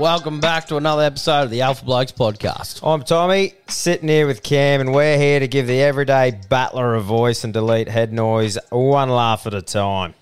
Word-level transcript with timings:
Welcome 0.00 0.40
back 0.40 0.66
to 0.68 0.78
another 0.78 1.02
episode 1.02 1.42
of 1.42 1.50
the 1.50 1.60
Alpha 1.60 1.84
Blokes 1.84 2.10
podcast. 2.10 2.80
I'm 2.82 3.02
Tommy, 3.02 3.52
sitting 3.68 4.08
here 4.08 4.26
with 4.26 4.42
Cam, 4.42 4.80
and 4.80 4.94
we're 4.94 5.18
here 5.18 5.40
to 5.40 5.46
give 5.46 5.66
the 5.66 5.82
everyday 5.82 6.40
battler 6.48 6.94
a 6.94 7.02
voice 7.02 7.44
and 7.44 7.52
delete 7.52 7.86
head 7.86 8.10
noise 8.10 8.56
one 8.70 9.10
laugh 9.10 9.46
at 9.46 9.52
a 9.52 9.60
time. 9.60 10.14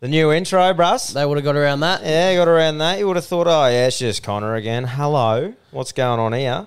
The 0.00 0.08
new 0.08 0.32
intro, 0.32 0.72
Bruss. 0.72 1.12
They 1.12 1.26
would 1.26 1.36
have 1.36 1.44
got 1.44 1.54
around 1.54 1.80
that. 1.80 2.02
Yeah, 2.02 2.34
got 2.36 2.48
around 2.48 2.78
that. 2.78 2.98
You 2.98 3.06
would 3.06 3.16
have 3.16 3.26
thought, 3.26 3.46
oh, 3.46 3.66
yeah, 3.66 3.88
it's 3.88 3.98
just 3.98 4.22
Connor 4.22 4.54
again. 4.54 4.84
Hello. 4.84 5.52
What's 5.70 5.92
going 5.92 6.18
on 6.18 6.32
here? 6.32 6.66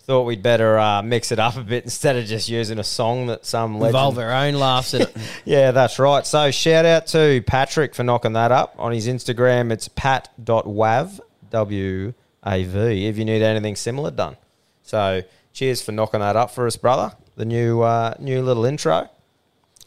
Thought 0.00 0.24
we'd 0.24 0.42
better 0.42 0.80
uh, 0.80 1.02
mix 1.02 1.30
it 1.30 1.38
up 1.38 1.56
a 1.56 1.62
bit 1.62 1.84
instead 1.84 2.16
of 2.16 2.26
just 2.26 2.48
using 2.48 2.80
a 2.80 2.84
song 2.84 3.28
that 3.28 3.46
some 3.46 3.74
legend. 3.74 3.94
Involve 3.94 4.18
our 4.18 4.32
own 4.32 4.54
laughs 4.54 4.92
in 4.92 5.02
it. 5.02 5.16
Yeah, 5.44 5.70
that's 5.70 6.00
right. 6.00 6.26
So 6.26 6.50
shout 6.50 6.84
out 6.84 7.06
to 7.08 7.42
Patrick 7.46 7.94
for 7.94 8.02
knocking 8.02 8.32
that 8.32 8.50
up 8.50 8.74
on 8.76 8.90
his 8.90 9.06
Instagram. 9.06 9.70
It's 9.70 9.86
pat.wav, 9.86 11.20
W-A-V, 11.50 13.06
if 13.06 13.18
you 13.18 13.24
need 13.24 13.42
anything 13.42 13.76
similar 13.76 14.10
done. 14.10 14.36
So 14.82 15.22
cheers 15.52 15.82
for 15.82 15.92
knocking 15.92 16.20
that 16.20 16.36
up 16.36 16.50
for 16.50 16.66
us, 16.66 16.76
brother. 16.76 17.14
The 17.36 17.44
new 17.44 17.82
uh, 17.82 18.14
new 18.18 18.42
little 18.42 18.64
intro. 18.64 19.08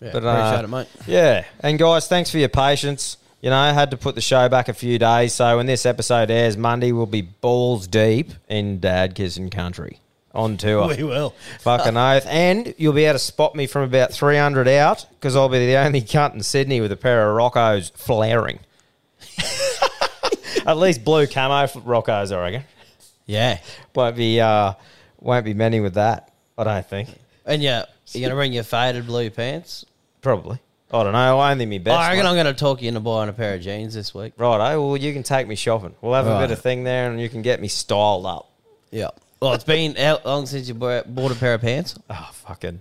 Yeah, 0.01 0.11
But, 0.13 0.23
appreciate 0.23 0.59
uh, 0.59 0.63
it, 0.63 0.69
mate. 0.69 0.87
Yeah, 1.07 1.45
and 1.61 1.77
guys, 1.77 2.07
thanks 2.07 2.31
for 2.31 2.37
your 2.37 2.49
patience. 2.49 3.17
You 3.41 3.49
know, 3.49 3.57
I 3.57 3.71
had 3.71 3.91
to 3.91 3.97
put 3.97 4.15
the 4.15 4.21
show 4.21 4.49
back 4.49 4.67
a 4.67 4.73
few 4.73 4.99
days, 4.99 5.33
so 5.33 5.57
when 5.57 5.65
this 5.65 5.85
episode 5.85 6.29
airs 6.29 6.57
Monday, 6.57 6.91
we'll 6.91 7.05
be 7.05 7.21
balls 7.21 7.87
deep 7.87 8.31
in 8.49 8.79
dad 8.79 9.15
kissing 9.15 9.49
country 9.49 9.99
on 10.33 10.57
tour. 10.57 10.87
We 10.87 11.03
will. 11.03 11.31
Fucking 11.61 11.97
oath. 11.97 12.25
And 12.27 12.73
you'll 12.77 12.93
be 12.93 13.05
able 13.05 13.15
to 13.15 13.19
spot 13.19 13.55
me 13.55 13.67
from 13.67 13.83
about 13.83 14.13
300 14.13 14.67
out 14.67 15.05
because 15.11 15.35
I'll 15.35 15.49
be 15.49 15.65
the 15.65 15.77
only 15.77 16.01
cunt 16.01 16.33
in 16.33 16.43
Sydney 16.43 16.81
with 16.81 16.91
a 16.91 16.97
pair 16.97 17.29
of 17.29 17.37
Roccos 17.37 17.91
flaring. 17.91 18.59
At 20.69 20.77
least 20.77 21.03
blue 21.03 21.25
camo 21.25 21.65
Roccos, 21.65 22.31
I 22.31 22.39
reckon. 22.39 22.63
Yeah. 23.25 23.59
Won't 23.95 24.15
be, 24.15 24.39
uh, 24.39 24.73
won't 25.19 25.43
be 25.43 25.55
many 25.55 25.79
with 25.79 25.95
that, 25.95 26.31
I 26.59 26.63
don't 26.63 26.85
think. 26.85 27.09
And 27.43 27.63
yeah, 27.63 27.85
you're 28.11 28.21
going 28.21 28.29
to 28.29 28.35
bring 28.35 28.53
your 28.53 28.63
faded 28.63 29.07
blue 29.07 29.31
pants? 29.31 29.83
Probably. 30.21 30.59
I 30.91 31.03
don't 31.03 31.13
know. 31.13 31.41
Only 31.41 31.65
me 31.65 31.79
best. 31.79 31.97
I 31.97 32.09
reckon 32.09 32.23
mate. 32.23 32.29
I'm 32.29 32.35
going 32.35 32.53
to 32.53 32.59
talk 32.59 32.83
you 32.83 32.87
into 32.87 32.99
buying 32.99 33.29
a 33.29 33.33
pair 33.33 33.55
of 33.55 33.61
jeans 33.61 33.95
this 33.95 34.13
week. 34.13 34.33
Right, 34.37 34.73
oh, 34.73 34.89
well, 34.89 34.97
you 34.97 35.11
can 35.11 35.23
take 35.23 35.47
me 35.47 35.55
shopping. 35.55 35.95
We'll 36.01 36.13
have 36.13 36.27
a 36.27 36.39
bit 36.39 36.51
of 36.51 36.61
thing 36.61 36.83
there 36.83 37.09
and 37.09 37.19
you 37.19 37.29
can 37.29 37.41
get 37.41 37.59
me 37.59 37.67
styled 37.67 38.27
up. 38.27 38.51
Yeah. 38.91 39.09
Well, 39.41 39.53
it's 39.53 39.63
been 39.63 39.95
how 39.95 40.19
long 40.23 40.45
since 40.45 40.67
you 40.67 40.75
bought 40.75 41.13
bought 41.15 41.31
a 41.31 41.35
pair 41.35 41.55
of 41.55 41.61
pants? 41.61 41.97
Oh, 42.11 42.29
fucking. 42.31 42.79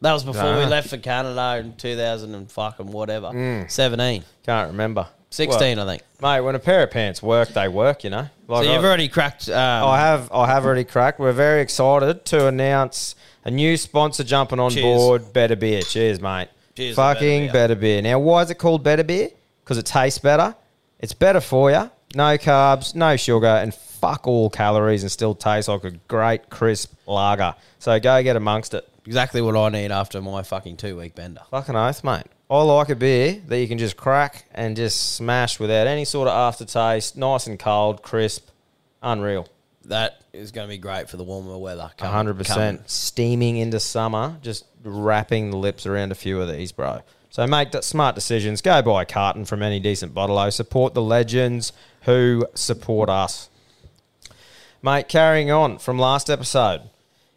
That 0.00 0.12
was 0.12 0.24
before 0.24 0.56
we 0.56 0.64
left 0.64 0.88
for 0.88 0.96
Canada 0.96 1.58
in 1.58 1.74
2000 1.74 2.34
and 2.34 2.50
fucking 2.50 2.86
whatever. 2.86 3.26
Mm. 3.28 3.70
17. 3.70 4.24
Can't 4.46 4.70
remember. 4.70 5.08
16, 5.30 5.76
Well, 5.78 5.88
I 5.88 5.92
think. 5.92 6.02
Mate, 6.22 6.40
when 6.40 6.54
a 6.54 6.58
pair 6.58 6.82
of 6.82 6.90
pants 6.90 7.22
work, 7.22 7.48
they 7.50 7.68
work, 7.68 8.02
you 8.04 8.10
know? 8.10 8.28
Like 8.48 8.64
So 8.64 8.72
you've 8.72 8.82
I- 8.84 8.86
already 8.86 9.08
cracked. 9.08 9.48
Um, 9.48 9.56
I 9.88 9.98
have 9.98 10.30
I 10.32 10.46
have 10.46 10.64
already 10.64 10.84
cracked. 10.84 11.18
We're 11.20 11.32
very 11.32 11.60
excited 11.60 12.24
to 12.26 12.46
announce 12.46 13.14
a 13.44 13.50
new 13.50 13.76
sponsor 13.76 14.24
jumping 14.24 14.58
on 14.58 14.70
Cheers. 14.70 14.84
board, 14.84 15.32
Better 15.32 15.54
Beer. 15.56 15.82
Cheers, 15.82 16.20
mate. 16.20 16.48
Cheers 16.76 16.90
to 16.92 16.96
Fucking 16.96 17.46
Better 17.48 17.52
better 17.52 17.74
beer. 17.74 18.02
Now, 18.02 18.18
why 18.18 18.42
is 18.42 18.50
it 18.50 18.54
called 18.56 18.82
Better 18.82 19.04
Beer? 19.04 19.30
Because 19.64 19.78
it 19.78 19.86
tastes 19.86 20.18
better. 20.18 20.54
It's 20.98 21.12
better 21.12 21.40
for 21.40 21.70
you. 21.70 21.90
No 22.14 22.38
carbs, 22.38 22.94
no 22.94 23.16
sugar, 23.16 23.46
and 23.46 23.74
fuck 23.74 24.26
all 24.26 24.48
calories, 24.48 25.02
and 25.02 25.12
still 25.12 25.34
tastes 25.34 25.68
like 25.68 25.84
a 25.84 25.90
great 25.90 26.48
crisp 26.50 26.94
lager. 27.06 27.54
So 27.78 27.98
go 28.00 28.22
get 28.22 28.36
amongst 28.36 28.72
it. 28.74 28.88
exactly 29.06 29.40
what 29.42 29.56
I 29.56 29.68
need 29.68 29.90
after 29.92 30.20
my 30.22 30.42
fucking 30.42 30.76
two 30.78 30.96
week 30.96 31.14
bender. 31.14 31.40
Fucking 31.50 31.76
oath, 31.76 32.02
mate. 32.04 32.24
I 32.50 32.62
like 32.62 32.88
a 32.88 32.96
beer 32.96 33.42
that 33.46 33.60
you 33.60 33.68
can 33.68 33.76
just 33.76 33.98
crack 33.98 34.46
and 34.54 34.74
just 34.74 35.14
smash 35.14 35.60
without 35.60 35.86
any 35.86 36.06
sort 36.06 36.28
of 36.28 36.34
aftertaste. 36.34 37.14
Nice 37.14 37.46
and 37.46 37.58
cold, 37.58 38.02
crisp, 38.02 38.48
unreal. 39.02 39.46
That 39.84 40.22
is 40.32 40.50
going 40.50 40.66
to 40.66 40.70
be 40.70 40.78
great 40.78 41.10
for 41.10 41.18
the 41.18 41.24
warmer 41.24 41.58
weather. 41.58 41.90
A 41.98 42.08
hundred 42.08 42.38
percent 42.38 42.88
steaming 42.88 43.58
into 43.58 43.78
summer, 43.80 44.38
just 44.40 44.64
wrapping 44.82 45.50
the 45.50 45.58
lips 45.58 45.84
around 45.84 46.10
a 46.10 46.14
few 46.14 46.40
of 46.40 46.48
these, 46.48 46.72
bro. 46.72 47.02
So 47.30 47.46
make 47.46 47.70
smart 47.82 48.14
decisions. 48.14 48.62
Go 48.62 48.80
buy 48.80 49.02
a 49.02 49.06
carton 49.06 49.44
from 49.44 49.62
any 49.62 49.78
decent 49.78 50.14
bottle. 50.14 50.36
-O. 50.36 50.50
Support 50.50 50.94
the 50.94 51.02
legends 51.02 51.72
who 52.02 52.46
support 52.54 53.10
us, 53.10 53.50
mate. 54.82 55.08
Carrying 55.08 55.50
on 55.50 55.78
from 55.78 55.98
last 55.98 56.30
episode, 56.30 56.80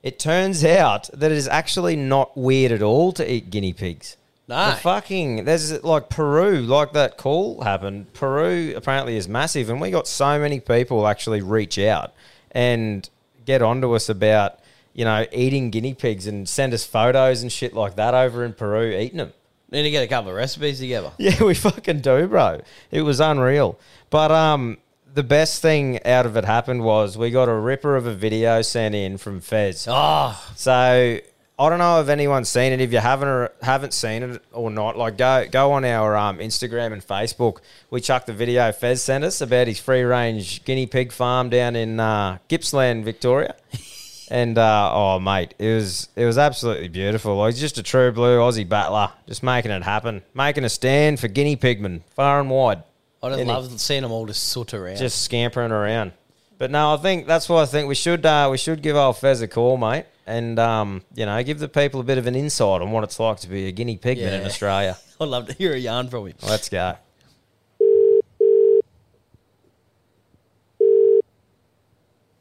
it 0.03 0.19
turns 0.19 0.63
out 0.63 1.09
that 1.13 1.31
it 1.31 1.38
is 1.38 1.50
actually 1.50 1.97
not 1.97 2.38
weird 2.38 2.71
at 2.71 2.81
all 2.81 3.12
to 3.12 3.30
eat 3.30 3.50
guinea 3.50 3.74
pigs. 3.74 4.15
No. 4.51 4.71
The 4.71 4.75
fucking 4.75 5.45
there's 5.45 5.81
like 5.81 6.09
Peru, 6.09 6.59
like 6.62 6.92
that 6.92 7.15
call 7.18 7.62
happened. 7.62 8.12
Peru 8.12 8.74
apparently 8.75 9.15
is 9.15 9.30
massive, 9.30 9.69
and 9.69 9.80
we 9.80 9.92
got 9.92 10.09
so 10.09 10.38
many 10.38 10.59
people 10.59 11.07
actually 11.07 11.42
reach 11.42 11.80
out 11.80 12.13
and 12.51 13.09
get 13.45 13.62
onto 13.62 13.94
us 13.94 14.09
about 14.09 14.59
you 14.94 15.06
know 15.06 15.25
eating 15.31 15.69
guinea 15.69 15.94
pigs 15.94 16.27
and 16.27 16.50
send 16.50 16.74
us 16.74 16.83
photos 16.86 17.42
and 17.42 17.50
shit 17.50 17.74
like 17.74 17.95
that 17.95 18.13
over 18.13 18.44
in 18.44 18.51
Peru 18.51 18.92
eating 18.92 19.19
them. 19.19 19.31
Need 19.71 19.83
to 19.83 19.89
get 19.89 20.03
a 20.03 20.07
couple 20.07 20.31
of 20.31 20.36
recipes 20.36 20.80
together. 20.80 21.13
Yeah, 21.18 21.42
we 21.42 21.54
fucking 21.54 22.01
do, 22.01 22.27
bro. 22.27 22.59
It 22.92 23.04
was 23.04 23.21
unreal. 23.21 23.80
But 24.09 24.31
um, 24.31 24.80
the 25.13 25.24
best 25.24 25.62
thing 25.62 26.06
out 26.06 26.25
of 26.25 26.36
it 26.36 26.44
happened 26.44 26.83
was 26.83 27.18
we 27.18 27.31
got 27.31 27.47
a 27.47 27.56
ripper 27.56 27.95
of 27.95 28.06
a 28.06 28.13
video 28.13 28.62
sent 28.63 28.95
in 28.95 29.18
from 29.18 29.39
Fez. 29.39 29.88
Oh, 29.89 30.38
So 30.57 31.19
I 31.61 31.69
don't 31.69 31.77
know 31.77 32.01
if 32.01 32.09
anyone's 32.09 32.49
seen 32.49 32.73
it. 32.73 32.81
If 32.81 32.91
you 32.91 32.97
haven't 32.97 33.27
or 33.27 33.51
haven't 33.61 33.93
seen 33.93 34.23
it 34.23 34.41
or 34.51 34.71
not, 34.71 34.97
like 34.97 35.15
go 35.15 35.45
go 35.47 35.73
on 35.73 35.85
our 35.85 36.17
um, 36.17 36.39
Instagram 36.39 36.91
and 36.91 37.05
Facebook. 37.05 37.57
We 37.91 38.01
chucked 38.01 38.25
the 38.25 38.33
video 38.33 38.71
Fez 38.71 39.03
sent 39.03 39.23
us 39.23 39.41
about 39.41 39.67
his 39.67 39.79
free 39.79 40.01
range 40.01 40.65
guinea 40.65 40.87
pig 40.87 41.11
farm 41.11 41.49
down 41.49 41.75
in 41.75 41.99
uh, 41.99 42.39
Gippsland, 42.49 43.03
Victoria. 43.03 43.55
And 44.31 44.57
uh, 44.57 44.89
oh 44.93 45.19
mate, 45.19 45.55
it 45.59 45.75
was 45.75 46.07
it 46.15 46.23
was 46.23 46.37
absolutely 46.37 46.87
beautiful. 46.87 47.35
Like, 47.35 47.53
he's 47.53 47.59
just 47.59 47.77
a 47.77 47.83
true 47.83 48.13
blue 48.13 48.39
Aussie 48.39 48.67
battler, 48.67 49.11
just 49.27 49.43
making 49.43 49.71
it 49.71 49.83
happen, 49.83 50.21
making 50.33 50.63
a 50.63 50.69
stand 50.69 51.19
for 51.19 51.27
guinea 51.27 51.57
pigmen 51.57 52.01
far 52.15 52.39
and 52.39 52.49
wide. 52.49 52.81
I 53.21 53.29
just 53.31 53.45
love 53.45 53.81
seeing 53.81 54.03
them 54.03 54.11
all 54.13 54.25
just 54.25 54.43
soot 54.43 54.73
around. 54.73 54.95
just 54.95 55.21
scampering 55.23 55.73
around. 55.73 56.13
But 56.57 56.71
no, 56.71 56.93
I 56.93 56.97
think 56.97 57.27
that's 57.27 57.49
why 57.49 57.61
I 57.61 57.65
think 57.65 57.89
we 57.89 57.95
should 57.95 58.25
uh, 58.25 58.47
we 58.49 58.57
should 58.57 58.81
give 58.81 58.95
old 58.95 59.17
Fez 59.17 59.41
a 59.41 59.49
call, 59.49 59.75
mate, 59.75 60.05
and 60.27 60.59
um, 60.59 61.01
you 61.15 61.25
know 61.25 61.41
give 61.44 61.59
the 61.59 61.68
people 61.68 62.00
a 62.00 62.03
bit 62.03 62.18
of 62.18 62.27
an 62.27 62.35
insight 62.35 62.81
on 62.81 62.91
what 62.91 63.03
it's 63.03 63.19
like 63.19 63.39
to 63.41 63.47
be 63.47 63.68
a 63.68 63.71
guinea 63.71 63.97
pigman 63.97 64.39
in 64.39 64.45
Australia. 64.45 64.97
I'd 65.21 65.27
love 65.27 65.47
to 65.47 65.53
hear 65.53 65.73
a 65.73 65.77
yarn 65.77 66.09
from 66.09 66.27
him. 66.27 66.35
Let's 66.44 66.69
go. 66.69 66.95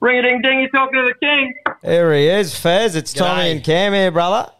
Ring 0.00 0.18
a 0.18 0.22
ding 0.22 0.40
ding, 0.40 0.60
you're 0.60 0.70
talking 0.70 0.98
to 0.98 1.12
the 1.12 1.14
king. 1.20 1.54
There 1.82 2.14
he 2.14 2.26
is, 2.26 2.58
Fez. 2.58 2.96
It's 2.96 3.12
Tommy 3.12 3.50
and 3.50 3.62
Cam 3.62 3.92
here, 3.92 4.10
brother. 4.10 4.50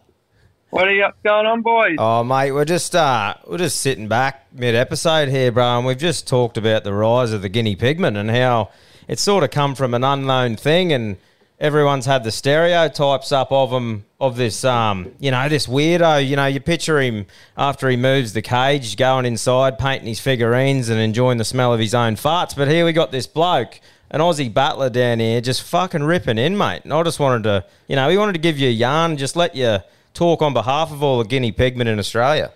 What 0.68 0.86
are 0.86 0.92
you 0.92 1.00
got 1.00 1.20
going 1.22 1.46
on, 1.46 1.62
boys? 1.62 1.96
Oh, 1.98 2.22
mate, 2.22 2.52
we're 2.52 2.64
just 2.64 2.94
uh, 2.94 3.34
we're 3.46 3.58
just 3.58 3.80
sitting 3.80 4.06
back 4.06 4.46
mid 4.52 4.74
episode 4.74 5.28
here, 5.28 5.50
bro, 5.50 5.78
and 5.78 5.86
we've 5.86 5.98
just 5.98 6.28
talked 6.28 6.56
about 6.56 6.84
the 6.84 6.92
rise 6.92 7.32
of 7.32 7.42
the 7.42 7.48
guinea 7.48 7.74
pigman 7.74 8.16
and 8.16 8.30
how 8.30 8.70
it's 9.08 9.22
sort 9.22 9.42
of 9.42 9.50
come 9.50 9.74
from 9.74 9.94
an 9.94 10.04
unknown 10.04 10.56
thing, 10.56 10.92
and 10.92 11.16
everyone's 11.60 12.06
had 12.06 12.24
the 12.24 12.32
stereotypes 12.32 13.30
up 13.30 13.52
of 13.52 13.70
him 13.70 14.04
of 14.18 14.36
this, 14.36 14.64
um, 14.64 15.12
you 15.20 15.30
know, 15.30 15.48
this 15.48 15.66
weirdo. 15.66 16.26
You 16.26 16.36
know, 16.36 16.46
you 16.46 16.58
picture 16.58 17.00
him 17.00 17.26
after 17.56 17.88
he 17.88 17.96
moves 17.96 18.32
the 18.32 18.42
cage, 18.42 18.96
going 18.96 19.26
inside, 19.26 19.78
painting 19.78 20.08
his 20.08 20.20
figurines, 20.20 20.88
and 20.88 20.98
enjoying 20.98 21.38
the 21.38 21.44
smell 21.44 21.72
of 21.72 21.80
his 21.80 21.94
own 21.94 22.16
farts. 22.16 22.56
But 22.56 22.68
here 22.68 22.84
we 22.84 22.92
got 22.92 23.12
this 23.12 23.26
bloke. 23.26 23.80
An 24.12 24.20
Aussie 24.20 24.52
battler 24.52 24.90
down 24.90 25.20
here 25.20 25.40
just 25.40 25.62
fucking 25.62 26.02
ripping 26.02 26.36
in, 26.36 26.58
mate. 26.58 26.80
And 26.82 26.92
I 26.92 27.00
just 27.04 27.20
wanted 27.20 27.44
to, 27.44 27.64
you 27.86 27.94
know, 27.94 28.08
he 28.08 28.16
wanted 28.18 28.32
to 28.32 28.40
give 28.40 28.58
you 28.58 28.68
a 28.68 28.72
yarn, 28.72 29.16
just 29.16 29.36
let 29.36 29.54
you 29.54 29.78
talk 30.14 30.42
on 30.42 30.52
behalf 30.52 30.90
of 30.90 31.00
all 31.00 31.18
the 31.18 31.24
guinea 31.24 31.52
pigmen 31.52 31.86
in 31.86 31.98
Australia. 31.98 32.50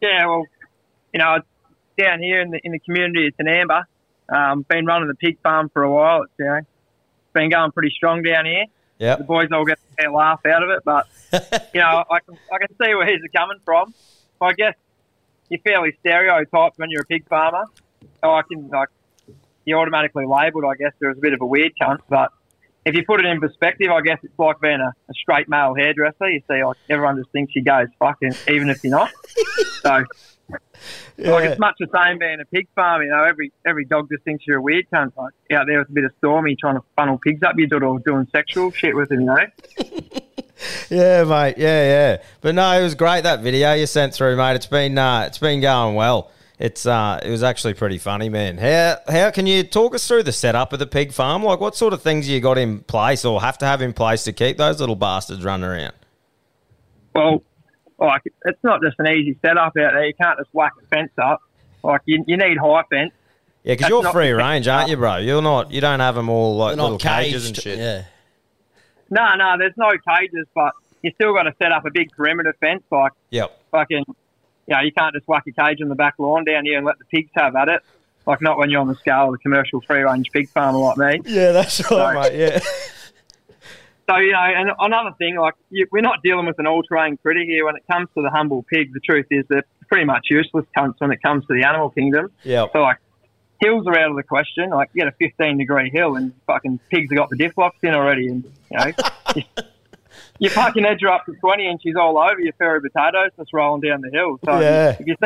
Yeah, 0.00 0.26
well, 0.26 0.44
you 1.12 1.18
know, 1.18 1.38
down 1.98 2.20
here 2.20 2.42
in 2.42 2.50
the 2.50 2.60
in 2.62 2.72
the 2.72 2.78
community, 2.78 3.26
it's 3.26 3.36
an 3.40 3.48
amber. 3.48 3.86
Um, 4.28 4.62
been 4.68 4.86
running 4.86 5.08
the 5.08 5.14
pig 5.14 5.38
farm 5.42 5.68
for 5.70 5.82
a 5.82 5.90
while. 5.90 6.22
It's 6.22 6.32
you 6.38 6.44
know, 6.44 6.60
been 7.36 7.50
going 7.50 7.70
pretty 7.72 7.90
strong 7.94 8.22
down 8.22 8.46
here. 8.46 8.64
Yeah, 8.98 9.16
The 9.16 9.24
boys 9.24 9.48
all 9.52 9.66
get 9.66 9.78
a 10.04 10.10
laugh 10.10 10.40
out 10.46 10.62
of 10.62 10.70
it, 10.70 10.82
but 10.84 11.06
you 11.74 11.80
know, 11.80 12.02
I 12.10 12.20
can 12.20 12.38
I 12.52 12.58
can 12.58 12.68
see 12.82 12.94
where 12.94 13.06
he's 13.06 13.20
coming 13.34 13.58
from. 13.64 13.94
I 14.40 14.52
guess 14.54 14.74
you're 15.50 15.60
fairly 15.60 15.96
stereotyped 16.00 16.78
when 16.78 16.90
you're 16.90 17.02
a 17.02 17.06
pig 17.06 17.28
farmer. 17.28 17.64
So 18.22 18.30
I 18.30 18.42
can 18.50 18.68
like 18.68 18.88
you're 19.66 19.78
automatically 19.78 20.24
labelled, 20.24 20.64
I 20.64 20.76
guess, 20.76 20.92
as 21.02 21.18
a 21.18 21.20
bit 21.20 21.34
of 21.34 21.42
a 21.42 21.46
weird 21.46 21.72
cunt. 21.80 21.98
But 22.08 22.32
if 22.86 22.94
you 22.94 23.04
put 23.04 23.20
it 23.20 23.26
in 23.26 23.38
perspective, 23.38 23.90
I 23.90 24.00
guess 24.00 24.18
it's 24.22 24.38
like 24.38 24.60
being 24.60 24.80
a, 24.80 24.88
a 24.88 25.14
straight 25.14 25.48
male 25.48 25.74
hairdresser. 25.74 26.30
You 26.30 26.40
see, 26.48 26.64
like 26.64 26.78
everyone 26.88 27.18
just 27.18 27.30
thinks 27.32 27.54
you 27.54 27.62
goes 27.62 27.88
fucking, 27.98 28.32
even 28.48 28.70
if 28.70 28.82
you're 28.82 28.92
not. 28.92 29.10
so. 29.82 30.04
Like 30.48 31.44
it's 31.44 31.58
much 31.58 31.76
the 31.80 31.88
same 31.94 32.18
being 32.18 32.40
a 32.40 32.44
pig 32.44 32.68
farm, 32.74 33.02
you 33.02 33.08
know. 33.08 33.24
Every 33.24 33.52
every 33.64 33.84
dog 33.84 34.08
just 34.10 34.22
thinks 34.24 34.46
you're 34.46 34.58
a 34.58 34.62
weird 34.62 34.86
cunt. 34.92 35.12
Like 35.16 35.32
out 35.50 35.66
there 35.66 35.78
with 35.78 35.88
a 35.88 35.92
bit 35.92 36.04
of 36.04 36.12
stormy 36.18 36.56
trying 36.56 36.76
to 36.76 36.82
funnel 36.94 37.18
pigs 37.18 37.42
up 37.42 37.56
your 37.56 37.66
door 37.68 37.82
or 37.84 37.98
doing 38.00 38.28
sexual 38.30 38.70
shit 38.70 38.94
with 38.94 39.08
them, 39.08 39.20
you 39.20 39.26
know. 39.26 39.46
Yeah, 40.88 41.24
mate. 41.24 41.58
Yeah, 41.58 41.84
yeah. 41.84 42.22
But 42.40 42.54
no, 42.54 42.78
it 42.78 42.82
was 42.82 42.94
great 42.94 43.24
that 43.24 43.40
video 43.40 43.74
you 43.74 43.86
sent 43.86 44.14
through, 44.14 44.36
mate. 44.36 44.56
It's 44.56 44.66
been 44.66 44.96
uh, 44.96 45.24
it's 45.26 45.38
been 45.38 45.60
going 45.60 45.94
well. 45.94 46.30
It's 46.58 46.86
uh, 46.86 47.20
it 47.22 47.30
was 47.30 47.42
actually 47.42 47.74
pretty 47.74 47.98
funny, 47.98 48.28
man. 48.28 48.56
How 48.56 48.98
how 49.08 49.30
can 49.30 49.46
you 49.46 49.62
talk 49.62 49.94
us 49.94 50.06
through 50.08 50.22
the 50.22 50.32
setup 50.32 50.72
of 50.72 50.78
the 50.78 50.86
pig 50.86 51.12
farm? 51.12 51.42
Like, 51.42 51.60
what 51.60 51.76
sort 51.76 51.92
of 51.92 52.00
things 52.02 52.28
you 52.28 52.40
got 52.40 52.56
in 52.56 52.80
place 52.80 53.24
or 53.24 53.42
have 53.42 53.58
to 53.58 53.66
have 53.66 53.82
in 53.82 53.92
place 53.92 54.24
to 54.24 54.32
keep 54.32 54.56
those 54.56 54.80
little 54.80 54.96
bastards 54.96 55.44
running 55.44 55.68
around? 55.68 55.92
Well, 57.14 57.42
like 57.98 58.22
it's 58.44 58.62
not 58.62 58.82
just 58.82 58.96
an 58.98 59.08
easy 59.08 59.38
setup 59.42 59.68
out 59.68 59.72
there. 59.74 60.04
You 60.06 60.14
can't 60.14 60.38
just 60.38 60.50
whack 60.52 60.72
a 60.82 60.86
fence 60.86 61.12
up. 61.22 61.40
Like 61.82 62.02
you, 62.04 62.24
you 62.26 62.36
need 62.36 62.58
high 62.58 62.82
fence. 62.90 63.12
Yeah, 63.62 63.74
because 63.74 63.88
you're 63.88 64.12
free 64.12 64.30
range, 64.30 64.68
aren't 64.68 64.90
you, 64.90 64.96
bro? 64.96 65.16
You're 65.16 65.42
not. 65.42 65.70
You 65.72 65.80
don't 65.80 66.00
have 66.00 66.14
them 66.14 66.28
all 66.28 66.56
like 66.56 66.76
They're 66.76 66.84
little 66.84 66.98
not 66.98 67.00
cages 67.00 67.46
and 67.48 67.56
shit. 67.56 67.78
Yeah. 67.78 68.04
No, 69.10 69.34
no, 69.36 69.56
there's 69.58 69.76
no 69.76 69.90
cages, 69.90 70.46
but 70.54 70.72
you 71.02 71.10
still 71.14 71.32
got 71.32 71.44
to 71.44 71.54
set 71.60 71.72
up 71.72 71.84
a 71.84 71.90
big 71.90 72.10
perimeter 72.10 72.54
fence. 72.60 72.82
Like 72.90 73.12
Yep. 73.30 73.60
fucking, 73.70 74.04
you 74.08 74.14
know, 74.74 74.80
you 74.80 74.92
can't 74.92 75.14
just 75.14 75.26
whack 75.28 75.44
a 75.48 75.52
cage 75.52 75.80
in 75.80 75.88
the 75.88 75.94
back 75.94 76.14
lawn 76.18 76.44
down 76.44 76.64
here 76.64 76.76
and 76.76 76.86
let 76.86 76.98
the 76.98 77.04
pigs 77.06 77.30
have 77.34 77.54
at 77.56 77.68
it. 77.68 77.82
Like 78.26 78.42
not 78.42 78.58
when 78.58 78.70
you're 78.70 78.80
on 78.80 78.88
the 78.88 78.96
scale 78.96 79.28
of 79.28 79.34
a 79.34 79.38
commercial 79.38 79.80
free 79.80 80.02
range 80.02 80.30
pig 80.32 80.48
farmer 80.48 80.78
like 80.78 80.96
me. 80.96 81.20
Yeah, 81.32 81.52
that's 81.52 81.88
right, 81.90 82.32
mate. 82.32 82.38
Yeah. 82.38 82.60
So 84.08 84.16
you 84.18 84.32
know, 84.32 84.38
and 84.38 84.70
another 84.78 85.10
thing, 85.18 85.36
like 85.36 85.54
you, 85.70 85.86
we're 85.90 86.00
not 86.00 86.22
dealing 86.22 86.46
with 86.46 86.58
an 86.58 86.66
all-terrain 86.66 87.16
critter 87.18 87.42
here. 87.44 87.64
When 87.64 87.76
it 87.76 87.82
comes 87.90 88.08
to 88.16 88.22
the 88.22 88.30
humble 88.30 88.64
pig, 88.72 88.92
the 88.92 89.00
truth 89.00 89.26
is 89.30 89.44
they're 89.48 89.64
pretty 89.88 90.04
much 90.04 90.26
useless 90.30 90.64
cunts 90.76 90.94
when 90.98 91.10
it 91.10 91.20
comes 91.22 91.44
to 91.46 91.54
the 91.54 91.64
animal 91.64 91.90
kingdom. 91.90 92.30
Yeah. 92.44 92.66
So 92.72 92.80
like, 92.82 92.98
hills 93.60 93.86
are 93.86 93.98
out 93.98 94.10
of 94.10 94.16
the 94.16 94.22
question. 94.22 94.70
Like 94.70 94.90
you 94.92 95.04
get 95.04 95.12
a 95.12 95.16
15 95.16 95.58
degree 95.58 95.90
hill 95.90 96.16
and 96.16 96.32
fucking 96.46 96.78
pigs 96.90 97.10
have 97.10 97.16
got 97.16 97.30
the 97.30 97.36
diff 97.36 97.56
locks 97.58 97.78
in 97.82 97.94
already, 97.94 98.28
and 98.28 98.44
you 98.70 98.78
know, 98.78 98.92
you, 99.36 99.42
you 100.38 100.50
fucking 100.50 100.84
edge 100.84 101.00
her 101.02 101.08
up 101.08 101.24
to 101.26 101.32
20 101.32 101.66
and 101.66 101.82
she's 101.82 101.96
all 101.96 102.16
over 102.18 102.38
your 102.40 102.52
fairy 102.54 102.80
potatoes 102.80 103.30
just 103.36 103.52
rolling 103.52 103.80
down 103.80 104.02
the 104.02 104.10
hill. 104.10 104.38
So 104.44 104.60
Yeah. 104.60 104.90
if 104.98 105.06
you 105.06 105.16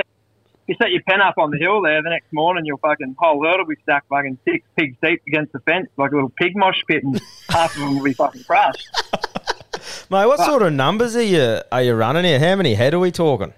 you 0.70 0.76
set 0.80 0.92
your 0.92 1.02
pen 1.02 1.20
up 1.20 1.34
on 1.36 1.50
the 1.50 1.58
hill 1.58 1.82
there, 1.82 2.00
the 2.00 2.10
next 2.10 2.32
morning 2.32 2.64
your 2.64 2.78
fucking 2.78 3.16
whole 3.18 3.44
herd 3.44 3.58
will 3.58 3.66
be 3.66 3.74
stacked 3.82 4.08
fucking 4.08 4.38
six 4.44 4.64
pigs 4.76 4.96
deep 5.02 5.20
against 5.26 5.52
the 5.52 5.58
fence 5.60 5.88
like 5.96 6.12
a 6.12 6.14
little 6.14 6.30
pig 6.30 6.56
mosh 6.56 6.80
pit, 6.86 7.02
and 7.02 7.20
half 7.48 7.74
of 7.74 7.80
them 7.82 7.96
will 7.96 8.04
be 8.04 8.12
fucking 8.12 8.44
crushed. 8.44 8.88
Mate, 10.10 10.26
what 10.26 10.38
sort 10.38 10.62
of 10.62 10.72
numbers 10.72 11.16
are 11.16 11.22
you 11.22 11.58
are 11.72 11.82
you 11.82 11.94
running 11.94 12.24
here? 12.24 12.38
How 12.38 12.54
many 12.54 12.74
head 12.74 12.94
are 12.94 13.00
we 13.00 13.10
talking? 13.10 13.52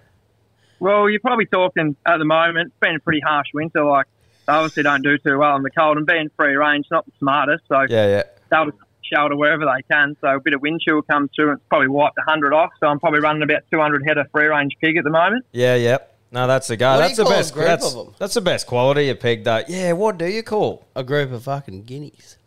Well, 0.80 1.08
you're 1.10 1.20
probably 1.20 1.46
talking 1.46 1.96
at 2.06 2.16
the 2.16 2.24
moment. 2.24 2.68
It's 2.68 2.80
been 2.80 2.96
a 2.96 3.00
pretty 3.00 3.20
harsh 3.20 3.48
winter. 3.52 3.84
Like, 3.84 4.06
they 4.46 4.52
obviously 4.54 4.82
don't 4.82 5.02
do 5.02 5.18
too 5.18 5.38
well 5.38 5.54
in 5.56 5.62
the 5.62 5.70
cold, 5.70 5.98
and 5.98 6.06
being 6.06 6.30
free 6.36 6.56
range, 6.56 6.86
not 6.90 7.04
the 7.04 7.12
smartest. 7.18 7.64
So 7.68 7.82
Yeah, 7.82 8.06
yeah. 8.08 8.22
they'll 8.50 8.64
just 8.66 8.78
shelter 9.02 9.36
wherever 9.36 9.64
they 9.66 9.82
can. 9.90 10.16
So 10.22 10.28
a 10.28 10.40
bit 10.40 10.54
of 10.54 10.62
wind 10.62 10.80
chill 10.80 11.02
comes 11.02 11.30
through, 11.36 11.50
and 11.50 11.58
it's 11.58 11.68
probably 11.68 11.88
wiped 11.88 12.16
100 12.16 12.52
off. 12.54 12.70
So 12.80 12.86
I'm 12.86 12.98
probably 13.00 13.20
running 13.20 13.42
about 13.42 13.62
200 13.70 14.02
head 14.06 14.16
of 14.18 14.30
free 14.30 14.46
range 14.46 14.72
pig 14.80 14.96
at 14.96 15.04
the 15.04 15.10
moment. 15.10 15.44
Yeah, 15.52 15.74
yep. 15.76 16.11
No, 16.32 16.46
that's 16.46 16.67
the 16.67 16.76
guy. 16.79 16.96
What 16.96 17.02
do 17.02 17.02
That's 17.02 17.19
you 17.19 17.25
the 17.25 17.25
call 17.25 17.32
a 17.32 17.37
best. 17.37 17.55
group 17.55 17.67
That's, 17.67 17.94
of 17.94 18.06
'em? 18.08 18.14
that's 18.19 18.34
the 18.34 18.40
best 18.40 18.67
quality 18.67 19.11
of 19.11 19.20
pig, 19.20 19.44
though. 19.44 19.62
Yeah, 19.69 19.93
what 19.93 20.17
do 20.19 20.25
you 20.26 20.43
call? 20.43 20.87
A 20.96 21.05
group 21.05 21.31
of 21.31 21.44
fucking 21.44 21.82
guineas. 21.84 22.39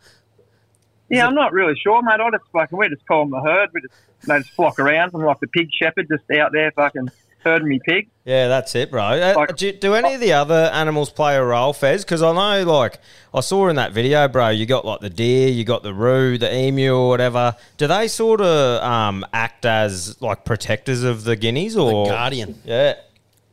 Yeah, 1.08 1.26
I'm 1.26 1.36
not 1.36 1.52
really 1.52 1.74
sure, 1.80 2.02
mate. 2.02 2.18
I 2.20 2.30
just 2.30 2.42
fucking 2.52 2.76
we 2.76 2.88
just 2.88 3.06
call 3.06 3.20
them 3.24 3.30
the 3.30 3.40
herd. 3.40 3.70
We 3.72 3.80
just 3.82 3.94
they 4.26 4.38
just 4.38 4.50
flock 4.50 4.80
around. 4.80 5.12
I'm 5.14 5.22
like 5.22 5.38
the 5.38 5.46
pig 5.46 5.68
shepherd, 5.80 6.08
just 6.10 6.24
out 6.36 6.50
there 6.52 6.72
fucking 6.72 7.10
herding 7.44 7.68
me 7.68 7.78
pig. 7.86 8.08
Yeah, 8.24 8.48
that's 8.48 8.74
it, 8.74 8.90
bro. 8.90 9.02
Uh, 9.04 9.34
Like- 9.36 9.54
do, 9.54 9.70
do 9.70 9.94
any 9.94 10.14
of 10.14 10.20
the 10.20 10.32
other 10.32 10.68
animals 10.72 11.10
play 11.10 11.36
a 11.36 11.44
role, 11.44 11.72
Fez? 11.72 12.04
Because 12.04 12.22
I 12.22 12.32
know, 12.32 12.68
like, 12.68 12.98
I 13.32 13.38
saw 13.38 13.68
in 13.68 13.76
that 13.76 13.92
video, 13.92 14.26
bro, 14.26 14.48
you 14.48 14.66
got 14.66 14.84
like 14.84 14.98
the 14.98 15.10
deer, 15.10 15.46
you 15.48 15.62
got 15.62 15.84
the 15.84 15.94
roo, 15.94 16.38
the 16.38 16.52
emu, 16.52 16.92
or 16.92 17.08
whatever. 17.08 17.54
Do 17.76 17.86
they 17.86 18.08
sort 18.08 18.40
of 18.40 18.82
um, 18.82 19.24
act 19.32 19.64
as 19.64 20.20
like 20.20 20.44
protectors 20.44 21.04
of 21.04 21.22
the 21.22 21.36
guineas, 21.36 21.76
or 21.76 22.08
Guardian. 22.08 22.60
Yeah, 22.64 22.94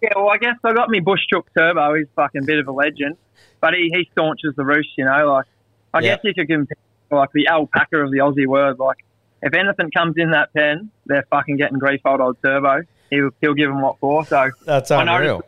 Yeah, 0.03 0.10
well, 0.17 0.29
I 0.29 0.38
guess 0.38 0.55
I 0.65 0.74
got 0.74 0.89
me 0.89 1.00
bush 1.00 1.22
chook 1.31 1.48
turbo. 1.57 1.95
He's 1.95 2.07
fucking 2.15 2.43
a 2.43 2.45
bit 2.45 2.60
of 2.60 2.67
a 2.67 2.74
legend, 2.74 3.15
but 3.62 3.74
he, 3.74 3.89
he 3.93 4.10
staunches 4.12 4.53
the 4.57 4.65
roost. 4.65 4.89
You 4.98 5.05
know, 5.05 5.31
like 5.31 5.45
I 5.93 6.00
Yeah. 6.01 6.15
guess 6.15 6.19
you 6.25 6.33
could 6.33 6.48
compare 6.50 6.77
like 7.10 7.29
the 7.33 7.48
alpaca 7.48 7.98
of 7.98 8.12
the 8.12 8.17
Aussie 8.17 8.45
word. 8.45 8.79
Like 8.79 8.98
if 9.41 9.53
anything 9.53 9.91
comes 9.91 10.15
in 10.17 10.31
that 10.31 10.53
pen, 10.53 10.91
they're 11.05 11.25
fucking 11.29 11.55
getting 11.55 11.79
grief 11.79 12.01
old 12.05 12.19
old 12.19 12.38
turbo. 12.43 12.81
He'll 13.10 13.29
he'll 13.39 13.53
give 13.53 13.69
them 13.69 13.81
what 13.81 13.98
for. 14.00 14.25
So 14.25 14.50
that's 14.65 14.91
unreal. 14.91 15.41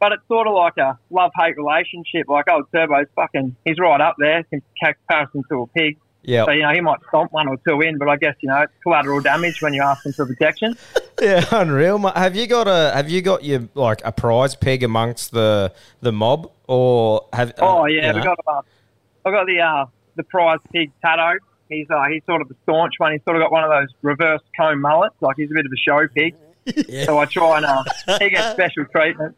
but 0.00 0.12
it's 0.12 0.26
sort 0.26 0.48
of 0.48 0.54
like 0.54 0.76
a 0.78 0.98
love 1.10 1.30
hate 1.38 1.56
relationship. 1.56 2.28
Like 2.28 2.46
old 2.50 2.64
turbo's 2.74 3.06
fucking 3.14 3.54
he's 3.64 3.78
right 3.78 4.00
up 4.00 4.16
there 4.18 4.44
in 4.50 4.62
comparison 4.82 5.44
to 5.50 5.62
a 5.62 5.66
pig. 5.68 5.96
Yeah, 6.26 6.46
So 6.46 6.52
you 6.52 6.62
know 6.62 6.72
he 6.72 6.80
might 6.80 7.00
stomp 7.08 7.32
one 7.32 7.48
or 7.48 7.58
two 7.68 7.80
in, 7.82 7.98
but 7.98 8.08
I 8.08 8.16
guess 8.16 8.34
you 8.40 8.48
know 8.48 8.62
it's 8.62 8.72
collateral 8.82 9.20
damage 9.20 9.60
when 9.60 9.74
you 9.74 9.82
ask 9.82 10.04
him 10.06 10.12
for 10.12 10.24
protection. 10.24 10.76
yeah, 11.20 11.44
unreal. 11.52 11.98
Have 11.98 12.34
you 12.34 12.46
got 12.46 12.66
a 12.66 12.92
Have 12.94 13.10
you 13.10 13.20
got 13.20 13.44
your 13.44 13.68
like 13.74 14.00
a 14.04 14.12
prize 14.12 14.54
pig 14.54 14.82
amongst 14.82 15.32
the 15.32 15.72
the 16.00 16.12
mob, 16.12 16.50
or 16.66 17.28
have? 17.34 17.52
Oh 17.58 17.82
uh, 17.82 17.84
yeah, 17.86 18.10
you 18.12 18.18
we 18.20 18.22
got 18.24 18.38
uh, 18.46 18.62
I 19.26 19.30
got 19.30 19.46
the 19.46 19.60
uh, 19.60 19.84
the 20.16 20.22
prize 20.24 20.60
pig 20.72 20.90
Tato. 21.04 21.38
He's 21.68 21.86
uh, 21.90 22.04
he's 22.10 22.22
sort 22.26 22.40
of 22.40 22.48
the 22.48 22.56
staunch 22.62 22.94
one. 22.98 23.12
He's 23.12 23.22
sort 23.24 23.36
of 23.36 23.42
got 23.42 23.52
one 23.52 23.64
of 23.64 23.70
those 23.70 23.88
reverse 24.02 24.40
comb 24.56 24.80
mullets. 24.80 25.16
Like 25.20 25.36
he's 25.36 25.50
a 25.50 25.54
bit 25.54 25.66
of 25.66 25.72
a 25.72 25.76
show 25.76 26.08
pig. 26.08 26.34
Yeah. 26.88 27.04
So 27.04 27.18
I 27.18 27.26
try 27.26 27.58
and 27.58 27.66
uh, 27.66 27.84
he 28.18 28.30
gets 28.30 28.52
special 28.52 28.86
treatment. 28.86 29.36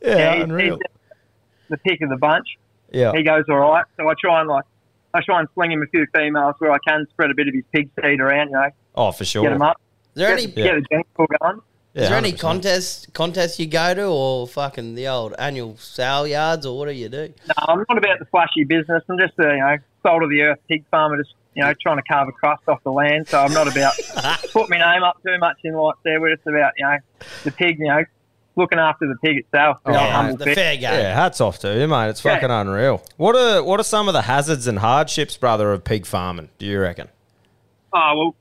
yeah, 0.00 0.36
he- 0.36 0.40
unreal. 0.40 0.76
he's 0.78 1.68
the 1.68 1.76
pick 1.76 2.00
of 2.00 2.08
the 2.08 2.16
bunch. 2.16 2.46
yeah, 2.90 3.12
He 3.12 3.22
goes 3.22 3.44
all 3.50 3.58
right. 3.58 3.84
So 3.98 4.08
I 4.08 4.14
try 4.18 4.40
and 4.40 4.48
like 4.48 4.64
I 5.14 5.20
try 5.20 5.40
and 5.40 5.48
sling 5.54 5.72
him 5.72 5.82
a 5.82 5.86
few 5.86 6.06
females 6.14 6.54
where 6.58 6.72
I 6.72 6.78
can 6.86 7.06
spread 7.10 7.30
a 7.30 7.34
bit 7.34 7.48
of 7.48 7.54
his 7.54 7.64
pig 7.72 7.90
seed 8.00 8.20
around, 8.20 8.48
you 8.48 8.54
know, 8.54 8.68
Oh, 8.94 9.12
for 9.12 9.24
sure. 9.24 9.42
get 9.42 9.52
him 9.52 9.62
up. 9.62 9.80
Is 10.14 10.20
there 10.20 10.28
get, 10.28 10.42
any 10.42 10.52
get 10.52 10.74
the 10.74 10.86
gene 10.90 11.02
pool 11.14 11.26
going. 11.40 11.60
is 11.94 12.08
there 12.08 12.18
any 12.18 12.32
100%. 12.32 12.38
contest 12.38 13.12
contests 13.14 13.58
you 13.58 13.66
go 13.66 13.94
to 13.94 14.04
or 14.04 14.46
fucking 14.48 14.94
the 14.94 15.08
old 15.08 15.34
annual 15.38 15.76
sale 15.78 16.26
yards 16.26 16.66
or 16.66 16.78
what 16.78 16.86
do 16.88 16.92
you 16.94 17.08
do? 17.08 17.32
No, 17.48 17.54
I'm 17.68 17.84
not 17.88 17.98
about 17.98 18.18
the 18.18 18.26
flashy 18.26 18.64
business. 18.64 19.02
I'm 19.08 19.18
just 19.18 19.34
a 19.38 19.42
you 19.54 19.58
know 19.58 19.76
salt 20.02 20.22
of 20.22 20.30
the 20.30 20.42
earth 20.42 20.58
pig 20.68 20.84
farmer, 20.90 21.16
just 21.16 21.34
you 21.54 21.62
know 21.62 21.72
trying 21.82 21.96
to 21.96 22.02
carve 22.02 22.28
a 22.28 22.32
crust 22.32 22.62
off 22.68 22.82
the 22.84 22.92
land. 22.92 23.28
So 23.28 23.38
I'm 23.40 23.52
not 23.52 23.68
about 23.68 23.94
put 24.52 24.68
my 24.68 24.78
name 24.78 25.02
up 25.02 25.18
too 25.26 25.38
much 25.38 25.56
in 25.64 25.74
lights 25.74 25.98
there. 26.04 26.20
We're 26.20 26.34
just 26.34 26.46
about 26.46 26.72
you 26.76 26.84
know 26.84 26.98
the 27.44 27.52
pig, 27.52 27.78
you 27.78 27.86
know, 27.88 28.04
looking 28.56 28.78
after 28.78 29.06
the 29.08 29.16
pig 29.22 29.38
itself. 29.38 29.78
Oh, 29.86 29.92
yeah, 29.92 30.32
the 30.32 30.44
pig. 30.44 30.54
fair 30.54 30.74
game. 30.74 30.82
Yeah, 30.82 31.14
hats 31.14 31.40
off 31.40 31.58
to 31.60 31.78
you, 31.78 31.86
mate. 31.88 32.08
It's 32.10 32.24
Yeah. 32.24 32.34
fucking 32.34 32.50
unreal. 32.50 33.02
What 33.16 33.34
are 33.36 33.62
what 33.62 33.80
are 33.80 33.84
some 33.84 34.08
of 34.08 34.14
the 34.14 34.22
hazards 34.22 34.66
and 34.66 34.78
hardships, 34.80 35.36
brother, 35.36 35.72
of 35.72 35.84
pig 35.84 36.06
farming? 36.06 36.48
Do 36.58 36.66
you 36.66 36.80
reckon? 36.80 37.08
Oh 37.92 38.12
well, 38.16 38.34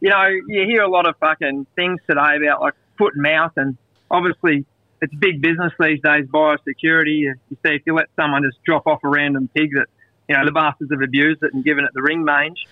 you 0.00 0.10
know, 0.10 0.26
you 0.48 0.64
hear 0.66 0.82
a 0.82 0.88
lot 0.90 1.06
of 1.06 1.16
fucking 1.18 1.66
things 1.76 2.00
today 2.08 2.36
about 2.42 2.60
like 2.60 2.74
foot 2.98 3.14
and 3.14 3.22
mouth, 3.22 3.52
and 3.56 3.76
obviously 4.10 4.64
it's 5.02 5.14
big 5.16 5.40
business 5.42 5.72
these 5.78 6.00
days. 6.02 6.24
Biosecurity. 6.26 7.16
You, 7.18 7.34
you 7.50 7.56
see, 7.64 7.74
if 7.74 7.82
you 7.86 7.94
let 7.94 8.06
someone 8.16 8.42
just 8.42 8.62
drop 8.64 8.86
off 8.86 9.00
a 9.04 9.08
random 9.08 9.48
pig 9.54 9.70
that 9.72 9.86
you 10.28 10.36
know 10.36 10.44
the 10.44 10.52
bastards 10.52 10.90
have 10.90 11.02
abused 11.02 11.42
it 11.42 11.52
and 11.54 11.64
given 11.64 11.84
it 11.84 11.90
the 11.94 12.02
ring 12.02 12.24
mange. 12.24 12.66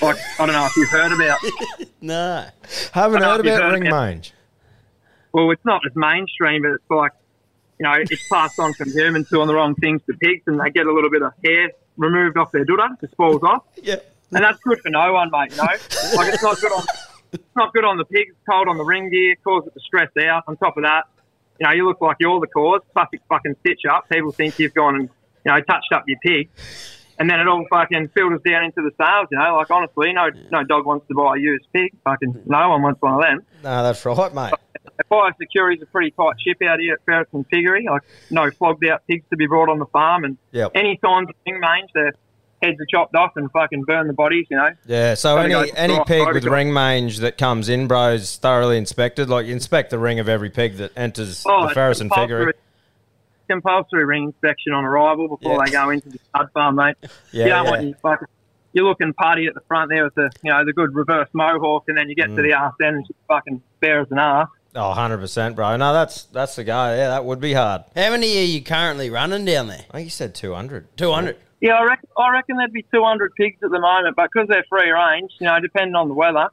Like 0.00 0.16
I 0.38 0.46
don't 0.46 0.52
know 0.54 0.64
if 0.66 0.76
you've 0.76 0.88
heard 0.90 1.12
about. 1.12 1.38
No. 2.04 2.46
Haven't 2.92 3.18
I 3.18 3.20
know 3.20 3.30
heard 3.32 3.40
about 3.46 3.62
heard 3.62 3.72
ring 3.74 3.86
about- 3.86 4.04
mange. 4.06 4.32
Well, 5.32 5.50
it's 5.50 5.64
not 5.64 5.82
as 5.86 5.94
mainstream, 5.94 6.62
but 6.62 6.72
it's 6.72 6.90
like 6.90 7.12
you 7.78 7.84
know 7.84 7.94
it's 7.96 8.28
passed 8.28 8.58
on 8.58 8.74
from 8.74 8.90
humans 8.90 9.28
doing 9.28 9.46
the 9.46 9.54
wrong 9.54 9.74
things 9.74 10.02
to 10.06 10.14
pigs, 10.14 10.42
and 10.46 10.60
they 10.60 10.70
get 10.70 10.86
a 10.86 10.92
little 10.92 11.10
bit 11.10 11.22
of 11.22 11.32
hair 11.44 11.70
removed 11.96 12.36
off 12.36 12.52
their 12.52 12.64
dudder, 12.64 12.88
the 13.00 13.08
spoils 13.08 13.42
off. 13.42 13.64
Yeah. 13.82 13.96
And 14.34 14.42
that's 14.42 14.58
good 14.60 14.80
for 14.80 14.88
no 14.88 15.12
one, 15.12 15.30
mate. 15.30 15.50
You 15.50 15.58
know, 15.58 15.64
like 15.64 16.32
it's 16.32 16.42
not 16.42 16.58
good 16.60 16.72
on 16.72 16.84
it's 17.32 17.56
not 17.56 17.72
good 17.72 17.84
on 17.84 17.96
the 17.96 18.04
pig. 18.04 18.28
It's 18.28 18.38
cold 18.48 18.68
on 18.68 18.78
the 18.78 18.84
ring 18.84 19.10
gear. 19.10 19.36
Cause 19.44 19.66
it 19.66 19.74
to 19.74 19.80
stress 19.80 20.10
out. 20.24 20.44
On 20.46 20.56
top 20.56 20.76
of 20.76 20.84
that, 20.84 21.04
you 21.58 21.66
know, 21.66 21.72
you 21.72 21.86
look 21.86 22.00
like 22.00 22.16
you're 22.20 22.40
the 22.40 22.46
cause. 22.46 22.80
Classic 22.92 23.20
fucking 23.28 23.56
stitch 23.60 23.82
up. 23.90 24.08
People 24.10 24.32
think 24.32 24.58
you've 24.58 24.74
gone 24.74 24.96
and 24.96 25.10
you 25.44 25.52
know 25.52 25.60
touched 25.60 25.92
up 25.92 26.04
your 26.06 26.18
pig, 26.22 26.48
and 27.18 27.28
then 27.28 27.40
it 27.40 27.48
all 27.48 27.64
fucking 27.68 28.08
filters 28.08 28.40
down 28.44 28.64
into 28.64 28.82
the 28.82 28.90
sales. 28.98 29.28
You 29.30 29.38
know, 29.38 29.56
like 29.56 29.70
honestly, 29.70 30.12
no 30.12 30.30
no 30.50 30.64
dog 30.64 30.86
wants 30.86 31.06
to 31.08 31.14
buy 31.14 31.36
a 31.36 31.38
used 31.38 31.66
pig. 31.72 31.94
Fucking 32.04 32.42
no 32.46 32.70
one 32.70 32.82
wants 32.82 33.02
one 33.02 33.14
of 33.14 33.22
them. 33.22 33.46
No, 33.62 33.82
that's 33.82 34.04
right, 34.04 34.34
mate. 34.34 34.54
Biosecurity 35.10 35.76
is 35.76 35.82
a 35.82 35.86
pretty 35.86 36.10
tight 36.12 36.34
ship 36.46 36.58
out 36.66 36.80
here 36.80 36.94
at 36.94 37.04
Ferreton 37.06 37.44
Piggery. 37.48 37.86
Like 37.90 38.02
no 38.30 38.50
flogged 38.50 38.84
out 38.86 39.02
pigs 39.08 39.24
to 39.30 39.36
be 39.36 39.46
brought 39.46 39.68
on 39.68 39.78
the 39.78 39.86
farm, 39.86 40.24
and 40.24 40.36
Yep. 40.52 40.72
any 40.74 40.98
signs 41.04 41.28
of 41.28 41.34
ring 41.46 41.60
mange, 41.60 41.90
their 41.94 42.12
heads 42.62 42.80
are 42.80 42.86
chopped 42.86 43.14
off 43.16 43.32
and 43.36 43.50
fucking 43.50 43.82
burn 43.84 44.06
the 44.06 44.12
bodies. 44.12 44.46
You 44.50 44.56
know. 44.58 44.68
Yeah, 44.86 45.14
so 45.14 45.34
Gotta 45.36 45.48
any 45.60 45.72
any 45.76 45.94
right, 45.98 46.06
pig 46.06 46.32
with 46.32 46.44
ring 46.44 46.72
mange 46.72 47.18
that 47.18 47.36
comes 47.38 47.68
in, 47.68 47.88
bro, 47.88 48.10
is 48.12 48.36
thoroughly 48.36 48.78
inspected. 48.78 49.28
Like 49.28 49.46
you 49.46 49.52
inspect 49.52 49.90
the 49.90 49.98
ring 49.98 50.18
of 50.20 50.28
every 50.28 50.50
pig 50.50 50.76
that 50.76 50.92
enters 50.96 51.44
Oh, 51.46 51.66
the 51.68 51.74
Ferris 51.74 52.00
and 52.00 52.10
compulsory- 52.10 52.52
Compulsory 53.48 54.04
ring 54.04 54.24
inspection 54.24 54.72
on 54.72 54.84
arrival 54.84 55.28
before 55.28 55.52
Yeah. 55.58 55.64
they 55.66 55.72
go 55.72 55.90
into 55.90 56.08
the 56.08 56.18
stud 56.28 56.48
farm, 56.54 56.76
mate. 56.76 56.94
Yeah, 57.32 57.44
you 57.44 57.50
don't 57.50 57.64
yeah. 57.64 57.70
want 57.70 57.82
you 57.84 57.94
fucking, 58.00 58.28
you're 58.72 58.84
looking 58.86 59.12
party 59.14 59.46
at 59.46 59.54
the 59.54 59.60
front 59.68 59.90
there 59.90 60.04
with 60.04 60.14
the 60.14 60.30
you 60.42 60.50
know 60.52 60.64
the 60.64 60.72
good 60.72 60.94
reverse 60.94 61.28
mohawk, 61.32 61.84
and 61.88 61.98
then 61.98 62.08
you 62.08 62.14
get 62.14 62.28
Mm. 62.28 62.36
to 62.36 62.42
the 62.42 62.52
arse 62.54 62.74
end 62.82 62.96
and 62.96 63.06
she's 63.06 63.16
fucking 63.28 63.60
bare 63.80 64.00
as 64.02 64.10
an 64.10 64.18
arse. 64.18 64.48
Oh, 64.74 64.88
100 64.88 65.18
percent, 65.18 65.54
bro. 65.54 65.76
No, 65.76 65.92
that's 65.92 66.24
that's 66.24 66.56
the 66.56 66.64
guy. 66.64 66.96
Yeah, 66.96 67.08
that 67.08 67.24
would 67.24 67.40
be 67.40 67.52
hard. 67.52 67.82
How 67.94 68.10
many 68.10 68.38
are 68.38 68.44
you 68.44 68.62
currently 68.62 69.10
running 69.10 69.44
down 69.44 69.66
there? 69.68 69.84
I 69.90 69.92
think 69.98 70.04
you 70.06 70.10
said 70.10 70.34
200. 70.34 70.96
200. 70.96 71.36
Yeah, 71.60 71.74
I 71.74 71.84
reckon, 71.84 72.08
I 72.18 72.30
reckon 72.32 72.56
there'd 72.56 72.72
be 72.72 72.84
200 72.92 73.34
pigs 73.34 73.58
at 73.62 73.70
the 73.70 73.78
moment, 73.78 74.16
but 74.16 74.28
because 74.32 74.48
they're 74.48 74.64
free 74.68 74.90
range, 74.90 75.30
you 75.40 75.46
know, 75.46 75.60
depending 75.60 75.94
on 75.94 76.08
the 76.08 76.14
weather, 76.14 76.48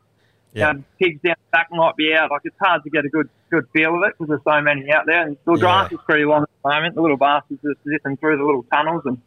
Yeah. 0.54 0.68
you 0.72 0.74
know, 0.80 0.84
pigs 1.00 1.20
down 1.26 1.36
the 1.40 1.52
back 1.58 1.68
might 1.72 1.96
be 1.96 2.14
out. 2.14 2.30
Like 2.30 2.42
it's 2.44 2.56
hard 2.62 2.84
to 2.84 2.90
get 2.90 3.06
a 3.06 3.10
good 3.10 3.30
good 3.50 3.66
feel 3.74 3.96
of 3.96 4.04
it 4.04 4.14
because 4.18 4.28
there's 4.28 4.42
so 4.44 4.62
many 4.62 4.92
out 4.92 5.06
there, 5.08 5.26
and 5.26 5.38
the 5.46 5.56
grass 5.56 5.90
Yeah. 5.92 5.98
is 5.98 6.04
pretty 6.06 6.26
long 6.26 6.44
at 6.44 6.50
the 6.64 6.70
moment. 6.70 6.96
The 6.96 7.02
little 7.02 7.18
bastards 7.18 7.64
are 7.64 7.74
zipping 7.90 8.18
through 8.18 8.38
the 8.38 8.44
little 8.44 8.64
tunnels 8.72 9.04
and 9.06 9.20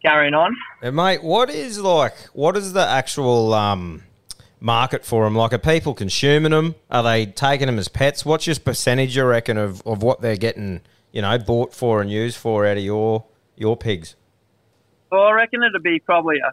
carrying 0.00 0.32
on. 0.34 0.56
And 0.80 0.94
mate, 0.94 1.24
what 1.24 1.50
is 1.50 1.80
like? 1.80 2.14
What 2.32 2.56
is 2.56 2.72
the 2.72 2.86
actual 2.86 3.52
um, 3.52 4.04
market 4.60 5.04
for 5.04 5.24
them? 5.24 5.34
Like, 5.34 5.52
are 5.52 5.58
people 5.58 5.94
consuming 5.94 6.52
them? 6.52 6.74
Are 6.90 7.02
they 7.02 7.26
taking 7.26 7.66
them 7.66 7.78
as 7.78 7.88
pets? 7.88 8.24
What's 8.24 8.46
your 8.46 8.56
percentage, 8.56 9.16
you 9.16 9.24
reckon, 9.24 9.56
of, 9.56 9.86
of 9.86 10.02
what 10.02 10.20
they're 10.20 10.36
getting? 10.36 10.80
You 11.12 11.22
know, 11.22 11.38
bought 11.38 11.74
for 11.74 12.00
and 12.02 12.10
used 12.10 12.36
for 12.36 12.66
out 12.66 12.76
of 12.76 12.82
your 12.82 13.24
your 13.56 13.76
pigs? 13.76 14.14
Well, 15.10 15.22
I 15.22 15.32
reckon 15.32 15.62
it'd 15.62 15.82
be 15.82 16.00
probably 16.00 16.36
a, 16.38 16.52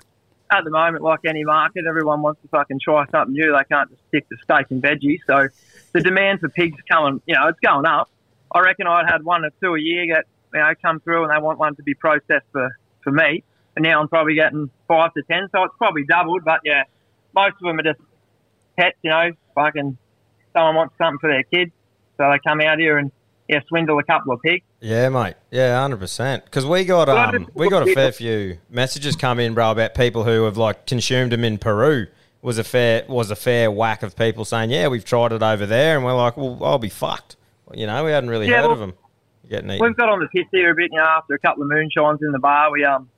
at 0.56 0.64
the 0.64 0.70
moment, 0.70 1.04
like 1.04 1.20
any 1.26 1.44
market, 1.44 1.86
everyone 1.88 2.22
wants 2.22 2.42
to 2.42 2.48
fucking 2.48 2.80
try 2.80 3.06
something 3.12 3.34
new. 3.34 3.52
They 3.52 3.64
can't 3.66 3.90
just 3.90 4.02
stick 4.08 4.30
to 4.30 4.38
steak 4.44 4.68
and 4.70 4.82
veggies. 4.82 5.20
So 5.28 5.48
the 5.92 6.02
demand 6.02 6.40
for 6.40 6.50
pigs 6.50 6.78
coming, 6.90 7.22
you 7.26 7.36
know, 7.36 7.48
it's 7.48 7.60
going 7.60 7.86
up. 7.86 8.10
I 8.54 8.62
reckon 8.62 8.88
I'd 8.88 9.10
had 9.10 9.24
one 9.24 9.44
or 9.44 9.50
two 9.62 9.76
a 9.76 9.80
year 9.80 10.06
get, 10.06 10.26
you 10.54 10.60
know, 10.60 10.74
come 10.82 11.00
through 11.02 11.24
and 11.24 11.32
they 11.32 11.42
want 11.42 11.60
one 11.60 11.76
to 11.76 11.84
be 11.84 11.94
processed 11.96 12.46
for, 12.52 12.70
for 13.02 13.12
meat. 13.12 13.44
And 13.76 13.84
now 13.84 14.00
I'm 14.00 14.08
probably 14.08 14.36
getting 14.36 14.70
five 14.88 15.14
to 15.16 15.24
ten, 15.24 15.50
so 15.52 15.64
it's 15.64 15.76
probably 15.78 16.06
doubled. 16.06 16.46
But 16.46 16.62
yeah, 16.64 16.84
most 17.36 17.56
of 17.62 17.68
them 17.68 17.80
are 17.80 17.84
just 17.84 18.00
pets, 18.78 18.98
you 19.04 19.10
know, 19.12 19.32
fucking 19.54 19.98
someone 20.54 20.76
wants 20.76 20.96
something 20.98 21.20
for 21.20 21.30
their 21.30 21.44
kids. 21.44 21.72
So 22.18 22.30
they 22.32 22.40
come 22.48 22.62
out 22.62 22.80
here 22.80 22.98
and, 22.98 23.12
yeah, 23.50 23.60
swindle 23.68 24.00
a 24.00 24.04
couple 24.04 24.34
of 24.34 24.42
pigs. 24.42 24.66
Yeah, 24.80 25.10
mate. 25.10 25.36
Yeah, 25.52 25.80
hundred 25.80 26.00
percent. 26.00 26.46
Because 26.46 26.66
we 26.66 26.86
got 26.86 27.10
um, 27.10 27.48
we 27.54 27.70
got 27.70 27.88
a 27.88 27.94
fair 27.94 28.12
few 28.12 28.58
messages 28.70 29.16
come 29.16 29.40
in, 29.40 29.54
bro, 29.54 29.72
about 29.72 29.94
people 29.96 30.24
who 30.24 30.44
have 30.46 30.58
like 30.58 30.86
consumed 30.88 31.32
them 31.32 31.44
in 31.44 31.58
Peru. 31.58 32.08
Was 32.42 32.58
a 32.58 32.64
fair 32.64 33.04
was 33.08 33.32
a 33.32 33.36
fair 33.36 33.70
whack 33.72 34.04
of 34.04 34.16
people 34.16 34.46
saying, 34.46 34.70
yeah, 34.70 34.88
we've 34.88 35.04
tried 35.06 35.32
it 35.32 35.42
over 35.44 35.66
there, 35.66 35.96
and 35.96 36.06
we're 36.06 36.16
like, 36.16 36.38
well, 36.38 36.60
I'll 36.64 36.78
be 36.80 36.90
fucked. 36.90 37.36
You 37.74 37.88
know, 37.88 38.04
we 38.06 38.12
hadn't 38.12 38.30
really 38.30 38.48
Yeah, 38.48 38.58
heard 38.58 38.64
well- 38.64 38.72
of 38.74 38.80
them 38.80 38.94
getting 39.50 39.70
eaten. 39.72 39.84
We've 39.86 39.96
got 39.98 40.10
on 40.10 40.20
the 40.20 40.28
piss 40.28 40.46
here 40.52 40.72
a 40.72 40.76
bit, 40.76 40.90
you 40.92 40.98
know, 40.98 41.04
after 41.06 41.34
a 41.34 41.40
couple 41.40 41.64
of 41.64 41.70
moonshines 41.70 42.20
in 42.22 42.32
the 42.32 42.40
bar. 42.40 42.72
We 42.72 42.84
um, 42.86 43.10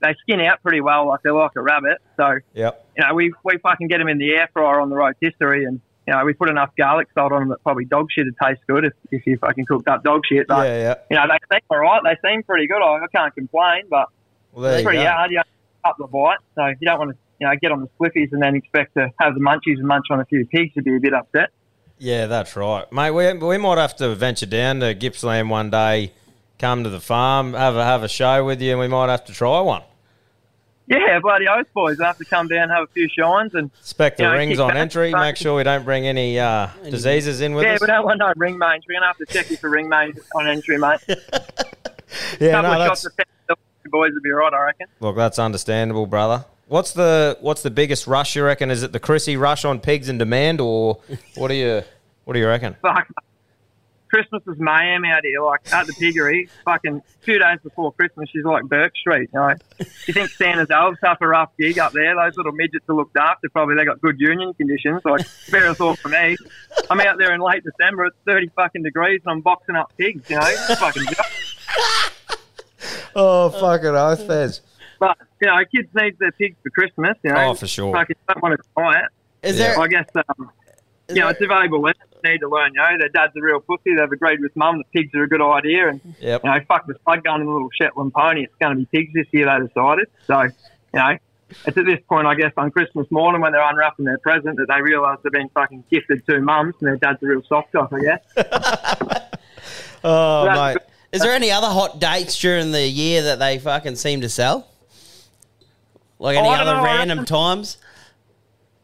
they 0.00 0.14
skin 0.22 0.40
out 0.40 0.62
pretty 0.62 0.80
well, 0.80 1.06
like 1.08 1.20
they're 1.22 1.32
like 1.32 1.52
a 1.56 1.60
rabbit. 1.62 1.98
So 2.16 2.38
Yep. 2.54 2.86
you 2.96 3.04
know, 3.06 3.14
we 3.14 3.32
we 3.44 3.58
fucking 3.58 3.88
get 3.88 3.98
them 3.98 4.08
in 4.08 4.18
the 4.18 4.30
air 4.34 4.48
fryer 4.52 4.80
on 4.80 4.90
the 4.90 4.96
rotisserie, 4.96 5.64
and 5.64 5.80
you 6.06 6.14
know, 6.14 6.24
we 6.24 6.32
put 6.32 6.48
enough 6.48 6.70
garlic 6.76 7.08
salt 7.14 7.32
on 7.32 7.40
them 7.40 7.48
that 7.50 7.62
probably 7.62 7.84
dog 7.84 8.06
shit 8.10 8.24
would 8.26 8.36
taste 8.42 8.60
good 8.66 8.84
if, 8.86 8.92
if 9.10 9.26
you 9.26 9.36
fucking 9.38 9.66
cooked 9.66 9.88
up 9.88 10.02
dog 10.04 10.22
shit. 10.26 10.46
But 10.48 10.66
yeah, 10.66 10.78
yeah. 10.78 10.94
you 11.10 11.16
know, 11.16 11.24
they 11.50 11.56
seem 11.56 11.60
all 11.70 11.78
right. 11.78 12.00
They 12.04 12.28
seem 12.28 12.42
pretty 12.42 12.66
good. 12.66 12.82
I, 12.82 12.96
I 12.96 13.06
can't 13.14 13.34
complain, 13.34 13.84
but 13.90 14.06
Well, 14.52 14.72
it's 14.72 14.82
pretty 14.84 15.02
go. 15.02 15.06
hard. 15.08 15.30
You 15.30 15.42
couple 15.84 16.06
of 16.06 16.10
bites, 16.10 16.42
so 16.54 16.66
you 16.66 16.86
don't 16.86 16.98
want 16.98 17.10
to. 17.12 17.16
You 17.40 17.46
know, 17.46 17.52
get 17.62 17.70
on 17.70 17.80
the 17.82 17.88
spliffies 17.96 18.32
and 18.32 18.42
then 18.42 18.56
expect 18.56 18.94
to 18.94 19.12
have 19.20 19.34
the 19.34 19.40
munchies 19.40 19.78
and 19.78 19.86
munch 19.86 20.06
on 20.10 20.18
a 20.18 20.24
few 20.24 20.44
pigs. 20.46 20.72
You'd 20.74 20.84
be 20.84 20.96
a 20.96 20.98
bit 20.98 21.14
upset. 21.14 21.50
Yeah, 21.96 22.26
that's 22.26 22.56
right, 22.56 22.90
mate. 22.92 23.12
We, 23.12 23.32
we 23.34 23.58
might 23.58 23.78
have 23.78 23.94
to 23.98 24.12
venture 24.16 24.44
down 24.46 24.80
to 24.80 24.92
Gippsland 24.92 25.48
one 25.48 25.70
day, 25.70 26.12
come 26.58 26.84
to 26.84 26.90
the 26.90 27.00
farm, 27.00 27.54
have 27.54 27.76
a 27.76 27.84
have 27.84 28.02
a 28.02 28.08
show 28.08 28.44
with 28.44 28.60
you, 28.60 28.72
and 28.72 28.80
we 28.80 28.88
might 28.88 29.08
have 29.08 29.24
to 29.26 29.32
try 29.32 29.60
one. 29.60 29.82
Yeah, 30.86 31.18
bloody 31.20 31.46
oath, 31.46 31.66
boys. 31.74 32.00
I 32.00 32.06
have 32.06 32.16
to 32.18 32.24
come 32.24 32.48
down, 32.48 32.70
have 32.70 32.84
a 32.84 32.86
few 32.88 33.08
shines, 33.10 33.54
and 33.54 33.70
inspect 33.78 34.16
the 34.16 34.22
Yeah, 34.22 34.32
rings 34.32 34.58
on 34.58 34.68
back, 34.70 34.78
entry. 34.78 35.10
fucking- 35.12 35.22
Make 35.22 35.36
sure 35.36 35.54
we 35.56 35.62
don't 35.62 35.84
bring 35.84 36.06
any 36.06 36.38
uh, 36.40 36.68
diseases 36.88 37.42
in 37.42 37.52
with 37.54 37.64
yeah, 37.64 37.74
us. 37.74 37.80
Yeah, 37.80 37.86
we 37.86 37.92
don't 37.92 38.04
want 38.06 38.18
no 38.20 38.32
ring 38.36 38.56
mange. 38.56 38.84
We're 38.88 38.94
gonna 38.94 39.06
have 39.06 39.18
to 39.18 39.26
check 39.26 39.50
you 39.50 39.58
for 39.58 39.68
ring 39.68 39.88
mange 39.90 40.18
on 40.34 40.48
entry, 40.48 40.78
mate. 40.78 41.00
yeah, 41.08 42.52
couple 42.52 42.70
no, 42.70 42.72
of 42.72 42.78
that's 42.88 43.02
shots 43.02 43.04
of 43.04 43.12
the 43.82 43.88
boys 43.90 44.12
would 44.14 44.22
be 44.22 44.30
right, 44.30 44.52
I 44.52 44.64
reckon. 44.64 44.86
look, 45.00 45.14
that's 45.16 45.38
understandable, 45.38 46.06
brother. 46.06 46.46
What's 46.68 46.92
the 46.92 47.36
what's 47.42 47.62
the 47.62 47.70
biggest 47.70 48.06
rush 48.06 48.34
you 48.36 48.44
reckon? 48.44 48.70
Is 48.70 48.82
it 48.82 48.92
the 48.92 49.00
Chrissy 49.00 49.36
rush 49.36 49.64
on 49.66 49.80
pigs 49.80 50.08
in 50.08 50.16
demand, 50.18 50.60
or 50.60 51.00
what 51.36 51.48
do 51.48 51.54
you 51.54 51.82
what 52.24 52.32
do 52.32 52.40
you 52.40 52.46
reckon? 52.48 52.76
Fuck. 52.80 53.08
Christmas 54.08 54.42
is 54.46 54.56
mayhem 54.58 55.04
out 55.04 55.22
here, 55.24 55.40
like 55.42 55.72
at 55.72 55.86
the 55.86 55.92
piggery. 55.94 56.48
Fucking 56.64 57.02
two 57.24 57.38
days 57.38 57.58
before 57.62 57.92
Christmas, 57.92 58.28
she's 58.30 58.44
like 58.44 58.64
Bourke 58.64 58.96
Street. 58.96 59.28
You 59.32 59.38
know, 59.40 59.54
you 60.06 60.14
think 60.14 60.30
Santa's 60.30 60.70
elves 60.70 60.98
have 61.04 61.18
a 61.20 61.28
rough 61.28 61.50
gig 61.58 61.78
up 61.78 61.92
there? 61.92 62.14
Those 62.16 62.36
little 62.36 62.52
midgets 62.52 62.84
are 62.88 62.94
looked 62.94 63.16
after. 63.16 63.48
Probably 63.50 63.74
they 63.76 63.84
got 63.84 64.00
good 64.00 64.18
union 64.18 64.54
conditions. 64.54 65.02
Like 65.04 65.26
fair 65.26 65.72
thought 65.74 65.98
for 65.98 66.08
me. 66.08 66.36
I'm 66.90 67.00
out 67.00 67.18
there 67.18 67.32
in 67.34 67.40
late 67.40 67.62
December. 67.64 68.06
It's 68.06 68.16
thirty 68.26 68.48
fucking 68.56 68.82
degrees, 68.82 69.20
and 69.24 69.32
I'm 69.32 69.40
boxing 69.40 69.76
up 69.76 69.92
pigs. 69.98 70.28
You 70.30 70.36
know, 70.36 70.46
It's 70.46 70.78
fucking. 70.80 71.04
Oh, 73.14 73.50
fucking 73.50 73.86
oath, 73.88 74.26
Fez. 74.26 74.60
But 75.00 75.16
you 75.40 75.46
know, 75.48 75.56
kids 75.74 75.88
need 75.94 76.18
their 76.18 76.32
pigs 76.32 76.56
for 76.62 76.70
Christmas. 76.70 77.16
You 77.22 77.32
know, 77.32 77.50
Oh, 77.50 77.54
for 77.54 77.66
sure. 77.66 77.92
Fucking 77.92 78.16
don't 78.28 78.42
want 78.42 78.60
to 78.60 78.68
try 78.74 78.98
it. 79.00 79.06
Is 79.42 79.58
Yeah. 79.58 79.68
there? 79.74 79.80
I 79.80 79.86
guess 79.88 80.06
um, 80.16 80.50
is 81.08 81.16
you 81.16 81.22
know, 81.22 81.26
there- 81.26 81.30
it's 81.32 81.40
a 81.42 81.46
valuable 81.46 81.80
lesson 81.80 82.02
they 82.07 82.07
need 82.24 82.38
to 82.38 82.48
learn. 82.48 82.72
You 82.74 82.80
know, 82.80 82.98
their 82.98 83.08
dad's 83.08 83.36
a 83.36 83.40
real 83.42 83.60
pussy. 83.60 83.94
They've 83.96 84.10
agreed 84.10 84.40
with 84.40 84.54
mum 84.56 84.78
that 84.78 84.90
pigs 84.92 85.14
are 85.14 85.22
a 85.24 85.28
good 85.28 85.42
idea, 85.42 85.88
and 85.88 86.00
Yep. 86.20 86.44
you 86.44 86.50
know, 86.50 86.58
fuck 86.68 86.86
the 86.86 86.94
slug 87.04 87.24
gun 87.24 87.40
and 87.40 87.48
the 87.48 87.52
little 87.52 87.70
Shetland 87.80 88.12
pony. 88.12 88.44
It's 88.44 88.54
going 88.60 88.76
to 88.76 88.78
be 88.78 88.86
pigs 88.86 89.12
this 89.14 89.26
year. 89.32 89.46
They 89.46 89.66
decided. 89.66 90.08
So, 90.26 90.42
you 90.42 90.50
know, 90.94 91.16
it's 91.64 91.76
at 91.78 91.84
this 91.86 92.00
point, 92.08 92.26
I 92.26 92.34
guess, 92.34 92.52
on 92.56 92.70
Christmas 92.70 93.10
morning 93.10 93.40
when 93.40 93.52
they're 93.52 93.68
unwrapping 93.68 94.04
their 94.04 94.18
present 94.18 94.56
that 94.58 94.66
they 94.68 94.82
realise 94.82 95.18
they've 95.22 95.32
been 95.32 95.48
fucking 95.50 95.84
gifted 95.90 96.22
two 96.28 96.40
mums, 96.40 96.74
and 96.80 96.88
their 96.88 96.96
dad's 96.96 97.22
a 97.22 97.26
real 97.26 97.42
soft 97.48 97.72
top, 97.72 97.92
I 97.92 98.00
guess. 98.00 99.28
Oh, 100.04 100.44
That's 100.44 100.74
mate. 100.76 100.82
Is 101.12 101.22
there 101.22 101.32
any 101.32 101.50
other 101.50 101.66
hot 101.66 101.98
dates 101.98 102.38
during 102.38 102.70
the 102.70 102.86
year 102.86 103.22
that 103.22 103.38
they 103.40 103.58
fucking 103.58 103.96
seem 103.96 104.20
to 104.20 104.28
sell? 104.28 104.68
Like 106.20 106.36
oh, 106.36 106.40
any 106.40 106.48
Oh, 106.48 106.52
other 106.52 106.76
know, 106.76 106.84
random 106.84 107.24
times? 107.24 107.78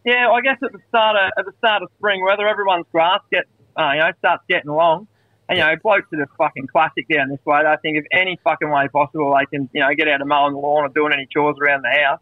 Yeah, 0.05 0.29
I 0.31 0.41
guess 0.43 0.59
at 0.63 0.73
the 0.73 0.81
start 0.89 1.17
of 1.17 1.33
at 1.39 1.45
the 1.47 1.53
start 1.59 1.83
of 1.83 1.89
spring, 1.99 2.23
whether 2.25 2.47
everyone's 2.47 2.87
grass 2.93 3.21
gets 3.33 3.49
uh, 3.77 3.93
you 3.95 4.01
know 4.01 4.11
starts 4.19 4.45
getting 4.49 4.71
long, 4.71 5.09
and 5.49 5.59
you 5.59 5.65
know 5.65 5.75
blokes 5.83 6.07
are 6.13 6.25
just 6.25 6.37
fucking 6.37 6.67
classic 6.67 7.07
down 7.09 7.31
this 7.31 7.45
way. 7.47 7.59
I 7.67 7.77
think 7.77 7.99
if 7.99 8.05
any 8.13 8.39
fucking 8.45 8.71
way 8.71 8.89
possible, 8.89 9.35
they 9.39 9.47
can 9.47 9.69
you 9.73 9.81
know 9.81 9.95
get 9.95 10.09
out 10.09 10.21
of 10.21 10.27
mowing 10.27 10.53
the 10.53 10.59
lawn 10.59 10.85
or 10.85 10.89
doing 10.89 11.13
any 11.13 11.27
chores 11.33 11.57
around 11.61 11.83
the 11.83 11.91
house. 11.91 12.21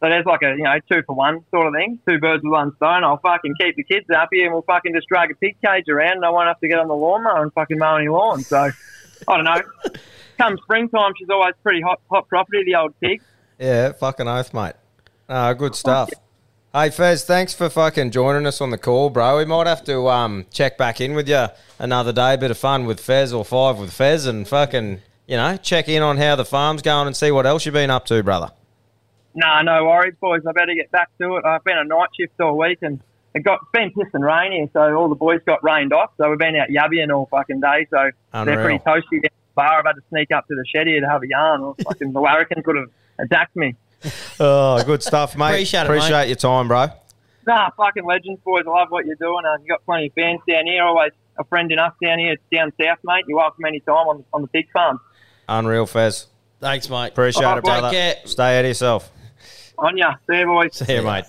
So 0.00 0.08
there's 0.08 0.26
like 0.26 0.42
a 0.42 0.50
you 0.56 0.62
know 0.62 0.78
two 0.90 1.02
for 1.04 1.16
one 1.16 1.44
sort 1.50 1.66
of 1.66 1.74
thing, 1.74 1.98
two 2.08 2.18
birds 2.20 2.44
with 2.44 2.52
one 2.52 2.76
stone. 2.76 3.02
I'll 3.02 3.18
fucking 3.18 3.54
keep 3.60 3.74
the 3.74 3.82
kids 3.82 4.06
happy, 4.08 4.44
and 4.44 4.52
we'll 4.52 4.62
fucking 4.62 4.94
just 4.94 5.08
drag 5.08 5.32
a 5.32 5.34
pig 5.34 5.56
cage 5.64 5.88
around, 5.88 6.16
and 6.16 6.24
I 6.24 6.30
won't 6.30 6.46
have 6.46 6.60
to 6.60 6.68
get 6.68 6.78
on 6.78 6.86
the 6.86 6.94
lawnmower 6.94 7.42
and 7.42 7.52
fucking 7.54 7.78
mow 7.78 7.96
any 7.96 8.08
lawn. 8.08 8.42
So 8.42 8.70
I 9.26 9.36
don't 9.36 9.44
know. 9.44 9.62
Come 10.38 10.58
springtime, 10.62 11.12
she's 11.18 11.30
always 11.30 11.54
pretty 11.62 11.80
hot 11.80 12.00
hot 12.08 12.28
property, 12.28 12.62
the 12.64 12.76
old 12.76 12.94
pig. 13.00 13.22
Yeah, 13.58 13.92
fucking 13.92 14.28
oath, 14.28 14.52
mate. 14.52 14.74
Uh, 15.28 15.54
good 15.54 15.74
stuff. 15.74 16.10
Hey 16.76 16.90
Fez, 16.90 17.24
thanks 17.24 17.54
for 17.54 17.70
fucking 17.70 18.10
joining 18.10 18.44
us 18.44 18.60
on 18.60 18.68
the 18.68 18.76
call, 18.76 19.08
bro. 19.08 19.38
We 19.38 19.46
might 19.46 19.66
have 19.66 19.82
to 19.84 20.08
um, 20.08 20.44
check 20.52 20.76
back 20.76 21.00
in 21.00 21.14
with 21.14 21.26
you 21.26 21.46
another 21.78 22.12
day. 22.12 22.36
Bit 22.36 22.50
of 22.50 22.58
fun 22.58 22.84
with 22.84 23.00
Fez 23.00 23.32
or 23.32 23.46
five 23.46 23.78
with 23.78 23.90
Fez, 23.90 24.26
and 24.26 24.46
fucking 24.46 25.00
you 25.26 25.36
know 25.38 25.56
check 25.56 25.88
in 25.88 26.02
on 26.02 26.18
how 26.18 26.36
the 26.36 26.44
farm's 26.44 26.82
going 26.82 27.06
and 27.06 27.16
see 27.16 27.30
what 27.30 27.46
else 27.46 27.64
you've 27.64 27.72
been 27.72 27.88
up 27.88 28.04
to, 28.04 28.22
brother. 28.22 28.50
Nah, 29.34 29.62
no 29.62 29.86
worries, 29.86 30.16
boys. 30.20 30.42
I 30.46 30.52
better 30.52 30.74
get 30.74 30.90
back 30.90 31.08
to 31.16 31.36
it. 31.36 31.46
I've 31.46 31.64
been 31.64 31.78
a 31.78 31.84
night 31.84 32.10
shift 32.20 32.38
all 32.42 32.58
week 32.58 32.80
and 32.82 33.00
it 33.34 33.40
got 33.40 33.60
it's 33.62 33.70
been 33.72 33.90
pissing 33.92 34.20
rain 34.22 34.52
here, 34.52 34.68
so 34.74 34.98
all 34.98 35.08
the 35.08 35.14
boys 35.14 35.40
got 35.46 35.64
rained 35.64 35.94
off. 35.94 36.10
So 36.18 36.28
we've 36.28 36.38
been 36.38 36.56
out 36.56 36.68
yabbying 36.68 37.10
all 37.10 37.24
fucking 37.30 37.62
day. 37.62 37.86
So 37.88 38.10
Unreal. 38.34 38.44
they're 38.44 38.62
pretty 38.62 38.84
toasty 38.84 39.22
down 39.22 39.30
the 39.32 39.54
bar. 39.54 39.78
I've 39.78 39.86
had 39.86 39.94
to 39.94 40.02
sneak 40.10 40.30
up 40.30 40.46
to 40.48 40.54
the 40.54 40.66
shed 40.66 40.88
here 40.88 41.00
to 41.00 41.08
have 41.08 41.22
a 41.22 41.26
yarn, 41.26 41.62
or 41.62 41.74
fucking 41.84 42.12
the 42.12 42.20
larrikins 42.20 42.66
could 42.66 42.76
have 42.76 42.90
attacked 43.18 43.56
me. 43.56 43.76
Oh, 44.40 44.82
good 44.84 45.02
stuff, 45.02 45.36
mate. 45.36 45.50
Appreciate 45.50 45.80
it, 45.82 45.86
Appreciate 45.86 46.10
mate. 46.10 46.26
your 46.28 46.36
time, 46.36 46.68
bro. 46.68 46.86
Nah, 47.46 47.70
fucking 47.76 48.04
legends, 48.04 48.40
boys. 48.44 48.64
I 48.66 48.70
love 48.70 48.88
what 48.90 49.06
you're 49.06 49.14
doing. 49.16 49.44
Uh, 49.46 49.56
you 49.62 49.68
got 49.68 49.84
plenty 49.84 50.06
of 50.08 50.12
fans 50.14 50.40
down 50.48 50.66
here. 50.66 50.82
Always 50.82 51.12
a 51.38 51.44
friend 51.44 51.70
in 51.70 51.78
us 51.78 51.92
down 52.02 52.18
here. 52.18 52.32
It's 52.32 52.42
down 52.52 52.72
south, 52.80 52.98
mate. 53.04 53.24
You're 53.28 53.38
welcome 53.38 53.64
anytime 53.64 53.94
on 54.08 54.24
on 54.32 54.42
the 54.42 54.48
pig 54.48 54.70
farm. 54.72 55.00
Unreal, 55.48 55.86
Fez. 55.86 56.26
Thanks, 56.60 56.88
mate. 56.90 57.08
Appreciate 57.08 57.44
Oh, 57.44 57.56
it, 57.58 57.64
brother. 57.64 57.90
take 57.90 57.98
care. 58.16 58.26
Stay 58.26 58.58
out 58.58 58.64
of 58.64 58.68
yourself. 58.68 59.10
On 59.78 59.96
ya, 59.96 60.14
see 60.28 60.38
you, 60.38 60.46
boys. 60.46 60.74
See 60.76 60.94
you, 60.94 61.02
mate. 61.02 61.24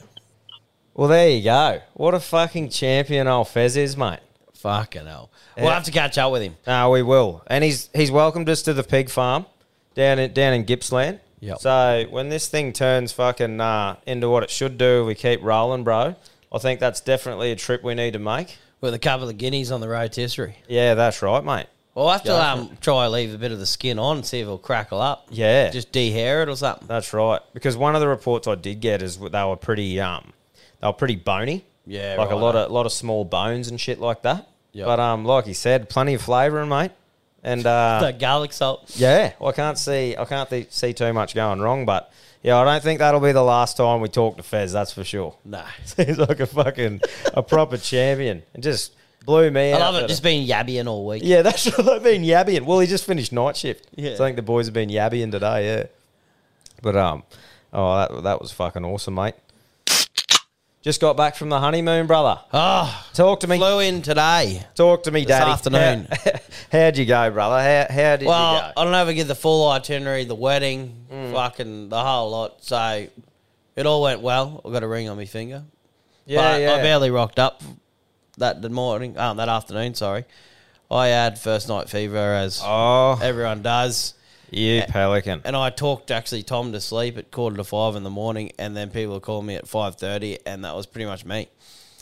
Well, 0.93 1.07
there 1.09 1.29
you 1.29 1.43
go. 1.43 1.81
What 1.93 2.13
a 2.15 2.19
fucking 2.19 2.69
champion 2.69 3.27
old 3.27 3.49
Fez 3.49 3.77
is, 3.77 3.95
mate. 3.95 4.19
Fucking 4.55 5.05
hell. 5.05 5.29
We'll 5.55 5.69
have 5.69 5.83
to 5.83 5.91
catch 5.91 6.17
up 6.17 6.31
with 6.31 6.41
him. 6.41 6.55
No, 6.65 6.89
we 6.89 7.03
will. 7.03 7.43
And 7.47 7.63
he's 7.63 7.89
he's 7.93 8.09
welcomed 8.09 8.49
us 8.49 8.63
to 8.63 8.73
the 8.73 8.83
pig 8.83 9.09
farm 9.09 9.45
down 9.93 10.17
in 10.17 10.33
down 10.33 10.53
in 10.53 10.63
Gippsland. 10.65 11.19
Yep. 11.39 11.59
So 11.59 12.05
when 12.09 12.29
this 12.29 12.47
thing 12.47 12.73
turns 12.73 13.11
fucking 13.11 13.61
uh, 13.61 13.97
into 14.05 14.29
what 14.29 14.43
it 14.43 14.49
should 14.49 14.77
do, 14.77 15.05
we 15.05 15.15
keep 15.15 15.41
rolling, 15.43 15.83
bro. 15.83 16.15
I 16.51 16.57
think 16.59 16.79
that's 16.79 17.01
definitely 17.01 17.51
a 17.51 17.55
trip 17.55 17.83
we 17.83 17.93
need 17.93 18.13
to 18.13 18.19
make. 18.19 18.57
With 18.79 18.93
a 18.93 18.99
couple 18.99 19.27
of 19.27 19.37
guineas 19.37 19.71
on 19.71 19.81
the 19.81 19.87
rotisserie. 19.89 20.55
Yeah, 20.67 20.93
that's 20.93 21.21
right, 21.21 21.43
mate. 21.43 21.65
We'll 21.95 22.09
have 22.09 22.21
to 22.23 22.39
um, 22.43 22.77
try 22.79 23.07
leave 23.07 23.33
a 23.33 23.39
bit 23.39 23.51
of 23.51 23.57
the 23.57 23.65
skin 23.65 23.97
on 23.97 24.17
and 24.17 24.25
see 24.25 24.37
if 24.39 24.43
it'll 24.43 24.59
crackle 24.59 25.01
up. 25.01 25.27
Yeah. 25.31 25.71
Just 25.71 25.91
dehair 25.91 26.43
it 26.43 26.49
or 26.49 26.55
something. 26.55 26.87
That's 26.87 27.11
right. 27.11 27.41
Because 27.55 27.75
one 27.75 27.95
of 27.95 28.01
the 28.01 28.07
reports 28.07 28.47
I 28.47 28.53
did 28.53 28.81
get 28.81 29.01
is 29.01 29.17
they 29.17 29.43
were 29.43 29.55
pretty 29.55 29.99
um 29.99 30.31
they 30.79 30.85
were 30.85 30.93
pretty 30.93 31.15
bony. 31.15 31.65
Yeah, 31.87 32.15
Like 32.19 32.29
a 32.29 32.33
right. 32.33 32.39
lot 32.41 32.55
of 32.55 32.69
lot 32.71 32.85
of 32.85 32.91
small 32.91 33.25
bones 33.25 33.67
and 33.67 33.81
shit 33.81 33.99
like 33.99 34.21
that. 34.21 34.47
Yep. 34.73 34.85
But 34.85 34.99
um 34.99 35.25
like 35.25 35.47
you 35.47 35.55
said, 35.55 35.89
plenty 35.89 36.13
of 36.13 36.21
flavouring, 36.21 36.69
mate. 36.69 36.91
And 37.43 37.65
uh 37.65 37.99
the 38.05 38.11
garlic 38.13 38.51
salt. 38.53 38.91
Yeah, 38.97 39.33
well, 39.39 39.49
I 39.49 39.53
can't 39.53 39.77
see. 39.77 40.15
I 40.17 40.25
can't 40.25 40.49
th- 40.49 40.71
see 40.71 40.93
too 40.93 41.13
much 41.13 41.33
going 41.35 41.59
wrong, 41.61 41.85
but 41.85 42.11
yeah, 42.43 42.57
I 42.57 42.63
don't 42.65 42.83
think 42.83 42.99
that'll 42.99 43.19
be 43.19 43.31
the 43.31 43.43
last 43.43 43.77
time 43.77 44.01
we 44.01 44.09
talk 44.09 44.37
to 44.37 44.43
Fez. 44.43 44.71
That's 44.73 44.91
for 44.93 45.03
sure. 45.03 45.35
No. 45.45 45.63
He's 45.97 46.17
like 46.17 46.39
a 46.39 46.45
fucking 46.45 47.01
a 47.33 47.43
proper 47.43 47.77
champion, 47.77 48.43
and 48.53 48.63
just 48.63 48.95
blew 49.25 49.49
me 49.51 49.71
I 49.71 49.73
out. 49.73 49.93
love 49.93 50.03
it. 50.03 50.07
Just 50.07 50.23
been 50.23 50.47
yabbying 50.47 50.87
all 50.87 51.05
week. 51.05 51.21
yeah, 51.25 51.41
that's 51.43 51.65
what 51.77 51.87
I've 51.87 52.03
been 52.03 52.23
yabbying. 52.23 52.65
Well, 52.65 52.79
he 52.79 52.87
just 52.87 53.05
finished 53.05 53.31
night 53.31 53.55
shift. 53.57 53.87
Yeah. 53.95 54.15
so 54.15 54.23
I 54.23 54.27
think 54.27 54.35
the 54.35 54.41
boys 54.41 54.65
have 54.67 54.73
been 54.73 54.89
yabbying 54.89 55.31
today. 55.31 55.65
Yeah, 55.77 55.83
but 56.81 56.95
um, 56.95 57.23
oh, 57.73 57.95
that 57.97 58.23
that 58.23 58.41
was 58.41 58.51
fucking 58.51 58.83
awesome, 58.85 59.15
mate. 59.15 59.35
Just 60.87 61.01
got 61.01 61.17
back 61.17 61.35
from 61.35 61.49
the 61.49 61.59
honeymoon, 61.59 62.07
brother. 62.07 62.39
Oh, 62.53 63.05
Talk 63.13 63.41
to 63.41 63.47
me. 63.47 63.57
flew 63.57 63.79
in 63.81 64.01
today. 64.01 64.63
Talk 64.73 65.03
to 65.03 65.11
me, 65.11 65.25
This 65.25 65.37
daddy. 65.37 65.51
afternoon. 65.51 66.07
How, 66.09 66.31
how'd 66.71 66.97
you 66.97 67.05
go, 67.05 67.29
brother? 67.29 67.61
How, 67.89 67.93
how 67.93 68.15
did 68.15 68.25
Well, 68.25 68.53
you 68.53 68.59
go? 68.61 68.71
I 68.77 68.83
don't 68.85 68.95
ever 68.95 69.11
get 69.11 69.27
the 69.27 69.35
full 69.35 69.69
itinerary, 69.69 70.23
the 70.23 70.33
wedding, 70.33 70.93
Mm. 71.11 71.33
fucking 71.33 71.89
the 71.89 72.01
whole 72.01 72.29
lot. 72.29 72.63
So 72.63 73.05
it 73.75 73.85
all 73.85 74.01
went 74.01 74.21
well. 74.21 74.61
I 74.63 74.71
got 74.71 74.81
a 74.81 74.87
ring 74.87 75.09
on 75.09 75.17
my 75.17 75.25
finger. 75.25 75.65
yeah, 76.25 76.53
but 76.53 76.61
yeah. 76.61 76.71
I 76.75 76.81
barely 76.81 77.11
rocked 77.11 77.37
up 77.39 77.61
that 78.37 78.61
morning, 78.71 79.17
um, 79.17 79.35
that 79.35 79.49
afternoon. 79.49 79.93
Sorry, 79.93 80.23
I 80.89 81.07
had 81.07 81.37
first 81.37 81.67
night 81.67 81.89
fever 81.89 82.17
as 82.33 82.61
oh, 82.63 83.19
everyone 83.21 83.61
does, 83.61 84.13
you 84.51 84.83
pelican. 84.87 85.41
and 85.45 85.55
I 85.55 85.69
talked 85.69 86.11
actually 86.11 86.43
Tom 86.43 86.71
to 86.71 86.81
sleep 86.81 87.17
at 87.17 87.31
quarter 87.31 87.57
to 87.57 87.63
five 87.63 87.95
in 87.95 88.03
the 88.03 88.09
morning, 88.09 88.51
and 88.57 88.75
then 88.75 88.89
people 88.89 89.13
would 89.13 89.23
call 89.23 89.41
me 89.41 89.55
at 89.55 89.67
five 89.67 89.95
thirty, 89.95 90.39
and 90.45 90.63
that 90.65 90.75
was 90.75 90.85
pretty 90.85 91.05
much 91.05 91.25
me. 91.25 91.47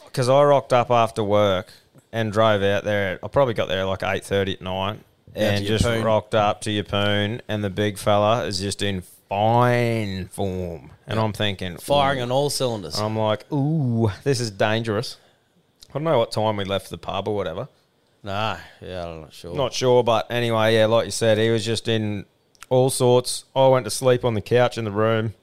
because 0.06 0.30
I 0.30 0.44
rocked 0.44 0.74
up 0.74 0.92
after 0.92 1.24
work 1.24 1.72
and 2.12 2.32
drove 2.32 2.64
out 2.64 2.84
there. 2.84 3.20
I 3.24 3.28
probably 3.28 3.54
got 3.54 3.68
there 3.68 3.86
like 3.86 4.04
eight 4.04 4.24
thirty 4.24 4.54
at 4.54 4.62
night, 4.62 5.00
to 5.34 5.40
and 5.40 5.66
your 5.66 5.78
just 5.78 5.86
poon. 5.86 6.04
rocked 6.04 6.36
up 6.36 6.62
to 6.62 6.70
Yeppoon, 6.70 7.42
and 7.48 7.64
the 7.64 7.70
big 7.70 7.98
fella 7.98 8.46
is 8.46 8.60
just 8.60 8.82
in 8.82 9.02
fine 9.30 10.28
form, 10.28 10.92
and 11.08 11.20
I'm 11.20 11.34
thinking 11.34 11.78
Firing 11.78 12.22
on 12.22 12.32
all 12.32 12.50
cylinders. 12.50 13.00
I'm 13.00 13.18
like, 13.18 13.52
ooh, 13.52 14.12
this 14.24 14.40
is 14.40 14.52
dangerous. 14.52 15.18
I 15.90 15.94
don't 15.94 16.04
know 16.04 16.20
what 16.20 16.32
time 16.32 16.58
we 16.58 16.64
left 16.66 16.90
the 16.90 16.98
pub 16.98 17.28
or 17.28 17.36
whatever. 17.36 17.68
nah, 18.24 18.58
yeah, 18.82 19.08
I'm 19.08 19.22
not 19.22 19.34
sure. 19.34 19.56
Not 19.56 19.74
sure, 19.74 20.04
but 20.04 20.28
anyway, 20.30 20.76
yeah, 20.76 20.86
like 20.88 21.06
you 21.06 21.12
said, 21.12 21.38
he 21.38 21.50
was 21.50 21.66
just 21.66 21.88
in 21.88 22.26
all 22.70 22.90
sorts. 22.90 23.46
I 23.56 23.68
went 23.68 23.86
to 23.86 23.92
sleep 23.92 24.24
on 24.26 24.34
the 24.34 24.42
couch 24.42 24.78
in 24.78 24.86
the 24.86 24.92
room, 24.92 25.34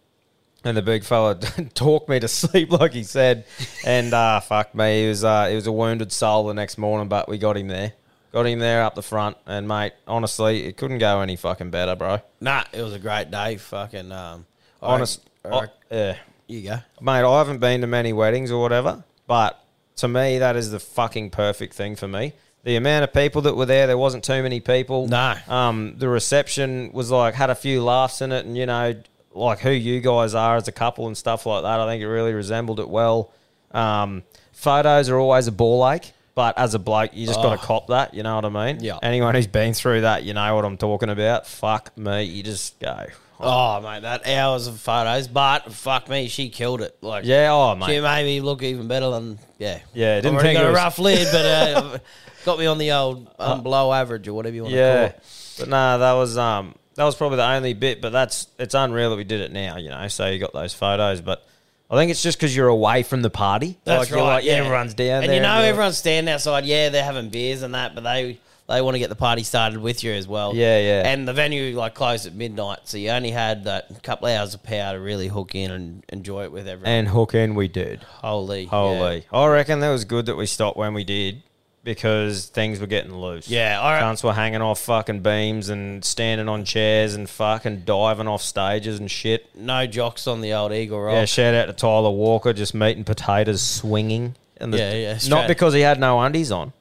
and 0.65 0.77
the 0.77 0.83
big 0.83 1.05
fella 1.05 1.35
talked 1.75 2.09
me 2.09 2.21
to 2.21 2.29
sleep, 2.29 2.71
like 2.71 2.93
he 2.93 3.03
said. 3.03 3.45
And 3.85 4.13
uh, 4.13 4.41
fuck 4.41 4.75
me, 4.75 5.03
he 5.03 5.09
was 5.09 5.25
uh, 5.25 5.47
he 5.49 5.55
was 5.55 5.67
a 5.67 5.73
wounded 5.73 6.13
soul 6.13 6.47
the 6.47 6.55
next 6.55 6.79
morning, 6.79 7.09
but 7.09 7.29
we 7.29 7.39
got 7.39 7.57
him 7.57 7.69
there, 7.69 7.93
got 8.33 8.47
him 8.47 8.59
there 8.59 8.83
up 8.83 8.95
the 8.95 9.03
front. 9.03 9.37
And 9.47 9.67
mate, 9.69 9.93
honestly, 10.07 10.65
it 10.67 10.77
couldn't 10.77 10.99
go 10.99 11.21
any 11.21 11.37
fucking 11.37 11.71
better, 11.71 11.95
bro. 11.97 12.19
Nah, 12.41 12.65
it 12.73 12.83
was 12.83 12.95
a 12.95 12.99
great 12.99 13.31
day. 13.31 13.57
Fucking 13.57 14.11
um, 14.13 14.47
Honest, 14.81 15.29
I, 15.45 15.49
I- 15.49 15.69
yeah, 15.91 16.17
you 16.49 16.63
go. 16.63 16.79
mate. 17.01 17.23
I 17.25 17.39
haven't 17.39 17.59
been 17.59 17.81
to 17.83 17.87
many 17.87 18.13
weddings 18.13 18.51
or 18.51 18.61
whatever, 18.61 19.05
but 19.27 19.59
to 19.97 20.09
me, 20.09 20.39
that 20.39 20.57
is 20.57 20.71
the 20.71 20.81
fucking 20.81 21.31
perfect 21.31 21.75
thing 21.75 21.95
for 21.97 22.09
me. 22.09 22.33
The 22.65 22.77
amount 22.77 23.03
of 23.05 23.13
people 23.13 23.43
that 23.43 23.57
were 23.57 23.67
there, 23.67 23.87
there 23.89 23.99
wasn't 23.99 24.23
too 24.23 24.43
many 24.43 24.61
people. 24.61 25.09
No. 25.09 25.35
Um, 25.49 25.95
the 25.99 26.09
reception 26.09 26.93
was 26.93 27.11
like 27.11 27.35
had 27.35 27.51
a 27.51 27.55
few 27.57 27.83
laughs 27.83 28.21
in 28.23 28.31
it, 28.33 28.47
and 28.47 28.57
you 28.57 28.67
know, 28.67 28.95
like 29.35 29.59
who 29.61 29.71
you 29.71 30.01
guys 30.01 30.35
are 30.35 30.57
as 30.57 30.69
a 30.69 30.73
couple 30.73 31.07
and 31.09 31.17
stuff 31.17 31.45
like 31.47 31.63
that. 31.63 31.81
I 31.81 31.87
think 31.87 32.03
it 32.03 32.09
really 32.09 32.33
resembled 32.35 32.79
it 32.79 32.89
well. 32.89 33.33
Um, 33.73 34.23
photos 34.53 35.09
are 35.09 35.19
always 35.19 35.47
a 35.49 35.53
ball 35.53 35.89
ache, 35.91 36.13
but 36.35 36.57
as 36.57 36.75
a 36.75 36.79
bloke, 36.79 37.11
you 37.15 37.27
just 37.27 37.43
got 37.43 37.57
to 37.57 37.61
Oh. 37.63 37.67
cop 37.67 37.87
that. 37.89 38.15
You 38.15 38.23
know 38.23 38.37
what 38.37 38.45
I 38.45 38.49
mean? 38.73 38.83
Yeah. 38.85 38.99
Anyone 39.03 39.35
who's 39.35 39.47
been 39.49 39.75
through 39.75 40.03
that, 40.03 40.23
you 40.23 40.33
know 40.35 40.55
what 40.55 40.65
I'm 40.65 40.77
talking 40.77 41.09
about. 41.09 41.47
Fuck 41.47 41.97
me, 41.99 42.23
you 42.25 42.43
just 42.43 42.79
go. 42.79 43.07
Oh 43.45 43.81
mate, 43.81 44.03
that 44.03 44.25
hours 44.29 44.69
of 44.69 44.79
photos, 44.79 45.27
but 45.27 45.73
fuck 45.73 46.09
me, 46.09 46.29
she 46.29 46.49
killed 46.49 46.81
it. 46.81 46.97
Like 47.01 47.25
Yeah, 47.25 47.49
oh 47.53 47.77
she 47.87 47.99
made 48.01 48.23
me 48.25 48.41
look 48.41 48.63
even 48.63 48.87
better 48.87 49.11
than 49.11 49.41
yeah. 49.59 49.81
Yeah, 49.95 50.21
didn't 50.21 50.39
think 50.39 50.59
got 50.61 50.67
it 50.67 50.71
a 50.71 50.73
rough 50.73 51.01
lid, 51.01 51.27
but 51.33 51.45
uh, 51.45 51.99
got 52.45 52.59
me 52.59 52.67
on 52.67 52.79
the 52.79 52.93
old 52.93 53.29
um, 53.39 53.63
below 53.63 53.93
average 53.93 54.29
or 54.29 54.35
whatever 54.35 54.55
you 54.55 54.63
want 54.63 54.75
to 54.75 54.81
call 54.81 55.05
it. 55.05 55.57
but 55.59 55.69
nah, 55.69 55.99
that 55.99 56.13
was 56.13 56.37
um 56.39 56.75
that 56.95 57.05
was 57.05 57.15
probably 57.15 57.37
the 57.37 57.47
only 57.47 57.75
bit. 57.75 58.01
But 58.01 58.11
that's 58.11 58.49
it's 58.59 58.75
unreal 58.75 59.11
that 59.11 59.17
we 59.17 59.25
did 59.25 59.41
it 59.41 59.53
now. 59.53 59.77
You 59.77 59.91
know, 59.91 60.09
so 60.09 60.27
you 60.27 60.39
got 60.39 60.53
those 60.53 60.75
photos, 60.75 61.21
but 61.21 61.47
I 61.91 61.97
think 61.97 62.11
it's 62.11 62.23
just 62.23 62.39
because 62.39 62.57
you're 62.57 62.69
away 62.69 63.03
from 63.03 63.23
the 63.23 63.31
party. 63.31 63.79
That's 63.85 64.11
like, 64.11 64.19
right. 64.19 64.27
like, 64.27 64.45
yeah. 64.45 64.55
everyone's 64.55 64.95
down 64.95 65.07
there. 65.07 65.21
and 65.21 65.29
there. 65.29 65.37
you 65.37 65.43
know 65.43 65.61
everyone's 65.61 65.99
standing 65.99 66.33
outside. 66.33 66.65
Yeah, 66.65 66.89
they're 66.89 67.05
having 67.05 67.29
beers 67.29 67.63
and 67.63 67.75
that, 67.75 67.95
but 67.95 68.05
they 68.05 68.39
they 68.69 68.81
want 68.81 68.95
to 68.95 68.99
get 68.99 69.09
the 69.09 69.17
party 69.17 69.43
started 69.43 69.81
with 69.81 70.03
you 70.03 70.13
as 70.13 70.27
well. 70.27 70.55
Yeah, 70.55 70.79
yeah. 70.79 71.03
And 71.05 71.27
the 71.27 71.33
venue 71.33 71.77
like 71.77 71.95
closed 71.95 72.27
at 72.27 72.35
midnight, 72.35 72.81
so 72.85 72.97
you 72.97 73.11
only 73.11 73.31
had 73.31 73.65
that 73.65 74.03
couple 74.03 74.29
of 74.29 74.39
hours 74.39 74.55
of 74.55 74.63
power 74.63 74.95
to 74.95 75.01
really 75.01 75.29
hook 75.29 75.55
in 75.55 75.71
and 75.71 76.05
enjoy 76.09 76.45
it 76.45 76.53
with 76.53 76.69
everyone. 76.69 76.91
and 76.91 77.09
hook 77.09 77.35
in, 77.35 77.55
we 77.55 77.69
did. 77.69 78.03
holy, 78.03 78.67
Holy, 78.67 79.27
I 79.33 79.47
reckon 79.49 79.81
that 79.81 79.91
was 79.91 80.05
good 80.05 80.27
that 80.27 80.37
we 80.37 80.47
stopped 80.47 80.77
when 80.77 80.95
we 80.95 81.05
did 81.05 81.43
because 81.85 82.47
things 82.47 82.81
were 82.81 82.87
getting 82.87 83.15
loose. 83.15 83.49
Yeah, 83.49 83.81
I 83.81 83.97
re- 83.97 84.03
cunts 84.03 84.23
were 84.23 84.33
hanging 84.33 84.63
off 84.63 84.81
fucking 84.81 85.21
beams 85.21 85.69
and 85.69 86.05
standing 86.05 86.49
on 86.49 86.65
chairs 86.65 87.15
and 87.15 87.29
fucking 87.29 87.83
diving 87.85 88.29
off 88.29 88.43
stages 88.43 88.99
and 88.99 89.11
shit. 89.11 89.55
no 89.57 89.87
jocks 89.87 90.27
on 90.27 90.41
the 90.41 90.53
old 90.53 90.73
Eagle 90.73 91.01
Rock. 91.01 91.15
Yeah, 91.15 91.25
shout 91.25 91.55
out 91.55 91.67
to 91.67 91.73
Tyler 91.73 92.11
Walker, 92.11 92.53
just 92.53 92.75
meeting 92.75 93.05
potatoes, 93.05 93.63
swinging. 93.63 94.37
And 94.59 94.73
the, 94.73 94.79
Yeah, 94.79 94.93
yeah, 94.95 95.19
Not 95.29 95.49
because 95.49 95.75
he 95.75 95.81
had 95.81 95.99
no 95.99 96.21
undies 96.21 96.53
on, 96.53 96.73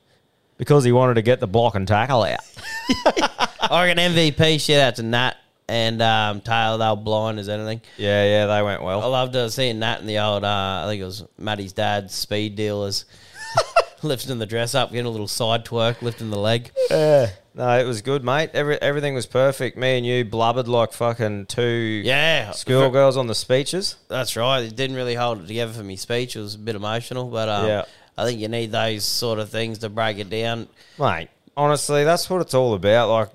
because 0.58 0.84
he 0.84 0.92
wanted 0.92 1.16
to 1.16 1.24
get 1.24 1.40
the 1.40 1.48
block 1.48 1.74
and 1.76 1.88
tackle 1.88 2.24
out. 2.24 2.40
I 3.62 3.86
reckon 3.86 4.14
MVP. 4.14 4.62
Shout 4.62 4.80
out 4.82 4.96
to 4.98 5.04
Nat 5.04 5.36
and 5.68 6.02
um, 6.02 6.42
Taylor, 6.42 6.78
they 6.78 6.90
were 6.90 6.96
blind 6.98 7.40
as 7.40 7.48
anything. 7.48 7.82
Yeah, 7.98 8.26
yeah, 8.26 8.46
they 8.46 8.62
went 8.62 8.84
well. 8.84 9.02
I 9.02 9.06
loved 9.06 9.36
uh, 9.36 9.50
seeing 9.50 9.80
Nat 9.80 10.00
and 10.02 10.10
the 10.10 10.20
old, 10.20 10.44
uh, 10.44 10.84
I 10.84 10.86
think 10.88 11.02
it 11.02 11.06
was 11.06 11.24
Matty's 11.38 11.72
dad's 11.74 12.14
speed 12.14 12.56
dealers. 12.56 13.06
lifting 14.04 14.40
the 14.40 14.46
dress 14.46 14.76
up, 14.76 14.92
getting 14.92 15.06
a 15.06 15.10
little 15.10 15.28
side 15.28 15.66
twerk, 15.66 16.02
lifting 16.02 16.30
the 16.30 16.38
leg. 16.38 16.72
Yeah. 16.90 17.30
No, 17.54 17.78
it 17.80 17.84
was 17.86 18.02
good, 18.02 18.24
mate. 18.24 18.52
Every, 18.54 18.82
everything 18.82 19.14
was 19.14 19.26
perfect. 19.26 19.78
Me 19.78 19.98
and 19.98 20.06
you 20.06 20.24
blubbered 20.24 20.70
like 20.70 20.94
fucking 20.94 21.48
two 21.48 22.02
Yeah, 22.06 22.52
schoolgirls 22.52 23.18
on 23.18 23.28
the 23.28 23.36
speeches. 23.36 23.98
That's 24.08 24.38
right. 24.38 24.60
It 24.64 24.76
didn't 24.76 24.96
really 24.96 25.16
hold 25.16 25.42
it 25.42 25.48
together 25.48 25.74
for 25.74 25.84
me 25.84 25.98
speech. 25.98 26.36
It 26.38 26.40
was 26.40 26.56
a 26.56 26.60
bit 26.60 26.76
emotional, 26.78 27.26
but 27.30 27.50
um, 27.50 27.68
Yeah. 27.68 27.86
I 28.18 28.26
think 28.26 28.40
you 28.40 28.48
need 28.48 28.72
those 28.72 29.04
sort 29.04 29.40
of 29.40 29.50
things 29.50 29.80
to 29.80 29.90
break 29.90 30.18
it 30.20 30.30
down. 30.30 30.68
Mate, 30.98 31.28
honestly, 31.58 32.04
that's 32.06 32.30
what 32.30 32.42
it's 32.42 32.54
all 32.54 32.74
about. 32.74 33.10
Like, 33.10 33.30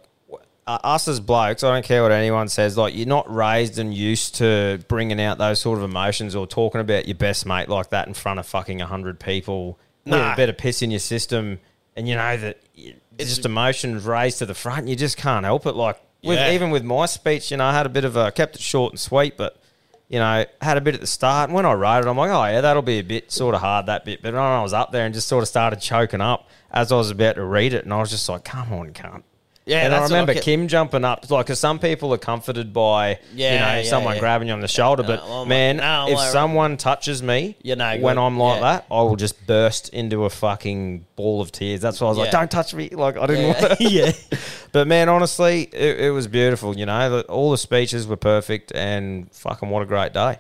uh, 0.67 0.79
us 0.83 1.07
as 1.09 1.21
blokes, 1.21 1.63
I 1.63 1.73
don't 1.75 1.85
care 1.85 2.03
what 2.03 2.11
anyone 2.13 2.49
says. 2.49 2.77
Like, 2.77 2.95
you're 2.97 3.07
not 3.07 3.33
raised 3.33 3.79
and 3.79 3.93
used 3.95 4.37
to 4.37 4.81
bringing 4.89 5.21
out 5.21 5.39
those 5.39 5.61
sort 5.61 5.79
of 5.79 5.85
emotions 5.85 6.35
or 6.35 6.47
talking 6.47 6.81
about 6.81 7.07
your 7.07 7.15
best 7.17 7.47
mate 7.47 7.69
like 7.69 7.91
that 7.91 8.09
in 8.09 8.15
front 8.15 8.39
of 8.41 8.47
fucking 8.47 8.79
100 8.79 9.21
people. 9.21 9.79
Nah. 10.11 10.33
a 10.33 10.37
bit 10.37 10.49
of 10.49 10.57
piss 10.57 10.83
in 10.83 10.91
your 10.91 11.01
system, 11.01 11.61
and 11.97 12.09
you 12.09 12.15
know 12.15 12.37
that 12.37 12.61
it's 12.75 13.31
just 13.31 13.45
emotions 13.45 14.05
raised 14.05 14.39
to 14.39 14.47
the 14.47 14.55
front. 14.55 14.81
and 14.81 14.89
You 14.91 14.97
just 14.97 15.17
can't 15.17 15.45
help 15.45 15.67
it. 15.67 15.73
Like, 15.75 16.01
with, 16.23 16.39
Yeah. 16.39 16.53
even 16.53 16.71
with 16.71 16.85
my 16.85 17.07
speech, 17.07 17.51
you 17.51 17.57
know, 17.57 17.65
I 17.67 17.73
had 17.73 17.87
a 17.87 17.91
bit 17.91 18.05
of 18.05 18.17
a, 18.17 18.31
kept 18.33 18.55
it 18.57 18.61
short 18.63 18.93
and 18.93 19.01
sweet, 19.01 19.37
but. 19.37 19.61
You 20.09 20.21
know, 20.21 20.45
had 20.63 20.77
a 20.77 20.81
bit 20.81 20.95
at 20.95 21.01
the 21.01 21.07
start. 21.09 21.49
And 21.49 21.55
when 21.57 21.67
I 21.67 21.73
wrote 21.73 22.05
it, 22.05 22.07
I'm 22.07 22.17
like, 22.17 22.31
oh, 22.31 22.45
yeah, 22.45 22.61
that'll 22.61 22.81
be 22.81 23.01
a 23.01 23.03
bit 23.03 23.33
sort 23.33 23.57
of 23.57 23.61
hard, 23.61 23.87
that 23.87 24.05
bit. 24.05 24.23
But 24.23 24.35
when 24.35 24.41
I 24.41 24.63
was 24.63 24.73
up 24.73 24.93
there 24.93 25.05
and 25.05 25.13
just 25.13 25.27
sort 25.27 25.43
of 25.43 25.49
started 25.49 25.81
choking 25.81 26.21
up 26.21 26.49
as 26.71 26.93
I 26.93 26.95
was 26.97 27.11
about 27.11 27.35
to 27.35 27.45
read 27.45 27.75
it, 27.75 27.83
and 27.83 27.93
I 27.93 27.99
was 27.99 28.11
just 28.11 28.29
like, 28.29 28.45
come 28.45 28.73
on, 28.73 28.93
cunt. 28.93 29.25
Yeah, 29.69 29.79
and 29.85 29.93
I 29.93 29.99
that's 29.99 30.11
what 30.11 30.15
remember 30.15 30.35
kept- 30.35 30.45
Kim 30.45 30.69
jumping 30.69 31.05
up, 31.05 31.29
like, 31.29 31.45
because 31.47 31.59
some 31.59 31.81
people 31.81 32.15
are 32.15 32.19
comforted 32.19 32.73
by, 32.73 33.11
you 33.11 33.17
Yeah, 33.35 33.59
know, 33.59 33.77
yeah, 33.79 33.83
someone 33.83 34.15
yeah. 34.15 34.21
grabbing 34.21 34.47
you 34.47 34.55
on 34.55 34.61
the 34.61 34.69
shoulder. 34.69 35.03
But 35.03 35.25
I'm 35.25 35.29
like, 35.31 35.49
man, 35.49 35.77
no, 35.79 35.83
I'm 35.83 36.09
if 36.13 36.17
like- 36.19 36.31
someone 36.31 36.77
touches 36.77 37.21
me 37.21 37.57
You're 37.65 37.75
no 37.75 37.99
when 37.99 38.15
good. 38.15 38.23
I'm 38.23 38.39
like 38.39 38.55
Yeah. 38.57 38.61
that, 38.61 38.87
I 38.93 39.03
will 39.03 39.17
just 39.17 39.45
burst 39.45 39.89
into 39.89 40.25
a 40.25 40.31
fucking 40.31 41.05
ball 41.17 41.41
of 41.41 41.51
tears. 41.51 41.81
That's 41.81 42.01
why 42.01 42.07
I 42.07 42.11
was 42.11 42.19
like, 42.19 42.27
Yeah. 42.33 42.39
don't 42.39 42.51
touch 42.51 42.75
me. 42.75 42.91
Like, 42.91 43.17
I 43.19 43.27
didn't 43.27 43.43
Yeah. 43.43 43.61
want 43.67 43.79
to. 43.79 43.85
yeah. 43.91 44.13
But 44.73 44.87
man, 44.89 45.09
honestly, 45.09 45.63
it, 45.73 46.01
it 46.01 46.11
was 46.11 46.29
beautiful. 46.29 46.77
You 46.79 46.87
know, 46.87 47.11
The- 47.19 47.23
all 47.25 47.51
the 47.51 47.59
speeches 47.59 48.07
were 48.07 48.17
perfect, 48.17 48.71
and 48.75 49.29
fucking 49.33 49.69
what 49.69 49.83
a 49.83 49.87
great 49.87 50.13
day. 50.13 50.39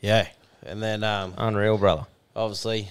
Yeah. 0.00 0.26
And 0.66 0.82
then 0.82 1.02
um, 1.02 1.32
Unreal, 1.38 1.78
brother. 1.78 2.04
obviously 2.36 2.88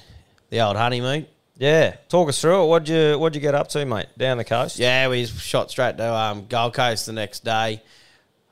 the 0.50 0.62
old 0.62 0.78
honeymoon. 0.78 1.28
Yeah, 1.60 1.98
talk 2.08 2.30
us 2.30 2.42
through 2.42 2.64
it. 2.64 2.68
What'd 2.68 2.90
you 2.90 3.20
What'd 3.20 3.36
you 3.36 3.42
get 3.42 3.54
up 3.54 3.68
to, 3.70 3.86
mate? 3.86 4.08
Down 4.18 4.38
the 4.38 4.46
coast? 4.46 4.80
Yeah, 4.80 5.10
we 5.10 5.26
shot 5.26 5.70
straight 5.70 5.98
to 5.98 6.12
um, 6.16 6.48
Gold 6.48 6.74
Coast 6.74 7.06
the 7.06 7.12
next 7.14 7.44
day. 7.44 7.82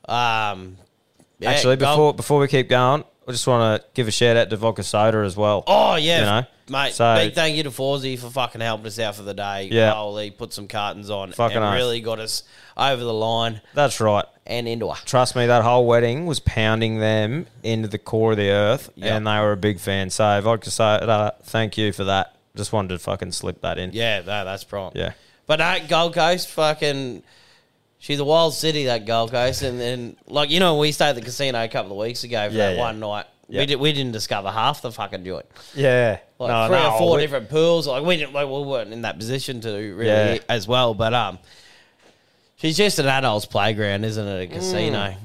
Um, 0.07 0.77
yeah, 1.39 1.51
Actually, 1.51 1.77
Gold- 1.77 1.93
before 1.95 2.13
before 2.13 2.39
we 2.39 2.47
keep 2.47 2.69
going, 2.69 3.03
I 3.27 3.31
just 3.31 3.47
want 3.47 3.81
to 3.81 3.87
give 3.93 4.07
a 4.07 4.11
shout 4.11 4.37
out 4.37 4.49
to 4.49 4.57
Vodka 4.57 4.83
Soda 4.83 5.19
as 5.19 5.37
well. 5.37 5.63
Oh 5.67 5.95
yeah, 5.95 6.19
you 6.19 6.25
know, 6.25 6.47
mate. 6.79 6.93
so- 6.93 7.15
big 7.15 7.33
thank 7.33 7.55
you 7.55 7.63
to 7.63 7.69
Forzy 7.69 8.17
for 8.19 8.29
fucking 8.29 8.61
helping 8.61 8.87
us 8.87 8.99
out 8.99 9.15
for 9.15 9.23
the 9.23 9.33
day. 9.33 9.69
Yeah. 9.71 9.93
Holy, 9.93 10.31
put 10.31 10.51
some 10.53 10.67
cartons 10.67 11.09
on 11.09 11.31
Fucking 11.31 11.57
and 11.57 11.65
oath. 11.65 11.75
really 11.75 12.01
got 12.01 12.19
us 12.19 12.43
over 12.75 13.03
the 13.03 13.13
line 13.13 13.61
That's 13.73 13.99
right. 14.01 14.25
and 14.45 14.67
into 14.67 14.87
a. 14.87 14.95
Trust 15.05 15.35
me, 15.35 15.45
that 15.45 15.63
whole 15.63 15.85
wedding 15.85 16.25
was 16.25 16.39
pounding 16.39 16.99
them 16.99 17.47
into 17.63 17.87
the 17.87 17.97
core 17.99 18.31
of 18.31 18.37
the 18.37 18.49
earth, 18.49 18.89
and 19.01 19.25
they 19.27 19.39
were 19.39 19.51
a 19.53 19.57
big 19.57 19.79
fan. 19.79 20.09
So 20.09 20.41
Vodka 20.41 20.71
Soda, 20.71 21.35
thank 21.43 21.77
you 21.77 21.91
for 21.93 22.05
that. 22.05 22.33
Just 22.57 22.73
wanted 22.73 22.89
to 22.89 22.99
fucking 22.99 23.31
slip 23.31 23.61
that 23.61 23.77
in. 23.77 23.91
Yeah, 23.93 24.19
no, 24.19 24.43
that's 24.45 24.63
prime. 24.63 24.91
Yeah. 24.95 25.13
But 25.45 25.57
that 25.57 25.87
Gold 25.87 26.13
Coast, 26.13 26.49
fucking, 26.49 27.23
she's 27.99 28.19
a 28.19 28.25
wild 28.25 28.53
city. 28.53 28.85
That 28.85 29.05
Gold 29.05 29.31
Coast, 29.31 29.61
and 29.61 29.79
then 29.79 30.17
like 30.27 30.49
you 30.49 30.59
know, 30.59 30.77
we 30.77 30.91
stayed 30.91 31.09
at 31.09 31.15
the 31.15 31.21
casino 31.21 31.63
a 31.63 31.67
couple 31.69 31.93
of 31.93 31.97
weeks 32.05 32.23
ago 32.23 32.49
for 32.49 32.55
Yeah, 32.55 32.69
that 32.69 32.75
yeah. 32.75 32.79
one 32.81 32.99
night. 32.99 33.25
Yeah. 33.49 33.61
We 33.61 33.65
did, 33.65 33.75
we 33.79 33.93
didn't 33.93 34.11
discover 34.11 34.51
half 34.51 34.81
the 34.81 34.91
fucking 34.91 35.23
joint. 35.23 35.45
Yeah. 35.73 36.19
Like 36.37 36.49
No, 36.49 36.67
three 36.67 36.75
no, 36.83 36.91
or 36.93 36.97
four 36.99 37.15
we- 37.15 37.21
different 37.21 37.47
pools. 37.49 37.87
Like 37.87 38.03
we 38.03 38.17
didn't, 38.17 38.33
like 38.33 38.45
we 38.47 38.61
weren't 38.61 38.91
in 38.91 39.03
that 39.03 39.17
position 39.17 39.61
to 39.61 39.69
really 39.69 40.05
Yeah. 40.07 40.37
as 40.49 40.67
well. 40.67 40.93
But 40.93 41.13
um, 41.13 41.39
she's 42.57 42.75
just 42.75 42.99
an 42.99 43.05
adult's 43.07 43.45
playground, 43.45 44.03
isn't 44.03 44.27
it? 44.27 44.43
A 44.51 44.53
casino. 44.53 45.15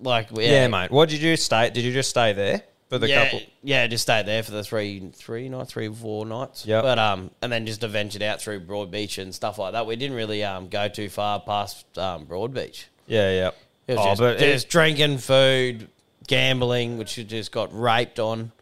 Like 0.00 0.30
Mm. 0.30 0.42
Yeah, 0.50 0.66
mate. 0.66 0.90
What 0.90 1.08
did 1.10 1.22
you 1.22 1.30
do? 1.30 1.36
Stay? 1.36 1.70
Did 1.70 1.84
you 1.84 1.92
just 1.92 2.10
stay 2.10 2.32
there 2.32 2.62
for 2.92 2.98
the 2.98 3.08
yeah, 3.08 3.24
couple? 3.24 3.40
yeah, 3.62 3.86
just 3.86 4.02
stayed 4.02 4.26
there 4.26 4.42
for 4.42 4.50
the 4.50 4.62
three, 4.62 5.10
three 5.14 5.48
nights, 5.48 5.72
three, 5.72 5.88
four 5.88 6.26
nights. 6.26 6.66
Yeah. 6.66 6.82
But 6.82 6.98
um, 6.98 7.30
and 7.40 7.50
then 7.50 7.64
just 7.64 7.80
ventured 7.80 8.22
out 8.22 8.38
through 8.38 8.60
Broadbeach 8.60 9.16
and 9.16 9.34
stuff 9.34 9.56
like 9.56 9.72
that. 9.72 9.86
We 9.86 9.96
didn't 9.96 10.14
really 10.14 10.44
um 10.44 10.68
go 10.68 10.88
too 10.88 11.08
far 11.08 11.40
past 11.40 11.86
um 11.96 12.26
Broadbeach. 12.26 12.84
Yeah, 13.06 13.30
yeah. 13.30 13.50
It 13.86 13.96
was 13.96 13.98
oh, 13.98 14.08
just, 14.10 14.20
but 14.20 14.38
just 14.38 14.66
it, 14.66 14.70
drinking, 14.70 15.18
food, 15.18 15.88
gambling, 16.26 16.98
which 16.98 17.16
you 17.16 17.24
just 17.24 17.50
got 17.50 17.70
raped 17.72 18.18
on. 18.18 18.52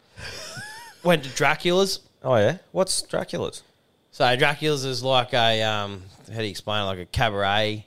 Went 1.03 1.25
to 1.25 1.29
Dracula's. 1.31 1.99
oh 2.23 2.37
yeah. 2.37 2.59
What's 2.71 3.01
Dracula's? 3.01 3.63
So 4.11 4.33
Dracula's 4.37 4.85
is 4.85 5.03
like 5.03 5.33
a 5.33 5.61
um, 5.61 6.03
how 6.31 6.37
do 6.37 6.43
you 6.45 6.49
explain? 6.49 6.83
it? 6.83 6.85
Like 6.85 6.99
a 6.99 7.05
cabaret. 7.05 7.85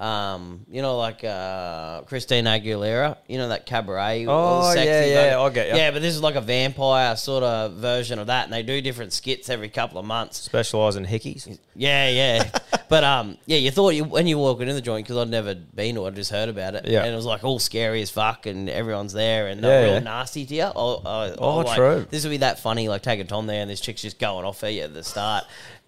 Um, 0.00 0.66
you 0.68 0.82
know, 0.82 0.98
like 0.98 1.22
uh, 1.22 2.02
Christina 2.02 2.50
Aguilera. 2.50 3.16
You 3.28 3.38
know 3.38 3.48
that 3.48 3.64
cabaret. 3.64 4.26
all 4.26 4.64
Oh, 4.64 4.72
sexy, 4.74 4.88
yeah, 4.88 5.30
yeah, 5.30 5.40
I 5.40 5.50
get 5.50 5.68
ya. 5.68 5.76
Yeah, 5.76 5.90
but 5.92 6.02
this 6.02 6.14
is 6.14 6.20
like 6.20 6.34
a 6.34 6.40
vampire 6.40 7.14
sort 7.16 7.44
of 7.44 7.74
version 7.74 8.18
of 8.18 8.26
that, 8.26 8.44
and 8.44 8.52
they 8.52 8.64
do 8.64 8.80
different 8.80 9.12
skits 9.12 9.48
every 9.48 9.68
couple 9.68 9.98
of 9.98 10.04
months. 10.04 10.40
Specialise 10.40 10.96
in 10.96 11.04
hickeys. 11.06 11.58
Yeah, 11.76 12.08
yeah. 12.08 12.50
but 12.88 13.04
um, 13.04 13.38
yeah, 13.46 13.58
you 13.58 13.70
thought 13.70 13.90
you 13.90 14.02
when 14.04 14.26
you 14.26 14.36
walk 14.36 14.60
into 14.60 14.74
the 14.74 14.80
joint 14.80 15.06
because 15.06 15.16
I'd 15.16 15.30
never 15.30 15.54
been 15.54 15.94
to 15.94 16.06
it, 16.06 16.08
I 16.08 16.10
just 16.10 16.30
heard 16.32 16.48
about 16.48 16.74
it. 16.74 16.86
Yeah. 16.88 17.04
and 17.04 17.12
it 17.12 17.16
was 17.16 17.26
like 17.26 17.44
all 17.44 17.60
scary 17.60 18.02
as 18.02 18.10
fuck, 18.10 18.46
and 18.46 18.68
everyone's 18.68 19.12
there, 19.12 19.46
and 19.46 19.62
they're 19.62 19.84
real 19.84 19.94
yeah. 19.94 20.00
nasty 20.00 20.44
to 20.44 20.54
you. 20.54 20.62
Oh, 20.74 21.02
oh, 21.04 21.34
Oh, 21.38 21.56
like, 21.58 21.76
true. 21.76 22.06
This 22.10 22.24
would 22.24 22.30
be 22.30 22.38
that 22.38 22.58
funny, 22.58 22.88
like 22.88 23.02
taking 23.02 23.28
Tom 23.28 23.46
there, 23.46 23.60
and 23.62 23.70
this 23.70 23.80
chick's 23.80 24.02
just 24.02 24.18
going 24.18 24.44
off 24.44 24.64
at 24.64 24.74
you 24.74 24.82
at 24.82 24.92
the 24.92 25.04
start. 25.04 25.44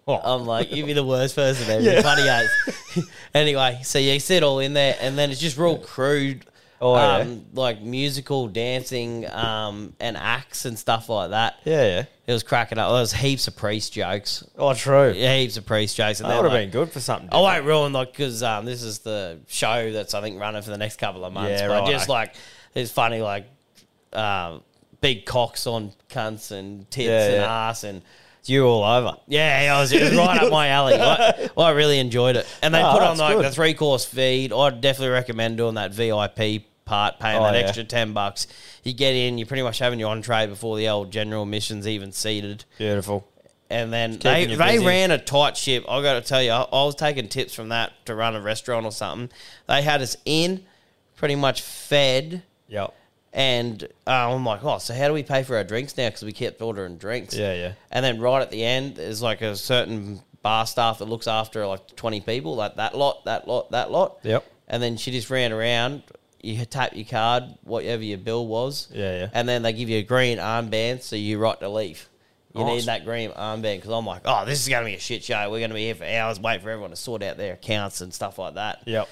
Oh. 0.09 0.21
I'm 0.23 0.47
like, 0.47 0.71
you'd 0.73 0.87
be 0.87 0.93
the 0.93 1.05
worst 1.05 1.35
person 1.35 1.69
ever. 1.69 2.03
Funny 2.03 2.29
as. 2.29 2.49
anyway, 3.35 3.81
so 3.83 3.99
you 3.99 4.21
sit 4.21 4.43
all 4.45 4.61
in 4.61 4.73
there, 4.73 4.97
and 5.01 5.19
then 5.19 5.31
it's 5.31 5.41
just 5.41 5.59
real 5.59 5.79
crude. 5.79 6.45
Oh, 6.81 6.95
yeah. 6.95 7.17
um, 7.21 7.47
like 7.55 7.81
musical 7.81 8.49
dancing, 8.49 9.29
um, 9.31 9.95
and 9.99 10.17
acts 10.17 10.65
and 10.67 10.79
stuff 10.79 11.09
like 11.09 11.31
that. 11.31 11.59
Yeah, 11.65 11.83
yeah. 11.85 12.05
It 12.27 12.33
was 12.33 12.43
cracking 12.43 12.77
up. 12.79 12.91
There 12.91 13.01
was 13.01 13.15
heaps 13.15 13.49
of 13.49 13.57
priest 13.57 13.95
jokes. 13.95 14.45
Oh, 14.59 14.75
true. 14.75 15.13
Yeah, 15.17 15.39
heaps 15.39 15.57
of 15.57 15.65
priest 15.65 15.97
jokes. 15.97 16.21
And 16.21 16.29
That 16.29 16.35
they're 16.35 16.43
would 16.43 16.51
have 16.53 16.61
like- 16.61 16.71
been 16.71 16.81
good 16.83 16.93
for 16.93 17.01
something. 17.01 17.31
I 17.33 17.41
won't 17.41 17.65
ruin 17.65 17.93
like 17.95 18.13
because 18.13 18.43
um, 18.43 18.65
this 18.67 18.83
is 18.83 18.99
the 19.01 19.41
show 19.49 19.91
that's 19.91 20.13
I 20.15 20.21
think 20.21 20.39
running 20.39 20.61
for 20.63 20.71
the 20.71 20.79
next 20.79 20.97
couple 20.99 21.25
of 21.25 21.33
months. 21.33 21.61
Yeah, 21.63 21.67
but 21.69 21.81
righto. 21.81 21.93
just 21.93 22.09
like 22.11 22.35
it's 22.75 22.91
funny 22.91 23.23
like 23.23 23.47
um, 24.13 24.63
big 25.01 25.25
cocks 25.25 25.67
on 25.67 25.93
cunts 26.11 26.51
and 26.53 26.89
tits 26.91 27.09
Yeah, 27.09 27.25
and 27.27 27.35
yeah. 27.37 27.69
ass 27.69 27.85
and 27.85 28.03
It's 28.47 28.51
you 28.51 28.65
all 28.65 28.85
over. 28.85 29.17
yeah, 29.27 29.75
it 29.75 29.81
was, 29.81 29.91
it 29.93 30.03
was 30.03 30.15
right 30.15 30.41
up 30.41 30.53
my 30.53 30.69
alley. 30.69 30.95
I, 30.95 31.51
I 31.59 31.71
really 31.71 31.99
enjoyed 31.99 32.37
it, 32.37 32.47
and 32.63 32.73
they 32.73 32.81
Oh, 32.81 32.93
put 32.93 33.03
on 33.03 33.17
that's 33.17 33.21
like 33.21 33.37
good. 33.39 33.45
the 33.47 33.51
three 33.51 33.75
course 33.75 34.05
feed. 34.05 34.53
I'd 34.53 34.81
definitely 34.81 35.15
recommend 35.15 35.57
doing 35.57 35.75
that 35.75 35.93
VIP 35.93 36.63
part, 36.85 37.19
paying 37.19 37.39
Oh, 37.41 37.43
that 37.43 37.55
yeah. 37.55 37.61
extra 37.67 37.83
ten 37.83 38.13
bucks. 38.13 38.47
You 38.85 38.93
get 38.93 39.15
in, 39.17 39.37
you're 39.37 39.49
pretty 39.49 39.65
much 39.65 39.81
having 39.81 39.99
your 39.99 40.11
entree 40.11 40.47
before 40.47 40.77
the 40.77 40.89
old 40.89 41.11
general 41.11 41.45
mission's 41.45 41.89
even 41.89 42.13
seated 42.13 42.65
Beautiful. 42.79 43.27
and 43.69 43.93
then 43.93 44.13
keeping 44.13 44.31
they 44.33 44.41
you 44.47 44.57
they 44.57 44.73
busy. 44.77 44.87
ran 44.87 45.11
a 45.11 45.19
tight 45.19 45.57
ship. 45.57 45.85
I 45.89 46.01
got 46.03 46.13
to 46.13 46.21
tell 46.21 46.41
you, 46.41 46.53
I, 46.53 46.63
I 46.63 46.85
was 46.85 46.95
taking 46.95 47.27
tips 47.29 47.53
from 47.53 47.71
that 47.71 47.95
to 48.07 48.15
run 48.15 48.37
a 48.37 48.41
restaurant 48.41 48.87
or 48.87 48.93
something. 48.93 49.29
They 49.67 49.83
had 49.83 50.03
us 50.03 50.17
in, 50.25 50.65
pretty 51.17 51.35
much 51.35 51.63
fed, 51.63 52.45
Yep. 52.69 52.95
And 53.37 53.85
uh, 54.07 54.35
I'm 54.35 54.47
like, 54.47 54.65
oh, 54.65 54.79
so 54.79 54.95
how 54.95 55.09
do 55.09 55.13
we 55.13 55.23
pay 55.23 55.43
for 55.43 55.59
our 55.59 55.63
drinks 55.63 55.95
now? 55.99 56.09
Because 56.09 56.25
we 56.25 56.33
kept 56.33 56.63
ordering 56.63 56.97
drinks. 56.97 57.37
Yeah, 57.37 57.53
yeah. 57.53 57.73
And 57.91 58.03
then 58.03 58.19
right 58.19 58.41
at 58.41 58.51
the 58.51 58.65
end, 58.65 58.97
there's 58.97 59.21
like 59.21 59.43
a 59.43 59.55
certain 59.55 60.23
bar 60.43 60.67
staff 60.67 61.01
that 61.01 61.05
looks 61.05 61.27
after 61.27 61.67
like 61.67 61.95
20 61.97 62.23
people, 62.23 62.57
like 62.57 62.77
that 62.77 62.97
lot, 62.97 63.27
that 63.27 63.47
lot, 63.47 63.71
that 63.73 63.91
lot. 63.91 64.21
Yep. 64.23 64.43
And 64.69 64.83
then 64.83 64.97
she 64.97 65.11
just 65.11 65.29
ran 65.29 65.53
around. 65.53 66.03
You 66.41 66.65
tap 66.65 66.97
your 66.97 67.05
card, 67.05 67.45
whatever 67.63 68.03
your 68.03 68.17
bill 68.17 68.47
was. 68.47 68.89
Yeah, 68.91 69.19
yeah. 69.19 69.29
And 69.35 69.47
then 69.47 69.63
they 69.63 69.75
give 69.75 69.91
you 69.91 69.99
a 69.99 70.03
green 70.03 70.39
armband, 70.39 71.03
so 71.03 71.15
you 71.15 71.39
write 71.39 71.61
to 71.61 71.69
leave. 71.69 72.09
You 72.55 72.65
need 72.65 72.85
that 72.85 73.05
green 73.05 73.33
armband 73.33 73.77
because 73.77 73.91
I'm 73.91 74.07
like, 74.07 74.23
oh, 74.25 74.47
this 74.47 74.63
is 74.63 74.69
going 74.69 74.83
to 74.83 74.91
be 74.91 74.95
a 74.95 74.99
shit 74.99 75.23
show. 75.23 75.51
We're 75.51 75.59
going 75.59 75.69
to 75.69 75.75
be 75.75 75.85
here 75.85 75.95
for 75.95 76.05
hours, 76.05 76.41
wait 76.41 76.63
for 76.63 76.71
everyone 76.71 76.89
to 76.89 76.97
sort 76.97 77.23
out 77.23 77.37
their 77.37 77.53
accounts 77.53 78.01
and 78.01 78.15
stuff 78.15 78.39
like 78.39 78.55
that. 78.55 78.81
Yep. 78.87 79.09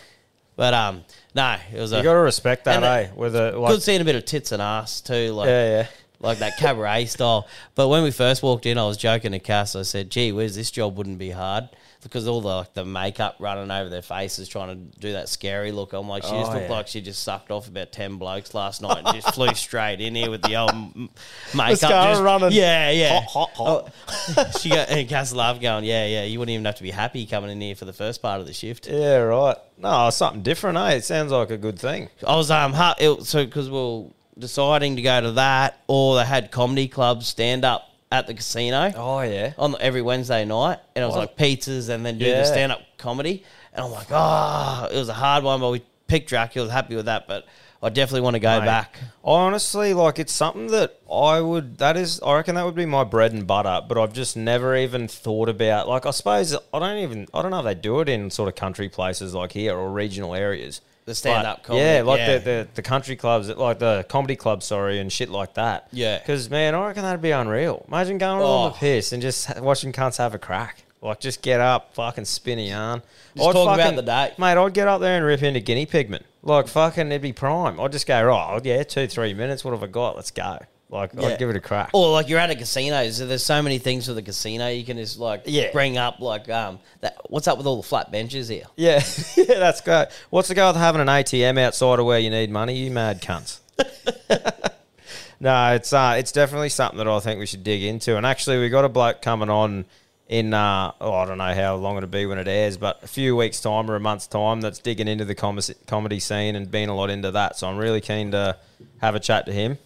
But 0.56 0.72
um, 0.74 1.04
no, 1.34 1.56
it 1.72 1.80
was 1.80 1.92
You 1.92 1.98
a 1.98 2.02
got 2.02 2.12
to 2.12 2.18
respect 2.20 2.64
that, 2.66 2.82
eh? 2.82 2.98
it- 3.10 3.16
With 3.16 3.34
a 3.34 3.58
like, 3.58 3.72
good 3.72 3.82
seeing 3.82 4.00
a 4.00 4.04
bit 4.04 4.14
of 4.16 4.24
tits 4.24 4.52
and 4.52 4.62
ass 4.62 5.00
too. 5.00 5.32
Like, 5.32 5.48
yeah, 5.48 5.68
yeah. 5.78 5.86
like 6.20 6.38
that 6.38 6.56
cabaret 6.58 7.06
style. 7.06 7.48
But 7.74 7.88
when 7.88 8.02
we 8.04 8.10
first 8.10 8.42
walked 8.42 8.66
in, 8.66 8.78
I 8.78 8.84
was 8.86 8.96
joking 8.96 9.32
to 9.32 9.38
Cass. 9.40 9.74
I 9.74 9.82
said, 9.82 10.10
"Gee, 10.10 10.30
whiz, 10.32 10.54
this 10.54 10.70
job 10.70 10.96
wouldn't 10.96 11.18
be 11.18 11.30
hard." 11.30 11.68
Because 12.04 12.28
all 12.28 12.40
the 12.40 12.48
like 12.48 12.74
the 12.74 12.84
makeup 12.84 13.34
running 13.40 13.68
over 13.70 13.88
their 13.88 14.00
faces, 14.02 14.48
trying 14.48 14.68
to 14.68 14.98
do 15.00 15.12
that 15.14 15.28
scary 15.28 15.72
look. 15.72 15.92
I'm 15.92 16.08
like, 16.08 16.22
she 16.22 16.30
just 16.30 16.50
Oh, 16.50 16.54
looked 16.54 16.70
yeah. 16.70 16.76
like 16.76 16.86
she 16.86 17.00
just 17.00 17.22
sucked 17.24 17.50
off 17.50 17.66
about 17.66 17.90
ten 17.90 18.16
blokes 18.18 18.54
last 18.54 18.80
night 18.82 19.02
and 19.04 19.20
just 19.20 19.34
flew 19.34 19.52
straight 19.54 20.00
in 20.00 20.14
here 20.14 20.30
with 20.30 20.42
the 20.42 20.54
old 20.54 20.70
m- 20.70 21.10
makeup. 21.56 21.78
just- 21.90 22.22
running. 22.22 22.52
Yeah, 22.52 22.90
yeah. 22.90 23.20
Hot, 23.22 23.50
hot, 23.54 23.92
Oh, 24.36 24.50
she 24.60 24.68
got 24.68 24.88
and 24.90 25.08
Castlelove 25.08 25.60
going, 25.60 25.84
yeah, 25.84 26.06
yeah. 26.06 26.24
You 26.24 26.38
wouldn't 26.38 26.52
even 26.54 26.64
have 26.66 26.76
to 26.76 26.82
be 26.84 26.90
happy 26.92 27.26
coming 27.26 27.50
in 27.50 27.60
here 27.60 27.74
for 27.74 27.86
the 27.86 27.92
first 27.92 28.22
part 28.22 28.40
of 28.40 28.46
the 28.46 28.52
shift. 28.52 28.86
Yeah, 28.86 29.16
right. 29.16 29.56
No, 29.78 30.08
something 30.10 30.42
different, 30.42 30.78
eh? 30.78 30.90
It 30.92 31.04
sounds 31.04 31.32
like 31.32 31.50
a 31.50 31.58
good 31.58 31.78
thing. 31.78 32.08
I 32.26 32.36
was 32.36 32.50
um 32.50 32.74
it, 33.00 33.24
so 33.24 33.44
because 33.44 33.68
we 33.68 33.78
are 33.78 34.04
deciding 34.38 34.96
to 34.96 35.02
go 35.02 35.20
to 35.20 35.32
that, 35.32 35.80
or 35.88 36.16
they 36.16 36.24
had 36.24 36.50
comedy 36.50 36.86
clubs 36.88 37.26
stand 37.26 37.64
up 37.64 37.88
at 38.18 38.26
the 38.26 38.34
casino 38.34 38.92
Oh 38.96 39.20
yeah. 39.22 39.52
on 39.58 39.76
every 39.80 40.02
Wednesday 40.02 40.44
night, 40.44 40.78
and 40.94 41.02
it 41.02 41.06
was 41.06 41.16
like 41.16 41.36
pizzas 41.36 41.88
and 41.88 42.04
then 42.04 42.18
do 42.18 42.24
Yeah. 42.24 42.38
the 42.40 42.44
stand 42.46 42.72
up 42.72 42.80
comedy, 42.98 43.42
and 43.72 43.84
I'm 43.84 43.90
like, 43.92 44.06
oh, 44.10 44.88
it 44.92 44.96
was 44.96 45.08
a 45.08 45.14
hard 45.14 45.44
one, 45.44 45.60
but 45.60 45.70
we 45.70 45.82
picked 46.06 46.28
Dracula. 46.28 46.70
Happy 46.70 46.96
with 46.96 47.06
that, 47.06 47.26
but 47.26 47.46
I 47.82 47.90
definitely 47.90 48.22
want 48.22 48.34
to 48.34 48.40
go 48.40 48.60
Mate, 48.60 48.66
back. 48.66 48.96
Honestly, 49.22 49.92
like 49.92 50.18
it's 50.18 50.32
something 50.32 50.68
that 50.68 50.98
I 51.12 51.40
would. 51.40 51.78
That 51.78 51.96
is, 51.96 52.20
I 52.20 52.34
reckon 52.36 52.54
that 52.54 52.64
would 52.64 52.74
be 52.74 52.86
my 52.86 53.04
bread 53.04 53.32
and 53.32 53.46
butter. 53.46 53.80
But 53.86 53.98
I've 53.98 54.12
just 54.12 54.36
never 54.36 54.74
even 54.76 55.06
thought 55.08 55.48
about. 55.48 55.86
Like, 55.88 56.06
I 56.06 56.10
suppose 56.10 56.54
I 56.54 56.78
don't 56.78 56.98
even. 56.98 57.26
I 57.34 57.42
don't 57.42 57.50
know 57.50 57.58
if 57.58 57.64
they 57.64 57.74
do 57.74 58.00
it 58.00 58.08
in 58.08 58.30
sort 58.30 58.48
of 58.48 58.54
country 58.54 58.88
places 58.88 59.34
like 59.34 59.52
here 59.52 59.76
or 59.76 59.90
regional 59.90 60.34
areas. 60.34 60.80
The 61.06 61.14
stand-up 61.14 61.58
But, 61.58 61.62
comedy, 61.66 61.84
yeah, 61.84 62.02
like 62.02 62.18
yeah. 62.18 62.38
The, 62.38 62.44
the 62.44 62.68
the 62.76 62.82
country 62.82 63.14
clubs, 63.14 63.48
like 63.50 63.78
the 63.78 64.06
comedy 64.08 64.36
clubs, 64.36 64.64
sorry, 64.64 64.98
and 65.00 65.12
shit 65.12 65.28
like 65.28 65.52
that. 65.54 65.88
Yeah. 65.92 66.18
because 66.18 66.48
man, 66.48 66.74
I 66.74 66.86
reckon 66.86 67.02
that'd 67.02 67.20
be 67.20 67.30
unreal. 67.30 67.84
Imagine 67.88 68.16
going 68.18 68.40
Oh. 68.40 68.46
on 68.46 68.72
the 68.72 68.78
piss 68.78 69.12
and 69.12 69.20
just 69.20 69.60
watching 69.60 69.92
cunts 69.92 70.16
have 70.16 70.34
a 70.34 70.38
crack. 70.38 70.82
Like, 71.02 71.20
just 71.20 71.42
get 71.42 71.60
up, 71.60 71.92
fucking 71.94 72.24
spin 72.24 72.58
a 72.58 72.62
yarn. 72.70 73.02
Just 73.36 73.52
talk 73.52 73.74
about 73.78 73.94
the 73.96 74.00
day. 74.02 74.32
mate. 74.38 74.56
I'd 74.56 74.72
get 74.72 74.88
up 74.88 75.02
there 75.02 75.18
and 75.18 75.26
rip 75.26 75.42
into 75.42 75.60
guinea 75.60 75.84
pigmen. 75.84 76.22
Like 76.42 76.66
fucking, 76.68 77.08
it'd 77.08 77.20
be 77.20 77.34
prime. 77.34 77.78
I'd 77.78 77.92
just 77.92 78.06
go 78.06 78.24
right. 78.24 78.54
Oh, 78.56 78.60
yeah, 78.64 78.82
two 78.84 79.06
three 79.06 79.34
minutes. 79.34 79.62
What 79.64 79.72
have 79.72 79.82
I 79.82 79.86
got? 79.88 80.16
Let's 80.16 80.30
go. 80.30 80.60
Like, 80.94 81.10
Yeah. 81.12 81.26
I'd 81.26 81.38
give 81.40 81.50
it 81.50 81.56
a 81.56 81.60
crack. 81.60 81.90
Or 81.92 82.12
like 82.12 82.28
you're 82.28 82.38
at 82.38 82.50
a 82.50 82.54
casino, 82.54 83.10
so 83.10 83.26
there's 83.26 83.42
so 83.44 83.60
many 83.60 83.78
things 83.78 84.06
for 84.06 84.12
the 84.12 84.22
casino 84.22 84.68
you 84.68 84.84
can 84.84 84.96
just 84.96 85.18
like 85.18 85.42
Yeah. 85.44 85.72
bring 85.72 85.98
up. 85.98 86.20
Like 86.20 86.48
um, 86.48 86.78
that 87.00 87.16
what's 87.28 87.48
up 87.48 87.58
with 87.58 87.66
all 87.66 87.76
the 87.78 87.82
flat 87.82 88.12
benches 88.12 88.46
here? 88.48 88.64
Yeah, 88.76 89.02
yeah, 89.36 89.58
that's 89.58 89.80
great. 89.80 90.06
What's 90.30 90.46
the 90.48 90.54
go 90.54 90.68
with 90.68 90.76
having 90.76 91.00
an 91.00 91.08
ATM 91.08 91.58
outside 91.58 91.98
of 91.98 92.06
where 92.06 92.20
you 92.20 92.30
need 92.30 92.48
money? 92.50 92.76
You 92.76 92.92
mad 92.92 93.20
cunts. 93.20 93.58
no, 95.40 95.74
it's 95.74 95.92
uh, 95.92 96.14
it's 96.16 96.30
definitely 96.32 96.68
something 96.68 96.98
that 96.98 97.08
I 97.08 97.18
think 97.20 97.40
we 97.40 97.46
should 97.46 97.64
dig 97.64 97.82
into. 97.82 98.16
And 98.16 98.24
actually, 98.24 98.60
we 98.60 98.68
got 98.68 98.84
a 98.84 98.88
bloke 98.88 99.20
coming 99.20 99.50
on 99.50 99.84
in 100.28 100.54
uh, 100.54 100.92
oh, 101.00 101.12
I 101.12 101.26
don't 101.26 101.38
know 101.38 101.54
how 101.54 101.74
long 101.74 101.96
it'll 101.96 102.08
be 102.08 102.24
when 102.24 102.38
it 102.38 102.46
airs, 102.48 102.76
but 102.76 103.02
a 103.02 103.06
few 103.08 103.34
weeks 103.36 103.60
time 103.60 103.90
or 103.90 103.96
a 103.96 104.00
month's 104.00 104.26
time. 104.28 104.60
That's 104.60 104.78
digging 104.78 105.08
into 105.08 105.24
the 105.24 105.34
com- 105.34 105.58
comedy 105.86 106.20
scene 106.20 106.54
and 106.56 106.70
being 106.70 106.88
a 106.88 106.94
lot 106.94 107.10
into 107.10 107.32
that. 107.32 107.56
So 107.56 107.68
I'm 107.68 107.76
really 107.78 108.00
keen 108.00 108.30
to 108.30 108.56
have 109.00 109.14
a 109.16 109.20
chat 109.20 109.46
to 109.46 109.52
him 109.52 109.76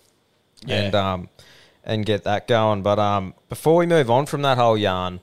and 0.66 0.94
um 0.94 1.28
and 1.84 2.04
get 2.04 2.24
that 2.24 2.46
going. 2.46 2.82
But 2.82 2.98
um, 2.98 3.34
before 3.48 3.76
we 3.76 3.86
move 3.86 4.10
on 4.10 4.26
from 4.26 4.42
that 4.42 4.58
whole 4.58 4.76
yarn, 4.76 5.20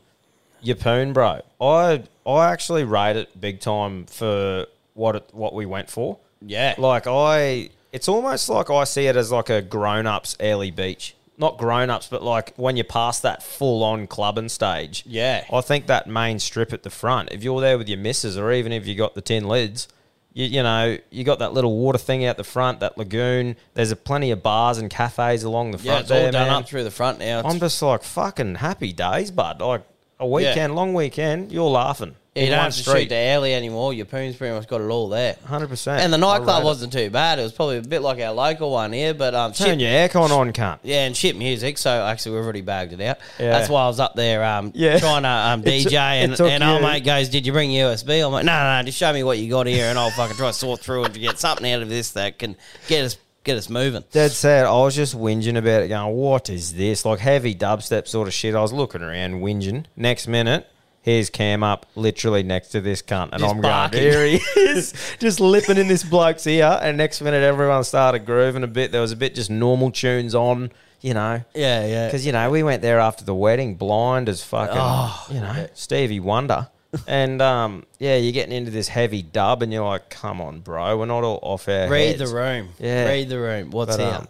Yeppoon, 0.63 1.13
bro. 1.13 1.41
I 1.61 2.03
I 2.25 2.51
actually 2.51 2.83
rate 2.83 3.15
it 3.15 3.39
big 3.39 3.59
time 3.59 4.05
for 4.07 4.65
what 4.95 5.15
it, 5.15 5.29
what 5.31 5.53
we 5.53 5.65
went 5.65 5.89
for. 5.89 6.17
Yeah. 6.41 6.73
Like 6.77 7.05
I, 7.07 7.69
it's 7.91 8.07
almost 8.07 8.49
like 8.49 8.69
I 8.69 8.83
see 8.83 9.05
it 9.05 9.15
as 9.15 9.31
like 9.31 9.49
a 9.49 9.61
grown 9.61 10.07
ups 10.07 10.35
Airlie 10.39 10.71
Beach. 10.71 11.15
Not 11.37 11.57
grown 11.57 11.89
ups, 11.89 12.07
but 12.07 12.23
like 12.23 12.53
when 12.55 12.77
you 12.77 12.83
pass 12.83 13.19
that 13.19 13.43
full 13.43 13.83
on 13.83 14.07
clubbing 14.07 14.49
stage. 14.49 15.03
Yeah. 15.05 15.45
I 15.51 15.61
think 15.61 15.85
that 15.87 16.07
main 16.07 16.39
strip 16.39 16.73
at 16.73 16.83
the 16.83 16.89
front, 16.89 17.29
if 17.31 17.43
you're 17.43 17.61
there 17.61 17.77
with 17.77 17.89
your 17.89 17.99
missus, 17.99 18.37
or 18.37 18.51
even 18.51 18.71
if 18.71 18.87
you 18.87 18.95
got 18.95 19.15
the 19.15 19.21
tin 19.21 19.47
lids, 19.47 19.87
you, 20.35 20.45
you 20.45 20.63
know, 20.63 20.97
you 21.09 21.23
got 21.23 21.39
that 21.39 21.53
little 21.53 21.75
water 21.75 21.97
thing 21.97 22.25
out 22.25 22.35
the 22.37 22.43
front, 22.43 22.81
that 22.81 22.97
lagoon. 22.97 23.55
There's 23.73 23.91
a 23.91 23.95
plenty 23.95 24.29
of 24.31 24.43
bars 24.43 24.77
and 24.77 24.89
cafes 24.91 25.43
along 25.43 25.71
the 25.71 25.77
front 25.77 25.87
Yeah, 25.87 25.99
it's 26.01 26.09
there, 26.09 26.25
all 26.25 26.31
done 26.31 26.47
man. 26.49 26.57
up 26.57 26.67
through 26.67 26.83
the 26.83 26.91
front 26.91 27.19
now. 27.19 27.41
I'm 27.43 27.57
just 27.57 27.81
like 27.81 28.03
fucking 28.03 28.55
happy 28.55 28.91
days, 28.93 29.31
bud. 29.31 29.61
Like 29.61 29.83
a 30.19 30.27
weekend, 30.27 30.75
long 30.75 30.93
weekend, 30.93 31.51
you're 31.51 31.69
laughing. 31.69 32.15
You 32.35 32.47
don't 32.47 32.59
have 32.59 32.75
to 32.75 32.83
shoot 32.83 33.07
to 33.09 33.15
Airlie 33.15 33.53
anymore. 33.53 33.93
Yeppoon's 33.93 34.35
pretty 34.35 34.53
much 34.53 34.67
got 34.67 34.81
it 34.81 34.89
all 34.89 35.07
there. 35.07 35.37
Hundred 35.45 35.69
percent. 35.69 36.01
And 36.01 36.11
the 36.11 36.17
nightclub 36.17 36.65
wasn't 36.65 36.91
too 36.91 37.09
bad. 37.09 37.39
It 37.39 37.43
was 37.43 37.53
probably 37.53 37.77
a 37.77 37.81
bit 37.81 38.01
like 38.01 38.19
our 38.19 38.33
local 38.33 38.71
one 38.71 38.91
here, 38.91 39.13
but 39.13 39.33
um, 39.33 39.53
turn 39.53 39.79
shit, 39.79 39.81
your 39.81 39.89
aircon 39.89 40.31
on, 40.31 40.51
cunt. 40.51 40.79
yeah, 40.83 41.05
and 41.05 41.15
shit 41.15 41.37
music. 41.37 41.77
So 41.77 41.89
actually, 41.89 42.35
we've 42.35 42.43
already 42.43 42.59
bagged 42.61 42.91
it 42.91 42.99
out. 42.99 43.19
Yeah. 43.39 43.51
That's 43.51 43.69
why 43.69 43.83
I 43.83 43.87
was 43.87 44.01
up 44.01 44.15
there, 44.15 44.43
um, 44.43 44.73
Yeah. 44.75 44.99
trying 44.99 45.23
to 45.23 45.29
um, 45.29 45.63
DJ, 45.63 45.93
and, 45.93 46.37
and 46.37 46.61
our 46.63 46.81
mate 46.81 47.05
goes, 47.05 47.29
"Did 47.29 47.45
you 47.45 47.53
bring 47.53 47.69
USB?" 47.69 48.25
I'm 48.25 48.33
like, 48.33 48.43
"No, 48.45 48.51
no, 48.51 48.79
no, 48.79 48.85
just 48.85 48.97
show 48.97 49.13
me 49.13 49.23
what 49.23 49.37
you 49.37 49.49
got 49.49 49.65
here, 49.67 49.85
and 49.85 49.97
I'll 49.97 50.11
fucking 50.11 50.35
try 50.35 50.47
to 50.47 50.53
sort 50.53 50.81
through 50.81 51.05
and 51.05 51.13
get 51.13 51.39
something 51.39 51.71
out 51.71 51.81
of 51.81 51.87
this 51.89 52.11
that 52.11 52.37
can 52.37 52.57
get 52.89 53.05
us 53.05 53.17
get 53.45 53.55
us 53.55 53.69
moving." 53.69 54.03
Dead 54.11 54.31
sad. 54.33 54.65
I 54.65 54.71
was 54.71 54.93
just 54.93 55.15
whinging 55.17 55.57
about 55.57 55.83
it, 55.83 55.87
going, 55.87 56.13
"What 56.13 56.49
is 56.49 56.73
this?" 56.73 57.05
Like 57.05 57.19
heavy 57.19 57.55
dubstep 57.55 58.09
sort 58.09 58.27
of 58.27 58.33
shit. 58.33 58.55
I 58.55 58.61
was 58.61 58.73
looking 58.73 59.01
around, 59.03 59.35
whinging. 59.41 59.85
Next 59.95 60.27
minute, 60.27 60.67
here's 61.05 61.29
Cam 61.29 61.61
up, 61.63 61.85
literally 61.95 62.41
next 62.43 62.69
to 62.69 62.81
this 62.81 63.01
cunt, 63.03 63.29
and 63.31 63.39
Just 63.39 63.55
I'm 63.55 63.61
barking. 63.61 64.01
going, 64.01 64.11
"Here 64.11 64.25
he 64.25 64.35
is," 64.59 64.93
just 65.19 65.39
lipping 65.39 65.77
in 65.77 65.87
this 65.87 66.03
bloke's 66.03 66.45
ear. 66.47 66.79
And 66.81 66.97
next 66.97 67.21
minute, 67.21 67.43
everyone 67.43 67.83
started 67.83 68.25
grooving 68.25 68.63
a 68.63 68.67
bit. 68.67 68.91
There 68.91 69.01
was 69.01 69.11
a 69.11 69.15
bit 69.15 69.35
just 69.35 69.49
normal 69.51 69.91
tunes 69.91 70.33
on, 70.33 70.71
you 71.01 71.13
know. 71.13 71.43
Yeah, 71.53 71.85
yeah. 71.85 72.07
Because 72.07 72.25
you 72.25 72.31
know 72.31 72.49
we 72.49 72.63
went 72.63 72.81
there 72.81 72.99
after 72.99 73.23
the 73.23 73.35
wedding, 73.35 73.75
blind 73.75 74.27
as 74.27 74.43
fucking, 74.43 74.75
Oh. 74.77 75.25
you 75.29 75.39
know, 75.39 75.67
Stevie 75.75 76.19
Wonder, 76.19 76.67
and 77.07 77.41
um, 77.41 77.85
yeah, 77.99 78.15
you're 78.15 78.33
getting 78.33 78.55
into 78.55 78.71
this 78.71 78.87
heavy 78.87 79.21
dub, 79.21 79.61
and 79.61 79.71
you're 79.71 79.85
like, 79.85 80.09
come 80.09 80.41
on, 80.41 80.59
bro, 80.61 80.97
we're 80.97 81.05
not 81.05 81.23
all 81.23 81.39
off 81.43 81.69
our 81.69 81.87
Read 81.87 82.17
heads. 82.17 82.31
the 82.31 82.35
room. 82.35 82.69
Yeah. 82.79 83.05
Read 83.07 83.29
the 83.29 83.39
room. 83.39 83.69
What's 83.71 83.95
But, 83.97 84.13
um, 84.21 84.27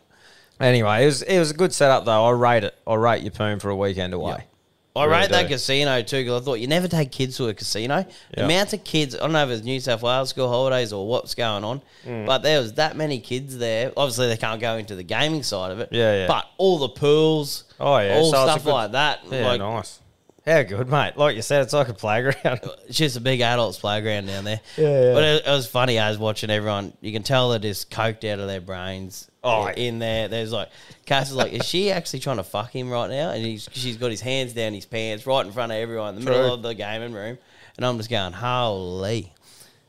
anyway, 0.59 1.03
it 1.03 1.05
was 1.05 1.21
it 1.21 1.39
was 1.39 1.51
a 1.51 1.55
good 1.55 1.73
setup 1.73 2.05
though. 2.05 2.25
I 2.25 2.31
rate 2.31 2.63
it. 2.65 2.75
I 2.85 2.95
rate 2.95 3.23
Yeppoon 3.23 3.61
for 3.61 3.69
a 3.69 3.75
weekend 3.75 4.13
away. 4.13 4.43
I 4.95 5.03
really 5.05 5.17
rate 5.21 5.29
that 5.31 5.41
do. 5.43 5.47
casino 5.49 6.01
too 6.01 6.17
because 6.23 6.41
I 6.41 6.45
thought 6.45 6.59
you 6.59 6.67
never 6.67 6.87
take 6.87 7.11
kids 7.11 7.35
to 7.37 7.47
a 7.49 7.53
casino. 7.53 8.03
The 8.03 8.39
Yeah. 8.41 8.45
amount 8.45 8.73
of 8.73 8.83
kids, 8.83 9.15
I 9.15 9.19
don't 9.19 9.33
know 9.33 9.43
if 9.43 9.49
it's 9.49 9.63
New 9.65 9.79
South 9.79 10.01
Wales 10.01 10.29
school 10.29 10.47
holidays 10.47 10.93
or 10.93 11.05
what's 11.07 11.35
going 11.35 11.63
on, 11.63 11.81
Mm. 12.07 12.25
but 12.25 12.43
there 12.43 12.61
was 12.61 12.73
that 12.73 12.95
many 12.95 13.19
kids 13.19 13.57
there. 13.57 13.91
Obviously, 13.97 14.27
they 14.29 14.37
can't 14.37 14.61
go 14.61 14.77
into 14.77 14.95
the 14.95 15.03
gaming 15.03 15.43
side 15.43 15.71
of 15.71 15.79
it. 15.79 15.89
Yeah, 15.91 16.13
yeah. 16.21 16.27
But 16.27 16.45
all 16.57 16.77
the 16.79 16.89
pools, 16.89 17.65
Oh, 17.79 17.97
yeah, 17.97 18.15
all 18.17 18.31
so 18.31 18.37
it's 18.43 18.49
a 18.49 18.51
stuff 18.53 18.63
good- 18.63 18.71
like 18.73 18.91
that. 18.93 19.19
Yeah, 19.29 19.47
like, 19.47 19.59
nice. 19.59 19.99
How 20.45 20.61
good, 20.61 20.87
mate. 20.89 21.17
Like 21.17 21.35
you 21.35 21.41
said, 21.41 21.63
it's 21.63 21.73
like 21.73 21.89
a 21.89 21.93
playground. 21.93 22.59
It's 22.87 22.99
just 22.99 23.17
a 23.17 23.21
big 23.21 23.41
adults 23.41 23.79
playground 23.79 24.27
down 24.27 24.43
there. 24.43 24.61
Yeah, 24.77 25.05
yeah. 25.05 25.13
But 25.13 25.23
it, 25.23 25.47
it 25.47 25.49
was 25.49 25.65
funny. 25.65 25.97
I 25.97 26.09
was 26.09 26.19
watching 26.19 26.51
everyone. 26.51 26.93
You 27.01 27.11
can 27.11 27.23
tell 27.23 27.49
they're 27.49 27.57
just 27.57 27.89
coked 27.89 28.23
out 28.31 28.39
of 28.39 28.47
their 28.47 28.61
brains. 28.61 29.27
Oh, 29.43 29.67
in 29.67 29.97
there. 29.97 30.27
There's 30.27 30.51
like 30.51 30.69
Cass 31.07 31.29
is 31.31 31.35
like, 31.35 31.51
is 31.51 31.65
she 31.65 31.91
actually 31.91 32.19
trying 32.19 32.37
to 32.37 32.43
fuck 32.43 32.71
him 32.71 32.91
right 32.91 33.09
now? 33.09 33.31
And 33.31 33.43
he's, 33.43 33.67
she's 33.71 33.97
got 33.97 34.11
his 34.11 34.21
hands 34.21 34.53
down 34.53 34.73
his 34.73 34.85
pants 34.85 35.25
right 35.25 35.45
in 35.45 35.51
front 35.51 35.71
of 35.71 35.79
everyone 35.79 36.15
in 36.15 36.19
the 36.19 36.25
True. 36.27 36.35
middle 36.35 36.53
of 36.53 36.61
the 36.61 36.75
gaming 36.75 37.13
room. 37.13 37.39
And 37.77 37.85
I'm 37.85 37.97
just 37.97 38.11
going, 38.11 38.33
holy. 38.33 39.33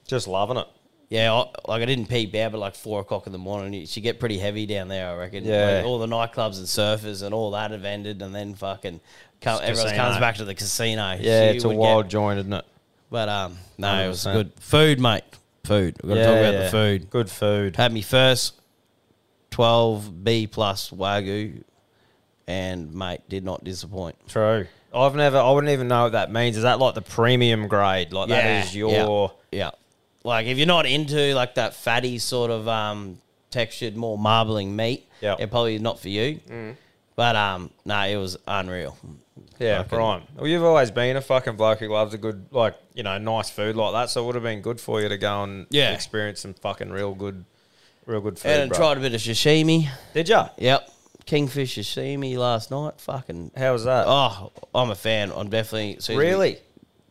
Just 0.06 0.26
loving 0.26 0.56
it. 0.56 0.66
Yeah, 1.08 1.32
I, 1.32 1.46
like 1.68 1.82
I 1.82 1.84
didn't 1.84 2.06
peep 2.06 2.34
out, 2.34 2.52
but 2.52 2.58
like 2.58 2.74
four 2.74 3.00
o'clock 3.00 3.26
in 3.26 3.32
the 3.32 3.38
morning, 3.38 3.74
it 3.74 3.88
should 3.88 4.02
get 4.02 4.18
pretty 4.18 4.38
heavy 4.38 4.66
down 4.66 4.88
there. 4.88 5.08
I 5.08 5.16
reckon. 5.16 5.44
Yeah. 5.44 5.76
Like, 5.76 5.84
all 5.86 5.98
the 5.98 6.06
nightclubs 6.06 6.58
and 6.58 6.66
surfers 6.66 7.22
and 7.22 7.32
all 7.32 7.52
that 7.52 7.70
have 7.70 7.84
ended, 7.84 8.22
and 8.22 8.34
then 8.34 8.54
fucking 8.54 9.00
come, 9.40 9.60
everyone 9.62 9.84
casino. 9.90 10.02
comes 10.04 10.18
back 10.18 10.36
to 10.36 10.44
the 10.44 10.54
casino. 10.54 11.16
Yeah, 11.20 11.50
She 11.50 11.56
it's 11.56 11.64
a 11.64 11.68
would 11.68 11.74
get- 11.74 11.80
wild 11.80 12.08
joint, 12.08 12.38
isn't 12.40 12.52
it? 12.52 12.64
but 13.10 13.28
um, 13.28 13.56
no, 13.78 14.04
it 14.04 14.08
was 14.08 14.24
100%. 14.24 14.32
good 14.32 14.52
food, 14.60 15.00
mate. 15.00 15.24
Food. 15.64 15.96
We've 16.02 16.10
got 16.10 16.14
to 16.14 16.24
talk 16.24 16.38
about 16.38 16.62
the 16.64 16.70
food. 16.70 17.10
Good 17.10 17.30
food. 17.30 17.76
Had 17.76 17.92
me 17.92 18.02
first 18.02 18.54
twelve 19.50 20.24
B 20.24 20.46
plus 20.46 20.90
wagyu, 20.90 21.62
and 22.46 22.92
mate 22.94 23.20
did 23.28 23.44
not 23.44 23.64
disappoint. 23.64 24.16
True. 24.28 24.66
I've 24.94 25.14
never. 25.14 25.38
I 25.38 25.50
wouldn't 25.50 25.72
even 25.72 25.88
know 25.88 26.04
what 26.04 26.12
that 26.12 26.30
means. 26.32 26.56
Is 26.56 26.62
that 26.62 26.78
like 26.78 26.94
the 26.94 27.02
premium 27.02 27.68
grade? 27.68 28.12
Like 28.12 28.28
that 28.28 28.66
is 28.66 28.76
your. 28.76 29.32
yeah. 29.52 29.70
Like 30.24 30.46
if 30.46 30.56
you're 30.58 30.66
not 30.66 30.86
into 30.86 31.34
like 31.34 31.54
that 31.56 31.74
fatty 31.74 32.18
sort 32.18 32.50
of 32.50 32.66
um 32.68 33.18
textured, 33.50 33.96
more 33.96 34.16
marbling 34.18 34.74
meat, 34.74 35.08
Yep. 35.20 35.40
it 35.40 35.50
probably 35.50 35.76
is 35.76 35.80
not 35.82 35.98
for 36.00 36.08
you. 36.08 36.40
But 37.16 37.34
um, 37.34 37.70
no, 37.84 37.98
it 38.02 38.16
was 38.16 38.36
unreal. 38.46 38.96
Yeah, 39.58 39.78
Fucking- 39.82 39.96
prime. 39.98 40.22
Well, 40.36 40.46
you've 40.46 40.62
always 40.64 40.90
been 40.90 41.16
a 41.16 41.22
fucking 41.22 41.56
bloke 41.56 41.78
who 41.78 41.88
loves 41.88 42.12
a 42.14 42.18
good, 42.18 42.46
like, 42.50 42.74
you 42.94 43.02
know, 43.02 43.16
nice 43.18 43.48
food 43.50 43.74
like 43.74 43.92
that. 43.94 44.10
So 44.10 44.22
it 44.22 44.26
would 44.26 44.34
have 44.34 44.44
been 44.44 44.60
good 44.60 44.80
for 44.80 45.00
you 45.00 45.08
to 45.08 45.16
go 45.16 45.42
and 45.42 45.66
Yeah. 45.70 45.92
experience 45.92 46.40
some 46.40 46.52
fucking 46.54 46.90
real 46.90 47.14
good, 47.14 47.44
real 48.04 48.20
good 48.20 48.38
food. 48.38 48.50
And 48.50 48.68
bro. 48.70 48.78
tried 48.78 48.98
a 48.98 49.00
bit 49.00 49.14
of 49.14 49.20
sashimi. 49.20 49.88
Did 50.12 50.28
ya? 50.28 50.50
Yep, 50.58 50.90
kingfish 51.24 51.76
sashimi 51.76 52.36
last 52.36 52.70
night. 52.70 53.00
Fucking 53.00 53.52
How 53.56 53.72
was 53.72 53.84
that? 53.84 54.04
oh, 54.06 54.52
I'm 54.74 54.90
a 54.90 54.94
fan. 54.94 55.32
I'm 55.34 55.48
definitely 55.48 55.98
really? 56.14 56.58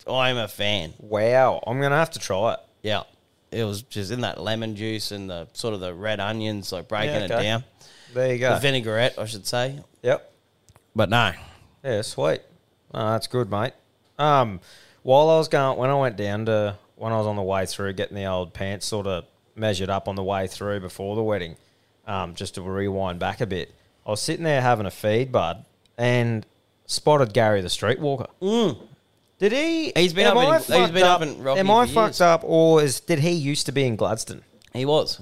I'm 0.07 0.37
a 0.37 0.47
fan. 0.47 0.93
Wow. 0.99 1.63
I'm 1.65 1.81
gonna 1.81 1.97
have 1.97 2.11
to 2.11 2.19
try 2.19 2.53
it. 2.53 2.59
Yeah. 2.83 3.03
It 3.51 3.63
was 3.63 3.81
just 3.83 4.11
in 4.11 4.21
that 4.21 4.39
lemon 4.39 4.75
juice 4.75 5.11
and 5.11 5.29
the 5.29 5.47
sort 5.53 5.73
of 5.73 5.79
the 5.79 5.93
red 5.95 6.19
onions, 6.19 6.71
like 6.71 6.87
breaking 6.87 7.09
Yeah, 7.15 7.23
it 7.25 7.27
down. 7.29 7.63
There 8.15 8.33
you 8.33 8.39
The 8.39 8.49
go. 8.49 8.59
vinaigrette, 8.59 9.19
I 9.19 9.25
should 9.25 9.45
say. 9.45 9.79
Yep. 10.01 10.31
But 10.95 11.09
no. 11.09 11.33
Yeah, 11.83 12.01
sweet. 12.01 12.41
Oh, 12.93 13.11
that's 13.11 13.27
good, 13.27 13.51
mate. 13.51 13.73
Um, 14.17 14.59
while 15.03 15.29
I 15.29 15.37
was 15.37 15.47
going, 15.49 15.77
when 15.77 15.89
I 15.89 15.95
went 15.95 16.15
down 16.15 16.45
to, 16.45 16.77
when 16.95 17.11
I 17.11 17.17
was 17.17 17.27
on 17.27 17.35
the 17.35 17.41
way 17.43 17.65
through, 17.65 17.93
getting 17.93 18.15
the 18.15 18.25
old 18.25 18.53
pants 18.53 18.85
sort 18.85 19.05
of 19.05 19.25
measured 19.55 19.89
up 19.89 20.07
on 20.07 20.15
the 20.15 20.23
way 20.23 20.47
through 20.47 20.79
before 20.79 21.15
the 21.15 21.23
wedding, 21.23 21.57
um, 22.07 22.33
just 22.35 22.55
to 22.55 22.61
rewind 22.61 23.19
back 23.19 23.41
a 23.41 23.45
bit, 23.45 23.73
I 24.05 24.11
was 24.11 24.21
sitting 24.21 24.43
there 24.45 24.61
having 24.61 24.85
a 24.85 24.91
feed, 24.91 25.31
bud, 25.31 25.65
and 25.97 26.45
spotted 26.85 27.33
Gary 27.33 27.61
the 27.61 27.67
Streetwalker. 27.67 28.29
Did 29.39 29.51
he? 29.51 29.91
He's 29.95 30.13
been 30.13 30.27
up 30.27 30.37
in- 30.69 30.73
he's 30.81 30.91
been 30.91 31.03
up 31.03 31.21
in 31.21 31.43
Rocky 31.43 31.59
Am 31.59 31.69
I 31.69 31.85
fucked 31.87 31.95
years. 32.15 32.21
up, 32.21 32.41
or 32.45 32.81
is 32.81 33.01
did 33.01 33.19
he 33.19 33.31
used 33.31 33.65
to 33.65 33.73
be 33.73 33.83
in 33.85 33.97
Gladstone? 33.97 34.43
He 34.73 34.85
was. 34.85 35.19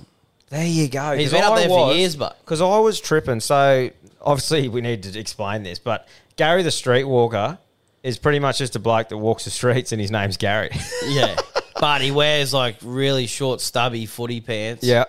There 0.54 0.68
you 0.68 0.88
go. 0.88 1.18
He's 1.18 1.32
been 1.32 1.44
up 1.44 1.56
there 1.58 1.68
for 1.68 1.94
years, 1.96 2.16
but- 2.16 2.38
because 2.42 2.62
I 2.62 2.78
was 2.78 3.00
tripping. 3.00 3.40
So 3.40 3.90
obviously 4.22 4.68
we 4.68 4.82
need 4.82 5.02
to 5.02 5.20
explain 5.20 5.64
this, 5.64 5.80
but 5.80 6.08
Gary 6.36 6.62
the 6.62 6.70
Streetwalker 6.70 7.58
is 8.04 8.20
pretty 8.20 8.38
much 8.38 8.60
just 8.60 8.76
a 8.76 8.80
bloke 8.80 9.10
that 9.10 9.18
walks 9.18 9.46
the 9.46 9.50
streets, 9.50 9.92
and 9.92 10.00
his 10.00 10.12
name's 10.12 10.38
Gary. 10.38 10.70
Yeah. 11.08 11.36
but 11.80 12.02
he 12.02 12.12
wears 12.12 12.54
like 12.54 12.76
really 12.84 13.26
short, 13.26 13.62
stubby 13.62 14.06
footy 14.06 14.42
pants. 14.42 14.84
yeah, 14.84 15.06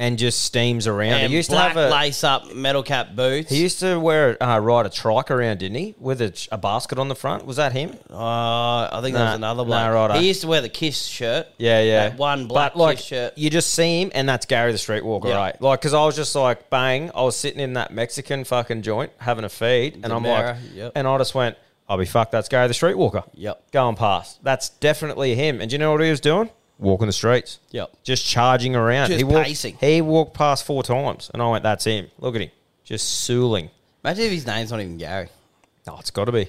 and 0.00 0.16
just 0.16 0.44
steams 0.44 0.86
around. 0.86 1.14
And 1.14 1.30
he 1.30 1.36
used 1.36 1.50
black 1.50 1.72
to 1.72 1.80
have 1.80 1.90
a. 1.90 1.94
lace 1.94 2.22
up 2.22 2.54
metal 2.54 2.82
cap 2.84 3.16
boots. 3.16 3.50
He 3.50 3.60
used 3.60 3.80
to 3.80 3.98
wear 3.98 4.40
uh, 4.42 4.58
ride 4.60 4.86
a 4.86 4.90
trike 4.90 5.30
around, 5.30 5.58
didn't 5.58 5.76
he? 5.76 5.94
With 5.98 6.20
a, 6.22 6.32
a 6.52 6.58
basket 6.58 6.98
on 6.98 7.08
the 7.08 7.16
front. 7.16 7.44
Was 7.46 7.56
that 7.56 7.72
him? 7.72 7.96
Uh, 8.08 8.88
I 8.92 9.00
think 9.02 9.14
Nah, 9.14 9.18
there 9.18 9.26
was 9.30 9.34
another 9.36 9.64
nah, 9.64 9.90
bloke. 9.90 10.10
righto. 10.10 10.20
he 10.20 10.28
used 10.28 10.42
to 10.42 10.46
wear 10.46 10.60
the 10.60 10.68
Kiss 10.68 11.02
shirt. 11.04 11.48
Yeah, 11.58 11.82
yeah. 11.82 12.10
That 12.10 12.18
one 12.18 12.46
black 12.46 12.74
but, 12.74 12.78
like, 12.78 12.96
Kiss 12.98 13.06
shirt. 13.06 13.38
You 13.38 13.50
just 13.50 13.74
see 13.74 14.02
him, 14.02 14.12
and 14.14 14.28
that's 14.28 14.46
Gary 14.46 14.70
the 14.72 14.78
Streetwalker, 14.78 15.26
Yeah. 15.26 15.36
right? 15.36 15.60
Like, 15.60 15.80
because 15.80 15.94
I 15.94 16.04
was 16.04 16.14
just 16.14 16.34
like, 16.36 16.70
bang, 16.70 17.10
I 17.14 17.22
was 17.22 17.34
sitting 17.36 17.60
in 17.60 17.72
that 17.72 17.92
Mexican 17.92 18.44
fucking 18.44 18.82
joint 18.82 19.10
having 19.18 19.44
a 19.44 19.48
feed, 19.48 20.00
and 20.04 20.12
I'm 20.12 20.22
like, 20.22 20.56
yep. 20.74 20.92
and 20.94 21.08
I 21.08 21.18
just 21.18 21.34
went, 21.34 21.56
I'll 21.88 21.98
be 21.98 22.04
fucked, 22.04 22.32
that's 22.32 22.48
Gary 22.48 22.68
the 22.68 22.74
Streetwalker. 22.74 23.24
Yep. 23.34 23.72
Going 23.72 23.96
past. 23.96 24.44
That's 24.44 24.68
definitely 24.68 25.34
him. 25.34 25.60
And 25.60 25.70
do 25.70 25.74
you 25.74 25.78
know 25.78 25.90
what 25.90 26.02
he 26.02 26.10
was 26.10 26.20
doing? 26.20 26.50
Walking 26.78 27.06
the 27.08 27.12
streets. 27.12 27.58
Yep. 27.70 27.90
Just 28.04 28.24
charging 28.26 28.76
around. 28.76 29.08
Just 29.08 29.18
he 29.18 29.24
walked, 29.24 29.46
pacing. 29.46 29.76
He 29.80 30.00
walked 30.00 30.34
past 30.34 30.64
four 30.64 30.82
times, 30.82 31.30
and 31.32 31.42
I 31.42 31.50
went, 31.50 31.64
that's 31.64 31.84
him. 31.84 32.08
Look 32.18 32.36
at 32.36 32.40
him. 32.40 32.50
Just 32.84 33.08
sooling. 33.08 33.70
Imagine 34.04 34.24
if 34.26 34.32
his 34.32 34.46
name's 34.46 34.70
not 34.70 34.80
even 34.80 34.96
Gary. 34.96 35.28
Oh, 35.88 35.96
it's 35.98 36.10
got 36.12 36.26
to 36.26 36.32
be. 36.32 36.48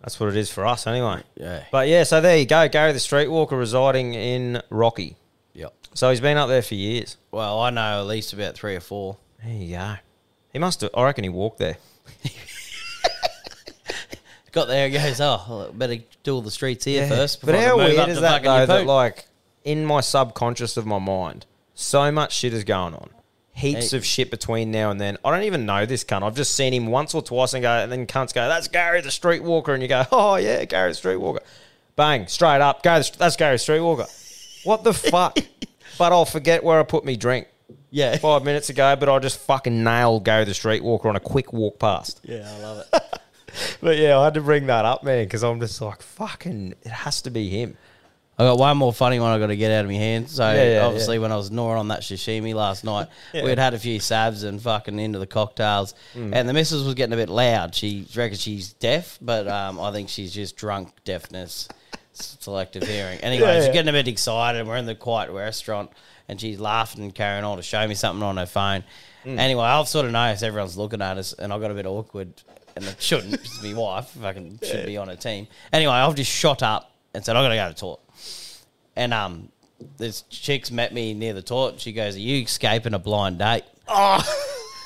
That's 0.00 0.18
what 0.18 0.30
it 0.30 0.36
is 0.36 0.50
for 0.50 0.66
us, 0.66 0.86
anyway. 0.86 1.22
Yeah. 1.36 1.64
But 1.70 1.88
yeah, 1.88 2.04
so 2.04 2.20
there 2.20 2.38
you 2.38 2.46
go. 2.46 2.68
Gary 2.68 2.92
the 2.92 2.98
Streetwalker 2.98 3.58
residing 3.58 4.14
in 4.14 4.62
Rocky. 4.70 5.16
Yep. 5.52 5.74
So 5.94 6.10
he's 6.10 6.20
been 6.20 6.36
up 6.38 6.48
there 6.48 6.62
for 6.62 6.74
years. 6.74 7.16
Well, 7.30 7.60
I 7.60 7.70
know 7.70 8.00
at 8.00 8.06
least 8.06 8.32
about 8.32 8.54
three 8.54 8.74
or 8.74 8.80
four. 8.80 9.18
There 9.44 9.52
you 9.52 9.76
go. 9.76 9.94
He 10.52 10.58
must 10.58 10.80
have. 10.80 10.90
I 10.94 11.04
reckon 11.04 11.24
he 11.24 11.30
walked 11.30 11.58
there. 11.58 11.76
Got 14.52 14.68
there 14.68 14.84
and 14.84 14.92
goes, 14.92 15.20
oh, 15.20 15.42
well, 15.48 15.72
better 15.72 15.96
do 16.22 16.34
all 16.34 16.42
the 16.42 16.50
streets 16.50 16.84
here 16.84 17.08
first. 17.08 17.40
But 17.40 17.52
before 17.52 17.60
I 17.60 17.64
how 17.64 17.76
move 17.78 17.86
weird 17.86 17.98
up 18.00 18.08
is 18.10 18.16
to 18.16 18.20
that 18.20 18.44
fucking 18.44 18.44
though? 18.44 18.66
That 18.66 18.82
Yeppoon." 18.82 18.86
like 18.86 19.26
in 19.64 19.84
my 19.84 20.00
subconscious 20.00 20.76
of 20.76 20.86
my 20.86 20.98
mind, 20.98 21.46
so 21.74 22.10
much 22.10 22.34
shit 22.34 22.52
is 22.52 22.64
going 22.64 22.94
on. 22.94 23.10
Heaps 23.54 23.92
of 23.92 24.04
shit 24.04 24.30
between 24.30 24.70
now 24.70 24.90
and 24.90 24.98
then. 24.98 25.18
I 25.24 25.30
don't 25.30 25.44
even 25.44 25.66
know 25.66 25.84
this 25.84 26.04
cunt. 26.04 26.22
I've 26.22 26.34
just 26.34 26.54
seen 26.54 26.72
him 26.72 26.86
once 26.86 27.14
or 27.14 27.22
twice 27.22 27.52
and 27.52 27.62
go, 27.62 27.70
and 27.70 27.92
then 27.92 28.06
cunts 28.06 28.32
go, 28.32 28.48
"That's 28.48 28.66
Gary 28.66 29.02
the 29.02 29.10
Streetwalker," 29.10 29.74
and 29.74 29.82
you 29.82 29.88
go, 29.88 30.04
"Oh 30.10 30.36
yeah, 30.36 30.64
Gary 30.64 30.92
the 30.92 30.98
Streetwalker." 30.98 31.40
Bang, 31.94 32.26
straight 32.28 32.62
up, 32.62 32.82
go. 32.82 33.02
That's 33.02 33.36
Gary 33.36 33.56
the 33.56 33.62
Streetwalker. 33.62 34.64
What 34.64 34.84
the 34.84 34.94
fuck? 34.94 35.38
but 35.98 36.12
I'll 36.12 36.24
forget 36.24 36.64
where 36.64 36.80
I 36.80 36.82
put 36.82 37.04
me 37.04 37.16
drink 37.16 37.46
yeah. 37.90 38.16
five 38.16 38.42
minutes 38.42 38.70
ago. 38.70 38.96
But 38.96 39.08
I 39.08 39.18
just 39.18 39.38
fucking 39.40 39.84
nailed 39.84 40.24
Gary 40.24 40.44
the 40.44 40.52
Streetwalker 40.52 41.06
on 41.06 41.16
a 41.16 41.20
quick 41.20 41.52
walk 41.52 41.78
past. 41.78 42.20
Yeah, 42.24 42.50
I 42.50 42.58
love 42.58 42.86
it. 42.92 43.02
But 43.82 43.98
yeah, 43.98 44.18
I 44.18 44.24
had 44.24 44.34
to 44.34 44.40
bring 44.40 44.66
that 44.68 44.86
up, 44.86 45.04
man, 45.04 45.26
because 45.26 45.44
I'm 45.44 45.60
just 45.60 45.78
like, 45.82 46.00
fucking, 46.00 46.74
it 46.80 46.90
has 46.90 47.20
to 47.20 47.30
be 47.30 47.50
him. 47.50 47.76
I 48.42 48.46
got 48.50 48.58
one 48.58 48.76
more 48.76 48.92
funny 48.92 49.20
one 49.20 49.32
I 49.32 49.38
got 49.38 49.48
to 49.48 49.56
get 49.56 49.70
out 49.70 49.84
of 49.84 49.90
my 49.90 49.96
hand. 49.96 50.28
So 50.30 50.50
Yeah, 50.50 50.72
yeah, 50.74 50.86
obviously, 50.86 51.18
when 51.18 51.30
I 51.32 51.36
was 51.36 51.50
gnawing 51.50 51.78
on 51.78 51.88
that 51.88 52.00
sashimi 52.00 52.54
last 52.54 52.84
night, 52.84 53.08
we 53.34 53.40
had 53.48 53.58
had 53.58 53.74
a 53.74 53.78
few 53.78 53.98
sabs 54.00 54.44
and 54.44 54.60
fucking 54.60 54.98
into 54.98 55.18
the 55.18 55.26
cocktails, 55.26 55.94
Mm. 56.14 56.34
and 56.34 56.48
the 56.48 56.52
missus 56.52 56.82
was 56.84 56.94
getting 56.94 57.12
a 57.12 57.16
bit 57.16 57.28
loud. 57.28 57.74
She 57.74 58.06
reckons 58.16 58.40
she's 58.40 58.72
deaf, 58.74 59.18
but 59.22 59.46
um, 59.48 59.78
I 59.80 59.92
think 59.92 60.08
she's 60.08 60.32
just 60.32 60.56
drunk 60.56 60.90
deafness, 61.04 61.68
selective 62.12 62.82
hearing. 62.84 63.18
Anyway, 63.22 63.46
Yeah, 63.46 63.60
she's 63.64 63.72
getting 63.72 63.88
a 63.88 63.92
bit 63.92 64.08
excited. 64.08 64.66
We're 64.66 64.76
in 64.76 64.86
the 64.86 64.94
quiet 64.94 65.30
restaurant, 65.30 65.90
and 66.28 66.40
she's 66.40 66.58
laughing 66.60 67.02
and 67.04 67.14
carrying 67.14 67.44
on 67.44 67.56
to 67.56 67.62
show 67.62 67.86
me 67.86 67.94
something 67.94 68.22
on 68.22 68.36
her 68.36 68.46
phone. 68.46 68.84
Mm. 69.24 69.38
Anyway, 69.38 69.62
I've 69.64 69.88
sort 69.88 70.06
of 70.06 70.12
noticed 70.12 70.42
everyone's 70.42 70.76
looking 70.76 71.00
at 71.02 71.16
us, 71.18 71.32
and 71.32 71.52
I 71.52 71.58
got 71.58 71.70
a 71.70 71.74
bit 71.74 71.86
awkward. 71.86 72.32
And 72.74 72.86
it 72.86 72.96
shouldn't. 73.02 73.34
It's 73.34 73.62
my 73.62 73.74
wife. 73.74 74.06
Fucking 74.20 74.58
should 74.62 74.86
be 74.86 74.96
on 74.96 75.10
a 75.10 75.14
team. 75.16 75.46
Anyway, 75.74 75.92
I've 75.92 76.14
just 76.14 76.30
shot 76.30 76.62
up 76.62 76.90
and 77.12 77.22
said 77.22 77.36
I 77.36 77.42
got 77.42 77.48
to 77.50 77.54
go 77.54 77.68
to 77.68 77.74
the 77.74 77.78
toilet. 77.80 78.00
And 78.96 79.14
um, 79.14 79.48
this 79.98 80.22
chick's 80.22 80.70
met 80.70 80.92
me 80.92 81.14
near 81.14 81.32
the 81.32 81.42
toilet. 81.42 81.80
She 81.80 81.92
goes, 81.92 82.16
"Are 82.16 82.20
you 82.20 82.42
escaping 82.42 82.94
a 82.94 82.98
blind 82.98 83.38
date?" 83.38 83.64
Oh. 83.88 84.22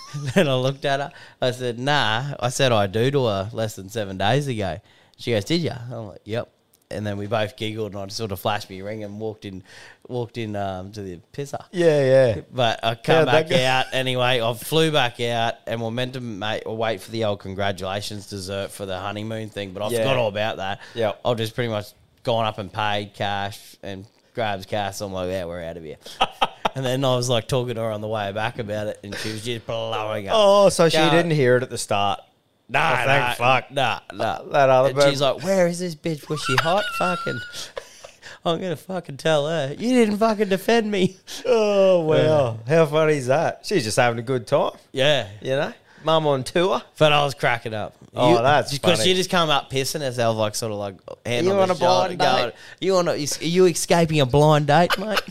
and 0.34 0.48
I 0.48 0.54
looked 0.54 0.84
at 0.84 1.00
her. 1.00 1.12
I 1.42 1.50
said, 1.50 1.78
"Nah." 1.78 2.34
I 2.40 2.48
said 2.50 2.72
I 2.72 2.86
do 2.86 3.10
to 3.10 3.26
her 3.26 3.50
less 3.52 3.76
than 3.76 3.88
seven 3.88 4.16
days 4.18 4.46
ago. 4.48 4.80
She 5.16 5.32
goes, 5.32 5.44
"Did 5.44 5.60
you?" 5.62 5.72
I'm 5.72 6.08
like, 6.08 6.20
"Yep." 6.24 6.50
And 6.88 7.04
then 7.04 7.16
we 7.16 7.26
both 7.26 7.56
giggled, 7.56 7.94
and 7.94 8.00
I 8.00 8.06
sort 8.08 8.30
of 8.30 8.38
flashed 8.38 8.70
me 8.70 8.80
ring 8.80 9.02
and 9.02 9.18
walked 9.18 9.44
in, 9.44 9.64
walked 10.06 10.38
in 10.38 10.54
um, 10.54 10.92
to 10.92 11.02
the 11.02 11.18
pisser. 11.32 11.64
Yeah, 11.72 12.04
yeah. 12.36 12.40
But 12.52 12.78
I 12.84 12.94
come 12.94 13.16
How'd 13.16 13.26
that 13.28 13.48
back 13.48 13.50
go? 13.50 13.56
out 13.64 13.86
anyway. 13.92 14.40
I 14.40 14.54
flew 14.54 14.92
back 14.92 15.18
out, 15.20 15.54
and 15.66 15.82
we're 15.82 15.90
meant 15.90 16.12
to 16.14 16.62
or 16.64 16.76
wait 16.76 17.00
for 17.00 17.10
the 17.10 17.24
old 17.24 17.40
congratulations 17.40 18.28
dessert 18.30 18.70
for 18.70 18.86
the 18.86 19.00
honeymoon 19.00 19.48
thing. 19.48 19.72
But 19.72 19.82
I 19.82 19.88
Yeah. 19.88 19.98
forgot 19.98 20.16
all 20.16 20.28
about 20.28 20.58
that. 20.58 20.80
Yeah. 20.94 21.12
I've 21.24 21.36
just 21.38 21.56
pretty 21.56 21.70
much 21.70 21.86
gone 22.26 22.44
up 22.44 22.58
and 22.58 22.70
paid 22.72 23.14
cash 23.14 23.76
and 23.82 24.04
grabs 24.34 24.66
cash. 24.66 25.00
I'm 25.00 25.12
like, 25.12 25.28
yeah, 25.30 25.44
we're 25.46 25.62
out 25.62 25.76
of 25.76 25.84
here. 25.84 25.96
and 26.74 26.84
then 26.84 27.04
I 27.04 27.14
was 27.16 27.28
like 27.30 27.46
talking 27.48 27.76
to 27.76 27.80
her 27.82 27.92
on 27.92 28.00
the 28.00 28.08
way 28.08 28.32
back 28.32 28.58
about 28.58 28.88
it, 28.88 28.98
and 29.04 29.14
she 29.14 29.30
was 29.32 29.44
just 29.44 29.64
blowing 29.64 30.26
up. 30.28 30.34
Oh, 30.36 30.68
so 30.68 30.88
she 30.88 30.98
Go- 30.98 31.10
didn't 31.10 31.30
hear 31.30 31.56
it 31.56 31.62
at 31.62 31.70
the 31.70 31.78
start. 31.78 32.20
Nah, 32.68 32.92
Oh, 32.92 32.96
thank 33.06 33.06
nah, 33.06 33.32
fuck. 33.34 33.70
Nah, 33.70 34.00
nah. 34.12 34.42
That 34.42 34.68
other 34.68 34.88
And 34.88 34.98
bird- 34.98 35.08
she's 35.10 35.20
like, 35.20 35.42
where 35.44 35.68
is 35.68 35.78
this 35.78 35.94
bitch? 35.94 36.28
Was 36.28 36.42
she 36.42 36.56
hot? 36.56 36.84
fucking. 36.98 37.38
I'm 38.44 38.60
gonna 38.60 38.76
fucking 38.76 39.16
tell 39.16 39.46
her. 39.48 39.74
You 39.78 39.90
didn't 39.90 40.18
fucking 40.18 40.48
defend 40.48 40.90
me. 40.90 41.16
Oh, 41.46 42.00
wow. 42.00 42.58
How 42.68 42.86
funny 42.86 43.14
is 43.14 43.28
that? 43.28 43.60
She's 43.64 43.84
just 43.84 43.96
having 43.96 44.18
a 44.18 44.22
good 44.22 44.46
time, 44.48 44.72
Yeah. 44.92 45.28
you 45.40 45.50
know? 45.50 45.72
Mum 46.04 46.26
on 46.26 46.42
tour. 46.44 46.82
But 46.98 47.12
I 47.12 47.24
was 47.24 47.34
cracking 47.34 47.72
up. 47.74 47.94
Oh, 48.18 48.42
that's 48.42 48.72
because 48.72 48.98
funny. 48.98 49.10
she 49.10 49.14
just 49.14 49.30
come 49.30 49.50
up 49.50 49.70
pissing 49.70 50.00
herself, 50.00 50.36
like 50.36 50.54
sort 50.54 50.72
of 50.72 50.78
like 50.78 50.96
hand 51.26 51.46
You 51.46 51.52
on 51.52 51.58
on 51.60 51.68
the 51.68 51.74
a 51.74 51.76
blind 51.78 52.10
shoulder, 52.12 52.24
going, 52.24 52.44
date? 52.50 52.54
"You 52.80 52.96
on? 52.96 53.08
A, 53.08 53.12
is- 53.12 53.40
are 53.40 53.44
you 53.44 53.66
escaping 53.66 54.20
a 54.20 54.26
blind 54.26 54.66
date, 54.68 54.98
mate?" 54.98 55.20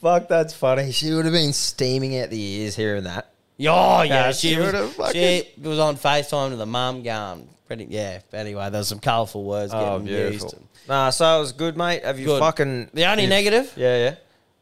Fuck, 0.00 0.28
that's 0.28 0.54
funny. 0.54 0.92
She 0.92 1.12
would 1.12 1.24
have 1.24 1.34
been 1.34 1.52
steaming 1.52 2.18
out 2.20 2.30
the 2.30 2.40
ears 2.40 2.76
hearing 2.76 3.04
that. 3.04 3.30
Oh 3.60 4.02
yeah, 4.02 4.26
Yeah, 4.26 4.32
she, 4.32 4.50
she 4.54 4.58
was, 4.58 4.94
fucking- 4.94 5.12
she 5.20 5.52
was 5.60 5.78
on 5.80 5.96
Facetime 5.96 6.50
to 6.50 6.56
the 6.56 6.66
mum, 6.66 7.02
going 7.02 7.48
pretty. 7.66 7.86
Yeah. 7.90 8.20
Anyway, 8.32 8.70
there 8.70 8.78
was 8.78 8.88
some 8.88 9.00
colourful 9.00 9.42
words 9.44 9.72
Oh, 9.74 9.98
getting 9.98 10.06
beautiful. 10.06 10.48
used. 10.50 10.88
Nah, 10.88 11.10
so 11.10 11.36
it 11.36 11.40
was 11.40 11.52
good, 11.52 11.76
mate. 11.76 12.04
Have 12.04 12.18
you 12.18 12.26
Good. 12.26 12.38
fucking. 12.40 12.90
The 12.94 13.04
only 13.06 13.26
negative 13.26 13.72
Yeah, 13.76 13.96
yeah. 13.96 14.14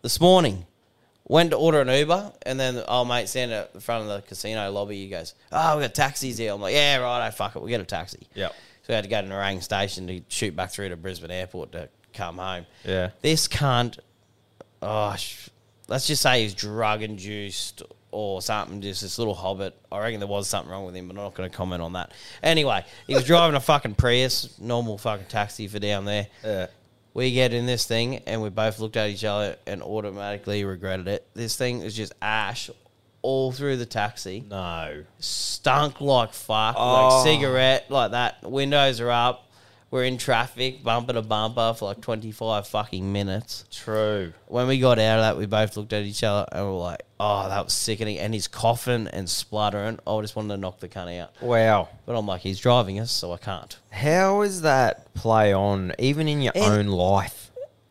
this 0.03 0.21
morning. 0.21 0.65
Went 1.29 1.51
to 1.51 1.57
order 1.57 1.81
an 1.81 1.89
Uber, 1.89 2.33
and 2.43 2.59
then 2.61 2.77
the 2.77 2.87
old 2.89 3.09
mate 3.09 3.29
standing 3.29 3.57
at 3.57 3.73
the 3.73 3.81
front 3.81 4.03
of 4.03 4.09
the 4.09 4.23
casino 4.29 4.71
lobby. 4.71 4.97
He 4.97 5.09
goes, 5.09 5.35
"Oh, 5.51 5.77
we 5.77 5.83
got 5.83 5.95
taxis 5.95 6.39
here." 6.39 6.53
I'm 6.53 6.61
like, 6.61 6.75
"Yeah, 6.75 6.99
right. 6.99 7.27
I 7.27 7.31
fuck 7.31 7.57
it. 7.57 7.63
We 7.63 7.71
get 7.71 7.81
a 7.81 7.85
taxi." 7.85 8.29
Yep. 8.35 8.53
So 8.53 8.85
we 8.91 8.95
had 8.95 9.03
to 9.05 9.11
go 9.11 9.21
to 9.21 9.27
Nerang 9.27 9.61
Station 9.61 10.07
to 10.07 10.23
shoot 10.29 10.55
back 10.55 10.71
through 10.71 10.91
to 10.91 10.97
Brisbane 10.97 11.33
Airport 11.33 11.73
to 11.73 11.89
come 12.13 12.39
home. 12.39 12.67
Yeah. 12.85 13.11
This 13.23 13.49
cunt, 13.49 13.99
oh, 14.81 15.17
sh- 15.17 15.49
let's 15.89 16.07
just 16.07 16.23
say 16.23 16.43
he's 16.43 16.55
drug 16.55 17.03
induced 17.03 17.83
or 18.13 18.41
something, 18.41 18.81
just 18.81 19.03
this 19.03 19.19
little 19.19 19.35
hobbit. 19.35 19.75
I 19.91 19.99
reckon 20.01 20.21
there 20.21 20.29
was 20.29 20.49
something 20.49 20.71
wrong 20.71 20.87
with 20.87 20.95
him, 20.95 21.09
but 21.09 21.17
I'm 21.17 21.25
not 21.25 21.35
going 21.35 21.51
to 21.51 21.55
comment 21.55 21.83
on 21.83 21.95
that. 21.95 22.13
Anyway, 22.43 22.85
he 23.07 23.15
was 23.15 23.25
driving 23.27 23.57
a 23.57 23.61
fucking 23.61 23.97
Prius, 23.97 24.59
normal 24.61 24.97
fucking 24.97 25.27
taxi 25.27 25.67
for 25.69 25.79
down 25.81 26.05
there. 26.05 26.29
Yeah. 26.45 26.67
We 27.17 27.33
get 27.33 27.55
in 27.55 27.65
this 27.65 27.87
thing 27.87 28.17
and 28.27 28.43
we 28.43 28.51
both 28.51 28.79
looked 28.79 28.99
at 28.99 29.09
each 29.09 29.25
other 29.25 29.57
and 29.67 29.83
automatically 29.83 30.65
regretted 30.67 31.09
it. 31.09 31.27
This 31.33 31.57
thing 31.57 31.81
is 31.81 31.97
just 31.97 32.13
ash 32.21 32.69
all 33.23 33.53
through 33.53 33.79
the 33.79 33.87
taxi 33.87 34.45
No. 34.47 35.03
stunk 35.19 36.03
like 36.03 36.35
fuck, 36.35 36.77
Oh. 36.79 36.93
like 37.17 37.25
cigarette, 37.25 37.87
like 37.91 38.11
that. 38.11 38.43
Windows 38.43 39.01
are 39.01 39.11
up. 39.11 39.46
We're 39.91 40.05
in 40.05 40.19
traffic, 40.19 40.83
bumper 40.83 41.13
to 41.13 41.23
bumper 41.23 41.73
for 41.79 41.87
like 41.87 42.01
25 42.01 42.67
fucking 42.67 43.13
minutes. 43.13 43.65
True. 43.71 44.33
When 44.49 44.67
we 44.67 44.81
got 44.81 44.99
out 44.99 45.19
of 45.21 45.23
that, 45.25 45.37
we 45.39 45.47
both 45.47 45.77
looked 45.77 45.93
at 45.93 46.03
each 46.03 46.25
other 46.25 46.45
and 46.51 46.67
were 46.67 46.73
like, 46.73 47.03
oh, 47.21 47.49
that 47.49 47.65
was 47.65 47.73
sickening. 47.73 48.19
And 48.19 48.35
he's 48.35 48.49
coughing 48.49 49.07
and 49.07 49.29
spluttering. 49.31 50.01
I 50.07 50.21
just 50.21 50.35
wanted 50.35 50.55
to 50.55 50.61
knock 50.61 50.81
the 50.81 50.89
cunt 50.89 51.19
out. 51.21 51.31
Wow. 51.41 51.89
But 52.05 52.17
I'm 52.19 52.27
like, 52.27 52.41
he's 52.41 52.59
driving 52.59 52.99
us, 52.99 53.13
so 53.13 53.33
I 53.33 53.37
can't. 53.37 53.77
How 53.91 54.43
is 54.43 54.63
that 54.63 55.15
play 55.15 55.53
on, 55.53 55.93
even 56.01 56.27
in 56.29 56.43
your 56.43 56.53
And- 56.57 56.65
own 56.65 56.87
life? 56.89 57.46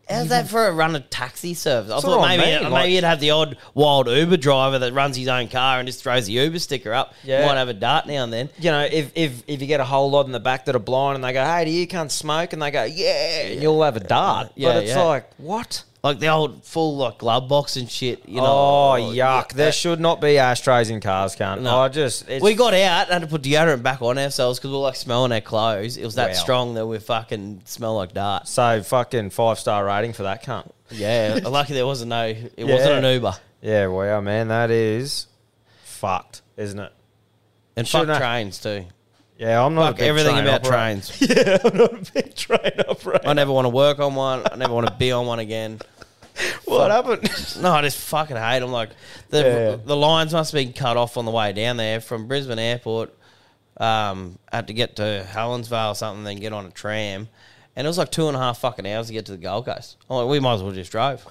How's 0.09 0.29
that 0.29 0.47
for 0.47 0.67
a 0.67 0.71
run 0.71 0.95
of 0.95 1.09
taxi 1.09 1.53
service? 1.53 1.91
I 1.91 1.95
That's 1.95 2.05
thought 2.05 2.27
maybe 2.27 2.69
maybe 2.69 2.93
you'd 2.93 3.03
have 3.03 3.19
the 3.19 3.31
odd 3.31 3.57
wild 3.73 4.07
Uber 4.07 4.37
driver 4.37 4.79
that 4.79 4.93
runs 4.93 5.17
his 5.17 5.27
own 5.27 5.47
car 5.47 5.79
and 5.79 5.87
just 5.87 6.03
throws 6.03 6.27
the 6.27 6.33
Uber 6.33 6.59
sticker 6.59 6.93
up. 6.93 7.13
Yeah. 7.23 7.45
Might 7.45 7.57
have 7.57 7.69
a 7.69 7.73
dart 7.73 8.05
now 8.07 8.23
and 8.23 8.31
then. 8.31 8.49
you 8.59 8.71
know, 8.71 8.81
if, 8.81 9.11
if 9.15 9.43
if 9.47 9.61
you 9.61 9.67
get 9.67 9.79
a 9.79 9.85
whole 9.85 10.11
lot 10.11 10.25
in 10.27 10.31
the 10.31 10.39
back 10.39 10.65
that 10.65 10.75
are 10.75 10.79
blind 10.79 11.15
and 11.15 11.23
they 11.23 11.33
go, 11.33 11.43
"Hey, 11.43 11.65
do 11.65 11.71
you 11.71 11.87
can't 11.87 12.11
smoke?" 12.11 12.53
and 12.53 12.61
they 12.61 12.71
go, 12.71 12.83
"Yeah," 12.83 13.47
you'll 13.47 13.81
have 13.83 13.95
a 13.95 13.99
dart. 13.99 14.51
Yeah, 14.55 14.69
but 14.73 14.83
it's 14.83 14.91
yeah. 14.91 15.03
like, 15.03 15.29
what? 15.37 15.83
Like 16.05 16.19
the 16.19 16.27
old 16.27 16.63
full 16.63 16.97
like 16.97 17.17
glove 17.17 17.49
box 17.49 17.77
and 17.77 17.89
shit. 17.89 18.29
You 18.29 18.35
know. 18.37 18.45
oh, 18.45 18.91
oh 18.93 19.01
yuck! 19.11 19.15
yeah, 19.15 19.43
there 19.55 19.71
should 19.71 19.99
not 19.99 20.21
be 20.21 20.37
ashtrays 20.37 20.91
in 20.91 21.01
cars, 21.01 21.35
cunt. 21.35 21.61
No. 21.61 21.79
I 21.79 21.89
just 21.89 22.29
it's, 22.29 22.43
we 22.43 22.53
got 22.53 22.75
out 22.75 23.05
and 23.09 23.13
had 23.13 23.21
to 23.23 23.27
put 23.27 23.41
deodorant 23.41 23.81
back 23.81 24.03
on 24.03 24.19
ourselves 24.19 24.59
because 24.59 24.69
we 24.69 24.75
were 24.77 24.83
like 24.83 24.95
smelling 24.95 25.31
our 25.31 25.41
clothes. 25.41 25.97
It 25.97 26.05
was 26.05 26.13
that 26.15 26.27
Wow. 26.29 26.33
strong 26.35 26.73
that 26.75 26.85
we 26.85 26.99
fucking 26.99 27.63
smell 27.65 27.95
like 27.95 28.13
darts. 28.13 28.51
so 28.51 28.83
fucking 28.83 29.31
five 29.31 29.57
star 29.57 29.83
rating 29.83 30.13
for 30.13 30.21
that 30.23 30.43
cunt. 30.43 30.69
Yeah, 30.91 31.39
lucky 31.45 31.73
there 31.73 31.87
wasn't 31.87 32.09
no. 32.09 32.25
It 32.25 32.65
wasn't 32.65 33.03
an 33.03 33.13
Uber. 33.15 33.33
Yeah, 33.63 33.87
wow, 33.87 34.21
man, 34.21 34.49
that 34.49 34.69
is 34.69 35.25
fucked, 35.85 36.43
isn't 36.55 36.79
it? 36.79 36.91
And 37.75 37.87
Shouldn't 37.87 38.09
fuck 38.09 38.21
I- 38.21 38.25
trains 38.41 38.59
too. 38.59 38.85
Yeah, 39.37 39.65
I'm 39.65 39.75
not 39.75 39.81
a 39.81 39.85
Fuck 39.87 39.97
big 39.97 40.07
everything 40.07 40.31
train 40.35 40.45
about 40.45 40.65
operator. 40.65 41.01
trains. 41.01 41.21
Yeah, 41.29 41.57
I'm 41.65 41.77
not 41.77 41.93
a 41.93 42.11
big 42.13 42.35
train 42.35 42.71
operator. 42.87 43.27
I 43.27 43.33
never 43.33 43.51
want 43.51 43.65
to 43.65 43.69
work 43.69 43.99
on 43.99 44.15
one. 44.15 44.43
I 44.49 44.55
never 44.55 44.73
want 44.73 44.87
to 44.87 44.93
be 44.93 45.11
on 45.11 45.25
one 45.25 45.39
again. 45.39 45.79
What 46.65 46.91
happened? 46.91 47.29
No, 47.61 47.71
I 47.71 47.81
just 47.83 47.97
fucking 47.97 48.35
hate 48.35 48.59
them. 48.59 48.71
Like 48.71 48.89
the 49.29 49.37
Yeah. 49.41 49.75
the 49.85 49.95
lines 49.95 50.33
must 50.33 50.51
have 50.51 50.59
been 50.59 50.73
cut 50.73 50.97
off 50.97 51.15
on 51.17 51.25
the 51.25 51.31
way 51.31 51.53
down 51.53 51.77
there 51.77 52.01
from 52.01 52.27
Brisbane 52.27 52.59
Airport. 52.59 53.13
Um, 53.77 54.39
had 54.51 54.67
to 54.67 54.73
get 54.73 54.95
to 54.97 55.25
Helensvale 55.29 55.91
or 55.91 55.95
something, 55.95 56.23
then 56.23 56.37
get 56.37 56.53
on 56.53 56.65
a 56.65 56.69
tram, 56.71 57.27
and 57.75 57.85
it 57.85 57.89
was 57.89 57.97
like 57.97 58.09
two 58.11 58.27
and 58.27 58.35
a 58.37 58.39
half 58.39 58.59
fucking 58.59 58.87
hours 58.87 59.07
to 59.07 59.13
get 59.13 59.25
to 59.27 59.33
the 59.33 59.37
Gold 59.37 59.65
Coast. 59.65 59.97
I'm 60.09 60.17
like, 60.17 60.27
we 60.29 60.39
might 60.39 60.53
as 60.55 60.63
well 60.63 60.71
just 60.71 60.91
drove. 60.91 61.25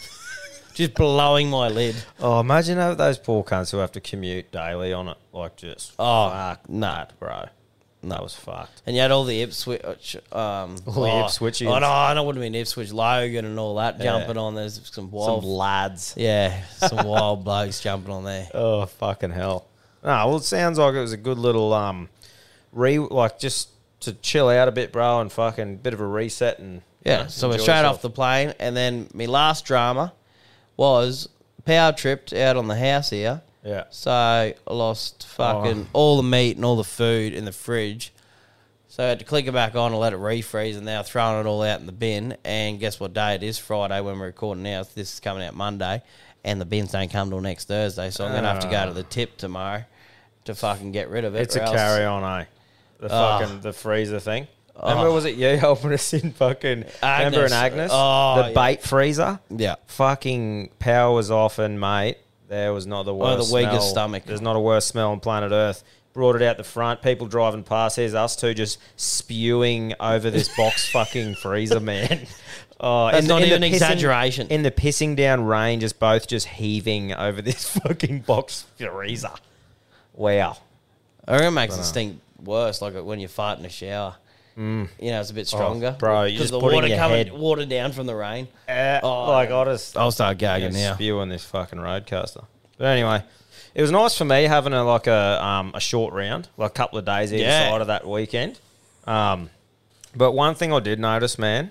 just 0.74 0.94
blowing 0.94 1.48
my 1.50 1.68
lid. 1.68 1.94
oh, 2.20 2.40
imagine 2.40 2.78
how 2.78 2.94
those 2.94 3.18
poor 3.18 3.42
cunts 3.44 3.70
who 3.72 3.78
have 3.78 3.92
to 3.92 4.00
commute 4.00 4.50
daily 4.52 4.92
on 4.92 5.08
it. 5.08 5.16
Like, 5.32 5.56
just 5.56 5.92
Oh, 5.98 6.30
fuck 6.30 6.68
nah. 6.68 7.04
that, 7.04 7.12
bro. 8.08 8.16
That 8.16 8.22
was 8.22 8.34
fucked. 8.34 8.82
And 8.86 8.94
you 8.96 9.02
had 9.02 9.10
all 9.10 9.24
the 9.24 9.42
Ipswich, 9.42 10.16
um, 10.32 10.76
All 10.86 11.02
the 11.02 11.08
Ipswichians. 11.24 11.66
Oh 11.74 11.78
no, 11.78 11.90
I 11.90 12.14
know 12.14 12.22
it 12.22 12.26
would 12.26 12.36
have 12.36 12.42
been 12.42 12.54
Ipswich 12.54 12.92
Logan 12.92 13.44
and 13.44 13.58
all 13.58 13.76
that 13.76 14.00
jumping 14.00 14.36
on. 14.38 14.54
There's 14.54 14.80
some 14.92 15.10
wild, 15.10 15.42
Some 15.42 15.50
lads. 15.50 16.14
yeah, 16.16 16.62
some 16.76 17.06
wild 17.06 17.44
blokes 17.44 17.80
jumping 17.80 18.12
on 18.12 18.24
there. 18.24 18.48
Oh 18.54 18.86
fucking 18.86 19.30
hell! 19.30 19.66
No, 20.04 20.10
well, 20.28 20.36
it 20.36 20.44
sounds 20.44 20.78
like 20.78 20.94
it 20.94 21.00
was 21.00 21.12
a 21.12 21.16
good 21.18 21.38
little 21.38 21.72
um, 21.74 22.08
re 22.72 22.98
like 22.98 23.38
just 23.38 23.70
to 24.00 24.12
chill 24.12 24.48
out 24.48 24.68
a 24.68 24.72
bit, 24.72 24.92
bro, 24.92 25.20
and 25.20 25.32
fucking 25.32 25.78
bit 25.78 25.92
of 25.94 26.00
a 26.00 26.06
reset 26.06 26.58
and 26.58 26.82
Yeah, 27.04 27.22
know, 27.22 27.28
so 27.28 27.48
we're 27.48 27.58
straight 27.58 27.76
yourself. 27.78 27.96
off 27.96 28.02
the 28.02 28.10
plane, 28.10 28.54
and 28.60 28.76
then 28.76 29.08
my 29.14 29.26
last 29.26 29.64
drama 29.64 30.12
was 30.76 31.28
power 31.64 31.92
tripped 31.92 32.32
out 32.32 32.56
on 32.56 32.68
the 32.68 32.76
house 32.76 33.10
here. 33.10 33.42
Yeah. 33.66 33.84
So 33.90 34.10
I 34.10 34.54
lost 34.66 35.26
fucking 35.26 35.86
Oh. 35.86 35.90
all 35.92 36.16
the 36.16 36.22
meat 36.22 36.56
and 36.56 36.64
all 36.64 36.76
the 36.76 36.84
food 36.84 37.34
in 37.34 37.44
the 37.44 37.52
fridge. 37.52 38.12
So 38.88 39.04
I 39.04 39.08
had 39.08 39.18
to 39.18 39.24
click 39.26 39.46
it 39.46 39.52
back 39.52 39.74
on 39.74 39.92
and 39.92 40.00
let 40.00 40.14
it 40.14 40.18
refreeze, 40.18 40.76
and 40.76 40.86
now 40.86 41.02
throwing 41.02 41.40
it 41.44 41.46
all 41.48 41.62
out 41.62 41.80
in 41.80 41.86
the 41.86 41.92
bin. 41.92 42.36
And 42.44 42.80
guess 42.80 42.98
what 42.98 43.12
day 43.12 43.34
it 43.34 43.42
is? 43.42 43.58
Friday 43.58 44.00
when 44.00 44.18
we're 44.18 44.26
recording 44.26 44.62
now. 44.62 44.82
This 44.94 45.12
is 45.14 45.20
coming 45.20 45.42
out 45.44 45.54
Monday, 45.54 46.02
and 46.44 46.58
the 46.60 46.64
bins 46.64 46.92
don't 46.92 47.10
come 47.10 47.28
till 47.28 47.40
next 47.42 47.68
Thursday. 47.68 48.08
So 48.10 48.24
I'm 48.24 48.32
gonna 48.32 48.48
have 48.50 48.60
to 48.62 48.70
go 48.70 48.86
to 48.86 48.92
the 48.94 49.02
tip 49.02 49.36
tomorrow 49.36 49.84
to 50.46 50.54
fucking 50.54 50.92
get 50.92 51.10
rid 51.10 51.24
of 51.24 51.34
it. 51.34 51.42
It's 51.42 51.56
or 51.56 51.60
a 51.60 51.64
else- 51.64 51.76
carry 51.76 52.04
on, 52.06 52.40
eh? 52.40 52.44
The 53.00 53.08
Oh. 53.08 53.38
fucking 53.40 53.60
the 53.60 53.72
freezer 53.74 54.20
thing. 54.20 54.46
Remember, 54.80 55.08
Oh. 55.08 55.12
was 55.14 55.24
it 55.26 55.34
you 55.34 55.56
helping 55.58 55.92
us 55.92 56.14
in 56.14 56.32
fucking 56.32 56.84
Remember 57.02 57.38
Agnes. 57.40 57.50
in 57.50 57.52
Agnes? 57.52 57.90
Oh, 57.92 58.42
the 58.42 58.48
yeah. 58.48 58.54
bait 58.54 58.82
freezer. 58.82 59.40
Yeah. 59.50 59.74
Fucking 59.88 60.70
power 60.78 61.12
was 61.14 61.30
off, 61.30 61.58
and 61.58 61.78
mate, 61.80 62.16
there 62.48 62.72
was 62.72 62.86
not 62.86 63.04
the 63.04 63.14
worst. 63.14 63.40
Oh, 63.40 63.44
the 63.44 63.54
weakest 63.54 63.80
smell. 63.80 63.90
stomach. 63.90 64.24
There's 64.24 64.40
not 64.40 64.56
a 64.56 64.60
worse 64.60 64.86
smell 64.86 65.12
on 65.12 65.20
planet 65.20 65.52
Earth. 65.52 65.82
Brought 66.12 66.36
it 66.36 66.42
out 66.42 66.56
the 66.56 66.64
front. 66.64 67.02
People 67.02 67.26
driving 67.26 67.62
past. 67.62 67.96
Here's 67.96 68.14
us 68.14 68.36
two 68.36 68.54
just 68.54 68.78
spewing 68.96 69.94
over 70.00 70.30
this 70.30 70.54
box 70.56 70.88
fucking 70.92 71.34
freezer, 71.36 71.80
man. 71.80 72.26
Oh, 72.78 73.10
That's 73.10 73.26
not 73.26 73.40
even 73.40 73.62
an 73.62 73.72
exaggeration. 73.72 74.48
In 74.48 74.62
the 74.62 74.70
pissing 74.70 75.16
down 75.16 75.44
rain, 75.46 75.80
just 75.80 75.98
both 75.98 76.26
just 76.28 76.46
heaving 76.46 77.14
over 77.14 77.40
this 77.40 77.66
fucking 77.78 78.20
box 78.20 78.66
freezer. 78.76 79.30
Wow. 80.12 80.58
I 81.26 81.32
reckon 81.32 81.48
it 81.48 81.50
makes 81.52 81.74
it 81.74 81.80
uh, 81.80 81.84
stink 81.84 82.20
worse, 82.44 82.82
like 82.82 82.94
when 82.94 83.18
you 83.18 83.28
fart 83.28 83.58
in 83.58 83.64
a 83.64 83.70
shower. 83.70 84.16
You 84.56 84.88
know, 85.00 85.20
it's 85.20 85.30
a 85.30 85.34
bit 85.34 85.46
stronger. 85.46 85.92
Mm. 85.92 85.98
bro, 85.98 86.22
you 86.24 86.32
'Cause 86.38 86.40
just 86.48 86.52
the 86.52 86.60
put 86.60 86.72
water 86.72 86.86
your 86.86 86.96
coming, 86.98 87.26
head. 87.26 87.32
water 87.32 87.66
down 87.66 87.92
from 87.92 88.06
the 88.06 88.14
rain. 88.14 88.48
Oh, 88.68 89.24
like 89.30 89.50
I 89.50 89.64
just 89.64 89.96
I'll 89.96 90.10
start 90.10 90.38
gagging 90.38 90.72
now. 90.72 90.94
spew 90.94 91.18
on 91.20 91.28
this 91.28 91.44
fucking 91.44 91.78
RODECaster. 91.78 92.44
But 92.78 92.86
anyway, 92.86 93.22
it 93.74 93.82
was 93.82 93.90
nice 93.90 94.16
for 94.16 94.24
me 94.24 94.44
having 94.44 94.72
a 94.72 94.82
like 94.84 95.06
a 95.06 95.44
um, 95.44 95.72
a 95.74 95.80
short 95.80 96.14
round, 96.14 96.48
like 96.56 96.70
a 96.70 96.74
couple 96.74 96.98
of 96.98 97.04
days 97.04 97.32
either 97.32 97.42
Yeah. 97.44 97.70
side 97.70 97.80
of 97.82 97.86
that 97.88 98.06
weekend. 98.06 98.58
Um, 99.06 99.50
but 100.14 100.32
one 100.32 100.54
thing 100.54 100.72
I 100.72 100.80
did 100.80 100.98
notice, 100.98 101.38
man, 101.38 101.70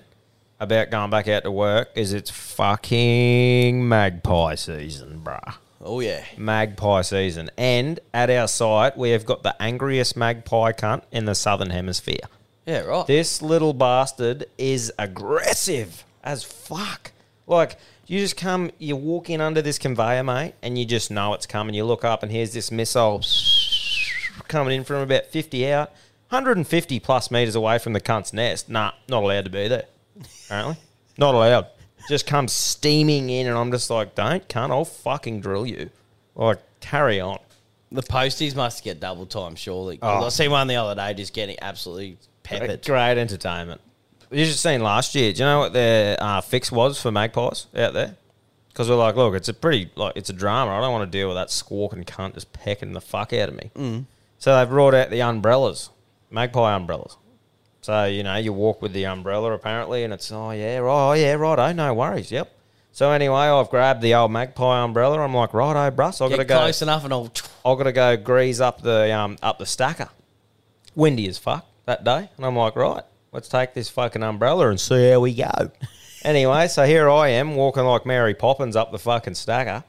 about 0.60 0.90
going 0.90 1.10
back 1.10 1.26
out 1.28 1.42
to 1.42 1.50
work 1.50 1.90
is 1.96 2.12
it's 2.12 2.30
fucking 2.30 3.88
magpie 3.88 4.54
season, 4.54 5.20
bruh. 5.24 5.54
Oh 5.84 6.00
yeah, 6.00 6.22
Magpie 6.36 7.02
season, 7.02 7.50
and 7.56 8.00
at 8.12 8.28
our 8.30 8.48
site 8.48 8.96
we 8.96 9.10
have 9.10 9.24
got 9.24 9.42
the 9.44 9.54
angriest 9.62 10.16
magpie 10.16 10.72
cunt 10.72 11.02
in 11.12 11.26
the 11.26 11.34
southern 11.34 11.70
hemisphere. 11.70 12.16
Yeah, 12.66 12.80
right. 12.80 13.06
This 13.06 13.40
little 13.42 13.72
bastard 13.72 14.46
is 14.58 14.92
aggressive 14.98 16.04
as 16.24 16.42
fuck. 16.44 17.12
Like, 17.46 17.78
you 18.06 18.18
just 18.20 18.36
come, 18.36 18.70
you 18.78 18.96
walk 18.96 19.30
in 19.30 19.40
under 19.40 19.62
this 19.62 19.78
conveyor, 19.78 20.24
mate, 20.24 20.54
and 20.62 20.76
you 20.78 20.84
just 20.84 21.10
know 21.10 21.32
it's 21.34 21.46
coming. 21.46 21.74
You 21.74 21.84
look 21.84 22.04
up, 22.04 22.22
and 22.22 22.30
here's 22.32 22.52
this 22.52 22.70
missile 22.70 23.22
coming 24.48 24.74
in 24.76 24.84
from 24.84 24.96
about 25.02 25.26
50 25.26 25.70
out, 25.70 25.90
150 26.30 27.00
plus 27.00 27.30
meters 27.30 27.54
away 27.54 27.78
from 27.78 27.92
the 27.92 28.00
cunt's 28.00 28.32
nest. 28.32 28.68
Nah, 28.68 28.92
not 29.08 29.22
allowed 29.22 29.44
to 29.44 29.50
be 29.50 29.68
there, 29.68 29.84
apparently. 30.46 30.76
not 31.18 31.34
allowed. 31.34 31.66
Just 32.08 32.26
comes 32.26 32.52
steaming 32.52 33.30
in, 33.30 33.46
and 33.46 33.56
I'm 33.56 33.70
just 33.72 33.90
like, 33.90 34.14
don't, 34.14 34.46
cunt, 34.48 34.70
I'll 34.70 34.84
fucking 34.84 35.40
drill 35.40 35.66
you. 35.66 35.90
Like, 36.34 36.58
carry 36.80 37.20
on. 37.20 37.38
the 37.92 38.02
posties 38.02 38.54
must 38.54 38.82
get 38.84 38.98
double 39.00 39.26
time, 39.26 39.54
surely. 39.54 39.98
Oh. 40.02 40.06
'Cause 40.06 40.22
Oh. 40.22 40.26
I 40.26 40.28
seen 40.30 40.50
one 40.50 40.66
the 40.66 40.76
other 40.76 40.94
day 41.00 41.14
just 41.14 41.32
getting 41.32 41.56
absolutely 41.62 42.16
peppered. 42.46 42.84
Great 42.84 43.18
entertainment. 43.18 43.80
You 44.30 44.44
should 44.44 44.52
have 44.52 44.58
seen 44.58 44.80
last 44.82 45.14
year. 45.14 45.32
Do 45.32 45.40
you 45.40 45.44
know 45.44 45.60
what 45.60 45.72
their 45.72 46.16
uh, 46.20 46.40
fix 46.40 46.72
was 46.72 47.00
for 47.00 47.10
magpies 47.10 47.66
out 47.76 47.92
there? 47.92 48.16
Because 48.68 48.88
we're 48.90 48.96
like, 48.96 49.16
look, 49.16 49.34
it's 49.34 49.48
a 49.48 49.54
pretty 49.54 49.90
like 49.94 50.16
it's 50.16 50.30
a 50.30 50.34
drama. 50.34 50.72
I 50.72 50.80
don't 50.80 50.92
want 50.92 51.10
to 51.10 51.18
deal 51.18 51.28
with 51.28 51.36
that 51.36 51.50
squawking 51.50 52.04
cunt 52.04 52.34
just 52.34 52.52
pecking 52.52 52.92
the 52.92 53.00
fuck 53.00 53.32
out 53.32 53.48
of 53.48 53.54
me. 53.54 53.70
Mm. 53.74 54.04
So 54.38 54.56
they've 54.56 54.68
brought 54.68 54.94
out 54.94 55.10
the 55.10 55.22
umbrellas, 55.22 55.90
magpie 56.30 56.74
umbrellas. 56.74 57.16
So 57.80 58.04
you 58.04 58.22
know 58.22 58.36
you 58.36 58.52
walk 58.52 58.82
with 58.82 58.92
the 58.92 59.06
umbrella 59.06 59.52
apparently, 59.52 60.04
and 60.04 60.12
it's 60.12 60.30
oh 60.32 60.50
yeah, 60.50 60.78
right, 60.78 61.10
oh 61.10 61.12
yeah, 61.12 61.32
right, 61.34 61.58
oh 61.58 61.72
no 61.72 61.94
worries, 61.94 62.30
yep. 62.30 62.52
So 62.92 63.10
anyway, 63.12 63.36
I've 63.36 63.70
grabbed 63.70 64.02
the 64.02 64.14
old 64.14 64.32
magpie 64.32 64.82
umbrella. 64.82 65.20
I'm 65.20 65.34
like, 65.34 65.54
right, 65.54 65.86
oh, 65.86 65.90
bruss, 65.90 66.20
I've 66.20 66.30
got 66.30 66.36
to 66.36 66.44
go. 66.44 66.58
close 66.58 66.82
enough, 66.82 67.04
and 67.04 67.12
I'll. 67.12 67.32
I've 67.64 67.78
got 67.78 67.84
to 67.84 67.92
go 67.92 68.16
grease 68.16 68.60
up 68.60 68.82
the 68.82 69.12
um 69.16 69.38
up 69.42 69.58
the 69.58 69.66
stacker. 69.66 70.08
Windy 70.94 71.28
as 71.28 71.38
fuck 71.38 71.66
that 71.86 72.04
day, 72.04 72.28
and 72.36 72.44
I'm 72.44 72.56
like, 72.56 72.76
right, 72.76 73.02
let's 73.32 73.48
take 73.48 73.72
this 73.74 73.88
fucking 73.88 74.22
umbrella 74.22 74.68
and 74.70 74.78
see 74.80 75.10
how 75.10 75.20
we 75.20 75.34
go. 75.34 75.70
anyway, 76.24 76.68
so 76.68 76.84
here 76.84 77.08
I 77.08 77.28
am 77.28 77.54
walking 77.54 77.84
like 77.84 78.04
Mary 78.04 78.34
Poppins 78.34 78.76
up 78.76 78.92
the 78.92 78.98
fucking 78.98 79.34
stacker. 79.34 79.84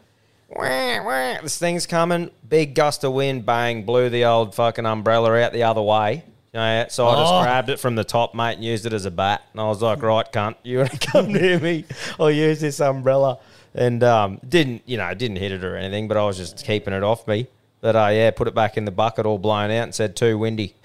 Wah, 0.49 1.03
wah, 1.03 1.41
This 1.41 1.57
thing's 1.57 1.85
coming, 1.85 2.31
big 2.47 2.73
gust 2.75 3.03
of 3.03 3.13
wind, 3.13 3.45
bang, 3.45 3.83
blew 3.83 4.09
the 4.09 4.25
old 4.25 4.55
fucking 4.55 4.85
umbrella 4.85 5.37
out 5.41 5.51
the 5.53 5.63
other 5.63 5.81
way. 5.81 6.23
You 6.53 6.59
know, 6.61 6.85
so 6.87 7.07
I 7.07 7.15
just 7.19 7.33
Oh. 7.33 7.41
grabbed 7.43 7.69
it 7.69 7.79
from 7.79 7.95
the 7.95 8.03
top, 8.05 8.33
mate, 8.33 8.53
and 8.53 8.63
used 8.63 8.85
it 8.85 8.93
as 8.93 9.05
a 9.05 9.11
bat. 9.11 9.41
And 9.51 9.59
I 9.59 9.65
was 9.65 9.81
like, 9.81 10.01
right, 10.01 10.31
cunt, 10.31 10.55
you 10.63 10.77
want 10.79 10.91
to 11.01 11.07
come 11.11 11.33
near 11.33 11.59
me? 11.59 11.83
I'll 12.19 12.31
use 12.31 12.61
this 12.61 12.79
umbrella. 12.79 13.39
And 13.75 14.01
um, 14.03 14.39
didn't, 14.47 14.83
you 14.85 14.97
know, 14.97 15.13
didn't 15.13 15.37
hit 15.37 15.51
it 15.51 15.63
or 15.63 15.75
anything, 15.75 16.07
but 16.07 16.15
I 16.17 16.23
was 16.23 16.37
just 16.37 16.63
keeping 16.65 16.93
it 16.93 17.03
off 17.03 17.27
me. 17.27 17.47
But 17.81 17.95
uh, 17.95 18.07
yeah, 18.11 18.31
put 18.31 18.47
it 18.47 18.55
back 18.55 18.77
in 18.77 18.85
the 18.85 18.91
bucket, 18.91 19.25
all 19.25 19.37
blown 19.37 19.69
out, 19.69 19.83
and 19.83 19.93
said 19.93 20.15
too 20.15 20.37
windy. 20.37 20.73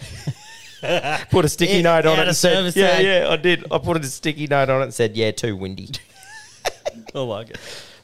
put 1.31 1.45
a 1.45 1.49
sticky 1.49 1.79
It- 1.79 1.83
note 1.83 2.07
on 2.07 2.19
it 2.19 2.29
and 2.29 2.37
said, 2.37 2.75
yeah, 2.75 2.87
tag. 2.89 3.05
yeah, 3.05 3.29
I 3.29 3.37
did. 3.37 3.65
I 3.71 3.79
put 3.79 4.03
a 4.03 4.07
sticky 4.07 4.47
note 4.47 4.69
on 4.69 4.81
it 4.81 4.85
and 4.85 4.95
said, 4.95 5.17
yeah, 5.17 5.31
too 5.31 5.57
windy. 5.57 5.91
I 7.15 7.19
like 7.21 7.51
it. 7.51 7.59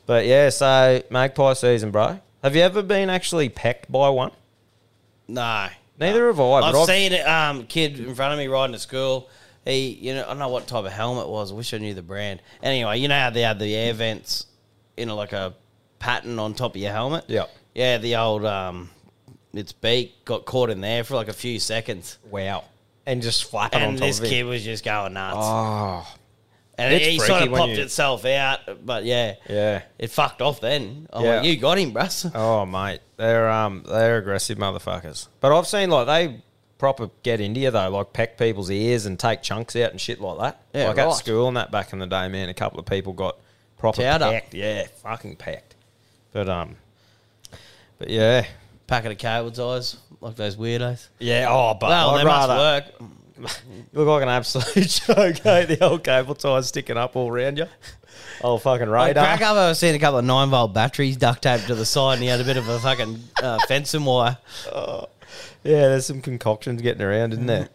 But 0.06 0.26
yeah, 0.26 0.48
so 0.50 1.02
magpie 1.10 1.52
season, 1.54 1.90
bro. 1.90 2.20
Have 2.42 2.54
you 2.54 2.62
ever 2.62 2.82
been 2.82 3.10
actually 3.10 3.48
pecked 3.48 3.90
by 3.90 4.08
one? 4.08 4.30
No. 5.26 5.68
Neither 5.98 6.28
have 6.28 6.38
I. 6.40 6.60
I've 6.60 6.74
I've, 6.74 6.86
seen 6.86 7.12
a 7.12 7.22
um, 7.22 7.66
kid 7.66 7.98
in 7.98 8.14
front 8.14 8.32
of 8.32 8.38
me 8.38 8.46
riding 8.46 8.72
to 8.72 8.78
school. 8.78 9.28
He, 9.64 9.88
you 9.88 10.14
know, 10.14 10.22
I 10.22 10.28
don't 10.28 10.38
know 10.38 10.48
what 10.48 10.66
type 10.66 10.84
of 10.84 10.92
helmet 10.92 11.24
it 11.26 11.30
was. 11.30 11.50
I 11.52 11.54
wish 11.54 11.74
I 11.74 11.78
knew 11.78 11.92
the 11.92 12.02
brand. 12.02 12.40
Anyway, 12.62 13.00
you 13.00 13.08
know 13.08 13.18
how 13.18 13.30
they 13.30 13.42
had 13.42 13.58
the 13.58 13.74
air 13.74 13.92
vents, 13.92 14.46
you 14.96 15.06
know, 15.06 15.16
like 15.16 15.32
a 15.32 15.54
pattern 15.98 16.38
on 16.38 16.54
top 16.54 16.76
of 16.76 16.80
your 16.80 16.92
helmet. 16.92 17.24
Yep. 17.26 17.50
Yeah, 17.74 17.98
the 17.98 18.16
old 18.16 18.44
um, 18.44 18.88
its 19.54 19.72
beak 19.72 20.24
got 20.24 20.44
caught 20.44 20.70
in 20.70 20.80
there 20.80 21.04
for 21.04 21.14
like 21.14 21.28
a 21.28 21.32
few 21.32 21.58
seconds, 21.58 22.18
wow. 22.30 22.64
And 23.06 23.22
just 23.22 23.44
flapping 23.50 23.82
on 23.82 23.88
and 23.90 23.98
top 23.98 24.06
this 24.06 24.18
of 24.18 24.26
it. 24.26 24.28
kid 24.28 24.42
was 24.44 24.62
just 24.62 24.84
going 24.84 25.14
nuts. 25.14 25.36
Oh, 25.40 26.06
And 26.76 26.94
It's 26.94 27.06
he 27.06 27.18
freaky 27.18 27.28
sort 27.32 27.42
of 27.42 27.50
when 27.50 27.60
popped 27.60 27.72
you- 27.72 27.82
itself 27.84 28.24
out, 28.26 28.84
but 28.86 29.04
yeah, 29.04 29.34
Yeah. 29.48 29.82
it 29.98 30.10
fucked 30.10 30.42
off 30.42 30.60
then. 30.60 31.08
I'm 31.12 31.24
Yeah. 31.24 31.36
like, 31.36 31.44
you 31.46 31.56
got 31.56 31.78
him, 31.78 31.92
bruss. 31.92 32.30
Oh 32.34 32.66
mate, 32.66 33.00
they're 33.16 33.48
um 33.50 33.82
they're 33.88 34.18
aggressive 34.18 34.58
motherfuckers. 34.58 35.26
But 35.40 35.56
I've 35.56 35.66
seen 35.66 35.90
like 35.90 36.06
they 36.06 36.40
proper 36.78 37.10
get 37.24 37.40
into 37.40 37.58
you 37.60 37.70
though, 37.72 37.88
like 37.88 38.12
peck 38.12 38.38
people's 38.38 38.70
ears 38.70 39.06
and 39.06 39.18
take 39.18 39.42
chunks 39.42 39.74
out 39.74 39.90
and 39.90 40.00
shit 40.00 40.20
like 40.20 40.38
that. 40.38 40.60
Yeah, 40.72 40.88
like 40.88 40.98
at 40.98 41.06
right. 41.06 41.14
school 41.16 41.48
and 41.48 41.56
that 41.56 41.70
back 41.72 41.92
in 41.92 41.98
the 41.98 42.06
day, 42.06 42.28
man, 42.28 42.48
a 42.48 42.54
couple 42.54 42.78
of 42.78 42.86
people 42.86 43.12
got 43.14 43.36
proper 43.78 44.02
Towed 44.02 44.22
up. 44.22 44.32
pecked. 44.32 44.54
Yeah, 44.54 44.86
fucking 45.02 45.34
pecked. 45.36 45.74
But 46.32 46.48
um, 46.48 46.76
but 47.98 48.10
yeah, 48.10 48.46
Packet 48.88 49.12
of 49.12 49.18
cable 49.18 49.50
ties, 49.52 49.96
like 50.20 50.34
those 50.34 50.56
weirdos. 50.56 51.06
yeah. 51.20 51.46
Oh, 51.48 51.74
but 51.78 51.90
Well, 51.90 52.10
I'd 52.10 52.20
they 52.20 52.24
rather 52.26 52.54
must 52.54 53.00
work. 53.00 53.54
you 53.70 53.84
look 53.92 54.08
like 54.08 54.22
an 54.24 54.28
absolute 54.28 54.88
joke. 54.88 55.46
eh? 55.46 55.66
The 55.66 55.78
old 55.84 56.02
cable 56.02 56.34
ties 56.34 56.66
sticking 56.68 56.96
up 56.96 57.14
all 57.14 57.30
around 57.30 57.58
you. 57.58 57.66
Old 58.42 58.62
fucking 58.62 58.88
Like, 58.88 59.14
crack 59.14 59.42
up, 59.42 59.56
I've 59.56 59.76
seen 59.76 59.94
a 59.94 59.98
couple 59.98 60.18
of 60.18 60.24
nine 60.24 60.48
volt 60.50 60.72
batteries 60.74 61.16
duct 61.16 61.42
taped 61.42 61.66
to 61.68 61.74
the 61.76 61.84
side, 61.86 62.14
and 62.14 62.22
he 62.22 62.28
had 62.28 62.40
a 62.40 62.44
bit 62.44 62.56
of 62.56 62.68
a 62.68 62.78
fucking 62.80 63.22
uh, 63.42 63.58
fencing 63.68 64.04
wire. 64.04 64.38
Oh, 64.72 65.06
Yeah, 65.62 65.88
there's 65.88 66.06
some 66.06 66.20
concoctions 66.22 66.80
getting 66.82 67.02
around, 67.02 67.32
isn't 67.34 67.46
there? 67.46 67.68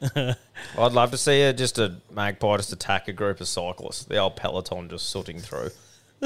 I'd 0.78 0.92
love 0.94 1.12
to 1.12 1.18
see 1.18 1.44
a, 1.44 1.54
just 1.54 1.78
a 1.80 1.96
magpie 2.12 2.58
just 2.58 2.74
attack 2.74 3.08
a 3.08 3.14
group 3.14 3.40
of 3.40 3.48
cyclists. 3.48 4.04
The 4.06 4.18
old 4.18 4.36
peloton 4.36 4.90
just 4.90 5.10
sooting 5.10 5.40
through, 5.40 5.70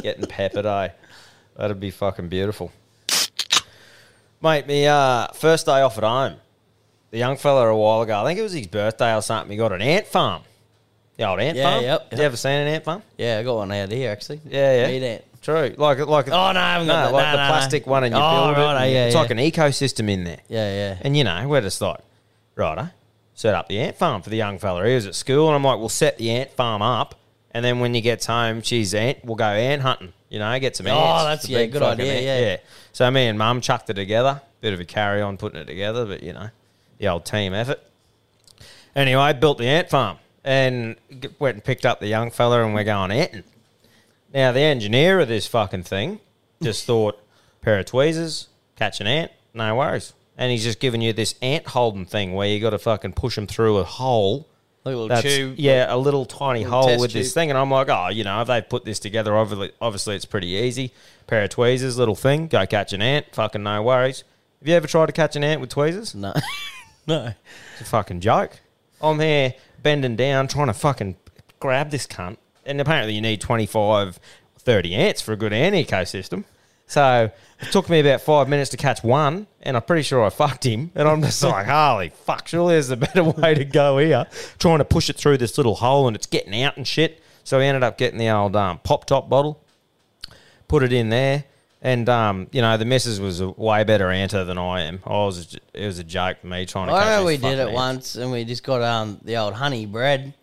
getting 0.01 0.25
peppered. 0.27 0.65
Eh? 0.65 0.89
That'd 1.57 1.79
be 1.79 1.91
fucking 1.91 2.29
beautiful, 2.29 2.71
mate. 4.41 4.67
Me 4.67 4.87
uh, 4.87 5.27
first 5.33 5.65
day 5.65 5.81
off 5.81 5.97
at 5.97 6.03
home. 6.03 6.35
The 7.11 7.17
young 7.17 7.37
fella 7.37 7.67
a 7.67 7.75
while 7.77 8.01
ago. 8.01 8.21
I 8.21 8.25
think 8.25 8.39
it 8.39 8.43
was 8.43 8.51
his 8.53 8.67
birthday 8.67 9.15
or 9.15 9.21
something. 9.21 9.51
He 9.51 9.57
got 9.57 9.71
an 9.71 9.81
ant 9.81 10.07
farm. 10.07 10.43
The 11.15 11.27
old 11.27 11.39
ant 11.39 11.57
Yeah, 11.57 11.63
farm. 11.71 11.83
yep, 11.83 12.07
You 12.11 12.17
yep. 12.17 12.25
ever 12.25 12.37
seen 12.37 12.51
an 12.51 12.67
ant 12.67 12.83
farm? 12.83 13.01
Yeah, 13.17 13.39
I 13.39 13.43
got 13.43 13.55
one 13.55 13.71
out 13.71 13.91
here 13.91 14.11
actually. 14.11 14.41
Yeah, 14.45 14.81
yeah. 14.81 14.87
Meat 14.87 15.03
ant. 15.03 15.23
True. 15.41 15.73
Like 15.77 15.99
like 15.99 16.27
Oh 16.27 16.51
no, 16.51 16.59
I 16.59 16.73
haven't 16.73 16.87
no, 16.87 16.93
got 16.93 17.05
that. 17.05 17.13
like 17.13 17.25
No, 17.25 17.31
the 17.31 17.37
no, 17.37 17.43
no. 17.43 17.49
plastic 17.53 17.87
one, 17.87 18.03
and 18.03 18.13
you 18.13 18.21
oh, 18.21 18.45
build 18.53 18.57
it. 18.57 18.61
right, 18.61 18.85
yeah, 18.87 19.05
it's 19.05 19.15
yeah. 19.15 19.21
like 19.21 19.31
an 19.31 19.37
ecosystem 19.37 20.09
in 20.09 20.23
there. 20.25 20.39
yeah, 20.49 20.69
yeah. 20.73 20.97
And 21.01 21.15
you 21.15 21.23
know, 21.23 21.47
we're 21.47 21.61
just 21.61 21.79
like, 21.79 22.01
righto, 22.55 22.89
set 23.33 23.55
up 23.55 23.69
the 23.69 23.79
ant 23.79 23.95
farm 23.95 24.21
for 24.21 24.29
the 24.29 24.35
young 24.35 24.59
fella. 24.59 24.85
He 24.85 24.93
was 24.95 25.05
at 25.05 25.15
school, 25.15 25.47
and 25.47 25.55
I'm 25.55 25.63
like, 25.63 25.79
we'll 25.79 25.87
set 25.89 26.17
the 26.17 26.29
ant 26.31 26.51
farm 26.51 26.81
up, 26.81 27.15
and 27.57 27.65
then 27.65 27.79
when 27.79 27.93
he 27.93 28.01
gets 28.01 28.25
home, 28.27 28.61
she's 28.61 28.93
ant. 28.93 29.25
We'll 29.25 29.35
go 29.35 29.45
ant 29.45 29.81
hunting. 29.81 30.13
You 30.29 30.39
know, 30.39 30.59
get 30.59 30.75
some 30.75 30.85
ants. 30.87 30.97
Oh, 30.99 31.05
ants. 31.09 31.23
that's- 31.23 31.45
The 31.47 31.51
yeah, 31.53 31.57
big 31.59 31.71
good 31.71 31.81
fucking 31.81 32.01
idea, 32.05 32.31
ant- 32.31 32.45
yeah. 32.63 32.67
So 32.93 33.09
me 33.11 33.25
and 33.27 33.37
mum 33.37 33.61
chucked 33.61 33.89
it 33.89 33.95
together. 33.95 34.41
Bit 34.61 34.73
of 34.73 34.79
a 34.79 34.85
carry 34.85 35.21
on 35.21 35.37
putting 35.37 35.59
it 35.59 35.65
together, 35.65 36.05
but 36.05 36.21
you 36.23 36.33
know, 36.33 36.49
the 36.99 37.07
old 37.07 37.25
team 37.25 37.53
effort. 37.53 37.79
Anyway, 38.95 39.33
built 39.33 39.57
the 39.57 39.67
ant 39.67 39.89
farm 39.89 40.17
and 40.43 40.95
g- 41.19 41.29
went 41.39 41.55
and 41.55 41.63
picked 41.63 41.85
up 41.85 41.99
the 41.99 42.07
young 42.07 42.31
fella, 42.31 42.63
and 42.63 42.73
we're 42.73 42.83
going 42.83 43.11
anting. 43.11 43.43
Now 44.33 44.51
the 44.51 44.59
engineer 44.61 45.19
of 45.19 45.27
this 45.27 45.47
fucking 45.47 45.83
thing 45.83 46.19
just 46.61 46.85
thought 46.87 47.19
pair 47.61 47.79
of 47.79 47.85
tweezers, 47.85 48.47
catch 48.75 48.99
an 49.01 49.07
ant, 49.07 49.31
no 49.53 49.75
worries. 49.75 50.13
And 50.37 50.51
he's 50.51 50.63
just 50.63 50.79
giving 50.79 51.01
you 51.01 51.13
this 51.13 51.33
ant 51.41 51.67
holding 51.67 52.05
thing 52.05 52.33
where 52.33 52.47
you 52.47 52.59
got 52.59 52.69
to 52.71 52.77
fucking 52.77 53.13
push 53.13 53.35
them 53.35 53.47
through 53.47 53.77
a 53.77 53.83
hole. 53.83 54.47
A 54.93 54.95
little 54.95 55.07
That's, 55.07 55.23
tube. 55.23 55.55
yeah, 55.57 55.93
a 55.93 55.97
little 55.97 56.25
tiny 56.25 56.63
Little 56.63 56.81
hole 56.83 56.99
with 56.99 57.13
this 57.13 57.33
thing, 57.33 57.49
and 57.49 57.57
I'm 57.57 57.69
like, 57.71 57.89
oh, 57.89 58.09
you 58.09 58.23
know, 58.23 58.41
if 58.41 58.47
they've 58.47 58.67
put 58.67 58.85
this 58.85 58.99
together, 58.99 59.35
obviously, 59.35 59.71
obviously 59.81 60.15
it's 60.15 60.25
pretty 60.25 60.47
easy. 60.47 60.93
Pair 61.27 61.43
of 61.43 61.49
tweezers, 61.49 61.97
little 61.97 62.15
thing, 62.15 62.47
go 62.47 62.65
catch 62.65 62.93
an 62.93 63.01
ant, 63.01 63.27
fucking 63.33 63.63
no 63.63 63.81
worries. 63.83 64.23
Have 64.59 64.67
you 64.67 64.75
ever 64.75 64.87
tried 64.87 65.07
to 65.07 65.11
catch 65.11 65.35
an 65.35 65.43
ant 65.43 65.61
with 65.61 65.69
tweezers? 65.69 66.15
No, 66.15 66.33
no. 67.07 67.33
It's 67.73 67.81
a 67.81 67.85
fucking 67.85 68.21
joke. 68.21 68.59
I'm 69.01 69.19
here 69.19 69.53
bending 69.83 70.15
down, 70.15 70.47
trying 70.47 70.67
to 70.67 70.73
fucking 70.73 71.15
grab 71.59 71.91
this 71.91 72.07
cunt. 72.07 72.37
And 72.65 72.81
apparently 72.81 73.13
you 73.13 73.21
need 73.21 73.39
25, 73.39 74.19
30 74.59 74.95
ants 74.95 75.21
for 75.21 75.33
a 75.33 75.37
good 75.37 75.53
ant 75.53 75.75
ecosystem. 75.75 76.43
So 76.87 77.29
it 77.59 77.71
took 77.71 77.89
me 77.89 77.99
about 77.99 78.21
five 78.21 78.47
minutes 78.47 78.71
to 78.71 78.77
catch 78.77 79.03
one, 79.03 79.47
and 79.61 79.75
I'm 79.75 79.83
pretty 79.83 80.03
sure 80.03 80.25
I 80.25 80.29
fucked 80.29 80.65
him. 80.65 80.91
And 80.95 81.07
I'm 81.07 81.21
just 81.21 81.43
like, 81.43 81.67
holy 81.67 82.09
fuck, 82.09 82.47
surely 82.47 82.75
there's 82.75 82.89
a 82.89 82.97
better 82.97 83.23
way 83.41 83.53
to 83.53 83.65
go 83.65 83.97
here. 83.97 84.25
Trying 84.57 84.79
to 84.79 84.85
push 84.85 85.09
it 85.09 85.17
through 85.17 85.37
this 85.37 85.57
little 85.57 85.75
hole, 85.75 86.07
and 86.07 86.15
it's 86.15 86.27
getting 86.27 86.63
out 86.63 86.77
and 86.77 86.87
shit. 86.87 87.21
So 87.43 87.59
we 87.59 87.65
ended 87.65 87.83
up 87.83 87.97
getting 87.97 88.17
the 88.17 88.29
old 88.29 88.55
um, 88.55 88.79
pop 88.79 89.05
top 89.05 89.29
bottle, 89.29 89.61
put 90.67 90.81
it 90.81 90.93
in 90.93 91.09
there. 91.09 91.43
And 91.81 92.09
um, 92.09 92.47
you 92.51 92.61
know 92.61 92.75
the 92.75 92.85
missus 92.85 93.19
was 93.19 93.39
a 93.39 93.49
way 93.49 93.83
better 93.83 94.09
anter 94.09 94.43
than 94.43 94.57
I 94.57 94.81
am. 94.81 94.99
I 95.05 95.11
was, 95.11 95.55
it 95.73 95.85
was 95.85 95.99
a 95.99 96.03
joke 96.03 96.39
for 96.41 96.47
me 96.47 96.65
trying 96.65 96.87
to. 96.87 96.93
I 96.93 96.99
catch 96.99 97.05
remember 97.05 97.27
we 97.27 97.37
did 97.37 97.59
it 97.59 97.67
ants. 97.67 97.73
once, 97.73 98.15
and 98.15 98.31
we 98.31 98.45
just 98.45 98.63
got 98.63 98.81
um 98.81 99.19
the 99.23 99.37
old 99.37 99.53
honey 99.53 99.85
bread, 99.85 100.33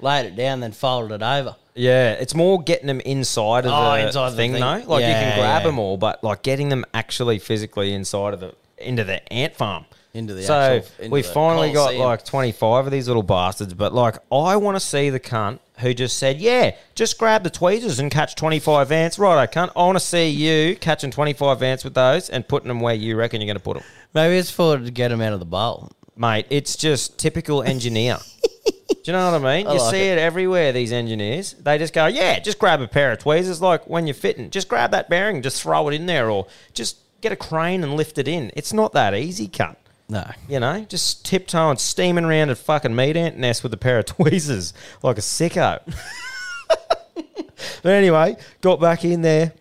laid 0.00 0.26
it 0.26 0.34
down, 0.34 0.60
then 0.60 0.72
folded 0.72 1.14
it 1.14 1.22
over. 1.22 1.54
Yeah, 1.74 2.12
it's 2.12 2.34
more 2.34 2.60
getting 2.62 2.86
them 2.86 3.00
inside 3.00 3.64
of 3.64 3.72
Oh, 3.72 3.92
the 3.96 4.06
inside 4.06 4.30
the 4.30 4.36
thing, 4.36 4.52
thing. 4.52 4.60
though. 4.60 4.82
Like 4.86 5.02
you 5.02 5.08
Yeah, 5.08 5.22
can 5.30 5.38
grab 5.38 5.62
yeah. 5.62 5.66
them 5.68 5.78
all, 5.78 5.96
but 5.96 6.22
like 6.24 6.42
getting 6.42 6.68
them 6.68 6.84
actually 6.92 7.38
physically 7.38 7.92
inside 7.92 8.34
of 8.34 8.40
the 8.40 8.54
into 8.78 9.04
the 9.04 9.32
ant 9.32 9.54
farm. 9.56 9.84
Into 10.12 10.34
the 10.34 10.42
so 10.42 10.54
actual- 10.58 10.90
into 10.98 11.10
we 11.12 11.22
the 11.22 11.28
finally 11.28 11.68
got 11.72 11.90
Colosseum. 11.92 12.02
like 12.04 12.24
twenty 12.24 12.50
five 12.52 12.84
of 12.86 12.90
these 12.92 13.06
little 13.06 13.22
bastards. 13.22 13.74
But 13.74 13.94
like, 13.94 14.16
I 14.32 14.56
want 14.56 14.74
to 14.76 14.80
see 14.80 15.08
the 15.10 15.20
cunt 15.20 15.60
who 15.78 15.94
just 15.94 16.18
said, 16.18 16.40
"Yeah, 16.40 16.72
just 16.96 17.16
grab 17.16 17.44
the 17.44 17.50
tweezers 17.50 18.00
and 18.00 18.10
catch 18.10 18.34
twenty 18.34 18.58
five 18.58 18.90
ants." 18.90 19.20
Right, 19.20 19.40
I 19.40 19.46
cunt. 19.46 19.70
I 19.76 19.84
want 19.84 19.96
to 19.96 20.04
see 20.04 20.28
you 20.28 20.74
catching 20.74 21.12
twenty 21.12 21.32
five 21.32 21.62
ants 21.62 21.84
with 21.84 21.94
those 21.94 22.28
and 22.28 22.46
putting 22.48 22.66
them 22.66 22.80
where 22.80 22.94
you 22.94 23.14
reckon 23.16 23.40
you're 23.40 23.46
going 23.46 23.56
to 23.56 23.62
put 23.62 23.74
them. 23.76 23.84
Maybe 24.12 24.36
it's 24.36 24.50
for 24.50 24.76
to 24.78 24.90
get 24.90 25.08
them 25.08 25.20
out 25.20 25.32
of 25.32 25.38
the 25.38 25.46
bowl. 25.46 25.90
Mate, 26.16 26.46
it's 26.50 26.74
just 26.74 27.16
typical 27.16 27.62
engineer. 27.62 28.18
Do 29.02 29.10
you 29.10 29.16
know 29.16 29.30
what 29.32 29.44
I 29.44 29.56
mean? 29.56 29.66
I 29.66 29.74
you 29.74 29.80
like 29.80 29.90
see 29.90 30.08
it. 30.08 30.18
it. 30.18 30.18
everywhere, 30.18 30.72
these 30.72 30.92
engineers. 30.92 31.54
They 31.54 31.78
just 31.78 31.94
go, 31.94 32.06
yeah, 32.06 32.38
just 32.38 32.58
grab 32.58 32.80
a 32.80 32.88
pair 32.88 33.12
of 33.12 33.18
tweezers 33.18 33.62
like 33.62 33.88
when 33.88 34.06
you're 34.06 34.14
fitting. 34.14 34.50
Just 34.50 34.68
grab 34.68 34.90
that 34.90 35.08
bearing, 35.08 35.42
just 35.42 35.62
throw 35.62 35.88
it 35.88 35.94
in 35.94 36.06
there, 36.06 36.30
or 36.30 36.46
just 36.74 36.98
get 37.20 37.32
a 37.32 37.36
crane 37.36 37.82
and 37.82 37.94
lift 37.94 38.18
it 38.18 38.28
in. 38.28 38.50
It's 38.54 38.72
not 38.72 38.92
that 38.92 39.14
easy, 39.14 39.48
cunt. 39.48 39.76
No. 40.08 40.28
You 40.48 40.60
know, 40.60 40.84
just 40.88 41.24
tiptoeing, 41.24 41.78
steaming 41.78 42.24
around 42.24 42.50
a 42.50 42.56
fucking 42.56 42.94
meat 42.94 43.16
ant 43.16 43.38
nest 43.38 43.62
with 43.62 43.72
a 43.72 43.76
pair 43.76 44.00
of 44.00 44.06
tweezers 44.06 44.74
like 45.02 45.18
a 45.18 45.22
sicko. 45.22 45.80
but 47.82 47.92
anyway, 47.92 48.36
got 48.60 48.80
back 48.80 49.04
in 49.04 49.22
there, 49.22 49.52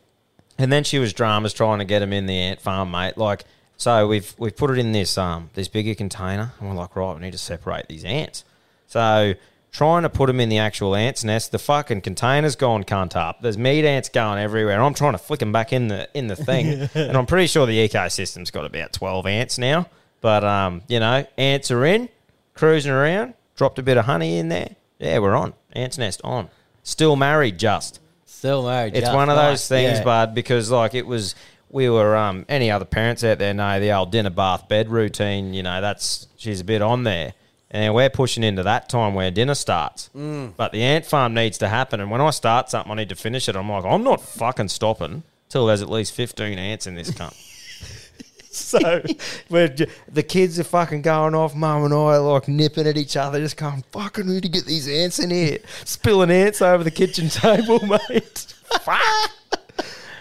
and 0.58 0.72
then 0.72 0.84
she 0.84 1.00
was 1.00 1.14
dramas 1.14 1.54
trying 1.54 1.80
to 1.80 1.86
get 1.86 2.02
him 2.02 2.12
in 2.12 2.26
the 2.26 2.34
ant 2.34 2.60
farm, 2.60 2.92
mate. 2.92 3.18
Like, 3.18 3.46
so 3.78 4.08
we've 4.08 4.34
we've 4.38 4.56
put 4.56 4.72
it 4.72 4.80
in 4.80 4.92
this 4.92 5.18
um 5.18 5.52
this 5.54 5.68
bigger 5.68 5.96
container, 5.96 6.52
and 6.60 6.70
we're 6.70 6.76
like, 6.76 6.96
right, 6.96 7.14
we 7.14 7.22
need 7.22 7.32
to 7.32 7.38
separate 7.38 7.88
these 7.88 8.04
ants. 8.04 8.44
So 8.90 9.36
trying 9.72 10.02
to 10.04 10.10
put 10.10 10.28
them 10.28 10.40
in 10.40 10.50
the 10.50 10.58
actual 10.58 10.96
ants 10.96 11.24
nest, 11.24 11.52
the 11.52 11.60
fucking 11.60 12.02
container's 12.02 12.56
gone 12.56 12.84
cunt 12.84 13.16
up. 13.16 13.42
There's 13.42 13.58
meat 13.58 13.86
ants 13.86 14.10
going 14.10 14.40
everywhere, 14.40 14.74
and 14.74 14.84
I'm 14.84 14.96
trying 14.96 15.14
to 15.14 15.20
flick 15.20 15.40
them 15.40 15.52
back 15.52 15.72
in 15.72 15.88
the 15.88 16.10
in 16.14 16.28
the 16.28 16.36
thing, 16.36 16.90
and 16.96 17.16
I'm 17.16 17.26
pretty 17.26 17.48
sure 17.48 17.66
the 17.66 17.88
ecosystem's 17.88 18.52
got 18.52 18.66
about 18.66 18.92
twelve 18.92 19.26
ants 19.26 19.58
now. 19.58 19.88
But 20.22 20.44
um, 20.44 20.82
you 20.88 21.00
know, 21.00 21.26
ants 21.38 21.72
are 21.72 21.86
in, 21.86 22.10
cruising 22.56 22.92
around. 22.92 23.36
Dropped 23.56 23.78
a 23.80 23.84
bit 23.84 23.98
of 23.98 24.06
honey 24.06 24.38
in 24.38 24.50
there. 24.50 24.76
Yeah, 25.00 25.20
we're 25.20 25.36
on. 25.36 25.54
Ants 25.74 25.98
nest 25.98 26.20
on. 26.24 26.50
Still 26.84 27.16
married, 27.16 27.58
just. 27.60 28.00
Still 28.26 28.64
married. 28.66 28.96
It's 28.96 29.10
one 29.10 29.30
of 29.30 29.36
nice. 29.36 29.52
those 29.52 29.68
things, 29.68 30.00
Yeah. 30.00 30.04
bud, 30.04 30.34
because 30.34 30.72
like 30.72 30.96
it 30.96 31.06
was, 31.06 31.36
we 31.70 31.90
were. 31.90 32.16
Um, 32.16 32.46
any 32.50 32.72
other 32.72 32.86
parents 32.86 33.24
out 33.24 33.38
there 33.38 33.54
know 33.54 33.80
the 33.80 33.92
old 33.92 34.12
dinner, 34.12 34.30
bath, 34.30 34.68
bed 34.68 34.90
routine. 34.90 35.54
You 35.54 35.62
know, 35.64 35.80
that's 35.82 36.28
she's 36.38 36.62
a 36.62 36.64
bit 36.64 36.82
on 36.82 37.04
there, 37.04 37.34
and 37.72 37.94
we're 37.94 38.10
pushing 38.10 38.44
into 38.44 38.64
that 38.64 38.90
time 38.90 39.14
where 39.14 39.30
dinner 39.32 39.56
starts. 39.56 40.10
Mm. 40.16 40.54
But 40.58 40.72
the 40.72 40.82
ant 40.82 41.06
farm 41.06 41.34
needs 41.34 41.58
to 41.60 41.68
happen, 41.70 42.00
and 42.00 42.10
when 42.10 42.22
I 42.22 42.30
start 42.32 42.70
something, 42.70 42.92
I 42.92 42.96
need 42.96 43.10
to 43.10 43.16
finish 43.16 43.48
it. 43.48 43.56
I'm 43.56 43.70
like, 43.70 43.86
I'm 43.86 44.04
not 44.04 44.22
fucking 44.22 44.70
stopping 44.70 45.24
till 45.50 45.66
there's 45.68 45.82
at 45.82 45.90
least 45.90 46.14
fifteen 46.14 46.58
ants 46.58 46.88
in 46.88 46.96
this 46.96 47.12
cunt. 47.12 47.34
so 48.52 49.02
we're 49.50 49.68
j- 49.68 49.88
the 50.12 50.24
kids 50.24 50.60
are 50.60 50.64
fucking 50.64 51.02
going 51.04 51.36
off. 51.36 51.56
Mum 51.56 51.86
and 51.86 51.94
I 51.94 51.98
are 51.98 52.20
like 52.20 52.48
nipping 52.48 52.88
at 52.88 52.98
each 52.98 53.16
other, 53.18 53.40
just 53.40 53.58
going, 53.58 53.84
"Fucking 53.92 54.28
need 54.28 54.44
to 54.44 54.50
get 54.50 54.66
these 54.66 54.88
ants 54.88 55.20
in 55.20 55.30
here." 55.30 55.60
Spilling 55.86 56.32
ants 56.32 56.62
over 56.62 56.84
the 56.84 56.92
kitchen 56.92 57.30
table, 57.30 57.80
mate. 57.86 58.54
Fuck. 58.82 59.32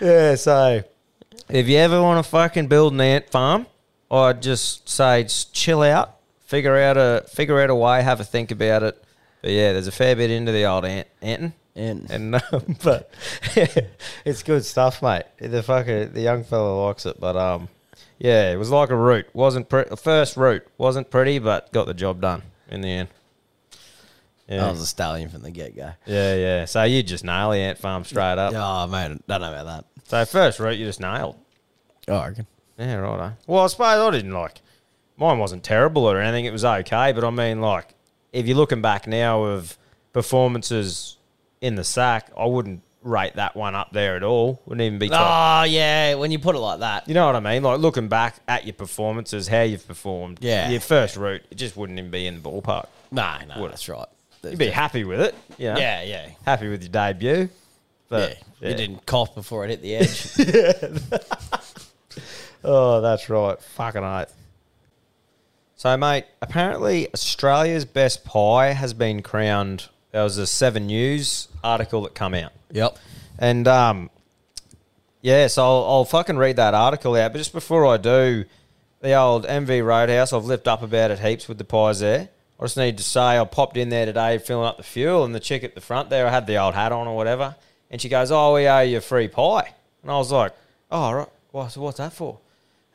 Yeah. 0.00 0.36
So 0.36 0.84
if 1.48 1.66
you 1.66 1.76
ever 1.78 2.00
want 2.00 2.24
to 2.24 2.30
fucking 2.30 2.68
build 2.68 2.92
an 2.92 3.00
ant 3.00 3.28
farm, 3.30 3.66
I'd 4.10 4.40
just 4.40 4.88
say 4.88 5.24
just 5.24 5.52
chill 5.52 5.82
out, 5.82 6.17
figure 6.48 6.76
out 6.78 6.96
a 6.96 7.24
figure 7.28 7.60
out 7.60 7.70
a 7.70 7.74
way, 7.74 8.02
have 8.02 8.20
a 8.20 8.24
think 8.24 8.50
about 8.50 8.82
it. 8.82 9.04
But 9.42 9.50
yeah, 9.52 9.72
there's 9.72 9.86
a 9.86 9.92
fair 9.92 10.16
bit 10.16 10.30
into 10.30 10.50
the 10.50 10.64
old 10.64 10.84
ant 10.84 11.06
anting. 11.22 11.52
Ant. 11.76 12.10
And 12.10 12.34
um, 12.52 12.76
but 12.82 13.12
it's 14.24 14.42
good 14.42 14.64
stuff, 14.64 15.00
mate. 15.00 15.24
The 15.38 15.62
fucker, 15.62 16.12
the 16.12 16.22
young 16.22 16.42
fella 16.42 16.86
likes 16.86 17.06
it, 17.06 17.20
but 17.20 17.36
um, 17.36 17.68
yeah, 18.18 18.50
it 18.50 18.56
was 18.56 18.70
like 18.70 18.90
a 18.90 18.96
root. 18.96 19.28
wasn't 19.32 19.68
pre- 19.68 19.84
first 19.96 20.36
root 20.36 20.66
wasn't 20.76 21.10
pretty, 21.10 21.38
but 21.38 21.72
got 21.72 21.86
the 21.86 21.94
job 21.94 22.20
done 22.20 22.42
in 22.68 22.80
the 22.80 22.88
end. 22.88 23.08
Yeah, 24.48 24.66
I 24.66 24.70
was 24.70 24.80
a 24.80 24.86
stallion 24.86 25.28
from 25.28 25.42
the 25.42 25.50
get 25.50 25.76
go. 25.76 25.92
yeah, 26.06 26.34
yeah. 26.34 26.64
So 26.64 26.82
you 26.82 27.02
just 27.02 27.22
nail 27.22 27.50
the 27.50 27.58
ant 27.58 27.78
farm 27.78 28.04
straight 28.04 28.38
up. 28.38 28.54
Oh 28.56 28.90
man, 28.90 29.22
don't 29.28 29.42
know 29.42 29.52
about 29.52 29.66
that. 29.66 29.84
So 30.08 30.24
first 30.24 30.58
root 30.58 30.78
you 30.78 30.86
just 30.86 31.00
nailed. 31.00 31.36
Oh, 32.08 32.16
I 32.16 32.28
reckon. 32.28 32.46
Yeah, 32.78 32.94
right. 32.94 33.34
Well, 33.46 33.64
I 33.64 33.66
suppose 33.66 33.98
I 33.98 34.10
didn't 34.10 34.32
like. 34.32 34.62
Mine 35.18 35.38
wasn't 35.38 35.64
terrible 35.64 36.04
or 36.08 36.20
anything. 36.20 36.44
It 36.44 36.52
was 36.52 36.64
okay, 36.64 37.12
but 37.12 37.24
I 37.24 37.30
mean, 37.30 37.60
like, 37.60 37.88
if 38.32 38.46
you're 38.46 38.56
looking 38.56 38.80
back 38.82 39.06
now 39.06 39.42
of 39.44 39.76
performances 40.12 41.16
in 41.60 41.74
the 41.74 41.84
sack, 41.84 42.30
I 42.38 42.46
wouldn't 42.46 42.82
rate 43.02 43.34
that 43.34 43.56
one 43.56 43.74
up 43.74 43.92
there 43.92 44.16
at 44.16 44.22
all. 44.22 44.60
Wouldn't 44.66 44.82
even 44.84 44.98
be 44.98 45.08
top. 45.08 45.62
Oh 45.62 45.64
yeah, 45.64 46.14
when 46.14 46.30
you 46.30 46.38
put 46.38 46.54
it 46.54 46.58
like 46.58 46.80
that. 46.80 47.08
You 47.08 47.14
know 47.14 47.26
what 47.26 47.36
I 47.36 47.40
mean? 47.40 47.62
Like 47.62 47.80
looking 47.80 48.08
back 48.08 48.36
at 48.46 48.64
your 48.64 48.74
performances, 48.74 49.48
how 49.48 49.62
you've 49.62 49.86
performed, 49.86 50.38
Yeah. 50.40 50.68
your 50.70 50.80
first 50.80 51.16
route, 51.16 51.42
it 51.50 51.54
just 51.56 51.76
wouldn't 51.76 51.98
even 51.98 52.10
be 52.10 52.26
in 52.26 52.40
the 52.42 52.48
ballpark. 52.48 52.86
No, 53.10 53.36
no, 53.48 53.60
Would 53.60 53.66
it? 53.66 53.70
that's 53.70 53.88
right. 53.88 54.06
You'd 54.44 54.58
be 54.58 54.68
happy 54.68 55.04
with 55.04 55.20
it, 55.20 55.34
you 55.58 55.72
know? 55.72 55.78
Yeah, 55.78 56.02
yeah, 56.02 56.28
Happy 56.44 56.68
with 56.68 56.82
your 56.82 56.90
debut. 56.92 57.28
yeah. 57.30 57.46
But 58.08 58.38
You 58.60 58.74
didn't 58.74 59.04
cough 59.06 59.34
before 59.34 59.64
it 59.64 59.70
hit 59.70 59.82
the 59.82 59.94
edge. 61.16 61.22
Oh, 62.64 63.00
that's 63.00 63.30
right. 63.30 63.60
Fucking 63.62 64.02
oath. 64.02 64.34
So, 65.78 65.96
mate, 65.96 66.24
apparently 66.42 67.06
Australia's 67.14 67.84
best 67.84 68.24
pie 68.24 68.72
has 68.72 68.92
been 68.94 69.22
crowned. 69.22 69.88
There 70.10 70.24
was 70.24 70.36
a 70.36 70.44
Seven 70.44 70.88
News 70.88 71.46
article 71.62 72.02
that 72.02 72.16
come 72.16 72.34
out. 72.34 72.50
yep. 72.72 72.98
And 73.38 73.68
um, 73.68 74.10
yeah, 75.22 75.46
so 75.46 75.62
I'll, 75.62 75.84
I'll 75.84 76.04
fucking 76.04 76.36
read 76.36 76.56
that 76.56 76.74
article 76.74 77.14
out. 77.14 77.30
But 77.30 77.38
just 77.38 77.52
before 77.52 77.86
I 77.86 77.96
do, 77.96 78.44
the 79.02 79.12
old 79.14 79.46
MV 79.46 79.86
Roadhouse, 79.86 80.32
I've 80.32 80.46
lifted 80.46 80.68
up 80.68 80.82
about 80.82 81.12
it 81.12 81.20
heaps 81.20 81.46
with 81.46 81.58
the 81.58 81.64
pies 81.64 82.00
there. 82.00 82.28
I 82.58 82.64
just 82.64 82.76
need 82.76 82.96
to 82.98 83.04
say 83.04 83.38
I 83.38 83.44
popped 83.44 83.76
in 83.76 83.88
there 83.88 84.04
today 84.06 84.38
filling 84.38 84.66
up 84.66 84.78
the 84.78 84.82
fuel, 84.82 85.24
and 85.24 85.32
the 85.32 85.38
chick 85.38 85.62
at 85.62 85.76
the 85.76 85.80
front 85.80 86.10
there, 86.10 86.26
I 86.26 86.30
had 86.30 86.48
the 86.48 86.56
old 86.56 86.74
hat 86.74 86.90
on 86.90 87.06
or 87.06 87.14
whatever, 87.14 87.54
and 87.88 88.02
she 88.02 88.08
goes, 88.08 88.32
"Oh, 88.32 88.54
we 88.54 88.66
owe 88.66 88.80
you 88.80 88.98
a 88.98 89.00
free 89.00 89.28
pie," 89.28 89.74
and 90.02 90.10
I 90.10 90.16
was 90.16 90.32
like, 90.32 90.54
"Oh, 90.90 91.12
right. 91.12 91.28
Well, 91.52 91.70
so 91.70 91.82
what's 91.82 91.98
that 91.98 92.12
for?" 92.12 92.40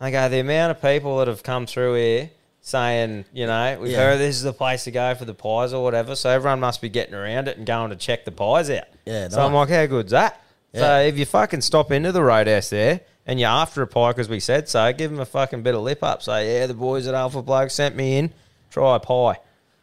And 0.02 0.08
I 0.08 0.12
go, 0.12 0.28
"The 0.28 0.42
amount 0.42 0.72
of 0.72 0.82
people 0.82 1.20
that 1.20 1.30
have 1.30 1.44
come 1.44 1.66
through 1.66 1.94
here." 1.94 2.30
Saying, 2.66 3.26
you 3.34 3.46
know, 3.46 3.78
we've 3.82 3.92
Yeah. 3.92 3.98
heard 3.98 4.20
this 4.20 4.38
is 4.38 4.44
the 4.44 4.54
place 4.54 4.86
to 4.86 4.92
go 4.92 5.14
for 5.16 5.26
the 5.26 5.34
pies 5.34 5.74
or 5.74 5.84
whatever. 5.84 6.16
So 6.16 6.30
everyone 6.30 6.62
must 6.62 6.82
be 6.82 6.88
getting 6.88 7.14
around 7.14 7.50
it 7.50 7.58
and 7.58 7.66
going 7.66 7.90
to 7.90 7.98
check 7.98 8.24
the 8.24 8.32
pies 8.32 8.70
out. 8.70 8.86
Yeah, 9.06 9.28
So 9.28 9.42
I'm 9.46 9.54
like, 9.54 9.68
how 9.70 9.86
good's 9.86 10.12
that? 10.12 10.40
So 10.74 11.00
if 11.02 11.18
you 11.18 11.26
fucking 11.26 11.60
stop 11.62 11.92
into 11.92 12.12
the 12.14 12.24
roadhouse 12.24 12.70
there 12.70 13.02
and 13.28 13.38
you're 13.40 13.50
after 13.50 13.82
a 13.82 13.88
pie 13.88 14.12
because 14.12 14.30
we 14.30 14.40
said 14.40 14.70
so, 14.70 14.92
give 14.94 15.12
them 15.12 15.20
a 15.20 15.26
fucking 15.26 15.62
bit 15.62 15.76
of 15.76 15.82
lip 15.82 16.02
up. 16.04 16.24
Say, 16.24 16.58
yeah, 16.62 16.66
the 16.68 16.74
boys 16.74 17.06
at 17.06 17.14
Alpha 17.14 17.42
Bloke 17.42 17.70
sent 17.70 17.96
me 17.98 18.18
in. 18.18 18.34
Try 18.72 18.96
a 18.96 19.00
pie. 19.00 19.40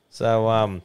So 0.08 0.48
um, 0.48 0.80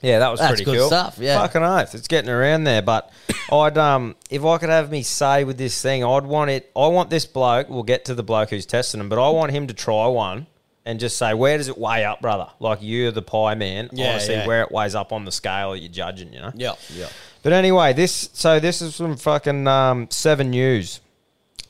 yeah, 0.00 0.20
that 0.20 0.30
was 0.30 0.38
That's 0.38 0.52
pretty 0.52 0.64
good 0.64 0.78
cool. 0.78 0.86
stuff, 0.86 1.18
yeah. 1.18 1.38
fucking 1.40 1.62
oath, 1.62 1.94
it's 1.96 2.08
getting 2.08 2.30
around 2.30 2.64
there. 2.64 2.80
But 2.80 3.10
I'd 3.52 3.76
um, 3.76 4.14
if 4.30 4.44
I 4.44 4.56
could 4.58 4.70
have 4.70 4.90
me 4.90 5.02
say 5.02 5.42
with 5.44 5.58
this 5.58 5.82
thing, 5.82 6.02
I'd 6.04 6.24
want 6.24 6.50
it. 6.50 6.70
I 6.76 6.86
want 6.86 7.10
this 7.10 7.26
bloke. 7.26 7.68
We'll 7.68 7.82
get 7.82 8.04
to 8.06 8.14
the 8.14 8.22
bloke 8.22 8.50
who's 8.50 8.64
testing 8.66 8.98
them, 8.98 9.08
but 9.10 9.18
I 9.22 9.28
want 9.30 9.50
him 9.52 9.66
to 9.66 9.74
try 9.74 10.06
one. 10.06 10.46
And 10.90 10.98
just 10.98 11.16
say, 11.16 11.34
where 11.34 11.56
does 11.56 11.68
it 11.68 11.78
weigh 11.78 12.04
up, 12.04 12.20
brother? 12.20 12.48
Like 12.58 12.80
you're 12.82 13.12
the 13.12 13.22
pie 13.22 13.54
man. 13.54 13.90
I 13.92 13.94
Yeah, 13.94 14.06
want 14.08 14.20
to 14.22 14.26
see 14.26 14.32
yeah. 14.32 14.46
where 14.46 14.62
it 14.62 14.72
weighs 14.72 14.96
up 14.96 15.12
on 15.12 15.24
the 15.24 15.30
scale 15.30 15.70
that 15.70 15.78
you're 15.78 15.88
judging, 15.88 16.32
you 16.32 16.40
know? 16.40 16.50
Yeah, 16.52 16.74
yeah. 16.92 17.08
But 17.44 17.52
anyway, 17.52 17.92
this 17.92 18.28
so 18.32 18.58
this 18.58 18.82
is 18.82 18.96
from 18.96 19.16
fucking 19.16 19.68
um, 19.68 20.08
Seven 20.10 20.50
News. 20.50 21.00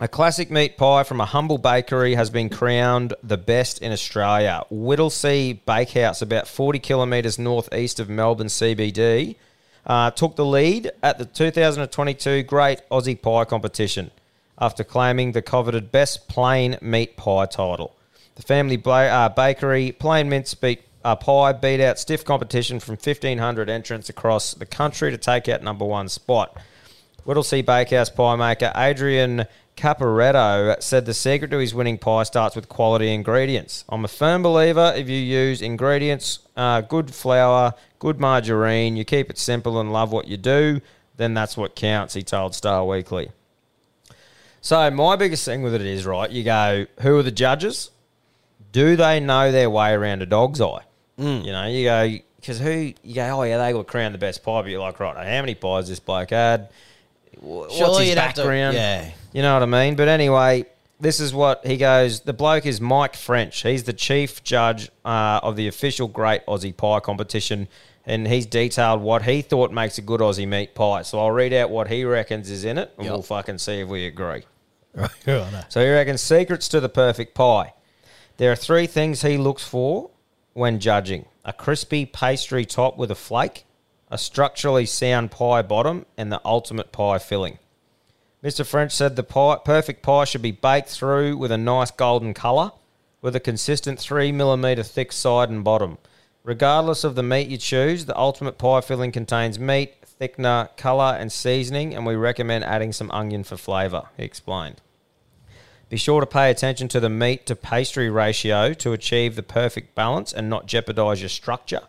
A 0.00 0.08
classic 0.08 0.50
meat 0.50 0.78
pie 0.78 1.02
from 1.02 1.20
a 1.20 1.26
humble 1.26 1.58
bakery 1.58 2.14
has 2.14 2.30
been 2.30 2.48
crowned 2.48 3.12
the 3.22 3.36
best 3.36 3.82
in 3.82 3.92
Australia. 3.92 4.64
Whittlesea 4.72 5.60
Bakehouse, 5.66 6.22
about 6.22 6.48
40 6.48 6.78
kilometres 6.78 7.38
northeast 7.38 8.00
of 8.00 8.08
Melbourne 8.08 8.46
CBD, 8.46 9.36
uh, 9.84 10.10
took 10.12 10.36
the 10.36 10.46
lead 10.46 10.90
at 11.02 11.18
the 11.18 11.26
2022 11.26 12.42
Great 12.44 12.80
Aussie 12.90 13.20
Pie 13.20 13.44
Competition 13.44 14.10
after 14.58 14.82
claiming 14.82 15.32
the 15.32 15.42
coveted 15.42 15.92
Best 15.92 16.26
Plain 16.28 16.78
Meat 16.80 17.18
Pie 17.18 17.44
title. 17.46 17.94
The 18.40 18.46
family 18.46 18.82
uh, 18.86 19.28
bakery 19.28 19.92
plain 19.92 20.30
mince 20.30 20.54
beat 20.54 20.80
uh, 21.04 21.14
pie 21.14 21.52
beat 21.52 21.78
out 21.78 21.98
stiff 21.98 22.24
competition 22.24 22.80
from 22.80 22.94
1,500 22.94 23.68
entrants 23.68 24.08
across 24.08 24.54
the 24.54 24.64
country 24.64 25.10
to 25.10 25.18
take 25.18 25.46
out 25.46 25.62
number 25.62 25.84
one 25.84 26.08
spot. 26.08 26.56
Whittlesea 27.26 27.62
Bakehouse 27.62 28.08
pie 28.08 28.36
maker 28.36 28.72
Adrian 28.74 29.44
Caporetto 29.76 30.82
said 30.82 31.04
the 31.04 31.12
secret 31.12 31.50
to 31.50 31.58
his 31.58 31.74
winning 31.74 31.98
pie 31.98 32.22
starts 32.22 32.56
with 32.56 32.70
quality 32.70 33.12
ingredients. 33.12 33.84
I'm 33.90 34.06
a 34.06 34.08
firm 34.08 34.42
believer 34.42 34.94
if 34.96 35.06
you 35.06 35.18
use 35.18 35.60
ingredients, 35.60 36.38
uh, 36.56 36.80
good 36.80 37.14
flour, 37.14 37.74
good 37.98 38.18
margarine, 38.18 38.96
you 38.96 39.04
keep 39.04 39.28
it 39.28 39.36
simple 39.36 39.78
and 39.78 39.92
love 39.92 40.12
what 40.12 40.28
you 40.28 40.38
do, 40.38 40.80
then 41.18 41.34
that's 41.34 41.58
what 41.58 41.76
counts, 41.76 42.14
he 42.14 42.22
told 42.22 42.54
Star 42.54 42.86
Weekly. 42.86 43.32
So 44.62 44.90
my 44.90 45.16
biggest 45.16 45.44
thing 45.44 45.60
with 45.60 45.74
it 45.74 45.82
is 45.82 46.06
right. 46.06 46.30
You 46.30 46.42
go, 46.42 46.86
who 47.02 47.18
are 47.18 47.22
the 47.22 47.30
judges? 47.30 47.90
Do 48.72 48.96
they 48.96 49.20
know 49.20 49.50
their 49.52 49.68
way 49.70 49.92
around 49.92 50.22
a 50.22 50.26
dog's 50.26 50.60
eye? 50.60 50.84
Mm. 51.18 51.44
You 51.44 51.52
know, 51.52 51.66
you 51.66 51.84
go 51.84 52.18
because 52.36 52.58
who 52.58 52.92
you 53.02 53.14
go, 53.14 53.40
oh 53.40 53.42
yeah, 53.42 53.58
they 53.58 53.72
got 53.72 53.86
crowned 53.86 54.14
the 54.14 54.18
best 54.18 54.42
pie. 54.42 54.62
But 54.62 54.70
you're 54.70 54.80
like, 54.80 54.98
right, 55.00 55.14
how 55.16 55.22
many 55.42 55.54
pies 55.54 55.88
this 55.88 56.00
bloke 56.00 56.30
had? 56.30 56.70
Wh- 57.38 57.42
What's 57.42 57.76
Surely 57.76 58.06
his 58.06 58.14
you'd 58.16 58.34
to- 58.36 58.42
yeah. 58.74 59.10
you 59.32 59.42
know 59.42 59.54
what 59.54 59.62
I 59.62 59.66
mean. 59.66 59.96
But 59.96 60.08
anyway, 60.08 60.64
this 61.00 61.20
is 61.20 61.34
what 61.34 61.66
he 61.66 61.76
goes. 61.76 62.20
The 62.20 62.32
bloke 62.32 62.64
is 62.66 62.80
Mike 62.80 63.16
French. 63.16 63.62
He's 63.62 63.84
the 63.84 63.92
chief 63.92 64.42
judge 64.44 64.90
uh, 65.04 65.40
of 65.42 65.56
the 65.56 65.68
official 65.68 66.08
Great 66.08 66.44
Aussie 66.46 66.76
Pie 66.76 67.00
competition. 67.00 67.68
And 68.06 68.26
he's 68.26 68.46
detailed 68.46 69.02
what 69.02 69.22
he 69.22 69.42
thought 69.42 69.70
makes 69.72 69.98
a 69.98 70.02
good 70.02 70.20
Aussie 70.20 70.48
meat 70.48 70.74
pie. 70.74 71.02
So 71.02 71.20
I'll 71.20 71.30
read 71.30 71.52
out 71.52 71.68
what 71.70 71.88
he 71.88 72.02
reckons 72.04 72.50
is 72.50 72.64
in 72.64 72.78
it, 72.78 72.90
and 72.96 73.04
Yep. 73.04 73.12
we'll 73.12 73.22
fucking 73.22 73.58
see 73.58 73.80
if 73.80 73.88
we 73.88 74.06
agree. 74.06 74.44
Right. 75.26 75.64
So 75.68 75.80
he 75.84 75.88
reckons 75.90 76.20
secrets 76.22 76.66
to 76.68 76.80
the 76.80 76.88
perfect 76.88 77.34
pie. 77.34 77.74
There 78.40 78.50
are 78.50 78.56
three 78.56 78.86
things 78.86 79.20
he 79.20 79.36
looks 79.36 79.64
for 79.64 80.08
when 80.54 80.80
judging 80.80 81.26
a 81.44 81.52
crispy 81.52 82.06
pastry 82.06 82.64
top 82.64 82.96
with 82.96 83.10
a 83.10 83.14
flake, 83.14 83.66
a 84.10 84.16
structurally 84.16 84.86
sound 84.86 85.30
pie 85.30 85.60
bottom, 85.60 86.06
and 86.16 86.32
the 86.32 86.40
ultimate 86.42 86.90
pie 86.90 87.18
filling. 87.18 87.58
Mr. 88.42 88.64
French 88.64 88.92
said 88.92 89.14
the 89.14 89.22
pie, 89.22 89.58
perfect 89.62 90.02
pie 90.02 90.24
should 90.24 90.40
be 90.40 90.52
baked 90.52 90.88
through 90.88 91.36
with 91.36 91.52
a 91.52 91.58
nice 91.58 91.90
golden 91.90 92.32
colour, 92.32 92.72
with 93.20 93.36
a 93.36 93.40
consistent 93.40 93.98
3mm 93.98 94.86
thick 94.86 95.12
side 95.12 95.50
and 95.50 95.62
bottom. 95.62 95.98
Regardless 96.42 97.04
of 97.04 97.16
the 97.16 97.22
meat 97.22 97.48
you 97.48 97.58
choose, 97.58 98.06
the 98.06 98.16
ultimate 98.16 98.56
pie 98.56 98.80
filling 98.80 99.12
contains 99.12 99.58
meat, 99.58 99.96
thickener, 100.18 100.74
colour, 100.78 101.14
and 101.20 101.30
seasoning, 101.30 101.94
and 101.94 102.06
we 102.06 102.14
recommend 102.14 102.64
adding 102.64 102.94
some 102.94 103.10
onion 103.10 103.44
for 103.44 103.58
flavour, 103.58 104.04
he 104.16 104.22
explained. 104.22 104.80
Be 105.90 105.96
sure 105.96 106.20
to 106.20 106.26
pay 106.26 106.50
attention 106.50 106.86
to 106.88 107.00
the 107.00 107.10
meat 107.10 107.46
to 107.46 107.56
pastry 107.56 108.08
ratio 108.08 108.72
to 108.74 108.92
achieve 108.92 109.34
the 109.34 109.42
perfect 109.42 109.94
balance 109.96 110.32
and 110.32 110.48
not 110.48 110.66
jeopardize 110.66 111.20
your 111.20 111.28
structure. 111.28 111.80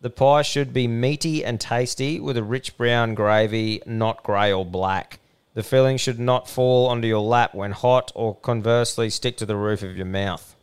The 0.00 0.08
pie 0.10 0.42
should 0.42 0.72
be 0.72 0.88
meaty 0.88 1.44
and 1.44 1.60
tasty 1.60 2.18
with 2.18 2.38
a 2.38 2.42
rich 2.42 2.76
brown 2.78 3.14
gravy, 3.14 3.82
not 3.84 4.22
grey 4.22 4.50
or 4.50 4.64
black. 4.64 5.18
The 5.52 5.62
filling 5.62 5.98
should 5.98 6.18
not 6.18 6.48
fall 6.48 6.86
onto 6.86 7.06
your 7.06 7.20
lap 7.20 7.54
when 7.54 7.72
hot 7.72 8.10
or 8.14 8.34
conversely 8.34 9.10
stick 9.10 9.36
to 9.36 9.46
the 9.46 9.56
roof 9.56 9.82
of 9.82 9.94
your 9.96 10.06
mouth. 10.06 10.56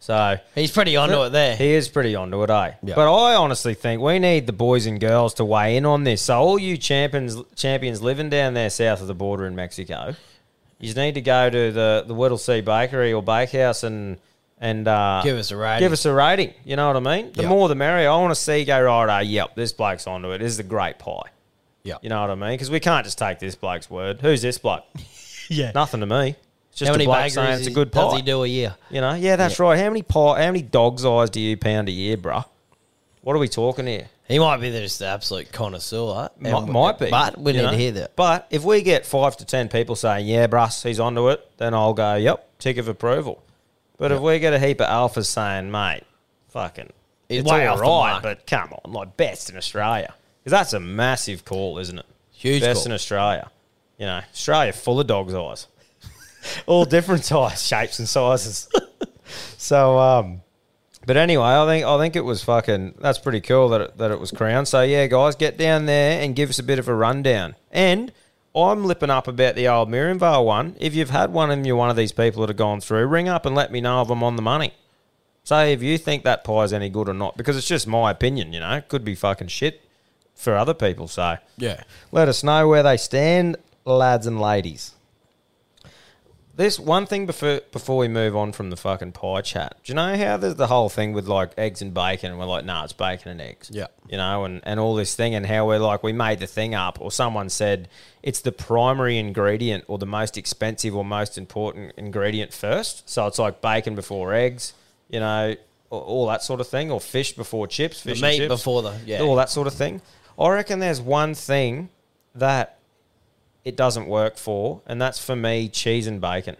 So 0.00 0.38
He's 0.54 0.72
pretty 0.72 0.96
onto 0.96 1.22
it 1.22 1.30
there. 1.30 1.54
he 1.54 1.74
is 1.74 1.88
pretty 1.88 2.16
onto 2.16 2.42
it, 2.42 2.50
eh? 2.50 2.72
But 2.82 3.12
I 3.12 3.34
honestly 3.36 3.74
think 3.74 4.00
we 4.02 4.18
need 4.18 4.46
the 4.46 4.52
boys 4.52 4.86
and 4.86 4.98
girls 4.98 5.34
to 5.34 5.44
weigh 5.44 5.76
in 5.76 5.84
on 5.86 6.02
this. 6.04 6.22
So 6.22 6.38
all 6.38 6.58
you 6.58 6.76
champions 6.76 7.36
champions 7.54 8.02
living 8.02 8.30
down 8.30 8.54
there 8.54 8.68
south 8.70 9.00
of 9.00 9.06
the 9.06 9.14
border 9.14 9.46
in 9.46 9.54
Mexico, 9.54 10.16
you 10.82 10.94
need 10.94 11.14
to 11.14 11.20
go 11.20 11.48
to 11.48 11.72
the 11.72 12.04
the 12.06 12.14
Whittlesea 12.14 12.64
Bakery 12.64 13.12
or 13.12 13.22
Bakehouse 13.22 13.82
and 13.82 14.18
and 14.60 14.86
uh, 14.86 15.22
Give 15.24 15.36
us 15.38 15.50
a 15.50 15.56
rating. 15.56 15.80
Give 15.80 15.92
us 15.92 16.04
a 16.04 16.12
rating. 16.12 16.54
You 16.64 16.76
know 16.76 16.86
what 16.92 16.96
I 16.96 17.00
mean? 17.16 17.32
The 17.32 17.42
Yep. 17.42 17.48
more 17.48 17.68
the 17.68 17.74
merrier. 17.74 18.08
I 18.10 18.16
want 18.16 18.30
to 18.32 18.40
see 18.40 18.58
you 18.60 18.64
go 18.66 18.80
right. 18.80 19.18
Oh, 19.18 19.20
yep, 19.20 19.54
this 19.56 19.72
bloke's 19.72 20.06
onto 20.06 20.30
it. 20.32 20.38
This 20.38 20.52
is 20.52 20.58
a 20.58 20.62
great 20.64 20.98
pie. 20.98 21.30
Yeah. 21.82 21.96
You 22.00 22.10
know 22.10 22.20
what 22.20 22.30
I 22.30 22.34
mean? 22.36 22.52
Because 22.52 22.70
we 22.70 22.78
can't 22.78 23.04
just 23.04 23.18
take 23.18 23.40
this 23.40 23.54
bloke's 23.56 23.90
word. 23.90 24.20
Who's 24.20 24.42
this 24.42 24.58
bloke? 24.58 24.84
Yeah. 25.48 25.72
Nothing 25.74 26.00
to 26.00 26.06
me. 26.06 26.36
It's 26.70 26.78
just 26.78 26.88
How 26.88 26.94
a 26.94 27.04
bloke 27.04 27.30
saying 27.30 27.58
it's 27.58 27.66
a 27.66 27.72
good 27.72 27.90
does 27.90 28.12
pie. 28.12 28.16
he 28.18 28.22
do 28.22 28.44
a 28.44 28.46
year? 28.46 28.74
You 28.88 29.00
know, 29.02 29.12
yeah, 29.14 29.36
that's 29.36 29.58
right. 29.58 29.76
How 29.78 29.88
many 29.90 30.00
pie, 30.02 30.40
how 30.40 30.46
many 30.52 30.62
dog's 30.62 31.04
eyes 31.04 31.28
do 31.28 31.40
you 31.40 31.56
pound 31.58 31.88
a 31.88 31.92
year, 31.92 32.16
bruh? 32.16 32.44
What 33.20 33.34
are 33.36 33.38
we 33.40 33.48
talking 33.48 33.86
here? 33.86 34.08
He 34.32 34.38
might 34.38 34.56
be 34.58 34.70
just 34.70 34.98
the 34.98 35.08
absolute 35.08 35.52
connoisseur. 35.52 36.30
Might, 36.38 36.66
might 36.66 36.98
be, 36.98 37.10
But 37.10 37.36
we 37.38 37.52
you 37.52 37.58
need 37.58 37.64
know? 37.64 37.70
to 37.72 37.76
hear 37.76 37.92
that. 37.92 38.16
But 38.16 38.46
if 38.48 38.64
we 38.64 38.80
get 38.80 39.04
five 39.04 39.36
to 39.36 39.44
ten 39.44 39.68
people 39.68 39.94
saying, 39.94 40.26
"Yeah, 40.26 40.46
bruss, 40.46 40.82
he's 40.82 40.98
onto 40.98 41.28
it," 41.28 41.46
then 41.58 41.74
I'll 41.74 41.92
go, 41.92 42.14
"Yep, 42.14 42.58
tick 42.58 42.78
of 42.78 42.88
approval." 42.88 43.42
But 43.98 44.10
if 44.10 44.20
we 44.20 44.38
get 44.38 44.54
a 44.54 44.58
heap 44.58 44.80
of 44.80 44.88
alphas 44.88 45.26
saying, 45.26 45.70
"Mate, 45.70 46.04
fucking, 46.48 46.90
it's 47.28 47.46
way 47.46 47.66
all 47.66 47.74
off 47.74 47.78
the 47.78 47.82
right," 47.82 48.12
mark. 48.12 48.22
but 48.22 48.46
come 48.46 48.72
on, 48.72 48.90
like 48.92 49.18
best 49.18 49.50
in 49.50 49.56
Australia, 49.58 50.14
because 50.42 50.52
that's 50.52 50.72
a 50.72 50.80
massive 50.80 51.44
call, 51.44 51.76
isn't 51.76 51.98
it? 51.98 52.06
Huge 52.30 52.62
best 52.62 52.84
call. 52.84 52.86
in 52.86 52.92
Australia. 52.92 53.50
You 53.98 54.06
know, 54.06 54.22
Australia 54.32 54.72
full 54.72 54.98
of 54.98 55.06
dogs' 55.06 55.34
eyes, 55.34 55.66
all 56.66 56.86
different 56.86 57.26
size, 57.26 57.62
shapes, 57.62 57.98
and 57.98 58.08
sizes. 58.08 58.66
so, 59.58 59.98
um, 59.98 60.40
but 61.06 61.16
anyway, 61.16 61.44
I 61.44 61.66
think 61.66 61.84
I 61.84 61.98
think 61.98 62.16
it 62.16 62.24
was 62.24 62.42
fucking. 62.44 62.94
That's 63.00 63.18
pretty 63.18 63.40
cool 63.40 63.68
that 63.70 63.80
it, 63.80 63.98
that 63.98 64.10
it 64.10 64.20
was 64.20 64.30
crowned. 64.30 64.68
So 64.68 64.82
yeah, 64.82 65.06
guys, 65.06 65.34
get 65.36 65.56
down 65.56 65.86
there 65.86 66.20
and 66.22 66.34
give 66.36 66.50
us 66.50 66.58
a 66.58 66.62
bit 66.62 66.78
of 66.78 66.88
a 66.88 66.94
rundown. 66.94 67.54
And 67.70 68.12
I'm 68.54 68.84
lipping 68.84 69.10
up 69.10 69.26
about 69.28 69.54
the 69.54 69.66
old 69.68 69.88
Miriamvale 69.88 70.44
one. 70.44 70.76
If 70.78 70.94
you've 70.94 71.10
had 71.10 71.32
one 71.32 71.50
and 71.50 71.66
you're 71.66 71.76
one 71.76 71.90
of 71.90 71.96
these 71.96 72.12
people 72.12 72.40
that 72.42 72.50
have 72.50 72.56
gone 72.56 72.80
through, 72.80 73.06
ring 73.06 73.28
up 73.28 73.46
and 73.46 73.54
let 73.54 73.72
me 73.72 73.80
know 73.80 74.02
if 74.02 74.10
I'm 74.10 74.22
on 74.22 74.36
the 74.36 74.42
money. 74.42 74.74
Say 75.44 75.72
if 75.72 75.82
you 75.82 75.98
think 75.98 76.22
that 76.24 76.44
pie's 76.44 76.72
any 76.72 76.88
good 76.88 77.08
or 77.08 77.14
not, 77.14 77.36
because 77.36 77.56
it's 77.56 77.66
just 77.66 77.86
my 77.88 78.10
opinion. 78.10 78.52
You 78.52 78.60
know, 78.60 78.74
it 78.76 78.88
could 78.88 79.04
be 79.04 79.14
fucking 79.14 79.48
shit. 79.48 79.80
for 80.34 80.56
other 80.56 80.74
people. 80.74 81.06
So 81.08 81.36
Yeah. 81.58 81.82
let 82.10 82.26
us 82.28 82.42
know 82.42 82.66
where 82.66 82.82
they 82.82 82.96
stand, 82.96 83.56
lads 83.84 84.26
and 84.26 84.40
ladies. 84.40 84.92
This 86.62 86.78
one 86.78 87.06
thing 87.06 87.26
before 87.26 87.60
before 87.72 87.96
we 87.96 88.06
move 88.06 88.36
on 88.36 88.52
from 88.52 88.70
the 88.70 88.76
fucking 88.76 89.10
pie 89.10 89.40
chat. 89.40 89.78
Do 89.82 89.90
you 89.90 89.96
know 89.96 90.16
how 90.16 90.36
there's 90.36 90.54
the 90.54 90.68
whole 90.68 90.88
thing 90.88 91.12
with 91.12 91.26
like 91.26 91.54
eggs 91.58 91.82
and 91.82 91.92
bacon, 91.92 92.30
and 92.30 92.38
we're 92.38 92.46
like, 92.46 92.64
nah, 92.64 92.84
it's 92.84 92.92
bacon 92.92 93.32
and 93.32 93.40
eggs. 93.40 93.68
Yeah. 93.72 93.88
You 94.08 94.16
know, 94.16 94.44
and, 94.44 94.60
and 94.62 94.78
all 94.78 94.94
this 94.94 95.16
thing, 95.16 95.34
and 95.34 95.44
how 95.44 95.66
we're 95.66 95.80
like, 95.80 96.04
we 96.04 96.12
made 96.12 96.38
the 96.38 96.46
thing 96.46 96.76
up, 96.76 97.00
or 97.00 97.10
someone 97.10 97.48
said 97.48 97.88
it's 98.22 98.42
the 98.42 98.52
primary 98.52 99.18
ingredient, 99.18 99.86
or 99.88 99.98
the 99.98 100.06
most 100.06 100.38
expensive, 100.38 100.94
or 100.94 101.04
most 101.04 101.36
important 101.36 101.94
ingredient 101.96 102.52
first. 102.52 103.10
So 103.10 103.26
it's 103.26 103.40
like 103.40 103.60
bacon 103.60 103.96
before 103.96 104.32
eggs, 104.32 104.72
you 105.10 105.18
know, 105.18 105.56
all, 105.90 106.00
all 106.02 106.26
that 106.28 106.44
sort 106.44 106.60
of 106.60 106.68
thing, 106.68 106.92
or 106.92 107.00
fish 107.00 107.32
before 107.32 107.66
chips, 107.66 108.02
fish 108.02 108.22
and 108.22 108.30
meat 108.30 108.36
chips 108.36 108.48
before 108.48 108.82
the 108.82 108.94
yeah. 109.04 109.20
all 109.20 109.34
that 109.34 109.50
sort 109.50 109.66
of 109.66 109.74
thing. 109.74 110.00
I 110.38 110.48
reckon 110.50 110.78
there's 110.78 111.00
one 111.00 111.34
thing 111.34 111.88
that 112.36 112.78
it 113.64 113.76
doesn't 113.76 114.06
work 114.06 114.36
for, 114.36 114.82
and 114.86 115.00
that's 115.00 115.24
for 115.24 115.36
me 115.36 115.68
cheese 115.68 116.06
and 116.06 116.20
bacon. 116.20 116.56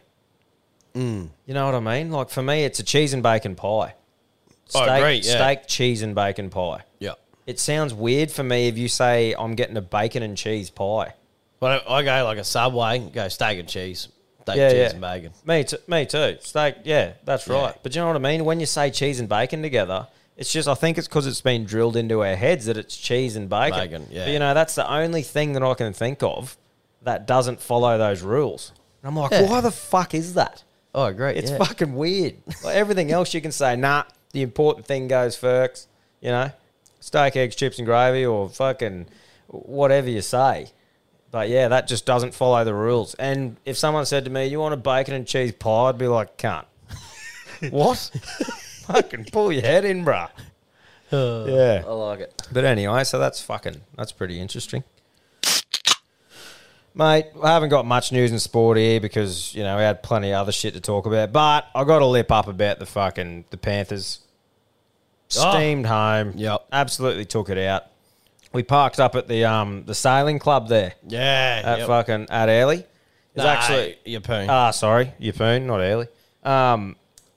Mm. 0.94 1.30
You 1.46 1.55
know 1.55 1.66
what 1.66 1.74
I 1.74 1.80
mean? 1.80 2.11
Like 2.11 2.28
for 2.30 2.42
me, 2.42 2.64
it's 2.64 2.78
a 2.78 2.82
cheese 2.82 3.12
and 3.14 3.22
bacon 3.22 3.55
pie. 3.55 3.94
I 4.74 4.84
Steak, 4.84 4.88
agree, 4.88 5.14
yeah. 5.16 5.20
steak, 5.36 5.66
cheese, 5.66 6.03
and 6.03 6.14
bacon 6.14 6.48
pie. 6.50 6.82
Yeah. 6.98 7.14
It 7.46 7.59
sounds 7.59 7.92
weird 7.92 8.30
for 8.30 8.42
me 8.42 8.68
if 8.68 8.78
you 8.78 8.88
say 8.88 9.34
I'm 9.38 9.55
getting 9.55 9.76
a 9.76 9.82
bacon 9.82 10.22
and 10.22 10.36
cheese 10.36 10.70
pie. 10.70 11.14
But 11.61 11.88
I 11.88 12.03
go 12.03 12.24
like 12.24 12.38
a 12.38 12.44
Subway, 12.44 12.98
go 12.98 13.28
steak 13.28 13.59
and 13.59 13.68
cheese, 13.68 14.09
steak, 14.42 14.57
Yeah, 14.57 14.68
cheese, 14.70 14.78
yeah. 14.78 14.90
and 14.90 15.00
bacon. 15.00 15.32
Me 15.44 15.64
too. 15.64 15.76
Me 15.86 16.07
too. 16.07 16.36
Steak. 16.40 16.76
Yeah, 16.84 17.12
that's 17.24 17.48
right. 17.48 17.74
But 17.82 17.94
you 17.94 18.00
know 18.00 18.07
what 18.09 18.16
I 18.16 18.20
mean? 18.20 18.44
When 18.44 18.61
you 18.61 18.66
say 18.66 18.90
cheese 18.90 19.20
and 19.20 19.28
bacon 19.28 19.62
together, 19.62 20.09
it's 20.36 20.53
just 20.53 20.68
I 20.68 20.74
think 20.74 20.98
it's 20.98 21.07
because 21.09 21.26
it's 21.26 21.40
been 21.42 21.64
drilled 21.64 21.96
into 21.96 22.22
our 22.22 22.34
heads 22.36 22.66
that 22.66 22.76
it's 22.76 22.96
cheese 22.96 23.36
and 23.36 23.48
bacon. 23.48 23.78
Bacon, 23.78 24.07
yeah. 24.11 24.24
But 24.24 24.32
you 24.32 24.38
know 24.38 24.55
that's 24.55 24.74
the 24.74 24.90
only 24.90 25.22
thing 25.22 25.53
that 25.53 25.62
I 25.62 25.74
can 25.74 25.92
think 25.92 26.22
of 26.22 26.57
that 27.05 27.26
doesn't 27.26 27.61
follow 27.61 27.98
those 27.98 28.22
rules. 28.22 28.72
And 29.03 29.09
I'm 29.09 29.16
like, 29.16 29.32
Yeah. 29.32 29.48
why 29.48 29.61
the 29.61 29.70
fuck 29.70 30.14
is 30.14 30.34
that? 30.34 30.62
Oh, 30.94 31.12
great. 31.12 31.36
It's 31.36 31.50
yeah. 31.50 31.59
fucking 31.59 31.94
weird. 31.94 32.36
Like 32.64 32.76
everything 32.76 33.11
else 33.11 33.32
you 33.34 33.40
can 33.40 33.53
say, 33.53 33.76
nah. 33.76 34.05
The 34.32 34.42
important 34.42 34.86
thing 34.86 35.09
goes 35.09 35.36
first. 35.36 35.88
You 36.20 36.30
know, 36.30 36.50
steak, 37.00 37.36
eggs, 37.36 37.57
chips, 37.57 37.78
and 37.78 37.86
gravy, 37.86 38.24
or 38.24 38.48
fucking 38.48 39.07
whatever 39.48 40.09
you 40.09 40.22
say. 40.22 40.68
But 41.30 41.48
yeah, 41.48 41.68
that 41.68 41.86
just 41.88 42.07
doesn't 42.07 42.32
follow 42.34 42.64
the 42.64 42.74
rules. 42.74 43.14
And 43.14 43.57
if 43.64 43.76
someone 43.76 44.07
said 44.07 44.24
to 44.24 44.30
me, 44.30 44.46
"You 44.46 44.61
want 44.61 44.74
a 44.74 44.78
bacon 44.78 45.14
and 45.14 45.26
cheese 45.26 45.53
pie?" 45.53 45.88
I'd 45.88 45.98
be 45.98 46.07
like, 46.07 46.36
"Can't." 46.36 46.66
what? 47.70 47.98
fucking 48.86 49.26
pull 49.32 49.53
your 49.53 49.62
head 49.62 49.84
in, 49.84 50.05
bruh. 50.05 50.30
yeah. 51.12 51.82
I 51.86 51.92
like 51.92 52.20
it. 52.20 52.48
But 52.53 52.64
anyway, 52.64 53.05
so 53.05 53.18
that's 53.18 53.42
fucking 53.42 53.80
that's 53.96 54.12
pretty 54.12 54.40
interesting. 54.40 54.84
Mate, 56.95 57.26
I 57.43 57.49
haven't 57.53 57.70
got 57.70 57.86
much 57.86 58.12
news 58.12 58.32
in 58.32 58.38
sport 58.38 58.76
here 58.76 59.01
because, 59.01 59.55
you 59.55 59.62
know, 59.62 59.76
we 59.78 59.82
had 59.82 60.03
plenty 60.03 60.30
of 60.32 60.40
other 60.40 60.53
shit 60.53 60.74
to 60.74 60.80
talk 60.80 61.07
about. 61.07 61.32
But 61.32 61.66
I 61.74 61.84
got 61.84 62.01
to 62.01 62.07
lip 62.07 62.30
up 62.30 62.49
about 62.49 62.78
the 62.78 62.86
fucking 62.86 63.47
the 63.51 63.57
Panthers. 63.57 64.20
Oh. 65.38 65.53
Steamed 65.55 65.86
home. 65.86 66.32
Yep. 66.36 66.66
Absolutely 66.70 67.24
took 67.24 67.49
it 67.49 67.57
out. 67.59 67.84
We 68.53 68.62
parked 68.62 69.01
up 69.01 69.14
at 69.14 69.28
the 69.28 69.47
um 69.47 69.84
the 69.86 69.95
sailing 69.95 70.38
club 70.38 70.68
there 70.68 70.93
Yeah. 71.09 71.62
at 71.64 71.78
yep. 71.78 71.86
fucking 71.86 72.26
at 72.28 72.51
Airlie. 72.51 72.84
It's 73.34 73.43
Nah, 73.43 73.47
actually 73.51 73.97
Yeppoon. 74.07 74.47
Ah, 74.51 74.72
sorry, 74.72 75.14
Yeppoon, 75.18 75.62
not 75.62 75.80
Airlie. 75.80 76.09
Um, 76.45 76.97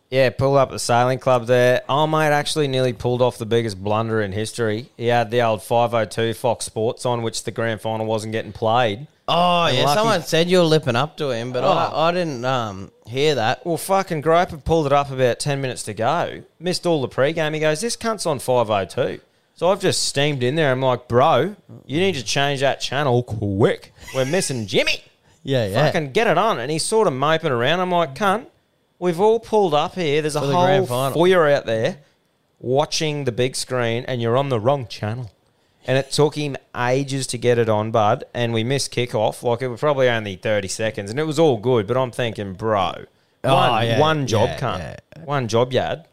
yeah, 0.10 0.30
pulled 0.30 0.58
up 0.58 0.68
at 0.70 0.72
the 0.74 0.80
sailing 0.80 1.20
club 1.20 1.46
there. 1.48 1.84
Oh, 1.88 2.06
mate, 2.06 2.28
actually 2.34 2.68
nearly 2.68 2.92
pulled 2.92 3.22
off 3.22 3.38
the 3.38 3.46
biggest 3.46 3.82
blunder 3.82 4.22
in 4.22 4.34
history. 4.34 4.90
He 4.98 5.08
had 5.08 5.32
the 5.32 5.42
old 5.42 5.64
502 5.64 6.34
Fox 6.34 6.66
Sports 6.66 7.06
on, 7.06 7.22
which 7.24 7.46
the 7.46 7.52
grand 7.52 7.80
final 7.80 8.06
wasn't 8.06 8.34
getting 8.34 8.52
played. 8.52 9.08
Oh 9.28 9.68
yeah, 9.68 9.84
lucky- 9.86 9.94
someone 9.98 10.22
said 10.24 10.50
you 10.50 10.60
were 10.60 10.64
lipping 10.66 10.96
up 10.96 11.18
to 11.18 11.30
him, 11.32 11.52
but 11.52 11.64
Oh. 11.64 11.68
I, 11.72 12.10
I 12.10 12.12
didn't 12.12 12.44
um, 12.46 12.92
hear 13.08 13.36
that. 13.36 13.66
Well, 13.66 13.78
fucking 13.78 14.22
Groper 14.22 14.58
pulled 14.58 14.86
it 14.86 14.94
up 14.94 15.10
about 15.12 15.40
10 15.40 15.62
minutes 15.62 15.84
to 15.84 15.94
go. 15.94 16.44
Missed 16.60 16.86
all 16.86 17.02
the 17.02 17.08
pregame. 17.10 17.54
He 17.54 17.60
goes, 17.60 17.82
This 17.82 17.96
cunt's 17.96 18.26
on 18.26 18.40
502. 18.40 19.22
So 19.58 19.70
I've 19.70 19.80
just 19.80 20.04
steamed 20.04 20.44
in 20.44 20.56
there. 20.56 20.72
I'm 20.72 20.82
like, 20.82 21.08
Bro, 21.08 21.56
you 21.86 22.00
need 22.00 22.16
to 22.16 22.24
change 22.24 22.60
that 22.60 22.82
channel 22.82 23.24
quick. 23.24 23.94
We're 24.14 24.26
missing 24.26 24.68
Jimmy. 24.68 25.04
Yeah, 25.48 25.68
yeah. 25.68 25.86
Fucking 25.86 26.12
get 26.12 26.26
it 26.26 26.40
on. 26.40 26.60
And 26.60 26.72
he's 26.72 26.84
sort 26.84 27.06
of 27.06 27.14
moping 27.14 27.52
around. 27.52 27.80
I'm 27.80 27.92
like, 27.92 28.16
cunt, 28.16 28.48
we've 28.98 29.20
all 29.20 29.40
pulled 29.40 29.76
up 29.76 29.94
here. 29.94 30.24
There's 30.24 30.36
a 30.36 30.40
For 30.42 30.48
the 30.48 30.54
whole 30.56 30.66
grand 30.66 30.88
final. 30.88 31.14
foyer 31.14 31.48
out 31.48 31.68
there 31.68 32.00
watching 32.60 33.26
the 33.26 33.32
big 33.32 33.56
screen, 33.56 34.06
and 34.08 34.20
you're 34.20 34.38
on 34.38 34.50
the 34.50 34.60
wrong 34.60 34.88
channel. 34.88 35.30
And 35.88 35.98
it 35.98 36.12
took 36.12 36.36
him 36.36 36.56
ages 36.76 37.28
to 37.28 37.38
get 37.38 37.58
it 37.58 37.70
on, 37.70 37.92
bud. 37.92 38.24
And 38.34 38.54
we 38.54 38.64
missed 38.64 38.92
kickoff. 38.94 39.44
Like, 39.44 39.62
it 39.62 39.68
was 39.68 39.80
probably 39.80 40.10
only 40.10 40.36
30 40.36 40.68
seconds. 40.68 41.10
And 41.12 41.20
it 41.20 41.24
was 41.24 41.38
all 41.40 41.58
good. 41.58 41.86
But 41.88 41.98
I'm 41.98 42.12
thinking, 42.12 42.54
bro, 42.54 43.06
Oh, 43.44 43.54
one, 43.54 43.86
yeah, 43.86 44.00
one 44.00 44.26
job, 44.28 44.50
yeah, 44.50 44.60
cunt. 45.16 45.26
One 45.26 45.48
job, 45.48 45.72
yad. 45.72 46.06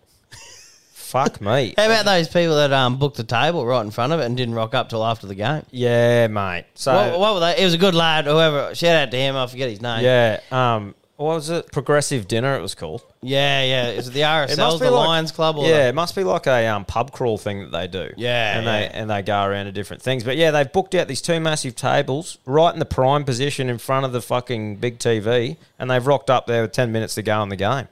Fuck 0.93 1.41
me. 1.41 1.75
How 1.79 1.87
about 1.87 2.05
those 2.05 2.29
people 2.29 2.57
that 2.57 2.73
um, 2.73 2.99
booked 2.99 3.17
the 3.17 3.25
table 3.25 3.65
right 3.67 3.83
in 3.83 3.91
front 3.91 4.13
of 4.13 4.21
it 4.21 4.25
and 4.25 4.37
didn't 4.37 4.55
rock 4.55 4.75
up 4.75 4.89
till 4.89 5.05
after 5.05 5.27
the 5.27 5.35
game? 5.35 5.63
Yeah, 5.71 6.27
mate. 6.29 6.65
So, 6.75 6.93
what, 6.95 7.19
what 7.19 7.35
were 7.35 7.41
they? 7.41 7.59
It 7.61 7.65
was 7.65 7.75
a 7.75 7.79
good 7.79 7.95
lad. 7.95 8.27
Whoever, 8.27 8.75
shout 8.75 8.97
out 8.97 9.11
to 9.11 9.17
him. 9.17 9.37
I 9.37 9.47
forget 9.47 9.71
his 9.71 9.81
name. 9.83 10.05
yeah. 10.05 10.41
Um, 10.51 10.95
what 11.23 11.35
was 11.37 11.51
it? 11.51 11.71
Progressive 11.73 12.29
dinner, 12.29 12.57
it 12.57 12.63
was 12.63 12.75
called. 12.75 13.03
yeah, 13.23 13.63
yeah. 13.63 13.89
Is 13.91 14.09
it 14.09 14.15
the 14.15 14.21
It 14.23 14.25
RSL, 14.25 14.57
must 14.59 14.81
be 14.81 14.87
the 14.87 14.91
like- 14.91 15.07
Lions 15.07 15.33
Club? 15.33 15.57
Or 15.57 15.67
yeah, 15.67 15.89
it 15.89 15.95
must 15.95 16.15
be 16.15 16.25
like 16.25 16.47
a 16.47 16.67
um, 16.67 16.85
pub 16.85 17.13
crawl 17.13 17.39
thing 17.39 17.61
that 17.61 17.73
they 17.73 17.87
do. 17.87 18.13
Yeah, 18.17 18.57
and 18.59 18.65
yeah. 18.67 18.73
they 18.81 18.89
and 18.89 19.11
they 19.11 19.23
go 19.23 19.43
around 19.45 19.67
to 19.67 19.73
different 19.73 20.03
things. 20.03 20.25
But 20.25 20.37
yeah, 20.37 20.51
they've 20.51 20.71
booked 20.71 20.95
out 20.95 21.09
these 21.09 21.23
two 21.23 21.41
massive 21.41 21.75
tables 21.77 22.39
right 22.47 22.73
in 22.73 22.79
the 22.79 22.85
prime 22.85 23.25
position 23.25 23.69
in 23.69 23.79
front 23.79 24.05
of 24.05 24.13
the 24.13 24.21
fucking 24.23 24.77
big 24.77 24.99
TV, 24.99 25.57
and 25.79 25.91
they've 25.91 26.07
rocked 26.07 26.31
up 26.31 26.47
there 26.47 26.63
with 26.63 26.73
ten 26.73 26.93
minutes 26.93 27.15
to 27.15 27.23
go 27.23 27.43
in 27.43 27.49
the 27.49 27.57
game. 27.57 27.89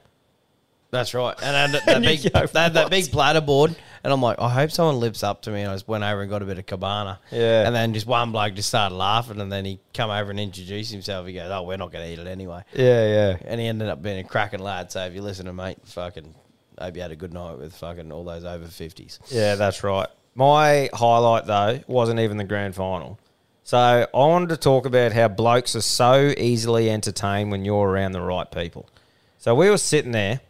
That's 0.91 1.13
right. 1.13 1.35
And, 1.41 1.75
and 1.87 2.05
that, 2.05 2.21
you 2.21 2.29
big, 2.29 2.33
go, 2.33 2.45
they 2.45 2.59
had 2.59 2.73
that 2.75 2.89
big 2.89 3.11
platter 3.11 3.41
board. 3.41 3.75
And 4.03 4.11
I'm 4.11 4.21
like, 4.21 4.39
I 4.39 4.49
hope 4.49 4.71
someone 4.71 4.99
lives 4.99 5.21
up 5.21 5.43
to 5.43 5.51
me. 5.51 5.61
And 5.61 5.71
I 5.71 5.75
just 5.75 5.87
went 5.87 6.03
over 6.03 6.21
and 6.21 6.29
got 6.29 6.41
a 6.41 6.45
bit 6.45 6.57
of 6.57 6.65
cabana. 6.65 7.19
Yeah. 7.31 7.65
And 7.65 7.75
then 7.75 7.93
just 7.93 8.07
one 8.07 8.31
bloke 8.31 8.55
just 8.55 8.69
started 8.69 8.95
laughing. 8.95 9.39
And 9.39 9.51
then 9.51 9.63
he 9.63 9.79
come 9.93 10.09
over 10.09 10.31
and 10.31 10.39
introduced 10.39 10.91
himself. 10.91 11.27
He 11.27 11.33
goes, 11.33 11.51
Oh, 11.51 11.63
we're 11.63 11.77
not 11.77 11.91
going 11.91 12.05
to 12.05 12.11
eat 12.11 12.19
it 12.19 12.29
anyway. 12.29 12.63
Yeah, 12.73 13.07
yeah. 13.07 13.37
And 13.45 13.61
he 13.61 13.67
ended 13.67 13.89
up 13.89 14.01
being 14.01 14.19
a 14.19 14.23
cracking 14.23 14.59
lad. 14.59 14.91
So 14.91 15.05
if 15.05 15.13
you 15.13 15.21
listen 15.21 15.45
to 15.45 15.53
mate, 15.53 15.77
fucking, 15.85 16.33
hope 16.79 16.95
you 16.95 17.01
had 17.01 17.11
a 17.11 17.15
good 17.15 17.33
night 17.33 17.57
with 17.57 17.75
fucking 17.75 18.11
all 18.11 18.23
those 18.23 18.43
over 18.43 18.65
50s. 18.65 19.19
Yeah, 19.29 19.55
that's 19.55 19.83
right. 19.83 20.07
My 20.33 20.89
highlight 20.93 21.45
though 21.45 21.81
wasn't 21.87 22.19
even 22.21 22.37
the 22.37 22.43
grand 22.43 22.73
final. 22.75 23.19
So 23.63 23.77
I 23.77 24.07
wanted 24.17 24.49
to 24.49 24.57
talk 24.57 24.85
about 24.85 25.11
how 25.11 25.27
blokes 25.27 25.75
are 25.75 25.81
so 25.81 26.33
easily 26.37 26.89
entertained 26.89 27.51
when 27.51 27.63
you're 27.63 27.87
around 27.87 28.13
the 28.13 28.21
right 28.21 28.49
people. 28.49 28.89
So 29.37 29.53
we 29.55 29.69
were 29.69 29.77
sitting 29.77 30.11
there, 30.11 30.41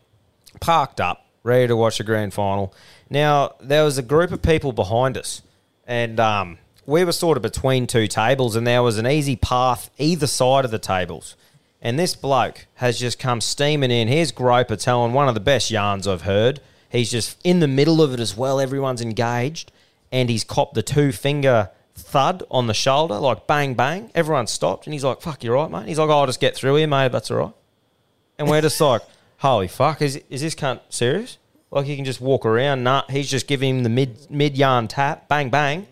parked 0.59 0.99
up, 0.99 1.25
ready 1.43 1.67
to 1.67 1.75
watch 1.75 1.97
the 1.97 2.03
grand 2.03 2.33
final. 2.33 2.73
Now 3.09 3.55
there 3.61 3.83
was 3.83 3.97
a 3.97 4.03
group 4.03 4.31
of 4.31 4.41
people 4.41 4.73
behind 4.73 5.17
us, 5.17 5.41
and 5.87 6.19
um, 6.19 6.57
we 6.85 7.03
were 7.03 7.11
sort 7.11 7.37
of 7.37 7.43
between 7.43 7.87
two 7.87 8.07
tables, 8.07 8.55
and 8.55 8.65
there 8.65 8.83
was 8.83 8.97
an 8.97 9.07
easy 9.07 9.35
path 9.35 9.89
either 9.97 10.27
side 10.27 10.65
of 10.65 10.71
the 10.71 10.79
tables. 10.79 11.35
And 11.81 11.97
this 11.97 12.15
bloke 12.15 12.67
has 12.75 12.99
just 12.99 13.17
come 13.17 13.41
steaming 13.41 13.89
in. 13.89 14.07
Here's 14.07 14.31
Groper 14.31 14.75
telling 14.75 15.13
one 15.13 15.27
of 15.27 15.33
the 15.33 15.39
best 15.39 15.71
yarns 15.71 16.07
I've 16.07 16.21
heard. 16.21 16.61
He's 16.89 17.09
just 17.09 17.39
in 17.43 17.59
the 17.59 17.67
middle 17.67 18.01
of 18.01 18.13
it 18.13 18.19
as 18.19 18.37
well. 18.37 18.59
Everyone's 18.59 19.01
engaged. 19.01 19.71
And 20.11 20.29
he's 20.29 20.43
copped 20.43 20.75
the 20.75 20.83
two 20.83 21.11
finger 21.11 21.69
thud 21.95 22.43
on 22.51 22.67
the 22.67 22.73
shoulder, 22.73 23.15
like 23.15 23.47
bang, 23.47 23.73
bang. 23.73 24.11
Everyone 24.13 24.45
stopped. 24.45 24.85
And 24.85 24.93
he's 24.93 25.03
like, 25.03 25.21
fuck, 25.21 25.43
you're 25.43 25.55
right, 25.55 25.71
mate? 25.71 25.87
He's 25.87 25.97
like, 25.97 26.09
I'll 26.09 26.25
just 26.27 26.39
get 26.39 26.55
through 26.55 26.75
here, 26.75 26.87
mate. 26.87 27.11
That's 27.11 27.31
all 27.31 27.37
right. 27.37 27.53
And 28.37 28.47
we're 28.47 28.61
just 28.61 28.79
like, 28.81 29.01
holy 29.41 29.67
fuck, 29.67 30.01
is, 30.01 30.21
is 30.29 30.41
this 30.41 30.55
cunt 30.55 30.79
serious? 30.89 31.37
Like 31.71 31.85
he 31.85 31.95
can 31.95 32.05
just 32.05 32.21
walk 32.21 32.45
around. 32.45 32.83
Nah, 32.83 33.03
he's 33.09 33.29
just 33.29 33.47
giving 33.47 33.77
him 33.77 33.83
the 33.83 33.89
mid 33.89 34.29
mid 34.29 34.57
yarn 34.57 34.87
tap, 34.87 35.27
bang, 35.27 35.49
bang. 35.49 35.87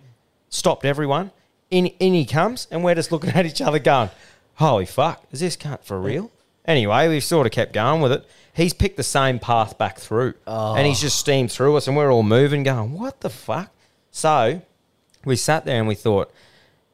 Stopped 0.49 0.85
everyone. 0.85 1.31
In, 1.71 1.87
in 1.87 2.13
he 2.13 2.25
comes, 2.25 2.67
and 2.71 2.83
we're 2.83 2.95
just 2.95 3.11
looking 3.11 3.29
at 3.35 3.45
each 3.45 3.61
other 3.61 3.79
going, 3.79 4.09
holy 4.55 4.85
fuck, 4.85 5.23
is 5.31 5.39
this 5.39 5.57
cunt 5.57 5.83
for 5.83 5.99
real? 5.99 6.31
Anyway, 6.65 7.07
we've 7.07 7.23
sort 7.23 7.47
of 7.47 7.51
kept 7.51 7.73
going 7.73 8.01
with 8.01 8.11
it. 8.11 8.27
He's 8.53 8.73
picked 8.73 8.97
the 8.97 9.03
same 9.03 9.39
path 9.39 9.77
back 9.77 9.97
through, 9.97 10.33
and 10.45 10.85
he's 10.85 11.01
just 11.01 11.17
steamed 11.17 11.51
through 11.51 11.75
us, 11.77 11.87
and 11.87 11.95
we're 11.95 12.11
all 12.11 12.23
moving, 12.23 12.63
going, 12.63 12.93
what 12.93 13.21
the 13.21 13.29
fuck? 13.29 13.71
So 14.11 14.61
we 15.25 15.35
sat 15.35 15.65
there 15.65 15.79
and 15.79 15.87
we 15.87 15.95
thought, 15.95 16.31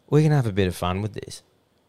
we 0.09 0.21
can 0.23 0.31
have 0.31 0.45
a 0.45 0.51
bit 0.51 0.67
of 0.67 0.75
fun 0.75 1.01
with 1.01 1.13
this. 1.13 1.41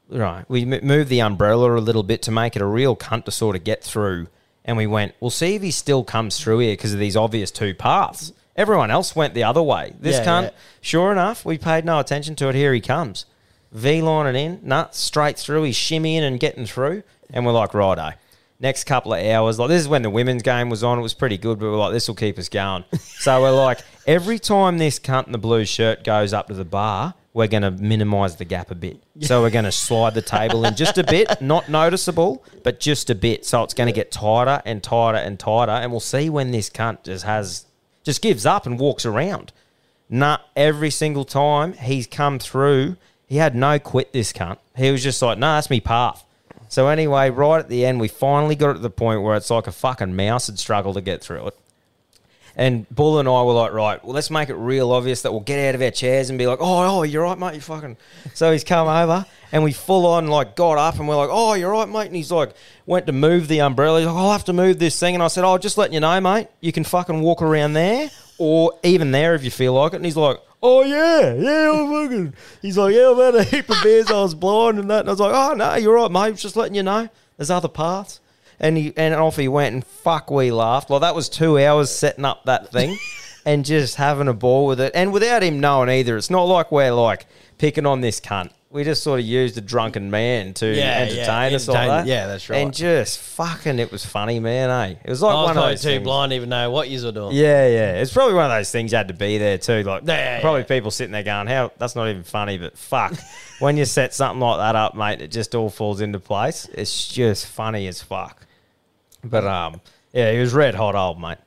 Right. 0.09 0.45
We 0.49 0.65
moved 0.65 1.11
the 1.11 1.21
umbrella 1.21 1.77
a 1.77 1.81
little 1.81 2.03
bit 2.03 2.23
to 2.23 2.31
make 2.31 2.57
it 2.57 2.63
a 2.63 2.67
real 2.67 2.97
cunt 2.97 3.25
to 3.27 3.31
sort 3.31 3.55
of 3.55 3.65
get 3.65 3.85
through. 3.85 4.29
And 4.67 4.77
we 4.77 4.87
went, 4.87 5.15
we'll 5.21 5.31
see 5.31 5.55
if 5.55 5.63
he 5.63 5.71
still 5.71 6.05
comes 6.05 6.39
through 6.39 6.59
here 6.59 6.73
because 6.75 6.93
of 6.93 6.99
these 6.99 7.17
obvious 7.17 7.51
two 7.51 7.73
paths. 7.73 8.33
Everyone 8.57 8.91
else 8.91 9.15
went 9.17 9.33
the 9.33 9.45
other 9.45 9.63
way. 9.63 9.95
This 10.01 10.17
Yeah, 10.17 10.25
cunt, 10.25 10.43
yeah. 10.43 10.51
sure 10.81 11.13
enough, 11.13 11.45
we 11.45 11.57
paid 11.57 11.85
no 11.85 12.01
attention 12.01 12.35
to 12.37 12.49
it. 12.49 12.55
Here 12.55 12.75
he 12.75 12.81
comes. 12.81 13.27
V 13.73 14.03
lining 14.03 14.35
in, 14.35 14.61
nut, 14.63 14.95
straight 14.95 15.39
through. 15.39 15.63
He's 15.65 15.77
shimmying 15.77 16.23
and 16.23 16.41
getting 16.41 16.67
through. 16.67 17.05
And 17.33 17.47
we're 17.47 17.53
like, 17.53 17.75
righto. 17.75 18.13
Next 18.59 18.85
couple 18.85 19.13
of 19.13 19.23
hours, 19.25 19.59
like 19.59 19.69
this 19.69 19.83
is 19.83 19.89
when 19.89 20.01
the 20.03 20.09
women's 20.11 20.43
game 20.43 20.71
was 20.71 20.83
on. 20.83 20.99
It 20.99 21.03
was 21.03 21.13
pretty 21.13 21.37
good, 21.37 21.59
but 21.59 21.67
we're 21.67 21.77
like, 21.77 21.93
this 21.93 22.09
will 22.09 22.15
keep 22.15 22.39
us 22.39 22.49
going. 22.49 22.85
so 22.99 23.43
we're 23.43 23.51
like, 23.51 23.81
every 24.07 24.39
time 24.39 24.79
this 24.79 24.99
cunt 24.99 25.27
in 25.27 25.33
the 25.33 25.39
blue 25.39 25.67
shirt 25.67 26.03
goes 26.03 26.33
up 26.33 26.47
to 26.49 26.55
the 26.55 26.65
bar, 26.65 27.13
we're 27.37 27.47
going 27.47 27.63
to 27.63 27.71
minimise 27.71 28.37
the 28.37 28.47
gap 28.47 28.71
a 28.71 28.75
bit. 28.75 28.99
So 29.21 29.43
we're 29.43 29.51
going 29.51 29.67
to 29.67 29.73
slide 29.73 30.15
the 30.15 30.23
table 30.23 30.65
in 30.65 30.75
just 30.75 30.97
a 30.97 31.05
bit, 31.05 31.43
not 31.43 31.69
noticeable, 31.69 32.43
but 32.65 32.81
just 32.81 33.11
a 33.11 33.15
bit. 33.15 33.45
So 33.45 33.63
it's 33.63 33.75
going 33.75 33.89
to 33.89 33.93
get 33.93 34.11
tighter 34.11 34.63
and 34.65 34.83
tighter 34.83 35.19
and 35.19 35.39
tighter, 35.39 35.73
and 35.73 35.91
we'll 35.91 36.01
see 36.01 36.31
when 36.31 36.51
this 36.51 36.71
cunt 36.71 37.03
just 37.03 37.27
has 37.27 37.67
just 38.05 38.23
gives 38.23 38.47
up 38.47 38.65
and 38.65 38.79
walks 38.79 39.05
around. 39.05 39.53
Nah, 40.09 40.39
every 40.57 40.89
single 40.89 41.27
time 41.27 41.75
he's 41.75 42.07
come 42.07 42.39
through, 42.39 42.97
he 43.27 43.37
had 43.37 43.55
no 43.55 43.79
quit. 43.79 44.15
This 44.15 44.33
cunt. 44.33 44.57
He 44.75 44.91
was 44.91 45.03
just 45.03 45.21
like, 45.21 45.37
nah, 45.37 45.57
that's 45.57 45.69
me 45.69 45.79
path. 45.79 46.25
So 46.71 46.89
anyway, 46.89 47.29
right 47.29 47.59
at 47.59 47.69
the 47.69 47.85
end, 47.85 48.01
we 48.01 48.09
finally 48.09 48.57
got 48.57 48.71
it 48.71 48.75
to 48.75 48.79
the 48.81 48.89
point 48.89 49.21
where 49.21 49.37
it's 49.37 49.51
like 49.51 49.67
a 49.67 49.73
fucking 49.73 50.17
mouse 50.17 50.47
had 50.47 50.59
struggled 50.59 50.95
to 50.95 51.03
get 51.03 51.23
through 51.23 51.49
it. 51.49 51.59
And 52.59 52.89
Bull 52.89 53.19
and 53.19 53.29
I 53.29 53.43
were 53.43 53.53
like, 53.53 53.73
right, 53.73 54.03
well, 54.03 54.15
let's 54.15 54.31
make 54.31 54.49
it 54.49 54.55
real 54.55 54.91
obvious 54.91 55.21
that 55.23 55.31
we'll 55.31 55.43
get 55.43 55.69
out 55.69 55.75
of 55.75 55.83
our 55.83 55.91
chairs 55.91 56.31
and 56.31 56.39
be 56.39 56.47
like, 56.47 56.59
oh, 56.63 56.99
oh, 56.99 57.03
you're 57.03 57.23
right, 57.23 57.39
mate, 57.39 57.55
you 57.55 57.61
fucking. 57.61 57.99
So 58.35 58.51
he's 58.53 58.65
come 58.65 58.89
over 58.89 59.25
and 59.53 59.63
we 59.63 59.73
full 59.73 60.07
on 60.07 60.27
like 60.29 60.57
got 60.57 60.79
up 60.79 60.99
and 60.99 61.07
we're 61.07 61.17
like, 61.17 61.29
oh, 61.31 61.55
you're 61.55 61.71
right, 61.71 61.89
mate. 61.89 62.07
And 62.07 62.17
he's 62.17 62.33
like, 62.33 62.55
went 62.87 63.07
to 63.07 63.13
move 63.13 63.49
the 63.49 63.61
umbrella. 63.61 64.01
He's 64.01 64.07
like, 64.07 64.17
I'll 64.17 64.33
have 64.33 64.45
to 64.45 64.53
move 64.53 64.79
this 64.79 64.99
thing. 64.99 65.15
And 65.15 65.23
I 65.23 65.29
said, 65.29 65.45
oh, 65.45 65.59
just 65.59 65.77
letting 65.77 65.95
you 65.95 66.01
know, 66.01 66.19
mate, 66.21 66.49
you 66.61 66.73
can 66.73 66.85
fucking 66.85 67.21
walk 67.21 67.43
around 67.43 67.75
there 67.75 68.11
or 68.39 68.79
even 68.83 69.11
there 69.11 69.35
if 69.35 69.45
you 69.45 69.51
feel 69.51 69.75
like 69.75 69.93
it. 69.93 69.97
And 69.97 70.05
he's 70.05 70.17
like, 70.17 70.39
oh, 70.63 70.83
yeah, 70.83 71.35
yeah, 71.35 71.73
I'm 71.73 72.09
fucking. 72.09 72.35
He's 72.63 72.77
like, 72.77 72.95
yeah, 72.95 73.11
I've 73.11 73.19
had 73.19 73.35
a 73.35 73.45
heap 73.45 73.69
of 73.69 73.77
beers. 73.83 74.11
I 74.11 74.23
was 74.23 74.35
blind 74.35 74.79
and 74.79 74.91
that. 74.91 75.01
And 75.01 75.09
I 75.09 75.13
was 75.13 75.21
like, 75.21 75.33
oh, 75.35 75.55
no, 75.55 75.75
you're 75.77 75.95
right, 75.95 76.11
mate. 76.11 76.37
Just 76.37 76.57
letting 76.57 76.75
you 76.75 76.83
know. 76.83 77.09
There's 77.37 77.51
other 77.51 77.69
paths 77.69 78.21
and 78.61 78.77
he 78.77 78.93
and 78.97 79.15
off 79.15 79.37
he 79.37 79.49
went 79.49 79.75
and 79.75 79.85
fuck 79.87 80.31
we 80.31 80.51
laughed. 80.51 80.91
Well, 80.91 81.01
that 81.01 81.15
was 81.15 81.29
two 81.29 81.59
hours 81.59 81.91
setting 81.91 82.25
up 82.25 82.45
that 82.45 82.71
thing 82.73 82.97
and 83.47 83.65
just 83.65 83.97
having 83.97 84.29
a 84.29 84.35
ball 84.35 84.67
with 84.67 84.81
it, 84.81 84.93
and 84.95 85.13
without 85.13 85.43
him 85.43 85.61
knowing 85.61 85.89
either. 85.91 86.17
It's 86.17 86.31
not 86.31 86.45
like 86.45 86.73
we're 86.73 86.93
like 86.93 87.27
picking 87.59 87.87
on 87.87 88.01
this 88.01 88.21
cunt. 88.21 88.51
We 88.69 88.85
just 88.85 89.03
sort 89.05 89.21
of 89.21 89.25
used 89.27 89.57
a 89.57 89.63
drunken 89.63 90.11
man 90.11 90.53
to 90.55 90.67
Yeah, 90.67 90.99
entertain 90.99 91.51
yeah, 91.51 91.57
us 91.57 91.67
entertain- 91.69 91.89
that. 91.89 92.07
yeah, 92.07 92.27
that's 92.27 92.51
right. 92.51 92.59
And 92.59 92.75
just 92.75 93.19
fucking, 93.21 93.79
it 93.79 93.91
was 93.91 94.05
funny, 94.05 94.39
man. 94.41 94.69
Eh? 94.69 94.97
It 95.03 95.09
was 95.09 95.23
like 95.23 95.33
I 95.35 95.41
was 95.41 95.47
one 95.47 95.57
of 95.57 95.63
those 95.71 95.83
too 95.83 95.89
things. 95.91 96.03
blind 96.03 96.31
to 96.31 96.37
even 96.37 96.49
know 96.51 96.71
what 96.71 96.91
you 96.91 97.03
were 97.03 97.13
doing. 97.13 97.35
Yeah, 97.35 97.67
yeah. 97.69 97.93
It's 98.03 98.13
probably 98.13 98.35
one 98.35 98.45
of 98.45 98.51
those 98.51 98.71
things 98.71 98.91
you 98.93 98.99
had 98.99 99.09
to 99.09 99.15
be 99.15 99.39
there 99.39 99.57
too. 99.57 99.83
Like 99.85 100.03
Yeah, 100.05 100.41
probably 100.43 100.65
people 100.65 100.91
sitting 100.91 101.13
there 101.13 101.23
going, 101.23 101.47
"How 101.47 101.71
that's 101.79 101.95
not 101.97 102.09
even 102.09 102.25
funny." 102.25 102.59
But 102.59 102.77
fuck, 102.77 103.15
when 103.61 103.79
you 103.79 103.87
set 103.87 104.13
something 104.13 104.41
like 104.41 104.59
that 104.59 104.75
up, 104.77 104.95
mate, 104.95 105.23
it 105.23 105.31
just 105.31 105.55
all 105.55 105.71
falls 105.71 106.03
into 106.03 106.19
place. 106.21 106.69
It's 106.75 107.09
just 107.09 107.47
funny 107.47 107.87
as 107.87 108.03
fuck. 108.03 108.46
But 109.29 109.45
um, 109.47 109.81
yeah, 110.13 110.33
he 110.33 110.39
was 110.39 110.55
red 110.55 110.75
hot 110.75 110.95
old 110.95 111.21
mate. 111.21 111.39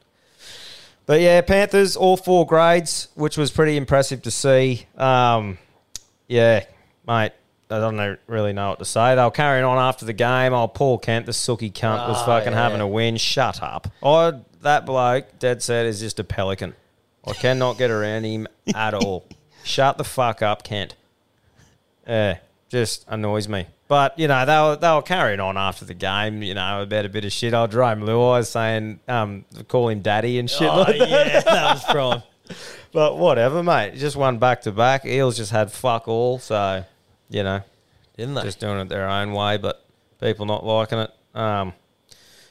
But 1.05 1.21
yeah, 1.21 1.41
Panthers 1.41 1.95
all 1.95 2.17
four 2.17 2.45
grades, 2.45 3.07
which 3.15 3.37
was 3.37 3.49
pretty 3.49 3.77
impressive 3.77 4.21
to 4.23 4.31
see. 4.31 4.85
Um, 4.97 5.57
yeah, 6.27 6.65
mate. 7.07 7.31
I 7.71 7.77
don't 7.77 7.97
know, 7.97 8.17
really 8.25 8.51
know 8.51 8.69
what 8.69 8.79
to 8.79 8.85
say. 8.85 9.13
They 9.13 9.21
were 9.21 9.29
carrying 9.29 9.63
on 9.63 9.77
after 9.77 10.03
the 10.03 10.13
game. 10.13 10.53
Oh, 10.53 10.67
Paul 10.67 10.97
Kent, 10.97 11.27
the 11.27 11.33
sooky 11.33 11.69
cunt, 11.69 12.07
was 12.07 12.17
Oh, 12.23 12.25
fucking 12.25 12.51
yeah. 12.53 12.63
having 12.63 12.81
a 12.81 12.87
win. 12.87 13.15
Shut 13.17 13.61
up. 13.61 13.87
I, 14.01 14.33
that 14.61 14.87
bloke, 14.87 15.37
dead 15.37 15.61
set, 15.61 15.85
is 15.85 15.99
just 15.99 16.19
a 16.19 16.23
pelican. 16.23 16.73
I 17.27 17.33
cannot 17.33 17.77
get 17.77 17.91
around 17.91 18.23
him 18.23 18.47
at 18.73 18.95
all. 18.95 19.27
Shut 19.63 19.99
the 19.99 20.03
fuck 20.03 20.41
up, 20.41 20.63
Kent. 20.63 20.95
Yeah, 22.07 22.39
just 22.69 23.05
annoys 23.07 23.47
me. 23.47 23.67
But, 23.89 24.17
you 24.19 24.27
know, 24.27 24.45
they 24.45 24.57
were, 24.57 24.75
they 24.77 24.91
were 24.95 25.01
carrying 25.01 25.39
on 25.41 25.57
after 25.57 25.83
the 25.83 25.93
game, 25.95 26.41
you 26.43 26.53
know, 26.53 26.83
about 26.83 27.05
a 27.05 27.09
bit 27.09 27.25
of 27.25 27.31
shit. 27.33 27.53
Old 27.55 27.71
Jarome 27.71 28.03
Luai 28.03 28.45
saying, 28.45 28.99
um, 29.07 29.43
call 29.67 29.89
him 29.89 30.01
daddy 30.01 30.37
and 30.39 30.47
shit 30.49 30.69
Oh, 30.69 30.81
like 30.81 30.97
that. 30.99 31.09
yeah, 31.09 31.39
that 31.41 31.73
was 31.73 31.83
prime. 31.89 32.23
But 32.91 33.17
whatever, 33.17 33.63
mate. 33.63 33.95
Just 33.95 34.15
one 34.15 34.37
back 34.37 34.61
to 34.61 34.71
back. 34.71 35.05
Eels 35.05 35.37
just 35.37 35.51
had 35.51 35.71
fuck 35.71 36.07
all, 36.07 36.37
so, 36.39 36.85
you 37.31 37.41
know, 37.43 37.61
Didn't 38.15 38.35
they? 38.35 38.43
just 38.43 38.59
doing 38.59 38.79
it 38.79 38.89
their 38.89 39.09
own 39.09 39.33
way, 39.33 39.57
but 39.57 39.83
people 40.21 40.45
not 40.45 40.63
liking 40.63 40.99
it. 40.99 41.11
Um, 41.33 41.73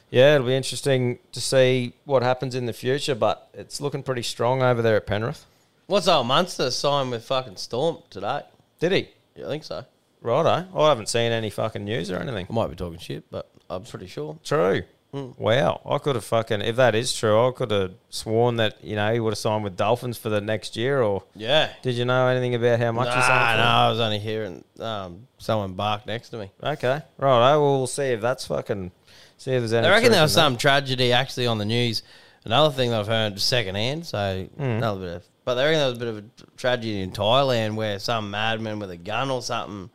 yeah, 0.09 0.35
it'll 0.35 0.47
be 0.47 0.55
interesting 0.55 1.19
to 1.31 1.39
see 1.39 1.93
what 2.03 2.21
happens 2.21 2.53
in 2.53 2.65
the 2.65 2.73
future, 2.73 3.15
but 3.15 3.47
it's 3.53 3.79
looking 3.79 4.03
pretty 4.03 4.23
strong 4.23 4.61
over 4.61 4.81
there 4.81 4.97
at 4.97 5.07
Penrith. 5.07 5.45
What's 5.87 6.07
old 6.09 6.27
Munster 6.27 6.69
signed 6.69 7.11
with 7.11 7.23
fucking 7.23 7.55
Storm 7.55 7.99
today? 8.09 8.41
Did 8.81 8.91
he? 8.91 9.09
Yeah, 9.35 9.45
I 9.45 9.49
think 9.49 9.63
so. 9.63 9.85
Righto. 10.21 10.67
I 10.75 10.89
haven't 10.89 11.09
seen 11.09 11.31
any 11.31 11.49
fucking 11.49 11.83
news 11.83 12.11
or 12.11 12.17
anything. 12.17 12.47
I 12.49 12.53
might 12.53 12.67
be 12.69 12.75
talking 12.75 12.99
shit, 12.99 13.23
but 13.31 13.49
I'm 13.69 13.83
pretty 13.83 14.07
sure. 14.07 14.37
True. 14.43 14.83
Wow. 15.11 15.81
I 15.89 15.97
could 15.97 16.15
have 16.15 16.23
fucking, 16.23 16.61
if 16.61 16.75
that 16.75 16.93
is 16.93 17.13
true, 17.13 17.47
I 17.47 17.51
could 17.51 17.71
have 17.71 17.93
sworn 18.09 18.57
that, 18.57 18.83
you 18.83 18.95
know, 18.95 19.11
he 19.11 19.19
would 19.19 19.31
have 19.31 19.39
signed 19.39 19.63
with 19.63 19.75
Dolphins 19.75 20.17
for 20.19 20.29
the 20.29 20.39
next 20.41 20.77
year, 20.77 21.01
or 21.01 21.23
Yeah. 21.35 21.69
did 21.81 21.95
you 21.95 22.05
know 22.05 22.27
anything 22.27 22.53
about 22.53 22.79
how 22.79 22.91
much 22.91 23.07
he 23.09 23.15
Nah, 23.15 23.21
signed 23.27 23.57
no. 23.59 23.63
I 23.65 23.89
was 23.89 23.99
only 23.99 24.19
hearing 24.19 24.63
um, 24.79 25.27
someone 25.39 25.73
bark 25.73 26.05
next 26.05 26.29
to 26.29 26.37
me. 26.37 26.51
Okay. 26.63 27.01
Right. 27.17 27.55
We'll 27.55 27.87
see 27.87 28.03
if 28.11 28.21
that's 28.21 28.45
fucking, 28.45 28.91
see 29.37 29.51
if 29.53 29.61
there's 29.61 29.73
any. 29.73 29.87
I 29.87 29.91
reckon 29.91 30.11
there 30.11 30.21
was 30.21 30.33
in 30.33 30.35
that. 30.35 30.41
some 30.43 30.57
tragedy 30.57 31.11
actually 31.11 31.47
on 31.47 31.57
the 31.57 31.65
news. 31.65 32.03
Another 32.45 32.73
thing 32.73 32.91
that 32.91 32.99
I've 32.99 33.07
heard 33.07 33.39
secondhand, 33.41 34.05
so 34.05 34.47
Hmm. 34.57 34.61
another 34.63 34.99
bit 34.99 35.15
of, 35.17 35.23
but 35.43 35.55
they 35.55 35.63
reckon 35.63 35.79
there 35.79 35.89
was 35.89 35.97
a 35.97 35.99
bit 35.99 36.07
of 36.07 36.17
a 36.19 36.23
tragedy 36.55 37.01
in 37.01 37.11
Thailand 37.11 37.75
where 37.75 37.97
some 37.97 38.29
madman 38.29 38.77
with 38.79 38.91
a 38.91 38.97
gun 38.97 39.29
or 39.31 39.41
something 39.41 39.89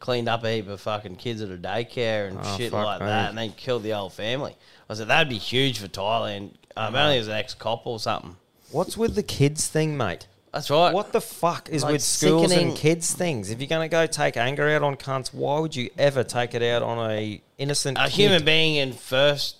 cleaned 0.00 0.28
up 0.28 0.44
a 0.44 0.56
heap 0.56 0.68
of 0.68 0.80
fucking 0.80 1.16
kids 1.16 1.40
at 1.42 1.50
a 1.50 1.56
daycare 1.56 2.28
and 2.28 2.38
Oh, 2.42 2.56
shit 2.56 2.70
fuck 2.70 2.84
like 2.84 3.00
me. 3.00 3.06
that, 3.06 3.30
and 3.30 3.38
then 3.38 3.52
killed 3.52 3.82
the 3.82 3.90
whole 3.90 4.10
family. 4.10 4.56
I 4.88 4.94
said 4.94 5.08
that'd 5.08 5.28
be 5.28 5.38
huge 5.38 5.78
for 5.78 5.88
Thailand. 5.88 6.50
Um, 6.76 6.88
Apparently, 6.94 7.16
it 7.16 7.20
was 7.20 7.28
an 7.28 7.34
ex-cop 7.34 7.86
or 7.86 7.98
something. 7.98 8.36
What's 8.70 8.96
with 8.96 9.14
the 9.14 9.22
kids 9.22 9.66
thing, 9.68 9.96
mate? 9.96 10.26
That's 10.52 10.70
right. 10.70 10.92
What 10.92 11.12
the 11.12 11.20
fuck 11.20 11.68
is 11.70 11.82
Like 11.82 11.92
with 11.92 12.02
schools 12.02 12.48
sickening- 12.50 12.68
and 12.70 12.76
kids 12.78 13.12
things? 13.12 13.50
If 13.50 13.60
you're 13.60 13.68
going 13.68 13.88
to 13.88 13.90
go 13.90 14.06
take 14.06 14.36
anger 14.36 14.68
out 14.68 14.82
on 14.82 14.96
cunts, 14.96 15.32
why 15.34 15.58
would 15.60 15.74
you 15.76 15.90
ever 15.98 16.24
take 16.24 16.54
it 16.54 16.62
out 16.62 16.82
on 16.82 17.10
a 17.10 17.40
innocent 17.58 17.98
a 17.98 18.04
kid? 18.04 18.10
human 18.12 18.44
being 18.44 18.76
in 18.76 18.92
first, 18.92 19.56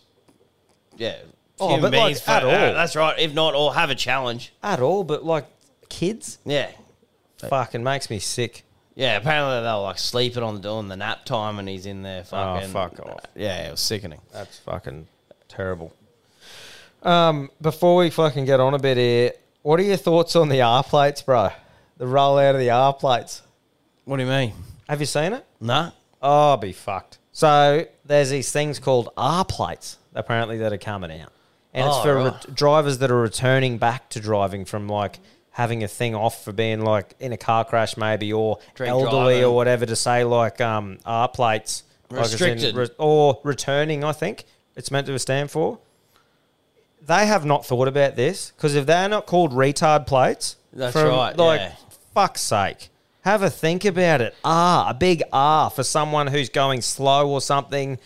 yeah. 0.96 1.16
Oh, 1.58 1.68
human 1.68 1.90
but, 1.90 1.96
like, 1.98 2.06
beings 2.08 2.28
at 2.28 2.44
all. 2.44 2.50
uh, 2.50 2.72
that's 2.72 2.94
right. 2.96 3.18
If 3.18 3.32
not, 3.34 3.54
or 3.54 3.74
have 3.74 3.88
a 3.90 3.94
challenge. 3.94 4.52
at 4.62 4.80
all? 4.80 5.04
But 5.04 5.24
like 5.24 5.46
kids, 5.88 6.38
Yeah. 6.44 6.68
fucking 7.38 7.82
makes 7.82 8.10
me 8.10 8.18
sick. 8.18 8.64
Yeah, 8.96 9.16
apparently 9.18 9.60
they 9.60 9.66
were 9.72 9.82
like 9.82 9.98
sleeping 9.98 10.42
on 10.42 10.54
the 10.56 10.60
during 10.62 10.88
the 10.88 10.96
nap 10.96 11.24
time, 11.26 11.58
and 11.58 11.68
he's 11.68 11.84
in 11.86 12.02
there 12.02 12.24
fucking. 12.24 12.70
Oh 12.70 12.72
fuck 12.72 12.98
off. 13.00 13.20
Yeah, 13.36 13.68
it 13.68 13.70
was 13.70 13.80
sickening. 13.80 14.20
That's 14.32 14.58
fucking 14.60 15.06
terrible. 15.48 15.92
Um, 17.02 17.50
before 17.60 17.96
we 17.96 18.10
fucking 18.10 18.46
get 18.46 18.58
on 18.58 18.74
a 18.74 18.78
bit 18.78 18.96
here, 18.96 19.32
what 19.62 19.78
are 19.78 19.84
your 19.84 19.96
thoughts 19.98 20.34
on 20.34 20.48
the 20.48 20.62
R 20.62 20.82
plates, 20.82 21.22
bro? 21.22 21.50
The 21.98 22.06
rollout 22.06 22.54
of 22.54 22.58
the 22.60 22.70
R 22.70 22.92
plates. 22.94 23.42
What 24.06 24.16
do 24.16 24.22
you 24.24 24.28
mean? 24.28 24.52
Have 24.88 25.00
you 25.00 25.06
seen 25.06 25.32
it? 25.34 25.44
Nah. 25.60 25.90
Oh, 26.22 26.50
I'll 26.50 26.56
be 26.56 26.72
fucked. 26.72 27.18
So 27.32 27.86
there's 28.04 28.30
these 28.30 28.50
things 28.50 28.78
called 28.78 29.10
R 29.16 29.44
plates 29.44 29.98
apparently 30.14 30.56
that 30.58 30.72
are 30.72 30.78
coming 30.78 31.10
out, 31.20 31.32
and 31.74 31.86
it's 31.86 31.96
Oh, 31.98 32.02
for 32.02 32.14
right. 32.14 32.24
ret- 32.32 32.54
drivers 32.54 32.98
that 32.98 33.10
are 33.10 33.20
returning 33.20 33.76
back 33.76 34.08
to 34.10 34.20
driving 34.20 34.64
from 34.64 34.88
like 34.88 35.18
having 35.56 35.82
a 35.82 35.88
thing 35.88 36.14
off 36.14 36.44
for 36.44 36.52
being 36.52 36.82
like 36.82 37.14
in 37.18 37.32
a 37.32 37.36
car 37.38 37.64
crash 37.64 37.96
maybe 37.96 38.30
or 38.30 38.58
Drink 38.74 38.90
elderly 38.90 39.10
driving. 39.36 39.44
or 39.44 39.54
whatever 39.56 39.86
to 39.86 39.96
say 39.96 40.22
like 40.22 40.60
um, 40.60 40.98
R 41.06 41.28
plates 41.28 41.82
like 42.10 42.20
Restricted. 42.24 42.74
re- 42.76 42.88
or 42.98 43.40
returning. 43.42 44.04
I 44.04 44.12
think 44.12 44.44
it's 44.76 44.90
meant 44.90 45.06
to 45.06 45.18
stand 45.18 45.50
for. 45.50 45.78
They 47.06 47.26
have 47.26 47.46
not 47.46 47.64
thought 47.64 47.88
about 47.88 48.16
this 48.16 48.50
because 48.50 48.74
if 48.74 48.84
they're 48.84 49.08
not 49.08 49.24
called 49.26 49.52
retard 49.52 50.06
plates, 50.06 50.56
That's 50.74 50.92
from, 50.92 51.08
right, 51.08 51.34
Like 51.36 51.60
yeah. 51.60 51.72
fuck's 52.12 52.42
sake. 52.42 52.90
Have 53.22 53.42
a 53.42 53.48
think 53.50 53.84
about 53.86 54.20
it. 54.20 54.34
R, 54.44 54.90
a 54.90 54.94
big 54.94 55.22
R 55.32 55.70
for 55.70 55.82
someone 55.82 56.26
who's 56.26 56.48
going 56.50 56.82
slow 56.82 57.30
or 57.30 57.40
something. 57.40 57.98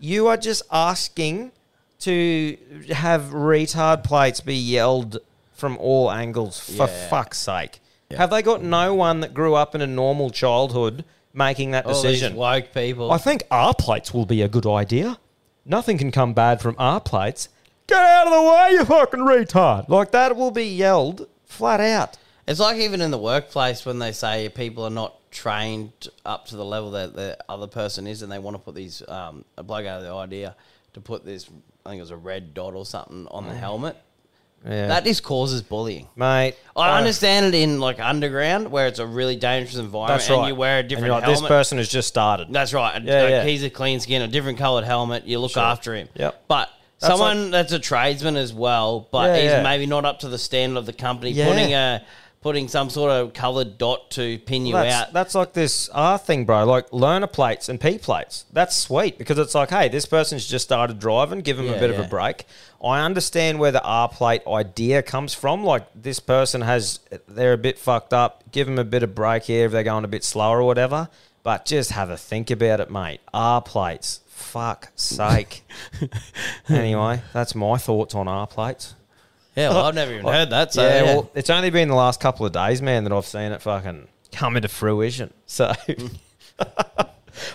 You 0.00 0.26
are 0.26 0.36
just 0.36 0.62
asking 0.72 1.52
to 2.00 2.56
have 2.90 3.22
retard 3.30 4.02
plates 4.04 4.40
be 4.40 4.56
yelled 4.56 5.18
from 5.56 5.76
all 5.78 6.10
angles 6.10 6.60
for 6.60 6.86
Yeah. 6.86 7.08
fuck's 7.08 7.38
sake. 7.38 7.80
Have 8.16 8.30
they 8.30 8.42
got 8.42 8.62
no 8.62 8.94
one 8.94 9.20
that 9.20 9.34
grew 9.34 9.54
up 9.56 9.74
in 9.74 9.80
a 9.80 9.86
normal 9.86 10.30
childhood 10.30 11.04
making 11.32 11.72
that 11.72 11.86
All 11.86 11.92
decision? 11.94 12.32
these 12.32 12.38
woke 12.38 12.72
people. 12.72 13.10
I 13.10 13.18
think 13.18 13.44
R 13.50 13.74
plates 13.74 14.14
will 14.14 14.26
be 14.26 14.42
a 14.42 14.48
good 14.48 14.66
idea. 14.66 15.18
Nothing 15.64 15.98
can 15.98 16.12
come 16.12 16.32
bad 16.32 16.60
from 16.60 16.76
R 16.78 17.00
plates. 17.00 17.48
Get 17.88 17.98
out 17.98 18.26
of 18.28 18.32
the 18.32 18.42
way, 18.42 18.68
you 18.72 18.84
fucking 18.84 19.20
retard. 19.20 19.88
Like 19.88 20.12
that 20.12 20.36
will 20.36 20.50
be 20.52 20.64
yelled 20.64 21.26
flat 21.44 21.80
out. 21.80 22.16
it's 22.46 22.60
like 22.60 22.76
even 22.76 23.00
in 23.00 23.10
the 23.10 23.18
workplace 23.18 23.84
when 23.84 23.98
they 23.98 24.12
say 24.12 24.48
people 24.48 24.84
are 24.84 24.90
not 24.90 25.14
trained 25.32 26.08
up 26.24 26.46
to 26.46 26.56
the 26.56 26.64
level 26.64 26.92
that 26.92 27.14
the 27.16 27.36
other 27.48 27.66
person 27.66 28.06
is, 28.06 28.22
and 28.22 28.30
they 28.30 28.38
want 28.38 28.54
to 28.54 28.58
put 28.60 28.74
these. 28.76 29.02
Um, 29.08 29.44
a 29.56 29.62
bloke 29.64 29.84
out 29.86 29.98
of 29.98 30.04
the 30.04 30.14
idea 30.14 30.54
to 30.94 31.00
put 31.00 31.24
this. 31.24 31.48
I 31.84 31.90
think 31.90 31.98
it 31.98 32.02
was 32.02 32.10
a 32.12 32.16
red 32.16 32.54
dot 32.54 32.74
or 32.74 32.86
something 32.86 33.26
on 33.32 33.48
the 33.48 33.54
Mm. 33.54 33.58
helmet. 33.58 33.96
Yeah. 34.66 34.88
That 34.88 35.04
just 35.04 35.22
causes 35.22 35.62
bullying. 35.62 36.08
mate. 36.16 36.54
I 36.74 36.98
understand 36.98 37.46
it 37.46 37.54
in 37.54 37.78
like 37.80 38.00
underground 38.00 38.70
where 38.70 38.86
it's 38.88 38.98
a 38.98 39.06
really 39.06 39.36
dangerous 39.36 39.76
environment 39.76 40.18
That's 40.18 40.28
right. 40.30 40.38
and 40.40 40.48
you 40.48 40.54
wear 40.54 40.80
a 40.80 40.82
different 40.82 41.10
like, 41.12 41.22
helmet. 41.22 41.40
This 41.40 41.48
person 41.48 41.78
has 41.78 41.88
just 41.88 42.08
started. 42.08 42.48
That's 42.50 42.74
right. 42.74 43.02
Yeah, 43.02 43.22
like, 43.22 43.30
yeah. 43.30 43.44
He's 43.44 43.62
a 43.64 43.70
clean 43.70 44.00
skin, 44.00 44.22
a 44.22 44.28
different 44.28 44.58
coloured 44.58 44.84
helmet. 44.84 45.24
You 45.26 45.38
look 45.38 45.52
Sure. 45.52 45.62
after 45.62 45.94
him. 45.94 46.08
Yep. 46.14 46.44
But 46.48 46.68
That's 47.00 47.12
someone 47.12 47.50
that's 47.50 47.72
a 47.72 47.78
tradesman 47.78 48.36
as 48.36 48.52
well, 48.52 49.08
but 49.12 49.28
Yeah, 49.28 49.36
he's 49.42 49.50
yeah. 49.52 49.62
maybe 49.62 49.86
not 49.86 50.04
up 50.04 50.20
to 50.20 50.28
the 50.28 50.38
standard 50.38 50.78
of 50.78 50.86
the 50.86 50.92
company, 50.92 51.30
Yeah. 51.30 51.46
putting 51.46 51.72
a 51.72 52.02
putting 52.46 52.68
some 52.68 52.88
sort 52.88 53.10
of 53.10 53.32
coloured 53.32 53.76
dot 53.76 54.08
to 54.08 54.38
pin 54.38 54.64
you 54.66 54.72
that's, 54.72 54.94
out. 54.94 55.12
that's 55.12 55.34
like 55.34 55.52
this 55.52 55.88
R 55.88 56.16
thing, 56.16 56.44
bro. 56.44 56.64
Like 56.64 56.92
learner 56.92 57.26
plates 57.26 57.68
and 57.68 57.80
P 57.80 57.98
plates. 57.98 58.44
That's 58.52 58.76
sweet 58.76 59.18
because 59.18 59.36
it's 59.36 59.52
like, 59.52 59.70
hey, 59.70 59.88
this 59.88 60.06
person's 60.06 60.46
just 60.46 60.64
started 60.64 61.00
driving. 61.00 61.40
Give 61.40 61.56
them 61.56 61.66
Yeah, 61.66 61.72
a 61.72 61.80
bit 61.80 61.90
of 61.90 61.98
a 61.98 62.04
break. 62.06 62.44
I 62.80 63.00
understand 63.04 63.58
where 63.58 63.72
the 63.72 63.82
R 63.82 64.08
plate 64.08 64.42
idea 64.46 65.02
comes 65.02 65.34
from. 65.34 65.64
Like 65.64 65.88
this 66.00 66.20
person 66.20 66.60
has, 66.60 67.00
they're 67.26 67.54
a 67.54 67.58
bit 67.58 67.80
fucked 67.80 68.12
up. 68.12 68.44
Give 68.52 68.68
them 68.68 68.78
a 68.78 68.84
bit 68.84 69.02
of 69.02 69.12
break 69.12 69.42
here 69.42 69.66
if 69.66 69.72
they're 69.72 69.82
going 69.82 70.04
a 70.04 70.08
bit 70.08 70.22
slower 70.22 70.60
or 70.60 70.66
whatever. 70.66 71.08
But 71.42 71.64
just 71.64 71.90
have 71.90 72.10
a 72.10 72.16
think 72.16 72.52
about 72.52 72.78
it, 72.78 72.92
mate. 72.92 73.22
R 73.34 73.60
plates. 73.60 74.20
Fuck 74.28 74.92
sake. 74.94 75.64
anyway, 76.68 77.22
that's 77.32 77.56
my 77.56 77.76
thoughts 77.76 78.14
on 78.14 78.28
R 78.28 78.46
plates. 78.46 78.94
Yeah, 79.56 79.70
well, 79.70 79.84
I've 79.86 79.94
never 79.94 80.12
even 80.12 80.26
heard 80.26 80.50
that. 80.50 80.72
So 80.72 80.82
yeah, 80.82 80.96
yeah, 80.96 81.02
well, 81.04 81.30
it's 81.34 81.50
only 81.50 81.70
been 81.70 81.88
the 81.88 81.94
last 81.94 82.20
couple 82.20 82.46
of 82.46 82.52
days, 82.52 82.80
man, 82.82 83.04
that 83.04 83.12
I've 83.12 83.26
seen 83.26 83.52
it 83.52 83.62
fucking 83.62 84.06
come 84.32 84.56
into 84.56 84.68
fruition. 84.68 85.32
So 85.46 85.72
I 86.58 87.06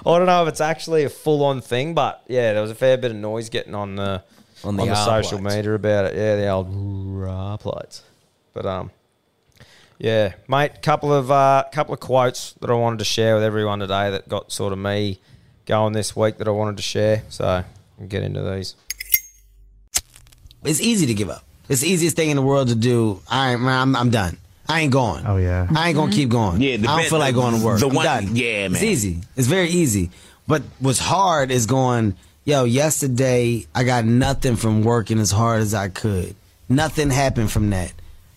don't 0.03 0.25
know 0.25 0.43
if 0.43 0.49
it's 0.49 0.61
actually 0.61 1.03
a 1.03 1.09
full 1.09 1.43
on 1.43 1.61
thing, 1.61 1.93
but 1.93 2.23
yeah, 2.27 2.53
there 2.53 2.61
was 2.61 2.71
a 2.71 2.75
fair 2.75 2.97
bit 2.97 3.11
of 3.11 3.17
noise 3.17 3.49
getting 3.49 3.75
on 3.75 3.95
the 3.95 4.23
On 4.63 4.69
on 4.69 4.75
the 4.77 4.85
the, 4.85 5.05
social 5.05 5.39
plates. 5.39 5.55
media 5.55 5.73
about 5.73 6.05
it. 6.05 6.15
Yeah, 6.15 6.35
the 6.35 6.47
old 6.49 7.23
R 7.27 7.57
plates. 7.57 8.03
But 8.53 8.65
um, 8.65 8.91
yeah, 9.97 10.33
mate, 10.47 10.81
couple 10.81 11.13
of 11.13 11.29
uh, 11.31 11.65
couple 11.71 11.93
of 11.93 11.99
quotes 11.99 12.53
that 12.53 12.69
I 12.69 12.73
wanted 12.73 12.99
to 12.99 13.05
share 13.05 13.35
with 13.35 13.43
everyone 13.43 13.79
today 13.79 14.09
that 14.11 14.27
got 14.27 14.51
sort 14.51 14.73
of 14.73 14.79
me 14.79 15.19
going 15.65 15.93
this 15.93 16.15
week 16.15 16.37
that 16.39 16.47
I 16.47 16.51
wanted 16.51 16.77
to 16.77 16.83
share. 16.83 17.23
So 17.29 17.63
I'll 17.99 18.07
get 18.07 18.23
into 18.23 18.41
these. 18.41 18.75
It's 20.63 20.81
easy 20.81 21.05
to 21.07 21.13
give 21.13 21.29
up. 21.29 21.43
It's 21.71 21.81
the 21.81 21.87
easiest 21.89 22.15
thing 22.15 22.29
in 22.29 22.35
the 22.35 22.41
world 22.43 22.67
to 22.67 22.75
do. 22.75 23.21
I 23.29 23.53
ain't, 23.53 23.61
man, 23.61 23.79
I'm, 23.81 23.95
I'm 23.95 24.09
done. 24.09 24.37
I 24.67 24.81
ain't 24.81 24.91
going. 24.93 25.25
Oh, 25.25 25.37
yeah. 25.37 25.67
I 25.75 25.87
ain't 25.89 25.97
gonna 25.97 26.11
keep 26.11 26.29
going. 26.29 26.61
Yeah, 26.61 26.77
the 26.77 26.83
I 26.83 26.91
don't 26.91 26.97
bit- 26.99 27.09
feel 27.09 27.19
like 27.19 27.33
going 27.33 27.57
to 27.59 27.65
work. 27.65 27.79
the 27.79 27.87
I'm 27.89 27.95
one- 27.95 28.05
done. 28.05 28.35
yeah, 28.35 28.65
It's 28.65 28.73
man. 28.73 28.83
easy. 28.83 29.21
It's 29.35 29.47
very 29.47 29.69
easy. 29.69 30.11
But 30.47 30.63
what's 30.79 30.99
hard 30.99 31.49
is 31.51 31.65
going. 31.65 32.15
Yo, 32.43 32.63
yesterday 32.65 33.65
I 33.75 33.83
got 33.83 34.03
nothing 34.05 34.55
from 34.55 34.83
working 34.83 35.19
as 35.19 35.31
hard 35.31 35.61
as 35.61 35.73
I 35.73 35.89
could. 35.89 36.35
Nothing 36.67 37.09
happened 37.09 37.51
from 37.51 37.69
that. 37.71 37.93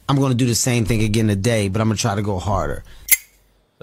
I'm 0.09 0.17
gonna 0.21 0.35
do 0.35 0.47
the 0.47 0.55
same 0.55 0.85
thing 0.85 1.03
again 1.03 1.27
today, 1.29 1.69
but 1.69 1.81
I'm 1.81 1.89
gonna 1.89 1.97
try 1.97 2.15
to 2.15 2.23
go 2.23 2.39
harder. 2.39 2.85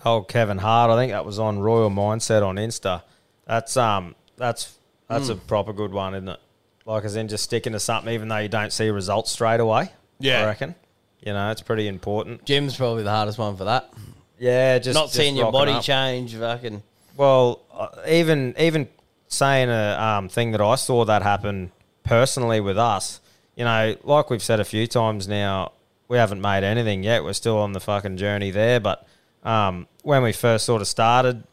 Oh, 0.05 0.21
Kevin 0.21 0.59
Hart. 0.59 0.91
I 0.91 0.95
think 0.95 1.11
that 1.11 1.25
was 1.25 1.39
on 1.39 1.59
Royal 1.59 1.89
Mindset 1.89 2.45
on 2.45 2.55
Insta. 2.57 3.01
That's 3.47 3.75
um, 3.77 4.15
that's 4.37 4.75
that's 5.09 5.25
Hmm. 5.27 5.33
a 5.33 5.35
proper 5.35 5.73
good 5.73 5.91
one, 5.91 6.13
isn't 6.15 6.29
it? 6.29 6.39
Like, 6.91 7.05
as 7.05 7.15
in 7.15 7.29
just 7.29 7.45
sticking 7.45 7.71
to 7.71 7.79
something, 7.79 8.13
even 8.13 8.27
though 8.27 8.37
you 8.37 8.49
don't 8.49 8.73
see 8.73 8.89
results 8.89 9.31
straight 9.31 9.61
away. 9.61 9.89
Yeah. 10.19 10.41
I 10.41 10.45
reckon. 10.47 10.75
You 11.21 11.31
know, 11.31 11.49
it's 11.51 11.61
pretty 11.61 11.87
important. 11.87 12.43
Gym's 12.43 12.75
probably 12.75 13.03
the 13.03 13.11
hardest 13.11 13.37
one 13.37 13.55
for 13.55 13.63
that. 13.63 13.93
Yeah, 14.37 14.77
just 14.79 14.95
Not 14.95 15.05
just 15.05 15.15
seeing 15.15 15.37
your 15.37 15.51
body 15.53 15.71
up. 15.71 15.83
change, 15.83 16.35
fucking. 16.35 16.83
Well, 17.15 17.61
uh, 17.73 17.87
even 18.09 18.55
even 18.57 18.89
saying 19.27 19.69
a 19.69 19.97
um, 19.99 20.27
thing 20.27 20.51
that 20.51 20.59
I 20.61 20.75
saw 20.75 21.05
that 21.05 21.21
happen 21.21 21.71
personally 22.03 22.59
with 22.59 22.77
us, 22.77 23.21
you 23.55 23.63
know, 23.63 23.95
like 24.03 24.29
we've 24.29 24.43
said 24.43 24.59
a 24.59 24.65
few 24.65 24.85
times 24.87 25.27
now, 25.27 25.71
we 26.09 26.17
haven't 26.17 26.41
made 26.41 26.65
anything 26.65 27.03
yet. 27.03 27.23
We're 27.23 27.33
still 27.33 27.59
on 27.59 27.71
the 27.71 27.79
fucking 27.79 28.17
journey 28.17 28.51
there. 28.51 28.81
But 28.81 29.07
um, 29.43 29.87
when 30.03 30.23
we 30.23 30.33
first 30.33 30.65
sort 30.65 30.81
of 30.81 30.87
started, 30.87 31.43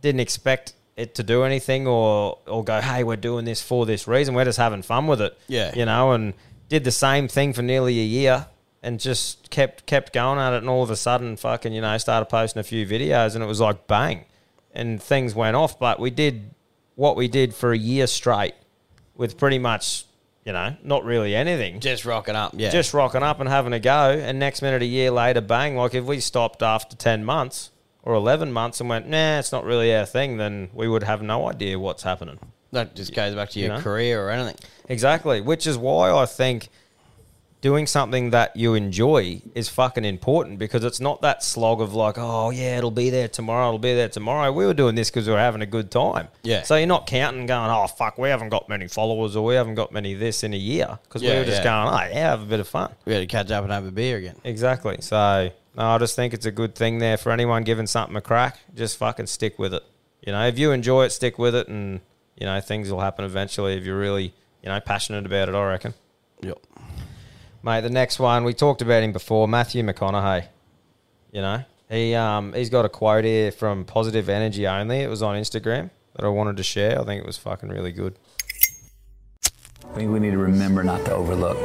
didn't 0.00 0.20
expect 0.20 0.72
it 0.98 1.14
to 1.14 1.22
do 1.22 1.44
anything 1.44 1.86
or 1.86 2.38
or 2.46 2.64
go, 2.64 2.80
hey, 2.80 3.04
we're 3.04 3.16
doing 3.16 3.44
this 3.44 3.62
for 3.62 3.86
this 3.86 4.06
reason. 4.06 4.34
We're 4.34 4.44
just 4.44 4.58
having 4.58 4.82
fun 4.82 5.06
with 5.06 5.22
it. 5.22 5.38
Yeah. 5.46 5.72
you 5.74 5.86
know, 5.86 6.12
and 6.12 6.34
did 6.68 6.84
the 6.84 6.90
same 6.90 7.28
thing 7.28 7.54
for 7.54 7.62
nearly 7.62 7.98
a 7.98 8.04
year. 8.04 8.48
And 8.80 9.00
just 9.00 9.50
kept 9.50 9.86
kept 9.86 10.12
going 10.12 10.38
at 10.38 10.52
it, 10.52 10.58
and 10.58 10.68
all 10.68 10.84
of 10.84 10.90
a 10.90 10.96
sudden, 10.96 11.36
fucking, 11.36 11.72
you 11.72 11.80
know, 11.80 11.98
started 11.98 12.26
posting 12.26 12.60
a 12.60 12.62
few 12.62 12.86
videos, 12.86 13.34
and 13.34 13.42
it 13.42 13.46
was 13.48 13.58
like 13.58 13.88
bang, 13.88 14.24
and 14.72 15.02
things 15.02 15.34
went 15.34 15.56
off. 15.56 15.80
But 15.80 15.98
we 15.98 16.10
did 16.10 16.54
what 16.94 17.16
we 17.16 17.26
did 17.26 17.56
for 17.56 17.72
a 17.72 17.76
year 17.76 18.06
straight 18.06 18.54
with 19.16 19.36
pretty 19.36 19.58
much, 19.58 20.04
you 20.44 20.52
know, 20.52 20.76
not 20.84 21.04
really 21.04 21.34
anything. 21.34 21.80
Just 21.80 22.04
rocking 22.04 22.36
up, 22.36 22.52
yeah. 22.56 22.70
Just 22.70 22.94
rocking 22.94 23.24
up 23.24 23.40
and 23.40 23.48
having 23.48 23.72
a 23.72 23.80
go. 23.80 24.10
And 24.10 24.38
next 24.38 24.62
minute, 24.62 24.80
a 24.80 24.86
year 24.86 25.10
later, 25.10 25.40
bang. 25.40 25.76
Like 25.76 25.94
if 25.94 26.04
we 26.04 26.20
stopped 26.20 26.62
after 26.62 26.94
10 26.96 27.24
months 27.24 27.70
or 28.02 28.14
11 28.14 28.52
months 28.52 28.80
and 28.80 28.88
went, 28.88 29.08
nah, 29.08 29.38
it's 29.38 29.52
not 29.52 29.64
really 29.64 29.94
our 29.94 30.06
thing, 30.06 30.36
then 30.36 30.70
we 30.72 30.88
would 30.88 31.02
have 31.02 31.22
no 31.22 31.48
idea 31.48 31.78
what's 31.78 32.02
happening. 32.02 32.38
that 32.72 32.94
just 32.94 33.14
goes 33.14 33.34
back 33.34 33.50
to 33.50 33.58
your 33.58 33.68
You 33.68 33.74
know? 33.76 33.80
career 33.82 34.26
or 34.26 34.30
anything. 34.30 34.56
Exactly. 34.88 35.40
Which 35.40 35.66
is 35.66 35.76
why 35.76 36.10
I 36.10 36.26
think 36.26 36.68
doing 37.60 37.86
something 37.86 38.30
that 38.30 38.54
you 38.56 38.74
enjoy 38.74 39.42
is 39.54 39.68
fucking 39.68 40.04
important 40.04 40.58
because 40.58 40.84
it's 40.84 41.00
not 41.00 41.22
that 41.22 41.42
slog 41.42 41.80
of 41.80 41.92
like, 41.92 42.14
oh, 42.16 42.50
yeah, 42.50 42.78
it'll 42.78 42.90
be 42.90 43.10
there 43.10 43.26
tomorrow, 43.26 43.68
it'll 43.68 43.78
be 43.78 43.94
there 43.94 44.08
tomorrow. 44.08 44.52
We 44.52 44.64
were 44.64 44.74
doing 44.74 44.94
this 44.94 45.10
because 45.10 45.26
we 45.26 45.32
were 45.32 45.40
having 45.40 45.62
a 45.62 45.66
good 45.66 45.90
time. 45.90 46.28
Yeah. 46.42 46.62
So 46.62 46.76
you're 46.76 46.86
not 46.86 47.06
counting 47.06 47.46
going, 47.46 47.70
oh, 47.70 47.86
fuck, 47.88 48.16
we 48.16 48.28
haven't 48.28 48.50
got 48.50 48.68
many 48.68 48.86
followers 48.86 49.34
or 49.34 49.44
we 49.44 49.54
haven't 49.54 49.74
got 49.74 49.92
many 49.92 50.14
this 50.14 50.44
in 50.44 50.54
a 50.54 50.58
year 50.58 50.98
because 51.02 51.22
we 51.22 51.28
were 51.28 51.44
just 51.44 51.64
yeah. 51.64 51.84
going, 51.84 51.94
oh, 51.94 52.14
yeah, 52.14 52.30
have 52.30 52.42
a 52.42 52.46
bit 52.46 52.60
of 52.60 52.68
fun. 52.68 52.92
We 53.04 53.12
had 53.12 53.20
to 53.20 53.26
catch 53.26 53.50
up 53.50 53.64
and 53.64 53.72
have 53.72 53.86
a 53.86 53.90
beer 53.90 54.18
again. 54.18 54.36
Exactly. 54.44 54.98
So 55.00 55.50
no, 55.78 55.90
I 55.90 55.98
just 55.98 56.16
think 56.16 56.34
it's 56.34 56.44
a 56.44 56.50
good 56.50 56.74
thing 56.74 56.98
there 56.98 57.16
for 57.16 57.30
anyone 57.30 57.62
giving 57.62 57.86
something 57.86 58.16
a 58.16 58.20
crack. 58.20 58.58
Just 58.74 58.96
fucking 58.96 59.28
stick 59.28 59.60
with 59.60 59.72
it. 59.72 59.84
You 60.26 60.32
know, 60.32 60.44
if 60.44 60.58
you 60.58 60.72
enjoy 60.72 61.04
it, 61.04 61.10
stick 61.10 61.38
with 61.38 61.54
it, 61.54 61.68
and 61.68 62.00
you 62.36 62.46
know 62.46 62.60
things 62.60 62.90
will 62.90 63.00
happen 63.00 63.24
eventually 63.24 63.74
if 63.74 63.84
you're 63.84 63.98
really 63.98 64.34
you 64.60 64.68
know 64.68 64.80
passionate 64.80 65.24
about 65.24 65.48
it. 65.48 65.54
I 65.54 65.64
reckon. 65.64 65.94
Yep. 66.42 66.58
Mate, 67.62 67.82
the 67.82 67.90
next 67.90 68.18
one 68.18 68.42
we 68.42 68.54
talked 68.54 68.82
about 68.82 69.04
him 69.04 69.12
before, 69.12 69.46
Matthew 69.46 69.84
McConaughey. 69.84 70.46
You 71.30 71.42
know, 71.42 71.64
he 71.88 72.12
um 72.16 72.54
he's 72.54 72.70
got 72.70 72.84
a 72.84 72.88
quote 72.88 73.24
here 73.24 73.52
from 73.52 73.84
Positive 73.84 74.28
Energy 74.28 74.66
Only. 74.66 74.98
It 74.98 75.08
was 75.08 75.22
on 75.22 75.36
Instagram 75.36 75.90
that 76.16 76.24
I 76.24 76.28
wanted 76.28 76.56
to 76.56 76.64
share. 76.64 77.00
I 77.00 77.04
think 77.04 77.22
it 77.22 77.26
was 77.26 77.38
fucking 77.38 77.68
really 77.68 77.92
good. 77.92 78.18
I 79.44 79.94
think 79.94 80.10
we 80.10 80.18
need 80.18 80.32
to 80.32 80.38
remember 80.38 80.82
not 80.82 81.04
to 81.04 81.14
overlook 81.14 81.56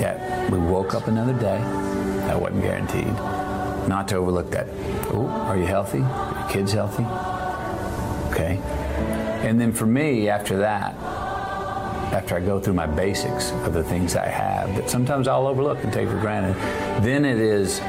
that 0.00 0.48
we 0.48 0.58
woke 0.58 0.94
up 0.94 1.08
another 1.08 1.32
day. 1.32 1.91
That 2.32 2.40
wasn't 2.40 2.62
guaranteed. 2.62 3.12
Not 3.90 4.08
to 4.08 4.16
overlook 4.16 4.50
that. 4.52 4.66
Oh, 5.12 5.26
are 5.28 5.54
you 5.54 5.66
healthy? 5.66 5.98
Are 6.00 6.40
your 6.40 6.48
kids 6.48 6.72
healthy? 6.72 7.02
Okay. 8.32 8.58
And 9.46 9.60
then 9.60 9.70
for 9.70 9.84
me, 9.84 10.30
after 10.30 10.56
that, 10.56 10.94
after 12.14 12.34
I 12.34 12.40
go 12.40 12.58
through 12.58 12.72
my 12.72 12.86
basics 12.86 13.50
of 13.50 13.74
the 13.74 13.84
things 13.84 14.16
I 14.16 14.28
have 14.28 14.74
that 14.76 14.88
sometimes 14.88 15.28
I'll 15.28 15.46
overlook 15.46 15.84
and 15.84 15.92
take 15.92 16.08
for 16.08 16.18
granted, 16.20 16.56
then 17.04 17.26
it 17.26 17.36
is 17.38 17.80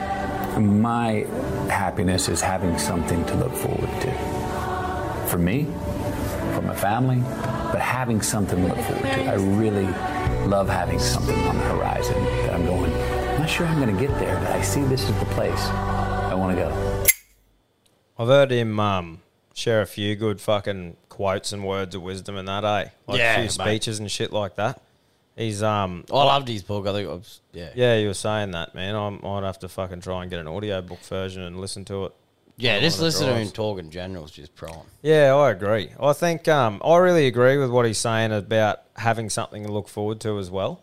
my 0.60 1.26
happiness 1.70 2.28
is 2.28 2.42
having 2.42 2.78
something 2.78 3.24
to 3.28 3.36
look 3.36 3.54
forward 3.54 4.02
to. 4.02 5.28
For 5.30 5.38
me, 5.38 5.68
for 6.54 6.64
my 6.64 6.76
family, 6.76 7.22
but 7.72 7.80
having 7.80 8.22
something 8.22 8.60
to 8.60 8.68
look 8.68 8.86
forward 8.86 9.04
to. 9.04 9.24
I 9.24 9.36
really 9.36 9.88
love 10.48 10.68
having 10.68 11.00
something 11.00 11.40
on 11.48 11.56
the 11.56 11.64
horizon 11.64 12.22
that 12.24 12.54
I'm 12.54 12.66
going, 12.66 12.93
not 13.44 13.50
sure 13.50 13.68
I'm 13.68 13.76
going 13.82 13.94
to 13.94 14.02
get 14.02 14.18
there, 14.20 14.40
but 14.40 14.52
I 14.52 14.62
see 14.62 14.84
this 14.84 15.02
is 15.04 15.20
the 15.20 15.26
place 15.26 15.60
I 15.60 16.34
want 16.34 16.56
to 16.58 16.64
go. 16.64 17.06
I've 18.18 18.30
heard 18.30 18.52
him 18.52 18.80
um, 18.80 19.20
share 19.54 19.82
a 19.82 19.86
few 19.86 20.16
good 20.16 20.40
fucking 20.40 20.96
quotes 21.10 21.52
and 21.52 21.66
words 21.66 21.94
of 21.94 22.04
wisdom 22.04 22.38
and 22.38 22.48
that, 22.48 22.64
eh? 22.64 22.88
Like 23.06 23.20
Yeah, 23.20 23.34
a 23.34 23.36
few 23.36 23.44
mate. 23.44 23.52
speeches 23.82 24.00
and 24.00 24.10
shit 24.10 24.32
like 24.32 24.56
that. 24.56 24.82
He's 25.36 25.62
um 25.62 26.06
I 26.10 26.24
loved 26.24 26.48
his 26.48 26.64
book. 26.64 26.88
I 26.88 26.94
think 26.94 27.10
it 27.10 27.12
was, 27.12 27.42
yeah. 27.52 27.72
yeah, 27.76 27.98
you 27.98 28.08
were 28.08 28.14
saying 28.14 28.52
that, 28.52 28.76
man. 28.76 28.96
I 28.96 29.10
might 29.10 29.44
have 29.44 29.60
to 29.60 29.68
fucking 29.68 30.00
try 30.00 30.22
and 30.22 30.32
get 30.32 30.40
an 30.40 30.48
audiobook 30.48 31.02
version 31.02 31.42
and 31.42 31.60
listen 31.60 31.84
to 31.86 32.06
it. 32.06 32.14
Yeah, 32.56 32.76
on 32.76 32.82
just 32.82 33.00
the 33.00 33.04
listen 33.04 33.28
to 33.28 33.34
him 33.34 33.40
drives. 33.40 33.52
talk 33.52 33.78
in 33.78 33.92
general 33.92 34.24
is 34.24 34.32
just 34.32 34.56
prime. 34.56 34.86
Yeah, 35.02 35.36
I 35.36 35.52
agree. 35.52 35.90
I 36.00 36.14
think 36.14 36.48
um, 36.48 36.82
I 36.86 36.96
really 36.96 37.28
agree 37.28 37.58
with 37.58 37.72
what 37.72 37.86
he's 37.86 37.98
saying 37.98 38.32
about 38.32 38.84
having 38.96 39.30
something 39.30 39.64
to 39.66 39.72
look 39.74 39.90
forward 39.90 40.22
to 40.22 40.40
as 40.40 40.50
well. 40.50 40.82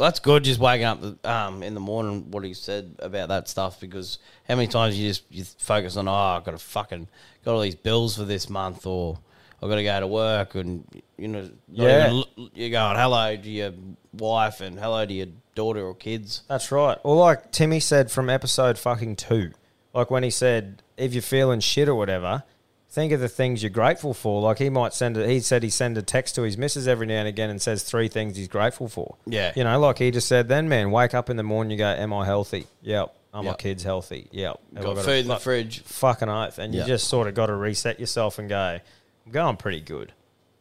Well, 0.00 0.06
that's 0.08 0.20
good. 0.20 0.44
Just 0.44 0.58
waking 0.58 0.86
up 0.86 1.26
um, 1.26 1.62
in 1.62 1.74
the 1.74 1.80
morning, 1.80 2.30
what 2.30 2.42
he 2.42 2.54
said 2.54 2.96
about 3.00 3.28
that 3.28 3.50
stuff. 3.50 3.78
Because 3.78 4.18
how 4.48 4.54
many 4.54 4.66
times 4.66 4.98
you 4.98 5.06
just 5.10 5.24
you 5.28 5.44
focus 5.58 5.98
on, 5.98 6.08
oh, 6.08 6.14
I've 6.14 6.42
got 6.42 6.52
to 6.52 6.58
fucking 6.58 7.06
got 7.44 7.52
all 7.52 7.60
these 7.60 7.74
bills 7.74 8.16
for 8.16 8.24
this 8.24 8.48
month, 8.48 8.86
or 8.86 9.18
I've 9.62 9.68
got 9.68 9.74
to 9.74 9.84
go 9.84 10.00
to 10.00 10.06
work, 10.06 10.54
and 10.54 10.86
you 11.18 11.28
know, 11.28 11.50
Yeah. 11.70 12.12
even 12.14 12.24
you're 12.54 12.70
going 12.70 12.96
hello 12.96 13.36
to 13.36 13.50
your 13.50 13.72
wife 14.14 14.62
and 14.62 14.78
hello 14.78 15.04
to 15.04 15.12
your 15.12 15.26
daughter 15.54 15.84
or 15.84 15.94
kids. 15.94 16.44
That's 16.48 16.72
right. 16.72 16.96
Or 17.02 17.14
like 17.16 17.52
Timmy 17.52 17.78
said 17.78 18.10
from 18.10 18.30
episode 18.30 18.78
fucking 18.78 19.16
two, 19.16 19.50
like 19.92 20.10
when 20.10 20.22
he 20.22 20.30
said, 20.30 20.82
if 20.96 21.12
you're 21.12 21.20
feeling 21.20 21.60
shit 21.60 21.90
or 21.90 21.94
whatever, 21.94 22.44
think 22.90 23.12
of 23.12 23.20
the 23.20 23.28
things 23.28 23.62
you're 23.62 23.70
grateful 23.70 24.12
for. 24.14 24.40
Like 24.42 24.58
he 24.58 24.68
might 24.68 24.92
send 24.92 25.16
a, 25.16 25.26
He 25.28 25.40
said 25.40 25.62
he 25.62 25.70
send 25.70 25.96
a 25.96 26.02
text 26.02 26.34
to 26.34 26.42
his 26.42 26.58
missus 26.58 26.88
every 26.88 27.06
now 27.06 27.20
and 27.20 27.28
again 27.28 27.48
and 27.50 27.60
says 27.62 27.82
three 27.84 28.08
things 28.08 28.36
he's 28.36 28.48
grateful 28.48 28.88
for. 28.88 29.16
Yeah. 29.26 29.52
you 29.56 29.64
know, 29.64 29.78
like 29.78 29.98
he 29.98 30.10
just 30.10 30.26
said. 30.28 30.48
Then, 30.48 30.68
man, 30.68 30.90
wake 30.90 31.14
up 31.14 31.30
in 31.30 31.36
the 31.36 31.42
morning, 31.42 31.70
you 31.72 31.78
go, 31.78 31.86
"Am 31.86 32.12
I 32.12 32.24
healthy? 32.26 32.66
Yep. 32.82 33.14
Are 33.32 33.42
my 33.44 33.50
Yep. 33.50 33.58
kids 33.58 33.82
healthy? 33.84 34.28
Yep. 34.32 34.60
Have 34.76 34.84
I 34.86 34.94
Got 34.94 35.04
food 35.04 35.18
in 35.20 35.28
the 35.28 35.36
fu- 35.36 35.40
fridge. 35.42 35.80
Fucking 35.84 36.28
oath. 36.28 36.58
And 36.58 36.74
you 36.74 36.82
just 36.84 37.06
sort 37.08 37.28
of 37.28 37.34
got 37.34 37.46
to 37.46 37.54
reset 37.54 38.00
yourself 38.00 38.40
and 38.40 38.48
go, 38.48 38.80
I'm 39.26 39.32
going 39.32 39.56
pretty 39.56 39.80
good. 39.80 40.12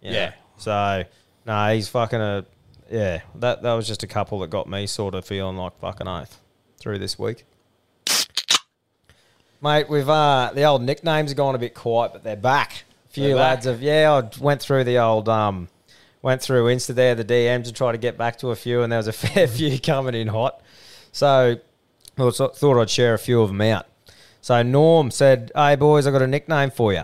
you 0.02 0.12
know? 0.12 0.18
Yeah. 0.18 0.34
So, 0.58 1.04
no, 1.48 1.74
he's 1.74 1.88
fucking 1.90 2.20
a. 2.22 2.46
Yeah, 2.92 3.22
that 3.36 3.62
that 3.64 3.74
was 3.74 3.88
just 3.88 4.04
a 4.04 4.08
couple 4.08 4.40
that 4.40 4.50
got 4.50 4.68
me 4.70 4.86
sort 4.88 5.16
of 5.16 5.26
feeling 5.26 5.58
like 5.58 5.80
fucking 5.80 6.08
oath 6.08 6.40
through 6.80 7.00
this 7.00 7.18
week. 7.20 7.46
Mate, 9.62 9.90
we've 9.90 10.08
uh 10.10 10.52
the 10.54 10.64
old 10.64 10.82
nicknames 10.82 11.32
have 11.32 11.38
gone 11.38 11.56
a 11.56 11.60
bit 11.60 11.74
quiet, 11.74 12.14
but 12.14 12.24
they're 12.24 12.36
back. 12.36 12.84
A 13.10 13.10
few 13.12 13.24
They're 13.28 13.36
back. 13.36 13.42
lads 13.50 13.66
have 13.66 13.82
yeah, 13.82 14.12
I 14.14 14.42
went 14.42 14.62
through 14.62 14.86
the 14.86 14.98
old 15.00 15.28
um 15.28 15.68
went 16.22 16.42
through 16.42 16.66
Insta 16.66 16.94
there, 16.96 17.16
the 17.16 17.26
DMs 17.26 17.66
to 17.66 17.74
try 17.74 17.92
to 17.92 17.98
get 17.98 18.18
back 18.18 18.38
to 18.40 18.50
a 18.52 18.56
few, 18.56 18.82
and 18.84 18.92
there 18.92 18.98
was 19.00 19.08
a 19.08 19.14
fair 19.14 19.48
few 19.48 19.80
coming 19.80 20.16
in 20.16 20.28
hot. 20.28 20.62
So 21.12 21.58
I 22.18 22.30
thought 22.32 22.58
thought 22.58 22.80
I'd 22.82 22.90
share 22.90 23.14
a 23.14 23.20
few 23.20 23.42
of 23.42 23.50
them 23.50 23.62
out. 23.62 23.86
So 24.42 24.64
Norm 24.64 25.12
said, 25.12 25.52
Hey 25.56 25.76
boys, 25.76 26.08
I 26.08 26.12
got 26.12 26.22
a 26.22 26.28
nickname 26.28 26.72
for 26.72 26.94
you. 26.94 27.04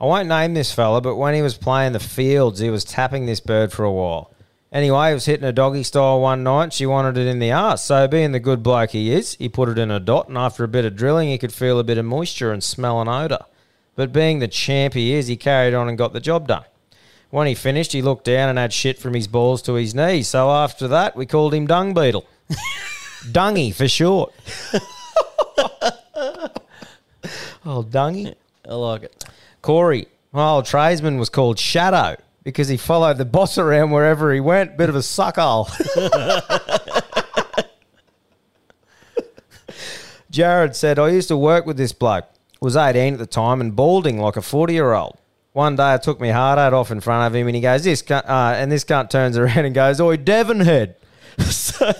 I 0.00 0.06
won't 0.06 0.28
name 0.28 0.54
this 0.54 0.72
fella, 0.72 1.00
but 1.00 1.16
when 1.16 1.34
he 1.34 1.42
was 1.42 1.56
playing 1.56 1.92
the 1.92 2.00
fields, 2.00 2.58
he 2.60 2.68
was 2.70 2.84
tapping 2.84 3.26
this 3.26 3.40
bird 3.40 3.72
for 3.72 3.84
a 3.84 3.92
while. 3.92 4.30
Anyway, 4.74 5.10
he 5.10 5.14
was 5.14 5.24
hitting 5.24 5.46
a 5.46 5.52
doggy 5.52 5.84
style 5.84 6.20
one 6.20 6.42
night. 6.42 6.72
She 6.72 6.84
wanted 6.84 7.16
it 7.16 7.28
in 7.28 7.38
the 7.38 7.52
arse. 7.52 7.82
So, 7.82 8.08
being 8.08 8.32
the 8.32 8.40
good 8.40 8.60
bloke 8.60 8.90
he 8.90 9.12
is, 9.12 9.36
he 9.36 9.48
put 9.48 9.68
it 9.68 9.78
in 9.78 9.92
a 9.92 10.00
dot, 10.00 10.28
and 10.28 10.36
after 10.36 10.64
a 10.64 10.68
bit 10.68 10.84
of 10.84 10.96
drilling, 10.96 11.28
he 11.28 11.38
could 11.38 11.52
feel 11.52 11.78
a 11.78 11.84
bit 11.84 11.96
of 11.96 12.04
moisture 12.04 12.52
and 12.52 12.62
smell 12.62 13.00
an 13.00 13.06
odour. 13.06 13.46
But 13.94 14.12
being 14.12 14.40
the 14.40 14.48
champ 14.48 14.94
he 14.94 15.12
is, 15.12 15.28
he 15.28 15.36
carried 15.36 15.74
on 15.74 15.88
and 15.88 15.96
got 15.96 16.12
the 16.12 16.20
job 16.20 16.48
done. 16.48 16.64
When 17.30 17.46
he 17.46 17.54
finished, 17.54 17.92
he 17.92 18.02
looked 18.02 18.24
down 18.24 18.48
and 18.48 18.58
had 18.58 18.72
shit 18.72 18.98
from 18.98 19.14
his 19.14 19.28
balls 19.28 19.62
to 19.62 19.74
his 19.74 19.94
knees. 19.94 20.26
So, 20.26 20.50
after 20.50 20.88
that, 20.88 21.14
we 21.14 21.24
called 21.24 21.54
him 21.54 21.68
Dung 21.68 21.94
Beetle. 21.94 22.26
Dungy 23.30 23.72
for 23.72 23.86
short. 23.86 24.32
oh, 27.64 27.84
Dungy. 27.84 28.34
I 28.68 28.74
like 28.74 29.04
it. 29.04 29.24
Corey, 29.62 30.08
my 30.32 30.48
old 30.48 30.64
tradesman 30.64 31.18
was 31.18 31.28
called 31.28 31.60
Shadow 31.60 32.16
because 32.44 32.68
he 32.68 32.76
followed 32.76 33.16
the 33.16 33.24
boss 33.24 33.58
around 33.58 33.90
wherever 33.90 34.32
he 34.32 34.38
went. 34.40 34.76
Bit 34.76 34.90
of 34.90 34.94
a 34.94 35.00
suckhole. 35.00 35.68
Jared 40.30 40.76
said, 40.76 40.98
I 40.98 41.08
used 41.08 41.28
to 41.28 41.36
work 41.36 41.64
with 41.64 41.76
this 41.76 41.92
bloke. 41.92 42.26
Was 42.60 42.76
18 42.76 43.14
at 43.14 43.18
the 43.18 43.26
time 43.26 43.60
and 43.60 43.74
balding 43.74 44.18
like 44.18 44.36
a 44.36 44.42
40 44.42 44.72
year 44.72 44.92
old. 44.92 45.18
One 45.52 45.76
day 45.76 45.94
I 45.94 45.98
took 45.98 46.18
my 46.20 46.30
hard 46.30 46.58
hat 46.58 46.72
off 46.72 46.90
in 46.90 47.00
front 47.00 47.26
of 47.26 47.34
him 47.34 47.46
and 47.46 47.54
he 47.54 47.62
goes, 47.62 47.84
This 47.84 48.02
cunt, 48.02 48.28
uh, 48.28 48.54
and 48.56 48.72
this 48.72 48.84
cunt 48.84 49.10
turns 49.10 49.36
around 49.38 49.64
and 49.64 49.74
goes, 49.74 50.00
Oi, 50.00 50.16
Devonhead. 50.16 50.94
so, 51.38 51.92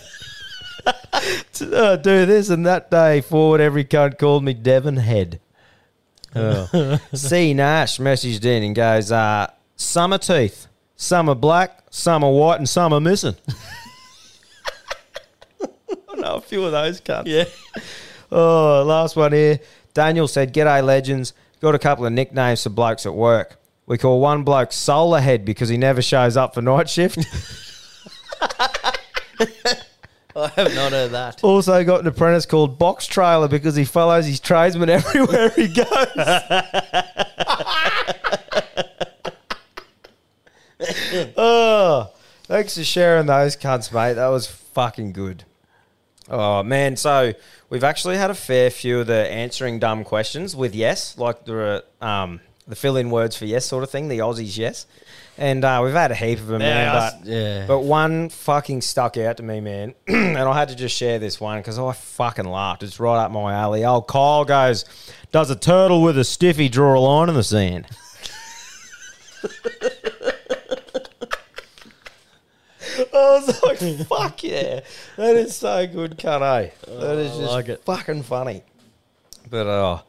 to, 1.53 1.77
uh, 1.77 1.97
do 1.97 2.27
this 2.27 2.51
and 2.51 2.67
that 2.67 2.91
day 2.91 3.21
forward, 3.21 3.61
every 3.61 3.85
cunt 3.85 4.19
called 4.19 4.43
me 4.43 4.55
Devonhead. 4.55 5.39
Oh. 6.35 6.99
C 7.15 7.55
Nash 7.55 7.99
messaged 7.99 8.45
in 8.45 8.65
and 8.65 8.75
goes, 8.75 9.13
uh, 9.13 9.49
some 9.77 10.13
are 10.13 10.19
teeth, 10.19 10.67
some 10.97 11.29
are 11.29 11.35
black, 11.35 11.83
some 11.91 12.25
are 12.25 12.33
white, 12.33 12.59
and 12.59 12.69
some 12.69 12.93
are 12.93 13.01
missing. 13.01 13.37
I 15.63 16.17
know 16.17 16.35
a 16.37 16.41
few 16.41 16.65
of 16.65 16.73
those 16.73 17.01
cunts. 17.01 17.27
Yeah. 17.27 17.45
Oh, 18.31 18.83
last 18.87 19.17
one 19.17 19.33
here. 19.33 19.61
Daniel 19.95 20.29
said, 20.29 20.53
G'day, 20.55 20.85
legends. 20.85 21.33
Got 21.61 21.75
a 21.75 21.79
couple 21.79 22.05
of 22.07 22.13
nicknames 22.13 22.63
for 22.63 22.71
blokes 22.71 23.07
at 23.07 23.15
work. 23.15 23.59
We 23.87 23.99
call 23.99 24.21
one 24.21 24.45
bloke 24.45 24.73
Solar 24.73 25.21
Head 25.21 25.45
because 25.45 25.69
he 25.69 25.77
never 25.77 26.03
shows 26.03 26.37
up 26.37 26.55
for 26.55 26.63
night 26.63 26.89
shift. 26.89 27.19
I 30.37 30.49
have 30.57 30.75
not 30.75 30.91
heard 30.91 31.13
that. 31.13 31.45
also 31.45 31.85
got 31.85 32.01
an 32.01 32.09
apprentice 32.09 32.45
called 32.45 32.77
Box 32.79 33.07
Trailer 33.07 33.47
because 33.47 33.77
he 33.77 33.85
follows 33.85 34.27
his 34.27 34.41
tradesman 34.41 34.89
everywhere 34.91 35.51
he 35.51 35.69
goes. 35.69 35.87
oh, 41.37 42.11
thanks 42.45 42.77
for 42.77 42.85
sharing 42.85 43.27
those 43.27 43.57
cunts, 43.57 43.93
mate. 43.93 44.15
That 44.15 44.29
was 44.29 44.47
fucking 44.47 45.13
good. 45.13 45.45
Oh 46.29 46.63
man, 46.63 46.97
so 46.97 47.33
we've 47.69 47.85
actually 47.85 48.17
had 48.17 48.31
a 48.31 48.35
fair 48.35 48.71
few 48.71 49.01
of 49.01 49.07
the 49.07 49.31
answering 49.31 49.79
dumb 49.79 50.05
questions 50.05 50.57
with 50.57 50.75
yes, 50.75 51.19
like 51.19 51.45
the 51.45 51.85
um, 52.01 52.41
the 52.67 52.75
fill-in 52.77 53.11
words 53.11 53.37
for 53.37 53.45
yes 53.45 53.67
sort 53.67 53.85
of 53.85 53.91
thing, 53.91 54.09
the 54.09 54.19
Aussies 54.21 54.57
yes, 54.57 54.87
and 55.37 55.63
uh, 55.65 55.83
we've 55.85 55.93
had 55.93 56.11
a 56.11 56.15
heap 56.15 56.39
of 56.39 56.47
them, 56.47 56.63
Yeah, 56.63 56.69
man. 56.75 56.89
I 56.89 56.93
But, 57.11 57.27
yeah. 57.27 57.67
but 57.67 57.81
one 57.81 58.31
fucking 58.31 58.81
stuck 58.81 59.19
out 59.19 59.37
to 59.37 59.43
me, 59.43 59.61
man, 59.61 59.95
and 60.07 60.39
I 60.39 60.59
had 60.59 60.71
to 60.71 60.75
just 60.75 60.97
share 60.97 61.19
this 61.19 61.39
one 61.39 61.59
because 61.59 61.79
I 61.79 61.93
fucking 61.93 62.47
laughed. 62.47 62.83
It's 62.83 62.99
right 62.99 63.23
up 63.23 63.31
my 63.31 63.53
alley. 63.53 63.85
Old 63.85 64.07
Kyle 64.09 64.47
goes, 64.47 64.87
"Does 65.31 65.51
a 65.51 65.57
turtle 65.57 66.01
with 66.03 66.17
a 66.17 66.25
stiffy 66.25 66.71
draw 66.71 66.97
a 66.97 67.01
line 67.01 67.29
in 67.29 67.35
the 67.35 67.45
sand?" 67.45 67.87
I 72.99 73.07
was 73.13 73.63
like, 73.63 74.07
fuck 74.07 74.43
yeah. 74.43 74.81
That 75.17 75.37
is 75.37 75.57
so 75.57 75.87
good, 75.87 76.19
cunt, 76.19 76.43
eh? 76.43 76.71
That 76.87 77.19
is 77.19 77.37
just 77.37 77.51
like 77.51 77.83
fucking 77.85 78.23
funny. 78.23 78.63
But 79.51 79.67
uh, 79.67 80.01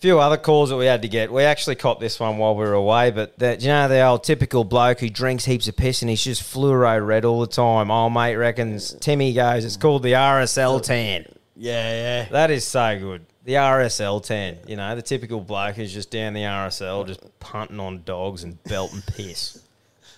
few 0.00 0.18
other 0.18 0.36
calls 0.36 0.70
that 0.70 0.76
we 0.76 0.86
had 0.86 1.02
to 1.02 1.08
get. 1.08 1.32
We 1.32 1.42
actually 1.42 1.76
caught 1.76 2.00
this 2.00 2.18
one 2.18 2.38
while 2.38 2.54
we 2.54 2.64
were 2.64 2.72
away, 2.72 3.10
but 3.10 3.38
that 3.38 3.60
you 3.60 3.68
know 3.68 3.86
the 3.88 4.00
old 4.02 4.24
typical 4.24 4.64
bloke 4.64 5.00
who 5.00 5.10
drinks 5.10 5.44
heaps 5.44 5.68
of 5.68 5.76
piss 5.76 6.00
and 6.02 6.08
he's 6.08 6.24
just 6.24 6.42
fluoro 6.42 7.04
red 7.06 7.24
all 7.24 7.40
the 7.40 7.46
time. 7.46 7.90
Oh 7.90 8.08
mate 8.08 8.36
reckons 8.36 8.94
Timmy 8.94 9.32
goes, 9.34 9.64
it's 9.64 9.76
called 9.76 10.02
the 10.02 10.12
RSL 10.12 10.82
tan. 10.82 11.26
Yeah, 11.54 11.92
yeah. 12.22 12.28
That 12.30 12.50
is 12.50 12.66
so 12.66 12.98
good. 12.98 13.26
The 13.44 13.54
RSL 13.54 14.22
tan, 14.24 14.58
you 14.66 14.76
know, 14.76 14.96
the 14.96 15.02
typical 15.02 15.40
bloke 15.40 15.76
who's 15.76 15.92
just 15.92 16.10
down 16.10 16.32
the 16.32 16.42
RSL, 16.42 17.06
just 17.06 17.20
punting 17.38 17.80
on 17.80 18.02
dogs 18.04 18.42
and 18.44 18.62
belting 18.64 19.02
piss, 19.02 19.62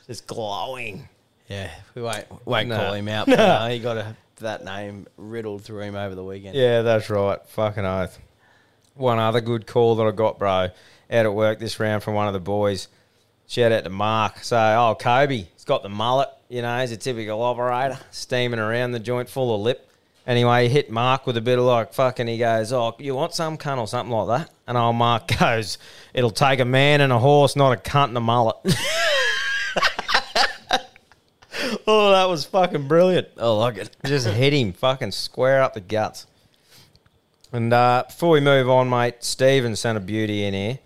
just 0.07 0.29
glowing. 0.29 1.09
Yeah, 1.49 1.71
we 1.95 2.03
won't, 2.03 2.25
won't 2.47 2.69
No. 2.69 2.77
call 2.77 2.93
him 2.95 3.09
out. 3.09 3.27
But, 3.37 3.71
he 3.73 3.79
got 3.79 3.97
a, 3.99 4.17
that 4.41 4.65
name 4.65 5.07
riddled 5.17 5.63
through 5.65 5.81
him 5.83 5.95
over 5.97 6.15
the 6.15 6.25
weekend. 6.25 6.57
Yeah, 6.57 6.83
that's 6.83 7.11
right. 7.11 7.39
Fucking 7.49 7.85
oath. 7.85 8.19
One 8.95 9.19
other 9.19 9.41
good 9.41 9.67
call 9.67 9.97
that 9.97 10.07
I 10.07 10.11
got, 10.11 10.39
bro, 10.39 10.51
out 10.51 10.71
at 11.11 11.35
work 11.35 11.59
this 11.59 11.79
round 11.81 12.03
from 12.03 12.15
one 12.15 12.27
of 12.27 12.33
the 12.33 12.41
boys. 12.41 12.89
Shout 13.47 13.73
out 13.73 13.85
to 13.85 13.91
Mark. 13.91 14.39
So, 14.45 14.57
oh, 14.57 14.95
Kobe, 14.99 15.47
he's 15.53 15.65
got 15.65 15.83
the 15.83 15.89
mullet. 15.89 16.29
You 16.49 16.63
know, 16.63 16.81
he's 16.81 16.93
a 16.93 16.97
typical 16.97 17.43
operator, 17.43 17.99
steaming 18.11 18.61
around 18.61 18.93
the 18.93 19.01
joint 19.01 19.29
full 19.29 19.55
of 19.55 19.61
lip. 19.61 19.89
Anyway, 20.27 20.69
he 20.69 20.73
hit 20.73 20.91
Mark 20.91 21.27
with 21.27 21.37
a 21.37 21.41
bit 21.41 21.59
of 21.59 21.65
like 21.65 21.93
fucking. 21.95 22.29
He 22.29 22.39
goes, 22.39 22.73
"Oh, 22.73 22.95
you 22.99 23.15
want 23.15 23.35
some 23.35 23.59
cunt 23.59 23.79
or 23.79 23.89
something 23.89 24.15
like 24.15 24.41
that?" 24.47 24.51
And 24.69 24.79
old 24.79 24.95
Mark 24.97 25.27
goes, 25.39 25.79
"It'll 26.15 26.31
take 26.31 26.61
a 26.61 26.65
man 26.65 27.01
and 27.01 27.13
a 27.13 27.19
horse, 27.19 27.57
not 27.57 27.73
a 27.73 27.77
cunt 27.81 28.09
and 28.09 28.17
a 28.17 28.21
mullet." 28.21 28.57
oh, 31.87 32.11
that 32.11 32.29
was 32.29 32.45
fucking 32.45 32.89
brilliant. 32.89 33.29
I 33.39 33.47
like 33.49 33.77
it. 33.77 33.97
Just 34.05 34.27
hit 34.27 34.53
him 34.53 34.73
fucking 34.73 35.13
square 35.13 35.63
up 35.63 35.75
the 35.75 35.81
guts. 35.81 36.27
And 37.53 37.73
uh, 37.73 38.05
before 38.07 38.31
we 38.31 38.41
move 38.41 38.69
on, 38.71 38.89
mate, 38.89 39.17
Steven 39.21 39.77
sent 39.77 39.99
a 39.99 40.01
beauty 40.01 40.45
in 40.45 40.55
here. 40.55 40.79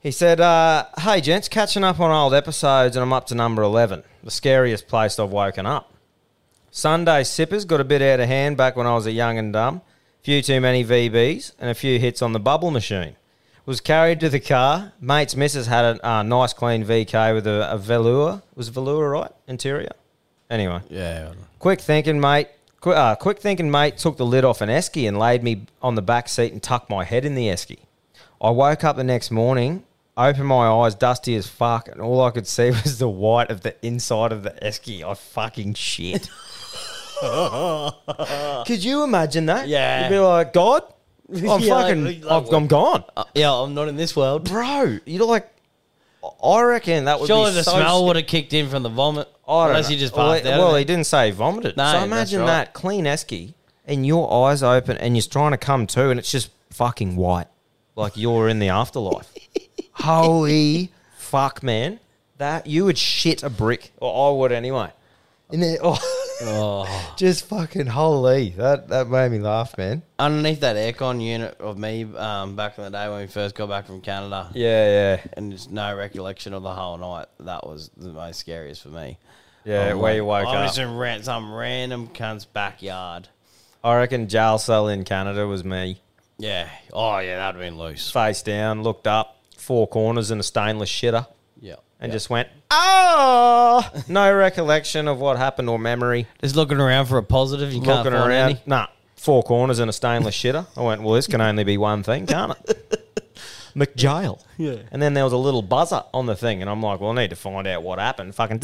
He 0.00 0.10
said, 0.10 0.40
uh, 0.40 0.86
Hey, 0.98 1.20
gents, 1.20 1.48
catching 1.48 1.84
up 1.84 1.98
on 1.98 2.10
old 2.10 2.34
episodes, 2.34 2.94
and 2.94 3.02
I'm 3.02 3.12
up 3.12 3.26
to 3.28 3.34
number 3.34 3.62
11, 3.62 4.02
the 4.22 4.30
scariest 4.30 4.86
place 4.86 5.18
I've 5.18 5.30
woken 5.30 5.66
up. 5.66 5.92
Sunday 6.70 7.24
sippers 7.24 7.64
got 7.64 7.80
a 7.80 7.84
bit 7.84 8.02
out 8.02 8.20
of 8.20 8.28
hand 8.28 8.56
back 8.56 8.76
when 8.76 8.86
I 8.86 8.94
was 8.94 9.06
a 9.06 9.12
young 9.12 9.38
and 9.38 9.52
dumb. 9.52 9.80
Few 10.22 10.42
too 10.42 10.60
many 10.60 10.84
VBs 10.84 11.52
and 11.58 11.70
a 11.70 11.74
few 11.74 11.98
hits 11.98 12.20
on 12.22 12.32
the 12.32 12.40
bubble 12.40 12.70
machine. 12.70 13.16
Was 13.68 13.82
carried 13.82 14.18
to 14.20 14.30
the 14.30 14.40
car. 14.40 14.94
Mate's 14.98 15.36
missus 15.36 15.66
had 15.66 15.84
a 15.84 16.08
uh, 16.08 16.22
nice 16.22 16.54
clean 16.54 16.86
VK 16.86 17.34
with 17.34 17.46
a, 17.46 17.70
a 17.70 17.76
velour. 17.76 18.40
Was 18.54 18.68
velour 18.70 19.10
right? 19.10 19.30
Interior? 19.46 19.92
Anyway. 20.48 20.80
Yeah. 20.88 21.34
Quick 21.58 21.82
thinking, 21.82 22.18
mate. 22.18 22.48
Qu- 22.80 22.92
uh, 22.92 23.14
quick 23.16 23.40
thinking, 23.40 23.70
mate. 23.70 23.98
Took 23.98 24.16
the 24.16 24.24
lid 24.24 24.42
off 24.42 24.62
an 24.62 24.70
esky 24.70 25.06
and 25.06 25.18
laid 25.18 25.42
me 25.42 25.66
on 25.82 25.96
the 25.96 26.00
back 26.00 26.30
seat 26.30 26.50
and 26.50 26.62
tucked 26.62 26.88
my 26.88 27.04
head 27.04 27.26
in 27.26 27.34
the 27.34 27.48
esky. 27.48 27.80
I 28.40 28.48
woke 28.48 28.84
up 28.84 28.96
the 28.96 29.04
next 29.04 29.30
morning, 29.30 29.84
opened 30.16 30.46
my 30.46 30.66
eyes, 30.66 30.94
dusty 30.94 31.36
as 31.36 31.46
fuck, 31.46 31.88
and 31.88 32.00
all 32.00 32.22
I 32.22 32.30
could 32.30 32.46
see 32.46 32.70
was 32.84 32.96
the 32.96 33.10
white 33.10 33.50
of 33.50 33.60
the 33.60 33.76
inside 33.86 34.32
of 34.32 34.44
the 34.44 34.52
esky. 34.62 35.02
I 35.02 35.12
fucking 35.12 35.74
shit. 35.74 36.30
could 38.66 38.82
you 38.82 39.04
imagine 39.04 39.44
that? 39.44 39.68
Yeah. 39.68 40.04
You'd 40.04 40.14
be 40.14 40.20
like, 40.20 40.54
God, 40.54 40.84
I'm 41.34 41.44
Yeah, 41.44 41.58
fucking, 41.58 42.04
like- 42.04 42.24
like 42.24 42.32
I'm, 42.32 42.44
what? 42.44 42.54
I'm 42.54 42.66
gone, 42.66 43.04
Uh, 43.16 43.24
yeah, 43.34 43.52
I'm 43.52 43.74
not 43.74 43.88
in 43.88 43.96
this 43.96 44.16
world. 44.16 44.48
bro. 44.48 44.98
You're 45.04 45.26
like, 45.26 45.48
I 46.42 46.62
reckon 46.62 47.04
that 47.04 47.20
would 47.20 47.26
Surely 47.26 47.50
be 47.50 47.54
the 47.56 47.64
so 47.64 47.72
smell 47.72 48.00
sc- 48.00 48.06
would 48.06 48.16
have 48.16 48.26
kicked 48.26 48.52
in 48.52 48.68
from 48.68 48.82
the 48.82 48.88
vomit. 48.88 49.28
I 49.46 49.62
don't 49.66 49.70
unless 49.70 49.88
know. 49.88 49.94
you 49.94 49.98
just 50.00 50.14
well, 50.16 50.32
passed 50.32 50.44
he- 50.46 50.50
out. 50.52 50.58
Well, 50.58 50.74
he 50.76 50.84
didn't 50.84 51.04
say 51.06 51.26
he 51.26 51.30
vomited. 51.32 51.76
No, 51.76 51.84
so 51.86 51.92
that's 51.92 52.04
imagine 52.04 52.40
right. 52.40 52.46
that 52.46 52.72
clean 52.74 53.04
esky 53.04 53.54
and 53.86 54.06
your 54.06 54.30
eyes 54.50 54.62
open 54.62 54.96
and 54.98 55.16
you're 55.16 55.22
trying 55.22 55.52
to 55.52 55.56
come 55.58 55.86
to 55.88 56.10
and 56.10 56.18
it's 56.18 56.30
just 56.30 56.50
fucking 56.70 57.16
white, 57.16 57.46
like 57.96 58.16
you're 58.16 58.48
in 58.48 58.58
the 58.58 58.68
afterlife. 58.68 59.32
Holy 59.92 60.92
fuck, 61.16 61.62
man! 61.62 62.00
That 62.38 62.66
you 62.66 62.84
would 62.84 62.98
shit 62.98 63.42
a 63.42 63.50
brick, 63.50 63.92
or 63.98 64.30
I 64.30 64.36
would 64.38 64.52
anyway. 64.52 64.90
In 65.50 65.60
there, 65.60 65.78
oh, 65.82 65.98
just 67.16 67.46
fucking 67.46 67.86
holy! 67.86 68.50
That 68.50 68.88
that 68.88 69.08
made 69.08 69.32
me 69.32 69.38
laugh, 69.38 69.76
man. 69.76 70.02
Underneath 70.18 70.60
that 70.60 70.76
aircon 70.76 71.20
unit 71.22 71.56
of 71.60 71.78
me 71.78 72.04
um, 72.16 72.54
back 72.56 72.78
in 72.78 72.84
the 72.84 72.90
day 72.90 73.08
when 73.08 73.20
we 73.20 73.26
first 73.26 73.54
got 73.54 73.68
back 73.68 73.86
from 73.86 74.00
Canada, 74.00 74.50
Yeah, 74.54 74.88
yeah, 75.16 75.24
and 75.34 75.50
there's 75.50 75.68
no 75.68 75.96
recollection 75.96 76.54
of 76.54 76.62
the 76.62 76.72
whole 76.74 76.96
night. 76.98 77.26
That 77.40 77.66
was 77.66 77.90
the 77.96 78.12
most 78.12 78.38
scariest 78.40 78.82
for 78.82 78.88
me. 78.90 79.18
yeah. 79.64 79.90
I'm 79.90 79.98
where 79.98 80.14
you 80.14 80.24
woke 80.24 80.46
I 80.46 80.50
up. 80.50 80.56
I 80.56 80.62
was 80.64 80.78
in 80.78 80.96
ran- 80.96 81.22
some 81.22 81.52
random 81.52 82.08
cunt's 82.08 82.44
backyard. 82.44 83.28
I 83.82 83.96
reckon 83.96 84.28
jail 84.28 84.58
cell 84.58 84.88
in 84.88 85.04
Canada 85.04 85.46
was 85.46 85.64
me. 85.64 86.00
Yeah. 86.38 86.68
Oh 86.92 87.18
yeah, 87.18 87.36
that'd 87.38 87.60
been 87.60 87.78
loose. 87.78 88.10
Face 88.10 88.42
down, 88.42 88.82
looked 88.82 89.06
up, 89.06 89.38
four 89.56 89.88
corners 89.88 90.30
and 90.30 90.40
a 90.40 90.44
stainless 90.44 90.90
shitter, 90.90 91.26
Yeah. 91.98 92.04
and 92.04 92.12
just 92.12 92.30
went, 92.30 92.48
oh! 92.70 93.88
No 94.08 94.34
recollection 94.34 95.08
of 95.08 95.18
what 95.18 95.36
happened 95.36 95.68
or 95.68 95.78
memory. 95.78 96.26
Just 96.40 96.56
looking 96.56 96.78
around 96.80 97.06
for 97.06 97.18
a 97.18 97.22
positive. 97.22 97.72
You 97.72 97.80
can't 97.80 97.98
Looking 98.04 98.12
find 98.18 98.30
around, 98.30 98.50
any. 98.50 98.62
nah, 98.66 98.86
four 99.16 99.42
corners 99.42 99.78
and 99.78 99.88
a 99.90 99.92
stainless 99.92 100.36
shitter. 100.36 100.66
I 100.76 100.82
went, 100.82 101.02
well, 101.02 101.14
this 101.14 101.26
can 101.26 101.40
only 101.40 101.64
be 101.64 101.76
one 101.76 102.02
thing, 102.02 102.26
can't 102.26 102.52
it? 102.68 103.04
McJail. 103.76 104.42
Yeah. 104.56 104.76
And 104.90 105.00
then 105.00 105.14
there 105.14 105.22
was 105.24 105.32
a 105.32 105.36
little 105.36 105.62
buzzer 105.62 106.02
on 106.12 106.26
the 106.26 106.34
thing, 106.34 106.62
and 106.62 106.70
I'm 106.70 106.82
like, 106.82 107.00
well, 107.00 107.10
I 107.10 107.14
need 107.14 107.30
to 107.30 107.36
find 107.36 107.66
out 107.66 107.82
what 107.82 107.98
happened. 107.98 108.34
Fucking. 108.34 108.58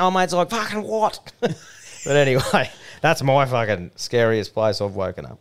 Oh, 0.00 0.10
mate's 0.10 0.34
like, 0.34 0.50
fucking 0.50 0.82
what? 0.82 1.32
but 1.40 2.16
anyway, 2.16 2.70
that's 3.00 3.22
my 3.22 3.46
fucking 3.46 3.92
scariest 3.96 4.52
place 4.52 4.80
I've 4.80 4.94
woken 4.94 5.24
up. 5.26 5.38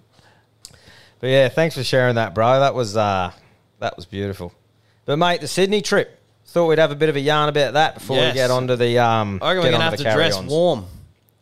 But 1.20 1.28
yeah, 1.28 1.50
thanks 1.50 1.76
for 1.76 1.84
sharing 1.84 2.16
that, 2.16 2.34
bro. 2.36 2.60
That 2.60 2.74
was 2.76 2.96
uh, 2.96 3.32
that 3.80 3.96
was 3.98 4.06
beautiful. 4.06 4.54
But 5.06 5.18
mate, 5.18 5.42
the 5.42 5.48
Sydney 5.48 5.82
trip. 5.82 6.20
Thought 6.48 6.68
we'd 6.68 6.80
have 6.80 6.92
a 6.92 6.96
bit 6.96 7.10
of 7.10 7.16
a 7.16 7.20
yarn 7.20 7.50
about 7.50 7.74
that 7.74 7.96
before 7.96 8.18
Yes. 8.18 8.34
we 8.34 8.36
get 8.38 8.50
onto 8.52 8.76
the 8.76 9.00
um. 9.00 9.40
I 9.42 9.50
reckon 9.54 9.64
we're 9.64 9.72
gonna 9.72 9.84
have 9.84 9.98
to 9.98 10.04
dress 10.04 10.42
warm. 10.42 10.86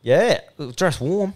Yeah, 0.02 0.40
dress 0.76 1.00
warm. 1.00 1.36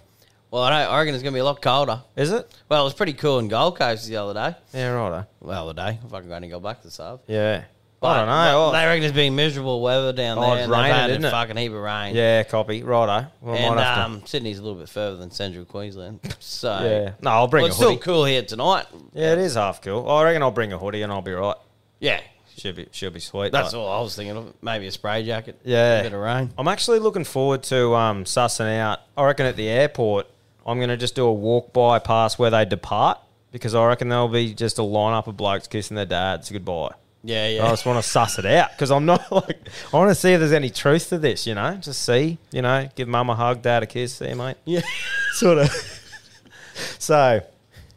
Well, 0.49 0.64
I, 0.64 0.70
don't, 0.84 0.94
I 0.94 0.99
reckon 0.99 1.14
it's 1.14 1.24
gonna 1.24 1.34
be 1.34 1.40
a 1.41 1.45
lot 1.45 1.62
colder. 1.62 2.02
Is 2.16 2.32
it? 2.32 2.49
Well, 2.70 2.82
it 2.82 2.86
was 2.86 2.94
pretty 2.94 3.14
cool 3.14 3.40
in 3.40 3.49
Gold 3.49 3.78
Coast 3.78 4.08
the 4.08 4.16
other 4.18 4.34
day. 4.34 4.56
Yeah, 4.74 4.90
righto. 4.94 5.28
Well, 5.41 5.66
the 5.66 5.72
other 5.84 5.91
day. 5.94 5.99
If 6.06 6.14
I 6.14 6.22
can 6.22 6.32
only 6.32 6.48
go 6.48 6.60
back 6.60 6.82
to 6.84 6.90
sub. 6.90 7.22
Yeah. 7.28 7.64
But- 7.99 8.08
I 8.10 8.18
don't 8.20 8.28
know. 8.28 8.66
Oh, 8.68 8.72
They 8.72 8.86
reckon 8.86 9.04
it's 9.04 9.14
been 9.16 9.36
miserable 9.36 9.82
weather 9.82 10.14
down 10.14 10.38
Oh, 10.38 10.41
there. 10.54 10.60
it's 10.64 10.70
raining, 10.70 11.10
isn't 11.10 11.26
it? 11.26 11.32
fucking 11.32 11.58
heap 11.58 11.72
of 11.72 11.80
rain. 11.80 12.16
yeah, 12.16 12.44
copy. 12.44 12.84
Righto. 12.84 13.28
Well, 13.41 13.56
And 13.56 13.80
um, 13.80 14.22
Sydney's 14.26 14.60
a 14.60 14.62
little 14.64 14.78
bit 14.80 14.88
further 14.88 15.18
than 15.18 15.32
Central 15.32 15.66
Queensland. 15.66 16.20
So. 16.40 16.80
Yeah. 16.84 17.12
No, 17.22 17.32
I'll 17.32 17.48
bring 17.48 17.64
Well, 17.64 17.68
it's 17.70 17.76
still 17.78 17.98
cool 17.98 18.24
here 18.26 18.41
tonight. 18.44 18.86
Yeah, 19.14 19.34
it 19.34 19.40
is 19.40 19.56
half 19.56 19.82
cool. 19.82 20.08
I 20.10 20.24
reckon 20.24 20.41
I'll 20.44 20.52
bring 20.52 20.72
a 20.74 20.78
hoodie 20.78 21.02
and 21.02 21.12
I'll 21.12 21.22
be 21.22 21.34
right. 21.34 21.56
Yeah. 21.99 22.22
She'll 22.57 22.74
be, 22.74 22.88
she'll 22.91 23.11
be 23.11 23.19
sweet. 23.19 23.52
That's 23.52 23.76
all 23.76 23.88
I 23.88 24.02
was 24.02 24.15
thinking 24.15 24.36
of. 24.36 24.53
Maybe 24.64 24.88
a 24.88 24.91
spray 24.91 25.24
jacket. 25.24 25.60
Yeah. 25.64 25.99
A 25.99 26.03
bit 26.03 26.14
of 26.14 26.19
rain. 26.19 26.52
I'm 26.57 26.68
actually 26.68 26.99
looking 26.99 27.24
forward 27.24 27.61
to 27.64 27.94
um, 27.95 28.24
sussing 28.24 28.80
out. 28.80 29.02
I 29.15 29.26
reckon 29.26 29.45
at 29.45 29.56
the 29.56 29.68
airport, 29.68 30.28
I'm 30.65 30.78
going 30.78 30.90
to 30.90 30.98
just 30.98 31.14
do 31.15 31.26
a 31.26 31.34
walk 31.34 31.72
by 31.72 31.99
past 31.99 32.40
where 32.40 32.49
they 32.49 32.65
depart 32.65 33.19
because 33.52 33.76
I 33.76 33.86
reckon 33.86 34.10
there'll 34.10 34.28
be 34.28 34.53
just 34.53 34.80
a 34.80 34.82
lineup 34.82 35.28
of 35.28 35.38
blokes 35.38 35.68
kissing 35.68 35.95
their 35.95 36.06
dads 36.06 36.49
goodbye. 36.52 36.94
Yeah, 37.24 37.48
yeah. 37.48 37.65
I 37.65 37.69
just 37.69 37.86
want 37.86 38.03
to 38.03 38.10
suss 38.10 38.40
it 38.40 38.45
out 38.45 38.72
because 38.72 38.91
I'm 38.91 39.06
not 39.06 39.32
like 39.32 39.60
I 39.94 39.98
want 39.98 40.10
to 40.10 40.15
see 40.15 40.34
if 40.34 40.40
there's 40.40 40.52
any 40.53 40.69
truth 40.69 41.10
to 41.10 41.18
this. 41.18 41.45
You 41.45 41.56
know, 41.56 41.76
just 41.76 42.03
see. 42.03 42.38
You 42.52 42.61
know, 42.61 42.90
give 42.95 43.07
mum 43.07 43.30
a 43.30 43.36
hug, 43.36 43.61
dad 43.61 43.84
a 43.84 43.86
kiss. 43.86 44.15
See, 44.15 44.30
you, 44.30 44.36
mate. 44.36 44.57
Yeah. 44.65 44.82
sort 45.34 45.57
of. 45.57 45.72
so, 46.99 47.41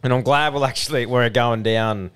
and 0.02 0.12
I'm 0.12 0.22
glad 0.22 0.52
we'll 0.52 0.64
actually 0.64 1.06
we're 1.06 1.31
going 1.31 1.62
down, 1.62 2.10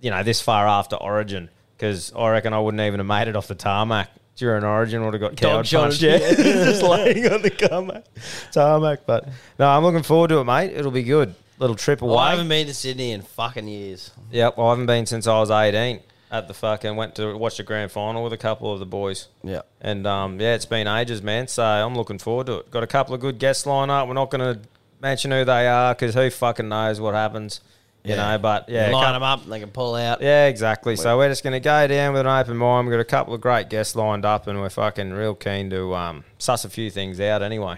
you 0.00 0.10
know, 0.10 0.22
this 0.22 0.40
far 0.40 0.66
after 0.66 0.96
Origin 0.96 1.48
because 1.76 2.12
I 2.14 2.30
reckon 2.30 2.52
I 2.52 2.60
wouldn't 2.60 2.80
even 2.80 3.00
have 3.00 3.06
made 3.06 3.28
it 3.28 3.36
off 3.36 3.48
the 3.48 3.54
tarmac 3.54 4.10
during 4.36 4.64
Origin. 4.64 5.04
Would 5.04 5.14
have 5.14 5.20
got 5.20 5.36
cowed 5.36 5.68
punched. 5.68 6.02
Yeah, 6.02 6.18
just 6.34 6.82
laying 6.82 7.30
on 7.32 7.42
the 7.42 7.50
tarmac. 7.50 8.04
tarmac. 8.52 9.06
But 9.06 9.28
no, 9.58 9.68
I'm 9.68 9.82
looking 9.82 10.02
forward 10.02 10.28
to 10.28 10.38
it, 10.38 10.44
mate. 10.44 10.72
It'll 10.72 10.90
be 10.90 11.02
good. 11.02 11.34
Little 11.58 11.76
trip 11.76 12.02
away. 12.02 12.16
I 12.16 12.30
haven't 12.30 12.48
been 12.48 12.66
to 12.68 12.74
Sydney 12.74 13.12
in 13.12 13.22
fucking 13.22 13.66
years. 13.66 14.12
Yep, 14.30 14.58
I 14.58 14.70
haven't 14.70 14.86
been 14.86 15.06
since 15.06 15.26
I 15.26 15.38
was 15.40 15.50
18 15.50 16.00
at 16.30 16.46
the 16.46 16.54
fucking 16.54 16.94
went 16.94 17.14
to 17.14 17.36
watch 17.36 17.56
the 17.56 17.62
grand 17.62 17.90
final 17.90 18.22
with 18.22 18.32
a 18.32 18.36
couple 18.36 18.72
of 18.72 18.78
the 18.78 18.86
boys. 18.86 19.28
Yeah. 19.42 19.62
And 19.80 20.06
um, 20.06 20.40
yeah, 20.40 20.54
it's 20.54 20.66
been 20.66 20.86
ages, 20.86 21.22
man. 21.22 21.48
So 21.48 21.64
I'm 21.64 21.94
looking 21.94 22.18
forward 22.18 22.46
to 22.46 22.58
it. 22.58 22.70
Got 22.70 22.82
a 22.82 22.86
couple 22.86 23.14
of 23.14 23.20
good 23.20 23.38
guests 23.38 23.66
lined 23.66 23.90
up. 23.90 24.06
We're 24.06 24.14
not 24.14 24.30
going 24.30 24.54
to 24.54 24.60
mention 25.00 25.30
who 25.30 25.44
they 25.44 25.66
are 25.66 25.94
because 25.94 26.14
who 26.14 26.28
fucking 26.30 26.68
knows 26.68 27.00
what 27.00 27.14
happens, 27.14 27.60
you 28.04 28.14
Yeah. 28.14 28.32
know. 28.32 28.38
But 28.38 28.68
yeah, 28.68 28.90
Line 28.90 29.12
them 29.12 29.22
up 29.22 29.42
and 29.44 29.52
they 29.52 29.60
can 29.60 29.70
pull 29.70 29.94
out. 29.94 30.20
yeah, 30.22 30.46
exactly. 30.46 30.96
So 30.96 31.16
we're 31.18 31.28
just 31.28 31.42
going 31.42 31.52
to 31.54 31.60
go 31.60 31.86
down 31.86 32.12
with 32.12 32.20
an 32.20 32.26
open 32.26 32.56
mind. 32.56 32.86
We've 32.86 32.94
got 32.94 33.00
a 33.00 33.04
couple 33.04 33.34
of 33.34 33.40
great 33.40 33.68
guests 33.68 33.94
lined 33.96 34.24
up, 34.24 34.46
and 34.46 34.60
we're 34.60 34.68
fucking 34.70 35.12
real 35.12 35.34
keen 35.34 35.70
to 35.70 35.94
um, 35.94 36.24
suss 36.38 36.64
a 36.64 36.70
few 36.70 36.90
things 36.90 37.20
out 37.20 37.42
anyway. 37.42 37.76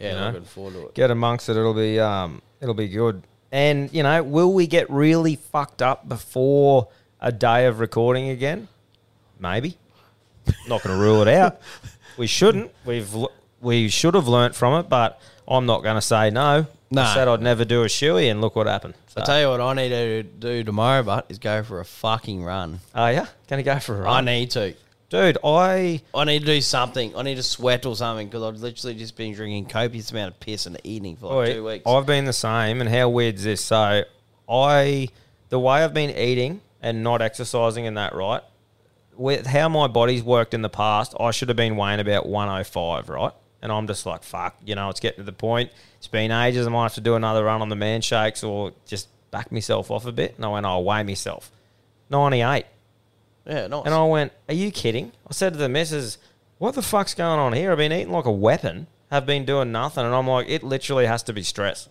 Yeah, 0.00 0.08
You 0.12 0.14
know? 0.18 0.26
looking 0.26 0.44
forward 0.44 0.72
to 0.74 0.86
it. 0.86 0.94
Get 0.94 1.10
amongst 1.10 1.48
it. 1.48 1.56
It'll 1.56 1.74
be 1.74 1.98
um, 2.00 2.42
it'll 2.60 2.74
be 2.74 2.88
good. 2.88 3.22
And 3.50 3.92
you 3.92 4.02
know, 4.02 4.22
will 4.22 4.52
we 4.52 4.66
get 4.66 4.88
really 4.90 5.36
fucked 5.36 5.82
up 5.82 6.08
before 6.08 6.88
a 7.20 7.30
day 7.30 7.66
of 7.66 7.78
recording 7.80 8.30
again? 8.30 8.68
Maybe. 9.38 9.76
Not 10.66 10.82
going 10.82 10.96
to 10.96 11.02
rule 11.02 11.22
it 11.22 11.28
out. 11.28 11.60
We 12.18 12.26
shouldn't. 12.26 12.70
We've 12.84 13.08
we 13.62 13.88
should 13.88 14.12
have 14.14 14.28
learnt 14.28 14.54
from 14.54 14.78
it, 14.80 14.90
but 14.90 15.18
I'm 15.48 15.64
not 15.64 15.82
going 15.82 15.94
to 15.94 16.02
say 16.02 16.28
no. 16.28 16.66
No. 16.94 17.02
I 17.02 17.14
said 17.14 17.28
I'd 17.28 17.40
never 17.40 17.64
do 17.64 17.82
a 17.82 17.86
shoey, 17.86 18.30
and 18.30 18.40
look 18.40 18.54
what 18.54 18.66
happened. 18.66 18.94
So, 19.08 19.20
I 19.22 19.24
tell 19.24 19.40
you 19.40 19.48
what 19.48 19.60
I 19.60 19.74
need 19.74 19.88
to 19.90 20.22
do 20.22 20.62
tomorrow, 20.64 21.02
but 21.02 21.26
is 21.28 21.38
go 21.38 21.62
for 21.62 21.80
a 21.80 21.84
fucking 21.84 22.44
run. 22.44 22.80
oh 22.94 23.06
yeah, 23.08 23.26
going 23.48 23.62
to 23.62 23.70
go 23.70 23.78
for 23.78 23.96
a 23.96 24.02
run, 24.02 24.28
I 24.28 24.32
need 24.32 24.50
to. 24.52 24.74
dude. 25.08 25.38
I 25.44 26.02
I 26.14 26.24
need 26.24 26.40
to 26.40 26.46
do 26.46 26.60
something. 26.60 27.16
I 27.16 27.22
need 27.22 27.36
to 27.36 27.42
sweat 27.42 27.86
or 27.86 27.96
something 27.96 28.28
because 28.28 28.42
I've 28.42 28.60
literally 28.60 28.94
just 28.94 29.16
been 29.16 29.34
drinking 29.34 29.66
copious 29.66 30.10
amount 30.10 30.34
of 30.34 30.40
piss 30.40 30.66
in 30.66 30.74
the 30.74 30.86
evening 30.86 31.16
for 31.16 31.26
like 31.26 31.48
Oi, 31.48 31.52
two 31.54 31.64
weeks. 31.64 31.86
I've 31.86 32.06
been 32.06 32.24
the 32.26 32.32
same, 32.32 32.80
and 32.80 32.90
how 32.90 33.08
weird 33.08 33.36
is 33.36 33.44
this? 33.44 33.60
So, 33.62 34.02
I 34.48 35.08
the 35.48 35.58
way 35.58 35.82
I've 35.82 35.94
been 35.94 36.10
eating 36.16 36.60
and 36.80 37.02
not 37.02 37.22
exercising 37.22 37.84
in 37.84 37.94
that 37.94 38.14
right, 38.14 38.42
with 39.16 39.46
how 39.46 39.68
my 39.68 39.86
body's 39.86 40.22
worked 40.22 40.52
in 40.54 40.62
the 40.62 40.68
past, 40.68 41.14
I 41.20 41.30
should 41.30 41.48
have 41.48 41.56
been 41.56 41.76
weighing 41.76 42.00
about 42.00 42.26
105, 42.26 43.08
right? 43.08 43.32
And 43.62 43.70
I'm 43.72 43.86
just 43.86 44.04
like, 44.06 44.24
fuck, 44.24 44.56
you 44.64 44.74
know, 44.74 44.88
it's 44.90 44.98
getting 45.00 45.18
to 45.18 45.22
the 45.22 45.32
point. 45.32 45.70
It's 45.98 46.08
been 46.08 46.30
ages. 46.32 46.66
I 46.66 46.70
might 46.70 46.82
have 46.82 46.94
to 46.94 47.00
do 47.00 47.14
another 47.14 47.44
run 47.44 47.62
on 47.62 47.68
the 47.68 47.76
man 47.76 48.00
shakes 48.00 48.42
or 48.42 48.72
just 48.86 49.08
back 49.30 49.52
myself 49.52 49.90
off 49.90 50.04
a 50.04 50.12
bit. 50.12 50.34
And 50.36 50.44
I 50.44 50.48
went, 50.48 50.66
I'll 50.66 50.82
weigh 50.84 51.04
myself. 51.04 51.50
98. 52.10 52.66
yeah, 53.46 53.66
nice. 53.68 53.82
And 53.86 53.94
I 53.94 54.04
went, 54.04 54.32
Are 54.48 54.54
you 54.54 54.70
kidding? 54.70 55.12
I 55.28 55.32
said 55.32 55.52
to 55.52 55.58
the 55.58 55.68
missus, 55.68 56.18
What 56.58 56.74
the 56.74 56.82
fuck's 56.82 57.14
going 57.14 57.38
on 57.38 57.52
here? 57.52 57.70
I've 57.72 57.78
been 57.78 57.92
eating 57.92 58.12
like 58.12 58.24
a 58.26 58.32
weapon, 58.32 58.88
have 59.10 59.26
been 59.26 59.44
doing 59.44 59.72
nothing. 59.72 60.04
And 60.04 60.14
I'm 60.14 60.26
like, 60.26 60.48
It 60.48 60.62
literally 60.62 61.06
has 61.06 61.22
to 61.24 61.32
be 61.32 61.42
stress. 61.44 61.88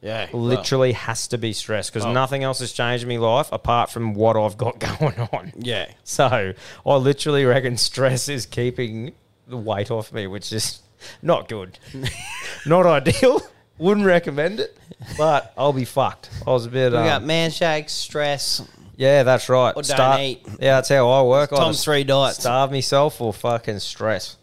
yeah, 0.00 0.28
well, 0.32 0.42
Literally 0.42 0.92
has 0.92 1.28
to 1.28 1.38
be 1.38 1.52
stress 1.52 1.90
because 1.90 2.06
Oh. 2.06 2.12
nothing 2.12 2.42
else 2.42 2.60
has 2.60 2.72
changed 2.72 3.06
my 3.06 3.18
life 3.18 3.48
apart 3.52 3.90
from 3.90 4.14
what 4.14 4.36
I've 4.36 4.56
got 4.56 4.78
going 4.98 5.28
on. 5.32 5.52
yeah. 5.58 5.92
So 6.04 6.54
I 6.86 6.94
literally 6.96 7.44
reckon 7.44 7.76
stress 7.76 8.28
is 8.30 8.46
keeping 8.46 9.12
the 9.50 9.56
weight 9.56 9.90
off 9.90 10.12
me, 10.12 10.26
which 10.26 10.52
is 10.52 10.80
not 11.22 11.48
good. 11.48 11.78
not 12.66 12.86
ideal. 12.86 13.40
Wouldn't 13.78 14.04
recommend 14.06 14.60
it, 14.60 14.76
but 15.16 15.54
I'll 15.56 15.72
be 15.72 15.86
fucked. 15.86 16.28
I 16.46 16.50
was 16.50 16.66
a 16.66 16.68
bit. 16.68 16.92
We 16.92 16.98
um, 16.98 17.04
got 17.06 17.24
man 17.24 17.50
shakes, 17.50 17.92
stress. 17.94 18.60
yeah, 18.96 19.22
that's 19.22 19.48
right. 19.48 19.72
Or 19.74 19.82
don't 19.82 20.20
eat. 20.20 20.42
Yeah, 20.58 20.76
that's 20.76 20.90
how 20.90 21.08
I 21.08 21.22
work. 21.22 21.48
Just 21.50 21.82
three 21.84 22.04
diets. 22.04 22.40
Starve 22.40 22.70
myself 22.70 23.18
or 23.22 23.32
fucking 23.32 23.78
stress. 23.78 24.36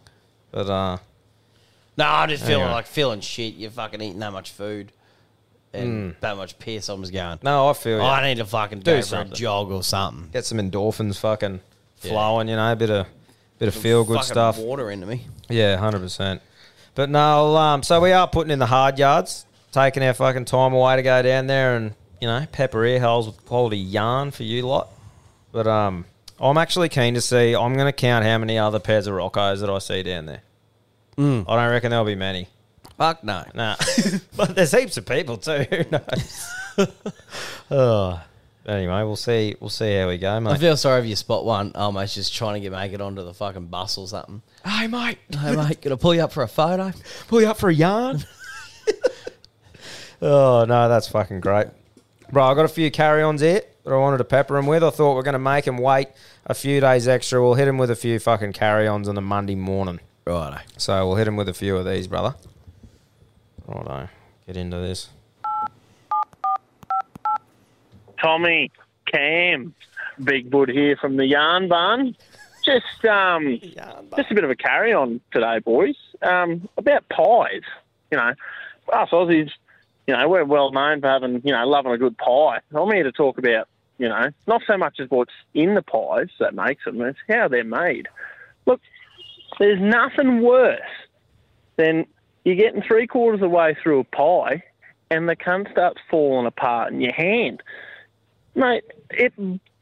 But 0.50 0.68
uh, 0.68 0.98
No, 1.98 2.06
I'm 2.06 2.30
just 2.30 2.44
feeling 2.44 2.62
Anyway. 2.64 2.74
like 2.74 2.88
feeling 2.88 3.20
shit. 3.22 3.54
You're 3.54 3.70
fucking 3.70 4.02
eating 4.02 4.18
that 4.20 4.32
much 4.34 4.50
food 4.54 4.92
and 5.72 6.16
that 6.22 6.36
much 6.36 6.58
piss. 6.58 6.90
I'm 6.90 7.02
just 7.02 7.14
going. 7.14 7.38
no, 7.44 7.70
I 7.70 7.74
feel 7.74 8.02
Oh. 8.02 8.06
I 8.06 8.24
need 8.28 8.38
to 8.40 8.46
fucking 8.46 8.80
Do 8.80 8.92
go 8.94 8.98
for 9.02 9.08
something. 9.08 9.34
a 9.34 9.36
jog 9.36 9.70
or 9.72 9.84
something. 9.84 10.30
Get 10.32 10.46
some 10.46 10.58
endorphins, 10.58 11.20
fucking 11.20 11.60
Yeah. 12.02 12.10
flowing. 12.12 12.48
You 12.48 12.56
know, 12.56 12.72
a 12.72 12.76
bit 12.76 12.90
of 12.90 13.06
bit 13.60 13.68
of 13.68 13.76
feel 13.76 14.04
good 14.04 14.24
stuff. 14.24 14.58
Water 14.58 14.92
into 14.92 15.06
me. 15.06 15.28
Yeah, 15.50 15.78
hundred 15.78 16.00
percent. 16.00 16.42
But 16.96 17.10
no, 17.10 17.56
um, 17.56 17.84
so 17.84 18.02
we 18.02 18.12
are 18.12 18.28
putting 18.28 18.52
in 18.52 18.60
the 18.60 18.66
hard 18.66 18.98
yards, 18.98 19.46
taking 19.72 20.04
our 20.04 20.14
fucking 20.14 20.46
time 20.46 20.74
away 20.74 20.96
to 20.96 21.04
go 21.04 21.22
down 21.22 21.48
there 21.48 21.76
and 21.76 21.94
you 22.20 22.28
know 22.28 22.46
pepper 22.52 22.84
ear 22.86 23.00
holes 23.00 23.28
with 23.28 23.46
quality 23.46 23.78
yarn 23.78 24.32
for 24.32 24.44
you 24.44 24.64
lot. 24.64 24.90
But 25.52 25.68
um, 25.68 26.06
I'm 26.40 26.58
actually 26.58 26.90
keen 26.90 27.14
to 27.14 27.22
see. 27.22 27.56
I'm 27.56 27.74
going 27.74 27.88
to 27.88 27.94
count 27.94 28.26
how 28.26 28.38
many 28.38 28.58
other 28.58 28.80
pairs 28.80 29.08
of 29.08 29.14
Roccos 29.14 29.62
that 29.62 29.70
I 29.70 29.80
see 29.80 30.04
down 30.04 30.26
there. 30.26 30.42
Mm. 31.18 31.46
I 31.48 31.56
don't 31.56 31.72
reckon 31.72 31.92
there'll 31.92 32.06
be 32.06 32.16
many. 32.16 32.48
Fuck 32.98 33.24
no. 33.24 33.44
Nah, 33.54 33.76
but 34.36 34.56
there's 34.56 34.72
heaps 34.72 34.98
of 34.98 35.06
people 35.06 35.38
too. 35.38 35.66
Who 35.70 35.84
knows? 35.92 36.54
oh. 37.72 38.22
Anyway, 38.68 39.02
we'll 39.04 39.16
see. 39.16 39.56
We'll 39.62 39.70
see 39.70 39.96
how 39.96 40.10
we 40.10 40.18
go, 40.18 40.40
mate. 40.42 40.52
I 40.52 40.58
feel 40.58 40.76
sorry 40.76 41.00
if 41.02 41.08
you 41.08 41.16
spot 41.16 41.46
one. 41.46 41.72
Oh, 41.74 41.92
mate's 41.92 42.16
just 42.16 42.36
trying 42.36 42.56
to 42.56 42.60
get 42.60 42.74
make 42.74 42.92
it 42.92 43.00
onto 43.00 43.24
the 43.24 43.34
fucking 43.34 43.68
bus 43.68 43.98
or 43.98 44.08
something. 44.08 44.42
Hey, 44.66 44.88
mate, 44.88 45.20
Hey, 45.32 45.56
mate, 45.56 45.82
gonna 45.82 45.96
pull 45.96 46.14
you 46.14 46.22
up 46.22 46.34
for 46.34 46.44
a 46.44 46.48
photo? 46.50 46.92
pull 47.30 47.40
you 47.42 47.48
up 47.48 47.58
for 47.58 47.70
a 47.70 47.74
yarn. 47.74 48.26
oh 50.22 50.66
no, 50.68 50.90
that's 50.90 51.08
fucking 51.08 51.40
great. 51.40 51.68
Bro, 52.32 52.44
I 52.44 52.54
got 52.56 52.66
a 52.66 52.70
few 52.70 52.92
carry-ons 52.92 53.40
here 53.40 53.62
that 53.86 53.94
I 53.94 53.96
wanted 53.96 54.18
to 54.18 54.26
pepper 54.26 54.56
them 54.56 54.68
with. 54.68 54.84
I 54.84 54.90
thought 54.90 55.16
we're 55.16 55.24
going 55.24 55.32
to 55.34 55.40
make 55.40 55.64
them 55.64 55.78
wait 55.78 56.10
a 56.46 56.54
few 56.54 56.82
days 56.82 57.08
extra. 57.08 57.42
We'll 57.42 57.54
hit 57.54 57.66
them 57.66 57.78
with 57.78 57.90
a 57.90 57.96
few 57.96 58.20
fucking 58.20 58.52
carry-ons 58.52 59.08
on 59.08 59.18
a 59.18 59.22
Monday 59.22 59.56
morning. 59.56 60.02
Righto. 60.26 60.60
So 60.76 61.08
we'll 61.08 61.16
hit 61.16 61.24
them 61.24 61.38
with 61.38 61.48
a 61.48 61.54
few 61.54 61.78
of 61.78 61.86
these, 61.86 62.06
brother. 62.08 62.36
Righto. 63.66 64.10
Get 64.46 64.58
into 64.58 64.78
this. 64.78 65.08
Tommy, 68.22 68.72
Cam, 69.12 69.74
Big 70.24 70.50
Bud 70.50 70.70
here 70.70 70.98
from 70.98 71.18
the 71.18 71.26
Yarn 71.26 71.68
Barn. 71.68 72.16
Just 72.66 73.06
um, 73.06 73.60
just 74.18 74.32
a 74.32 74.36
bit 74.36 74.44
of 74.44 74.50
a 74.50 74.56
carry 74.56 74.94
on 74.94 75.22
today, 75.32 75.60
boys. 75.60 75.96
Um, 76.22 76.68
about 76.78 77.08
pies. 77.10 77.62
You 78.12 78.18
know, 78.18 78.34
us 78.92 79.10
Aussies, 79.10 79.52
you 80.06 80.16
know, 80.16 80.28
we're 80.28 80.44
well 80.44 80.72
known 80.72 81.02
for 81.02 81.08
having, 81.08 81.42
you 81.44 81.52
know, 81.52 81.66
loving 81.66 81.92
a 81.92 81.98
good 81.98 82.18
pie. 82.18 82.60
I'm 82.74 82.92
here 82.92 83.04
to 83.04 83.12
talk 83.12 83.38
about, 83.38 83.68
you 83.98 84.10
know, 84.10 84.30
not 84.48 84.62
so 84.68 84.78
much 84.78 85.00
as 85.00 85.10
what's 85.10 85.34
in 85.54 85.76
the 85.76 85.82
pies 85.82 86.30
that 86.40 86.56
makes 86.56 86.86
them, 86.86 87.02
it's 87.02 87.20
how 87.30 87.48
they're 87.48 87.64
made. 87.64 88.08
Look, 88.66 88.82
there's 89.60 89.80
nothing 89.80 90.42
worse 90.42 90.80
than 91.78 92.06
you're 92.44 92.56
getting 92.56 92.82
three 92.82 93.08
quarters 93.08 93.38
of 93.38 93.50
the 93.50 93.56
way 93.56 93.76
through 93.82 94.00
a 94.00 94.04
pie 94.04 94.64
and 95.10 95.28
the 95.28 95.36
cunt 95.36 95.72
starts 95.72 96.00
falling 96.10 96.46
apart 96.46 96.94
in 96.94 97.02
your 97.02 97.14
hand. 97.14 97.62
Mate, 98.58 98.84
it 99.12 99.34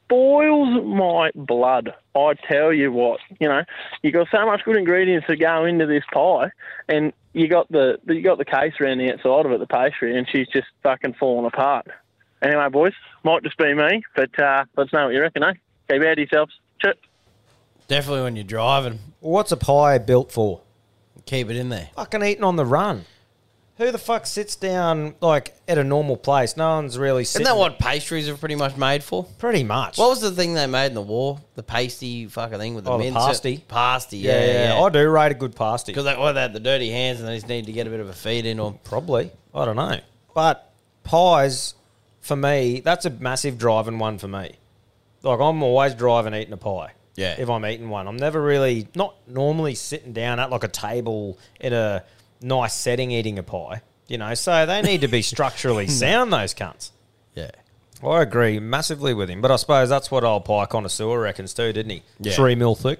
boils 0.09 0.83
my 0.85 1.31
blood. 1.33 1.93
I 2.13 2.33
tell 2.47 2.73
you 2.73 2.91
what, 2.91 3.19
you 3.39 3.47
know, 3.47 3.63
you 4.03 4.11
got 4.11 4.27
so 4.29 4.45
much 4.45 4.63
good 4.65 4.75
ingredients 4.75 5.27
to 5.27 5.37
go 5.37 5.65
into 5.65 5.85
this 5.85 6.03
pie, 6.13 6.51
and 6.89 7.13
you 7.33 7.47
got 7.47 7.71
the 7.71 7.97
you 8.07 8.21
got 8.21 8.37
the 8.37 8.45
case 8.45 8.73
around 8.79 8.97
the 8.99 9.13
outside 9.13 9.45
of 9.45 9.51
it, 9.51 9.59
the 9.59 9.65
pastry, 9.65 10.17
and 10.17 10.27
she's 10.29 10.47
just 10.49 10.67
fucking 10.83 11.13
falling 11.13 11.45
apart. 11.45 11.87
Anyway, 12.41 12.67
boys, 12.69 12.93
might 13.23 13.43
just 13.43 13.57
be 13.57 13.73
me, 13.73 14.03
but 14.15 14.37
uh, 14.39 14.65
let's 14.75 14.91
know 14.93 15.05
what 15.05 15.13
you 15.13 15.21
reckon, 15.21 15.41
eh? 15.43 15.53
Keep 15.89 16.01
out 16.01 16.11
of 16.11 16.17
yourselves. 16.17 16.53
Chit. 16.81 16.99
Definitely 17.87 18.23
when 18.23 18.35
you're 18.35 18.43
driving, 18.43 18.99
What's 19.21 19.51
a 19.51 19.57
pie 19.57 19.99
built 19.99 20.31
for? 20.31 20.61
keep 21.25 21.49
it 21.49 21.55
in 21.55 21.69
there. 21.69 21.89
Fucking 21.95 22.21
eating 22.23 22.43
on 22.43 22.55
the 22.55 22.65
run. 22.65 23.05
Who 23.77 23.91
the 23.91 23.97
fuck 23.97 24.25
sits 24.25 24.55
down 24.55 25.15
like 25.19 25.53
at 25.67 25.77
a 25.77 25.83
normal 25.83 26.15
place? 26.15 26.55
No 26.55 26.75
one's 26.75 26.97
really 26.97 27.23
Isn't 27.23 27.43
that 27.43 27.57
what 27.57 27.77
pastries 27.77 28.29
are 28.29 28.37
pretty 28.37 28.55
much 28.55 28.77
made 28.77 29.03
for? 29.03 29.25
Pretty 29.37 29.65
much. 29.65 29.97
What 29.97 30.09
was 30.09 30.21
the 30.21 30.31
thing 30.31 30.53
they 30.53 30.65
made 30.65 30.87
in 30.87 30.93
the 30.93 31.01
war? 31.01 31.41
The 31.55 31.63
pasty 31.63 32.25
fucking 32.27 32.57
thing 32.57 32.75
with 32.75 32.85
the 32.85 32.91
Oh, 32.91 32.97
the 32.97 33.03
mince. 33.11 33.17
pasty? 33.17 33.57
Pasty, 33.67 34.17
yeah, 34.19 34.45
yeah, 34.45 34.75
yeah. 34.75 34.81
I 34.81 34.89
do 34.89 35.09
rate 35.09 35.33
a 35.33 35.35
good 35.35 35.57
pasty. 35.57 35.91
Because 35.91 36.05
they, 36.05 36.15
well, 36.15 36.33
they 36.33 36.41
had 36.41 36.53
the 36.53 36.61
dirty 36.61 36.89
hands 36.89 37.19
and 37.19 37.27
they 37.27 37.35
just 37.35 37.49
need 37.49 37.65
to 37.65 37.73
get 37.73 37.85
a 37.85 37.89
bit 37.89 37.99
of 37.99 38.07
a 38.07 38.13
feed 38.13 38.45
in 38.45 38.61
or 38.61 38.79
Probably. 38.85 39.29
I 39.53 39.65
don't 39.65 39.75
know. 39.75 39.99
But 40.33 40.71
pies, 41.03 41.73
for 42.21 42.37
me, 42.37 42.79
that's 42.79 43.05
a 43.05 43.09
massive 43.09 43.57
driving 43.57 43.99
one 43.99 44.19
for 44.19 44.29
me. 44.29 44.53
Like, 45.21 45.39
I'm 45.41 45.61
always 45.63 45.93
driving 45.95 46.33
eating 46.33 46.53
a 46.53 46.57
pie. 46.57 46.93
Yeah. 47.15 47.35
If 47.37 47.49
I'm 47.49 47.65
eating 47.65 47.89
one. 47.89 48.07
I'm 48.07 48.17
never 48.17 48.41
really, 48.41 48.87
not 48.95 49.15
normally 49.27 49.75
sitting 49.75 50.13
down 50.13 50.39
at 50.39 50.49
like 50.49 50.63
a 50.63 50.69
table 50.69 51.37
in 51.59 51.73
a 51.73 52.03
nice 52.45 52.73
setting 52.73 53.11
eating 53.11 53.37
a 53.39 53.43
pie. 53.43 53.81
You 54.07 54.17
know, 54.19 54.33
so 54.35 54.65
they 54.65 54.81
need 54.81 55.01
to 55.01 55.07
be 55.07 55.21
structurally 55.33 55.87
sound, 55.87 56.31
those 56.31 56.53
cunts. 56.53 56.91
yeah. 57.33 57.51
I 58.03 58.21
agree 58.21 58.59
massively 58.59 59.13
with 59.13 59.29
him, 59.29 59.41
but 59.41 59.51
I 59.51 59.55
suppose 59.55 59.89
that's 59.89 60.11
what 60.11 60.23
old 60.23 60.45
pie 60.45 60.65
connoisseur 60.67 61.17
reckons 61.19 61.53
too, 61.53 61.71
didn't 61.73 61.89
he? 61.91 62.03
Yeah. 62.19 62.33
Three 62.33 62.53
mil 62.53 62.75
thick, 62.75 62.99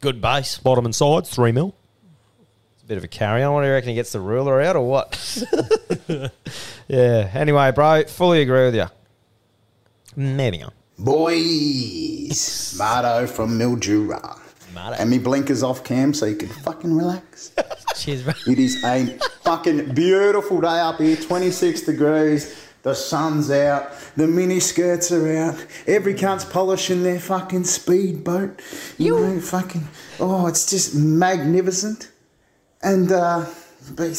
Good 0.00 0.20
base. 0.20 0.58
bottom 0.58 0.86
and 0.86 0.94
sides, 0.94 1.28
three 1.30 1.52
mil. 1.52 1.74
It's 2.74 2.82
a 2.82 2.86
bit 2.86 2.98
of 2.98 3.04
a 3.04 3.08
carry 3.08 3.42
on. 3.42 3.52
What 3.54 3.60
do 3.60 3.66
you 3.68 3.72
reckon? 3.74 3.90
He 3.90 3.94
gets 3.94 4.10
the 4.12 4.18
ruler 4.20 4.60
out 4.62 4.74
or 4.76 4.88
what? 4.88 5.44
yeah. 6.88 7.30
Anyway, 7.34 7.70
bro, 7.72 8.04
fully 8.04 8.40
agree 8.40 8.64
with 8.64 8.74
you. 8.74 8.86
Moving 10.16 10.64
on. 10.64 10.72
Boys, 10.98 12.74
Marto 12.78 13.26
from 13.26 13.58
Mildura. 13.58 14.38
And 14.98 15.10
me 15.10 15.18
blinkers 15.18 15.62
off 15.62 15.84
cam 15.84 16.14
so 16.14 16.26
you 16.26 16.36
can 16.36 16.48
fucking 16.48 16.94
relax. 16.94 17.52
Cheers, 17.96 18.22
bro. 18.22 18.32
It 18.46 18.58
is 18.58 18.82
a 18.84 19.18
fucking 19.42 19.94
beautiful 19.94 20.60
day 20.60 20.80
up 20.80 20.98
here, 20.98 21.16
26 21.16 21.82
degrees. 21.82 22.64
The 22.82 22.94
sun's 22.94 23.50
out, 23.50 23.92
the 24.16 24.28
mini 24.28 24.60
skirts 24.60 25.10
are 25.10 25.36
out, 25.36 25.66
every 25.86 26.14
cunt's 26.14 26.44
polishing 26.44 27.02
their 27.02 27.18
fucking 27.18 27.64
speedboat. 27.64 28.62
You 28.96 29.18
know, 29.18 29.40
fucking, 29.40 29.86
oh, 30.20 30.46
it's 30.46 30.70
just 30.70 30.94
magnificent. 30.94 32.10
And, 32.80 33.10
uh, 33.10 33.46
but 33.96 34.14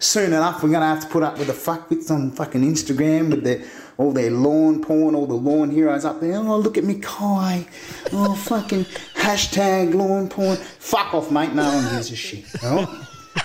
soon 0.00 0.32
enough, 0.32 0.62
we're 0.62 0.70
gonna 0.70 0.86
have 0.86 1.02
to 1.02 1.08
put 1.08 1.22
up 1.22 1.38
with 1.38 1.46
the 1.46 1.52
fuckwits 1.52 2.10
on 2.10 2.32
fucking 2.32 2.62
Instagram 2.62 3.30
with 3.30 3.44
their 3.44 3.62
Oh, 3.98 4.04
all 4.04 4.12
their 4.12 4.30
lawn 4.30 4.82
porn, 4.82 5.14
all 5.14 5.26
the 5.26 5.34
lawn 5.34 5.70
heroes 5.70 6.04
up 6.04 6.20
there. 6.20 6.36
Oh, 6.36 6.58
look 6.58 6.78
at 6.78 6.84
me, 6.84 6.98
Kai. 7.00 7.66
Oh, 8.12 8.34
fucking 8.34 8.84
hashtag 9.14 9.94
lawn 9.94 10.28
porn. 10.28 10.56
Fuck 10.56 11.14
off, 11.14 11.30
mate. 11.30 11.52
No 11.52 11.64
one 11.64 11.84
gives 11.94 12.10
a 12.12 12.16
shit. 12.16 12.44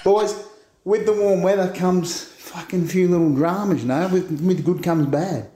Boys, 0.04 0.48
with 0.84 1.06
the 1.06 1.14
warm 1.14 1.42
weather 1.42 1.74
comes 1.74 2.24
fucking 2.24 2.88
few 2.88 3.08
little 3.08 3.34
dramas, 3.34 3.82
you 3.82 3.88
know. 3.88 4.08
With, 4.08 4.42
with 4.42 4.64
good 4.64 4.84
comes 4.84 5.08
bad. 5.08 5.50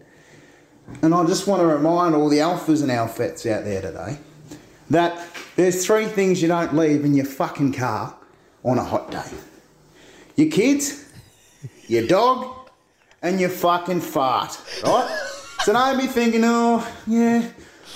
And 1.01 1.13
I 1.13 1.25
just 1.25 1.47
want 1.47 1.61
to 1.61 1.67
remind 1.67 2.15
all 2.15 2.29
the 2.29 2.37
alphas 2.37 2.81
and 2.81 2.91
alphets 2.91 3.49
out 3.49 3.65
there 3.65 3.81
today 3.81 4.17
that 4.89 5.27
there's 5.57 5.85
three 5.85 6.05
things 6.05 6.41
you 6.41 6.47
don't 6.47 6.73
leave 6.75 7.03
in 7.03 7.13
your 7.13 7.25
fucking 7.25 7.73
car 7.73 8.15
on 8.63 8.77
a 8.77 8.83
hot 8.83 9.11
day 9.11 9.29
your 10.37 10.51
kids, 10.51 11.03
your 11.87 12.07
dog, 12.07 12.56
and 13.27 13.41
you 13.41 13.49
fucking 13.49 14.01
fart, 14.01 14.59
right? 14.83 15.29
so 15.63 15.73
don't 15.73 15.99
be 15.99 16.07
thinking, 16.07 16.41
oh, 16.45 16.87
yeah, 17.05 17.47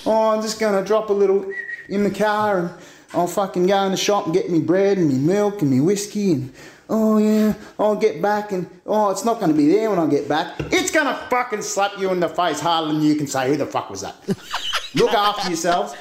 oh, 0.06 0.30
I'm 0.32 0.42
just 0.42 0.60
going 0.60 0.82
to 0.82 0.86
drop 0.86 1.10
a 1.10 1.14
little 1.14 1.50
in 1.88 2.04
the 2.04 2.12
car 2.12 2.60
and 2.60 2.70
I'll 3.14 3.28
fucking 3.28 3.66
go 3.66 3.84
in 3.84 3.92
the 3.92 3.98
shop 3.98 4.26
and 4.26 4.34
get 4.34 4.50
me 4.50 4.60
bread 4.60 4.98
and 4.98 5.08
me 5.08 5.18
milk 5.18 5.62
and 5.62 5.72
me 5.72 5.80
whiskey 5.80 6.34
and, 6.34 6.54
oh, 6.90 7.18
yeah, 7.18 7.54
I'll 7.80 7.96
get 7.96 8.22
back 8.22 8.52
and, 8.52 8.70
oh, 8.86 9.10
it's 9.10 9.24
not 9.24 9.40
going 9.40 9.52
to 9.52 9.58
be 9.58 9.72
there 9.72 9.90
when 9.90 10.00
I 10.00 10.08
get 10.08 10.28
back. 10.28 10.56
It's 10.72 10.92
going 10.92 11.08
to 11.08 11.16
fucking 11.30 11.62
slap 11.62 11.98
you 11.98 12.12
in 12.12 12.20
the 12.20 12.30
face 12.30 12.60
harder 12.60 12.92
than 12.92 13.02
you 13.02 13.16
can 13.16 13.28
say, 13.28 13.48
who 13.48 13.56
the 13.56 13.66
fuck 13.66 13.90
was 13.90 14.02
that? 14.02 14.16
Look 14.96 15.14
after 15.14 15.48
yourselves, 15.48 15.96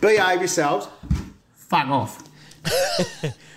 behave 0.00 0.40
yourselves, 0.40 0.88
fuck 1.54 1.88
off. 1.88 2.22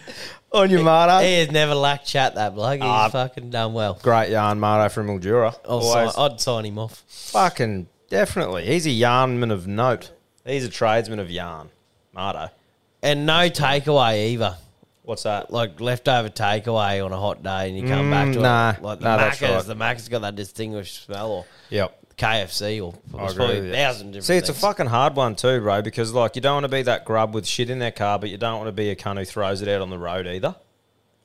On 0.54 0.70
your 0.70 0.84
Marto. 0.84 1.20
He 1.26 1.34
has 1.40 1.50
never 1.52 1.74
lacked 1.74 2.06
chat, 2.08 2.36
that 2.36 2.56
bloke. 2.56 2.82
He's 2.82 2.84
Ah. 2.84 3.08
fucking 3.10 3.52
done 3.52 3.74
well. 3.74 3.98
Great 4.04 4.30
yarn, 4.32 4.60
Marto 4.60 4.90
from 4.90 5.08
Mildura. 5.08 5.56
I'll 5.66 5.80
Always- 5.80 6.14
sign, 6.14 6.32
I'd 6.32 6.42
sign 6.42 6.66
him 6.66 6.78
off. 6.78 7.04
Fucking 7.08 7.88
definitely. 8.10 8.66
He's 8.66 8.86
a 8.86 8.90
yarnman 8.90 9.52
of 9.52 9.66
note. 9.66 10.12
He's 10.46 10.66
a 10.66 10.70
tradesman 10.70 11.20
of 11.20 11.32
yarn. 11.32 11.70
Marto. 12.14 12.50
And 13.02 13.26
no 13.26 13.50
takeaway 13.50 14.32
either. 14.32 14.58
What's 15.04 15.24
that? 15.24 15.52
Like 15.52 15.80
leftover 15.80 16.30
takeaway 16.30 17.04
on 17.04 17.12
a 17.14 17.18
hot 17.18 17.42
day 17.42 17.70
and 17.70 17.78
you 17.78 17.88
come 17.88 18.12
back 18.12 18.28
Mm, 18.28 18.34
to 18.34 18.40
nah. 18.42 18.70
it. 18.72 18.82
Like 18.84 19.00
the 19.00 19.06
Nah, 19.06 19.18
that's 19.18 19.38
Macca's, 19.40 19.52
right. 19.56 19.66
the 19.66 19.76
Macca's 19.76 20.10
got 20.10 20.22
that 20.22 20.36
distinguished 20.36 21.06
smell 21.06 21.32
or 21.32 21.46
Yep. 21.70 21.98
KFC 22.22 22.84
or 22.84 22.94
I 23.18 23.34
probably 23.34 23.62
with 23.62 23.72
a 23.72 23.74
thousand 23.74 24.08
different 24.08 24.26
See, 24.26 24.36
it's 24.36 24.50
a 24.50 24.54
things. 24.54 24.62
fucking 24.62 24.86
hard 24.88 25.16
one 25.16 25.36
too, 25.36 25.60
bro, 25.62 25.82
because 25.82 26.14
like 26.14 26.36
you 26.36 26.42
don't 26.42 26.56
want 26.56 26.64
to 26.66 26.70
be 26.70 26.84
that 26.84 27.06
grub 27.06 27.34
with 27.34 27.46
shit 27.48 27.70
in 27.70 27.80
their 27.80 27.92
car, 27.92 28.20
but 28.20 28.30
you 28.30 28.38
don't 28.38 28.58
want 28.58 28.68
to 28.68 28.72
be 28.74 28.90
a 28.90 28.96
cunt 28.96 29.18
who 29.18 29.26
throws 29.26 29.62
it 29.62 29.68
out 29.68 29.82
on 29.82 29.90
the 29.90 29.98
road 29.98 30.28
either. 30.28 30.56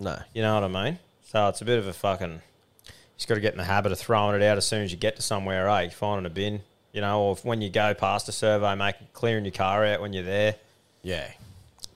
No. 0.01 0.19
You 0.35 0.43
know 0.43 0.55
what 0.61 0.65
I 0.65 0.85
mean? 0.85 0.99
So 1.25 1.49
it's 1.49 1.61
a 1.61 1.65
bit 1.65 1.79
of 1.79 1.87
a 1.87 1.93
fucking. 1.93 2.33
You 2.33 2.93
just 3.19 3.29
got 3.29 3.35
to 3.37 3.41
get 3.41 3.53
in 3.53 3.59
the 3.59 3.65
habit 3.65 3.93
of 3.93 3.99
throwing 3.99 4.41
it 4.41 4.45
out 4.45 4.57
as 4.57 4.67
soon 4.67 4.83
as 4.83 4.93
you 4.93 4.99
get 4.99 5.17
to 5.17 5.23
somewhere, 5.23 5.69
eh? 5.69 5.89
Finding 5.91 6.27
a 6.27 6.31
bin, 6.31 6.61
you 6.93 7.01
know, 7.01 7.23
or 7.23 7.33
if 7.33 7.45
when 7.45 7.61
you 7.63 7.71
go 7.71 7.95
past 7.95 8.29
a 8.29 8.33
survey, 8.33 8.75
make 8.75 8.97
clearing 9.13 9.45
your 9.45 9.53
car 9.53 9.85
out 9.85 10.01
when 10.01 10.13
you're 10.13 10.23
there. 10.25 10.57
Yeah. 11.03 11.27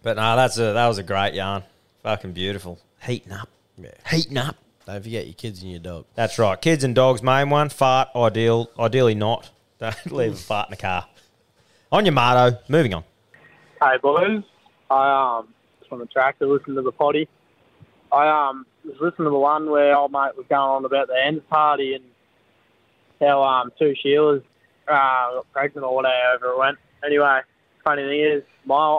But 0.02 0.16
no, 0.16 0.36
that's 0.36 0.56
a 0.58 0.72
that 0.72 0.86
was 0.88 0.98
a 0.98 1.02
great 1.02 1.34
yarn. 1.34 1.62
Fucking 2.02 2.32
beautiful. 2.32 2.78
Heating 3.02 3.32
up. 3.32 3.48
Yeah. 3.76 3.90
Heating 4.10 4.38
up. 4.38 4.56
Don't 4.86 5.02
forget 5.02 5.26
your 5.26 5.34
kids 5.34 5.62
and 5.62 5.70
your 5.70 5.80
dog. 5.80 6.06
That's 6.14 6.38
right. 6.38 6.60
Kids 6.60 6.84
and 6.84 6.94
dogs, 6.94 7.22
main 7.22 7.50
one. 7.50 7.68
Fart, 7.68 8.08
ideal. 8.16 8.70
Ideally 8.78 9.14
not. 9.14 9.50
Don't 9.78 10.12
leave 10.12 10.32
a 10.32 10.36
fart 10.36 10.68
in 10.68 10.72
the 10.72 10.76
car. 10.76 11.06
On 11.92 12.04
your 12.04 12.12
Marto. 12.12 12.58
Moving 12.68 12.94
on. 12.94 13.04
Hey 13.82 13.96
boys, 14.02 14.42
I 14.90 15.38
um 15.38 15.48
just 15.78 15.90
on 15.90 16.00
the 16.00 16.06
track 16.06 16.38
to 16.38 16.46
listen 16.46 16.74
to 16.74 16.82
the 16.82 16.92
potty. 16.92 17.28
I 18.12 18.48
um 18.48 18.66
was 18.84 18.96
listening 19.00 19.26
to 19.26 19.30
the 19.30 19.38
one 19.38 19.70
where 19.70 19.96
old 19.96 20.12
mate 20.12 20.36
was 20.36 20.44
going 20.48 20.60
on 20.60 20.84
about 20.84 21.08
the 21.08 21.16
end 21.18 21.48
party 21.48 21.94
and 21.94 22.04
how 23.20 23.42
um 23.42 23.72
two 23.78 23.94
Sheilas 24.04 24.42
uh 24.86 25.32
got 25.34 25.52
pregnant 25.52 25.86
or 25.86 25.94
whatever 25.94 26.52
it 26.52 26.58
went. 26.58 26.78
Anyway, 27.04 27.40
funny 27.84 28.02
thing 28.02 28.20
is 28.20 28.42
my 28.66 28.98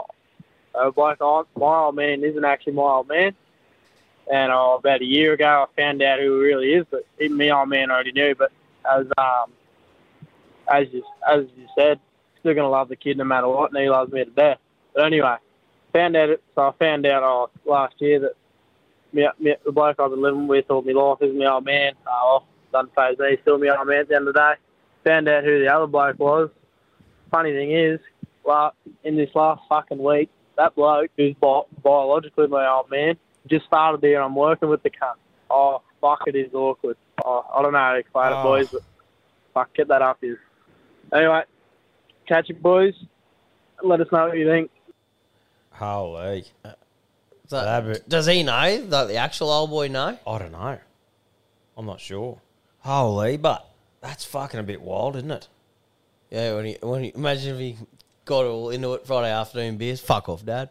uh, 0.74 0.90
bloke 0.90 1.20
on 1.20 1.44
my 1.56 1.76
old 1.84 1.94
man 1.94 2.24
isn't 2.24 2.44
actually 2.44 2.72
my 2.72 2.82
old 2.82 3.08
man. 3.08 3.34
And 4.30 4.52
uh, 4.52 4.76
about 4.78 5.00
a 5.00 5.04
year 5.04 5.32
ago, 5.32 5.66
I 5.68 5.80
found 5.80 6.02
out 6.02 6.18
who 6.18 6.40
he 6.40 6.46
really 6.46 6.72
is. 6.74 6.86
But 6.90 7.06
even 7.20 7.36
me, 7.36 7.50
old 7.50 7.68
man, 7.68 7.90
already 7.90 8.12
knew. 8.12 8.34
But 8.34 8.52
as 8.90 9.06
um, 9.18 9.52
as 10.72 10.86
you 10.92 11.02
as 11.28 11.44
you 11.56 11.66
said, 11.76 12.00
still 12.40 12.54
gonna 12.54 12.68
love 12.68 12.88
the 12.88 12.96
kid 12.96 13.18
no 13.18 13.24
matter 13.24 13.48
what, 13.48 13.72
and 13.72 13.82
he 13.82 13.88
loves 13.88 14.12
me 14.12 14.24
to 14.24 14.30
death. 14.30 14.58
But 14.94 15.06
anyway, 15.06 15.36
found 15.92 16.16
out 16.16 16.30
it. 16.30 16.42
So 16.54 16.62
I 16.62 16.72
found 16.78 17.06
out 17.06 17.22
uh, 17.22 17.70
last 17.70 17.94
year 17.98 18.20
that 18.20 18.32
me, 19.12 19.26
me, 19.38 19.54
the 19.64 19.72
bloke 19.72 19.98
I've 19.98 20.10
been 20.10 20.22
living 20.22 20.46
with 20.46 20.70
all 20.70 20.82
my 20.82 20.92
life 20.92 21.18
is 21.20 21.34
my 21.34 21.46
old 21.46 21.64
man. 21.64 21.92
Uh, 22.06 22.10
well, 22.24 22.46
doesn't 22.72 22.94
phase 22.94 23.18
me. 23.18 23.36
Still 23.42 23.58
me 23.58 23.70
old 23.70 23.86
man 23.86 24.00
at 24.00 24.08
the 24.08 24.16
end 24.16 24.28
of 24.28 24.34
the 24.34 24.40
day. 24.40 24.54
Found 25.04 25.28
out 25.28 25.44
who 25.44 25.60
the 25.60 25.68
other 25.68 25.86
bloke 25.86 26.18
was. 26.18 26.50
Funny 27.30 27.52
thing 27.52 27.72
is, 27.72 27.98
in 29.04 29.16
this 29.16 29.30
last 29.34 29.62
fucking 29.68 30.02
week, 30.02 30.30
that 30.56 30.74
bloke 30.74 31.10
who's 31.16 31.34
bi- 31.40 31.62
biologically 31.82 32.46
my 32.46 32.68
old 32.68 32.90
man 32.90 33.16
just 33.48 33.66
started 33.66 34.00
there 34.00 34.22
I'm 34.22 34.34
working 34.34 34.68
with 34.68 34.82
the 34.82 34.90
cunt. 34.90 35.14
Oh, 35.50 35.82
fuck, 36.00 36.20
it 36.26 36.36
is 36.36 36.52
awkward. 36.54 36.96
Oh, 37.24 37.44
I 37.54 37.62
don't 37.62 37.72
know 37.72 37.78
how 37.78 37.92
to 37.92 37.98
explain 37.98 38.32
Oh. 38.32 38.40
it, 38.40 38.42
boys, 38.42 38.68
but 38.70 38.82
fuck, 39.54 39.74
get 39.74 39.88
that 39.88 40.02
up 40.02 40.18
is. 40.22 40.36
Anyway, 41.12 41.42
catch 42.26 42.48
it, 42.50 42.62
boys. 42.62 42.94
Let 43.82 44.00
us 44.00 44.06
know 44.12 44.28
what 44.28 44.38
you 44.38 44.46
think. 44.48 44.70
Holy. 45.72 46.44
So, 47.48 47.62
That'd 47.62 47.94
be- 47.94 48.08
does 48.08 48.26
he 48.26 48.42
know? 48.42 48.86
Like 48.88 49.08
the 49.08 49.16
actual 49.16 49.50
old 49.50 49.70
boy 49.70 49.88
know? 49.88 50.18
I 50.26 50.38
don't 50.38 50.52
know. 50.52 50.78
I'm 51.76 51.86
not 51.86 52.00
sure. 52.00 52.40
Holy, 52.80 53.36
but 53.36 53.66
that's 54.00 54.24
fucking 54.24 54.60
a 54.60 54.62
bit 54.62 54.80
wild, 54.80 55.16
isn't 55.16 55.30
it? 55.30 55.48
Yeah, 56.30 56.54
when 56.54 56.64
he, 56.66 56.76
when 56.80 57.04
he, 57.04 57.12
imagine 57.14 57.54
if 57.54 57.60
he 57.60 57.76
got 58.24 58.44
all 58.46 58.70
into 58.70 58.94
it 58.94 59.06
Friday 59.06 59.30
afternoon 59.30 59.76
beers. 59.76 60.00
Fuck 60.00 60.28
off, 60.28 60.44
Dad. 60.44 60.70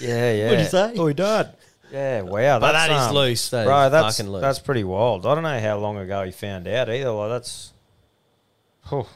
Yeah, 0.00 0.32
yeah. 0.32 0.44
What'd 0.50 0.60
you 0.60 0.66
say? 0.66 0.94
Oh, 0.96 1.06
he 1.08 1.14
did. 1.14 1.48
Yeah, 1.92 2.22
wow. 2.22 2.58
But 2.58 2.72
that's, 2.72 2.88
that 2.88 2.96
is 2.96 3.08
um, 3.08 3.14
loose. 3.14 3.50
That 3.50 3.66
bro, 3.66 3.84
is 3.84 3.92
that's, 3.92 4.16
fucking 4.16 4.32
loose. 4.32 4.40
that's 4.40 4.58
pretty 4.58 4.82
wild. 4.84 5.26
I 5.26 5.34
don't 5.34 5.44
know 5.44 5.60
how 5.60 5.76
long 5.78 5.98
ago 5.98 6.24
he 6.24 6.32
found 6.32 6.66
out 6.66 6.88
either. 6.88 7.10
Like, 7.10 7.28
that's. 7.30 7.72
Whew. 8.88 9.06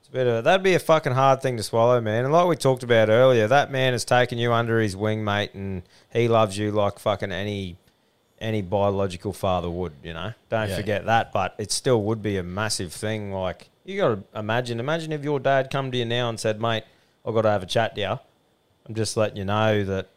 It's 0.00 0.08
a 0.08 0.12
bit 0.12 0.26
of, 0.26 0.44
that'd 0.44 0.62
be 0.62 0.74
a 0.74 0.78
fucking 0.78 1.12
hard 1.12 1.40
thing 1.40 1.56
to 1.56 1.62
swallow, 1.62 2.00
man. 2.00 2.24
And 2.24 2.32
like 2.32 2.46
we 2.46 2.56
talked 2.56 2.82
about 2.82 3.08
earlier, 3.08 3.48
that 3.48 3.70
man 3.70 3.94
has 3.94 4.04
taken 4.04 4.36
you 4.38 4.52
under 4.52 4.78
his 4.80 4.94
wing, 4.94 5.24
mate, 5.24 5.54
and 5.54 5.82
he 6.12 6.28
loves 6.28 6.58
you 6.58 6.70
like 6.70 6.98
fucking 6.98 7.32
any 7.32 7.76
any 8.40 8.60
biological 8.60 9.32
father 9.32 9.70
would, 9.70 9.92
you 10.02 10.12
know. 10.12 10.34
Don't 10.50 10.68
Yeah. 10.68 10.76
forget 10.76 11.06
that, 11.06 11.32
but 11.32 11.54
it 11.58 11.70
still 11.70 12.02
would 12.02 12.22
be 12.22 12.36
a 12.36 12.42
massive 12.42 12.92
thing. 12.92 13.32
Like 13.32 13.68
you 13.84 13.96
got 13.96 14.08
to 14.08 14.38
imagine. 14.38 14.80
Imagine 14.80 15.12
if 15.12 15.22
your 15.24 15.38
dad 15.40 15.70
come 15.70 15.90
to 15.92 15.96
you 15.96 16.04
now 16.04 16.28
and 16.28 16.38
said, 16.38 16.60
"Mate, 16.60 16.82
I've 17.24 17.34
got 17.34 17.42
to 17.42 17.50
have 17.50 17.62
a 17.62 17.66
chat 17.66 17.94
to 17.94 18.00
you. 18.00 18.18
I'm 18.86 18.94
just 18.96 19.16
letting 19.16 19.36
you 19.36 19.44
know 19.44 19.84
that, 19.84 20.08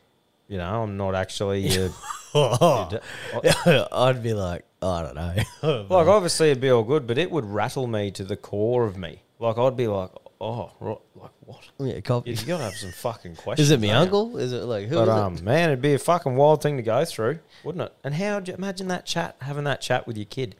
you 0.47 0.57
know, 0.57 0.83
I'm 0.83 0.97
not 0.97 1.15
actually." 1.15 1.67
Your, 1.67 1.91
your 2.33 2.89
da- 2.91 3.87
I'd 3.91 4.21
be 4.21 4.33
like, 4.33 4.65
I 4.81 5.01
don't 5.01 5.15
know. 5.15 5.85
like 5.89 6.07
obviously 6.07 6.51
it'd 6.51 6.61
be 6.61 6.69
all 6.69 6.83
good, 6.83 7.07
but 7.07 7.17
it 7.17 7.31
would 7.31 7.45
rattle 7.45 7.87
me 7.87 8.11
to 8.11 8.23
the 8.23 8.35
core 8.35 8.85
of 8.85 8.97
me. 8.97 9.21
Like 9.39 9.57
I'd 9.57 9.75
be 9.77 9.87
like, 9.87 10.09
"Oh, 10.39 10.71
right, 10.79 10.97
like 11.15 11.31
what?" 11.45 11.61
yeah, 11.79 11.99
copy. 12.01 12.31
You, 12.31 12.37
gotta 12.45 12.63
have 12.65 12.73
some 12.73 12.91
fucking 12.91 13.35
questions. 13.35 13.67
Is 13.67 13.71
it 13.71 13.79
me 13.79 13.87
man. 13.87 13.97
uncle? 14.03 14.37
Is 14.37 14.53
it 14.53 14.63
like 14.63 14.87
who 14.87 14.95
But 14.95 15.03
is 15.03 15.09
um, 15.09 15.35
it? 15.35 15.43
man, 15.43 15.69
it'd 15.69 15.81
be 15.81 15.93
a 15.93 15.99
fucking 15.99 16.35
wild 16.35 16.61
thing 16.61 16.77
to 16.77 16.83
go 16.83 17.03
through, 17.05 17.39
wouldn't 17.63 17.83
it? 17.85 17.93
And 18.03 18.13
how 18.15 18.39
you 18.45 18.53
imagine 18.53 18.87
that 18.89 19.05
chat, 19.05 19.35
having 19.41 19.63
that 19.65 19.81
chat 19.81 20.05
with 20.07 20.15
your 20.17 20.25
kid, 20.25 20.55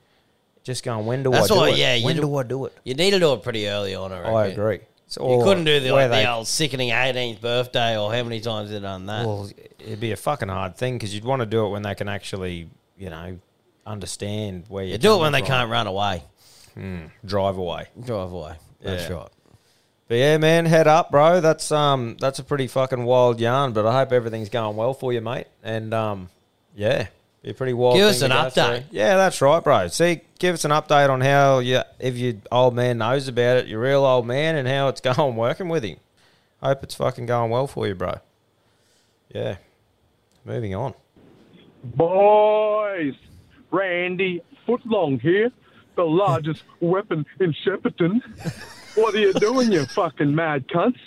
just 0.63 0.83
going, 0.83 1.05
"When 1.05 1.23
do 1.23 1.31
That's 1.31 1.51
I 1.51 1.55
do 1.55 1.63
it? 1.73 1.77
yeah, 1.77 1.95
you 1.95 2.05
when 2.05 2.15
do- 2.15 2.23
do 2.23 2.35
I 2.37 2.43
do 2.43 2.65
it?" 2.65 2.73
You 2.83 2.95
need 2.95 3.11
to 3.11 3.19
do 3.19 3.33
it 3.33 3.43
pretty 3.43 3.67
early 3.67 3.95
on. 3.95 4.11
I, 4.11 4.19
reckon. 4.19 4.35
I 4.35 4.45
agree. 4.47 4.79
It's 5.05 5.17
You 5.17 5.41
couldn't 5.43 5.65
do 5.65 5.79
the, 5.79 5.91
like, 5.91 6.09
the 6.09 6.29
old 6.31 6.47
sickening 6.47 6.89
18th 6.89 7.39
birthday 7.41 7.97
or 7.97 8.11
how 8.13 8.23
many 8.23 8.39
times 8.41 8.71
they've 8.71 8.81
done 8.81 9.05
that. 9.05 9.25
Well, 9.25 9.49
it'd 9.79 9.99
be 9.99 10.11
a 10.11 10.15
fucking 10.17 10.49
hard 10.49 10.75
thing 10.77 10.95
because 10.95 11.13
you'd 11.13 11.25
want 11.25 11.41
to 11.41 11.45
do 11.45 11.65
it 11.65 11.69
when 11.69 11.83
they 11.83 11.93
can 11.95 12.09
actually, 12.09 12.69
you 12.97 13.09
know, 13.09 13.37
understand 13.85 14.65
where 14.67 14.83
you're 14.83 14.93
you 14.93 14.97
do 14.97 15.15
it 15.15 15.19
when 15.19 15.31
they 15.31 15.41
can't 15.41 15.69
run 15.69 15.87
away. 15.87 16.23
Mm, 16.75 17.09
drive 17.23 17.57
away. 17.57 17.87
Drive 18.03 18.31
away. 18.31 18.53
That's 18.81 19.09
Yeah. 19.09 19.15
right. 19.15 19.29
But 20.07 20.15
yeah, 20.15 20.37
man, 20.37 20.65
head 20.65 20.87
up, 20.87 21.09
bro. 21.09 21.39
That's 21.41 21.71
um, 21.71 22.17
that's 22.19 22.37
a 22.39 22.43
pretty 22.43 22.67
fucking 22.67 23.05
wild 23.05 23.39
yarn. 23.39 23.73
But 23.73 23.85
I 23.87 23.93
hope 23.99 24.11
everything's 24.11 24.49
going 24.49 24.75
well 24.75 24.93
for 24.93 25.11
you, 25.13 25.21
mate. 25.21 25.47
And 25.63 25.93
um, 25.95 26.29
yeah, 26.75 27.07
be 27.45 27.51
a 27.51 27.53
pretty 27.53 27.73
wild. 27.73 27.95
Give 27.95 28.05
thing 28.05 28.09
us 28.09 28.19
to 28.19 28.25
an 28.25 28.31
go 28.31 28.37
update. 28.37 28.77
through. 28.87 28.97
Yeah, 28.97 29.17
that's 29.17 29.39
right, 29.39 29.63
bro. 29.63 29.87
See, 29.87 30.21
give 30.39 30.55
us 30.55 30.65
an 30.65 30.71
update 30.71 31.11
on 31.11 31.21
how 31.21 31.59
you, 31.59 31.81
if 31.99 32.17
your 32.17 32.33
old 32.51 32.73
man 32.73 32.97
knows 32.97 33.27
about 33.27 33.57
it, 33.57 33.67
your 33.67 33.81
real 33.81 34.03
old 34.03 34.25
man, 34.25 34.55
and 34.55 34.67
how 34.67 34.87
it's 34.87 34.99
going 35.17 35.35
working 35.35 35.69
with 35.69 35.83
him. 35.83 35.97
Hope 36.63 36.81
it's 36.81 36.95
fucking 36.95 37.27
going 37.27 37.51
well 37.51 37.67
for 37.67 37.85
you, 37.87 37.93
bro. 37.93 38.15
Yeah. 39.29 39.57
Moving 40.43 40.73
on. 40.73 40.95
Boys, 41.83 43.13
Randy 43.69 44.41
Footlong 44.67 45.21
here, 45.21 45.51
the 45.95 46.03
largest 46.03 46.63
weapon 46.79 47.27
in 47.39 47.53
Shepparton. 47.63 48.21
What 48.95 49.13
are 49.13 49.19
you 49.19 49.33
doing, 49.33 49.71
you 49.71 49.85
fucking 49.85 50.33
mad 50.33 50.67
cunts? 50.67 50.97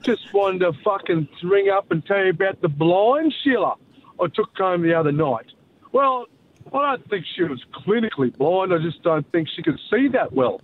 Just 0.00 0.32
wanted 0.32 0.60
to 0.60 0.72
fucking 0.82 1.28
ring 1.42 1.68
up 1.68 1.90
and 1.90 2.04
tell 2.06 2.24
you 2.24 2.30
about 2.30 2.62
the 2.62 2.68
blind 2.68 3.34
Sheila 3.44 3.74
I 4.20 4.28
took 4.28 4.56
home 4.56 4.82
the 4.82 4.94
other 4.94 5.12
night. 5.12 5.46
Well, 5.92 6.26
I 6.72 6.96
don't 6.96 7.08
think 7.10 7.24
she 7.36 7.42
was 7.42 7.62
clinically 7.86 8.36
blind. 8.36 8.72
I 8.72 8.78
just 8.78 9.02
don't 9.02 9.30
think 9.32 9.48
she 9.54 9.62
could 9.62 9.78
see 9.90 10.08
that 10.08 10.32
well. 10.32 10.60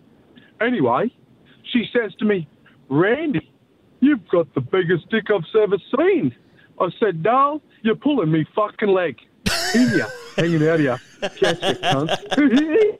Anyway, 0.60 1.10
she 1.72 1.84
says 1.92 2.14
to 2.18 2.24
me, 2.24 2.48
Randy, 2.88 3.50
you've 4.00 4.26
got 4.28 4.52
the 4.54 4.60
biggest 4.60 5.08
dick 5.10 5.24
I've 5.30 5.44
ever 5.60 5.76
seen. 5.96 6.34
I 6.80 6.88
said, 7.00 7.22
no, 7.22 7.60
you're 7.82 7.96
pulling 7.96 8.30
me 8.30 8.46
fucking 8.54 8.88
leg. 8.88 9.18
Here, 9.72 10.06
hanging 10.36 10.66
out 10.66 10.80
here. 10.80 10.98
Catch 11.20 11.62
you, 11.62 11.74
cunt. 11.74 12.98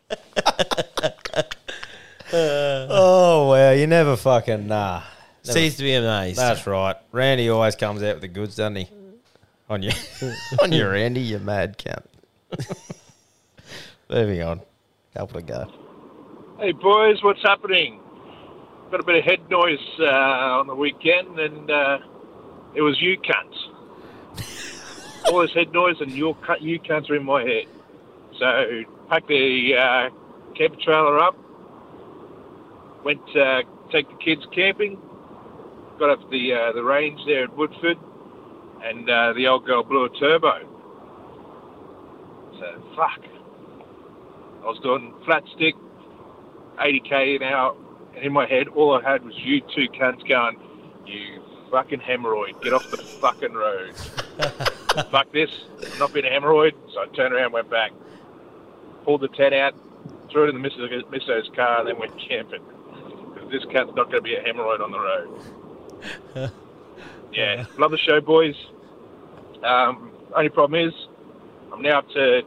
oh 2.32 3.48
well, 3.50 3.74
you 3.76 3.86
never 3.86 4.16
fucking 4.16 4.66
nah. 4.66 5.02
Never- 5.46 5.58
Cease 5.58 5.76
to 5.76 5.82
be 5.82 5.94
amazed. 5.94 6.38
That's 6.38 6.66
right. 6.66 6.96
Randy 7.12 7.48
always 7.48 7.76
comes 7.76 8.02
out 8.02 8.16
with 8.16 8.22
the 8.22 8.28
goods, 8.28 8.56
doesn't 8.56 8.76
he? 8.76 8.88
On 9.70 9.82
you, 9.82 9.92
on 10.62 10.72
you, 10.72 10.88
Randy, 10.88 11.20
you 11.20 11.38
mad 11.38 11.78
cunt. 11.78 12.04
Moving 14.10 14.42
on. 14.42 14.60
Couple 15.14 15.40
to 15.40 15.46
go. 15.46 15.66
Hey 16.58 16.72
boys, 16.72 17.22
what's 17.22 17.42
happening? 17.42 18.00
Got 18.90 19.00
a 19.00 19.04
bit 19.04 19.16
of 19.16 19.24
head 19.24 19.50
noise 19.50 19.78
uh, 20.00 20.04
on 20.04 20.66
the 20.66 20.74
weekend, 20.74 21.38
and 21.38 21.70
uh, 21.70 21.98
it 22.74 22.82
was 22.82 23.00
you 23.00 23.18
cunts. 23.18 23.56
All 25.26 25.40
this 25.40 25.52
head 25.52 25.72
noise, 25.72 25.96
and 26.00 26.12
your 26.12 26.34
cut 26.36 26.62
you 26.62 26.80
cunts 26.80 27.10
are 27.10 27.16
in 27.16 27.24
my 27.24 27.42
head. 27.42 27.66
So 28.38 28.84
packed 29.08 29.28
the 29.28 29.74
uh, 29.76 30.10
camper 30.56 30.76
trailer 30.82 31.18
up, 31.18 31.36
went 33.04 33.20
uh, 33.36 33.62
take 33.90 34.08
the 34.08 34.16
kids 34.24 34.42
camping, 34.54 34.98
got 35.98 36.10
up 36.10 36.30
the 36.30 36.52
uh, 36.52 36.72
the 36.72 36.82
range 36.82 37.20
there 37.26 37.44
at 37.44 37.56
Woodford, 37.56 37.98
and 38.82 39.08
uh, 39.08 39.32
the 39.34 39.46
old 39.46 39.66
girl 39.66 39.82
blew 39.82 40.04
a 40.04 40.10
turbo. 40.18 40.67
So 42.58 42.82
fuck. 42.96 43.24
I 44.62 44.66
was 44.66 44.80
doing 44.80 45.14
flat 45.24 45.44
stick, 45.54 45.74
80k 46.78 47.36
an 47.36 47.42
hour, 47.44 47.76
and 48.14 48.24
in 48.24 48.32
my 48.32 48.46
head, 48.46 48.68
all 48.68 48.98
I 48.98 49.08
had 49.08 49.24
was 49.24 49.34
you 49.38 49.60
two 49.60 49.88
cunts 49.90 50.26
going, 50.28 50.58
"You 51.06 51.42
fucking 51.70 52.00
hemorrhoid, 52.00 52.60
get 52.62 52.72
off 52.72 52.90
the 52.90 52.96
fucking 52.96 53.52
road." 53.52 53.94
Fuck 55.10 55.32
this, 55.32 55.50
I'm 55.92 55.98
not 55.98 56.12
being 56.12 56.26
a 56.26 56.30
hemorrhoid. 56.30 56.72
So 56.92 57.00
I 57.02 57.06
turned 57.14 57.34
around, 57.34 57.52
went 57.52 57.70
back, 57.70 57.92
pulled 59.04 59.20
the 59.20 59.28
tent 59.28 59.54
out, 59.54 59.74
threw 60.30 60.44
it 60.44 60.54
in 60.54 60.60
the 60.60 60.68
Mrs. 60.68 61.10
Misso's 61.10 61.48
car, 61.54 61.80
and 61.80 61.88
then 61.88 61.98
went 61.98 62.18
camping. 62.18 62.62
Because 63.34 63.50
this 63.50 63.64
cunt's 63.72 63.94
not 63.94 64.10
going 64.10 64.16
to 64.16 64.22
be 64.22 64.34
a 64.34 64.42
hemorrhoid 64.42 64.80
on 64.80 64.90
the 64.90 64.98
road. 64.98 66.50
yeah, 67.32 67.66
love 67.78 67.90
the 67.90 67.98
show, 67.98 68.20
boys. 68.20 68.54
Um, 69.62 70.12
only 70.34 70.48
problem 70.48 70.88
is, 70.88 70.94
I'm 71.72 71.82
now 71.82 71.98
up 71.98 72.08
to 72.10 72.42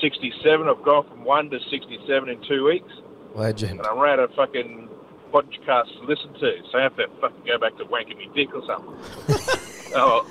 67. 0.00 0.68
I've 0.68 0.82
gone 0.84 1.06
from 1.08 1.24
one 1.24 1.50
to 1.50 1.58
67 1.70 2.28
in 2.28 2.40
two 2.48 2.64
weeks, 2.64 2.90
Legend. 3.34 3.78
and 3.80 3.86
I'm 3.86 3.98
out 3.98 4.18
of 4.18 4.32
fucking 4.34 4.88
podcasts 5.32 5.92
to 6.00 6.06
listen 6.06 6.32
to. 6.34 6.52
So 6.70 6.78
I 6.78 6.82
have 6.82 6.96
to 6.96 7.06
fucking 7.20 7.44
go 7.46 7.58
back 7.58 7.76
to 7.78 7.84
wanking 7.84 8.16
me 8.18 8.28
dick 8.34 8.48
or 8.54 8.62
something. 8.66 8.94
oh, 9.96 10.26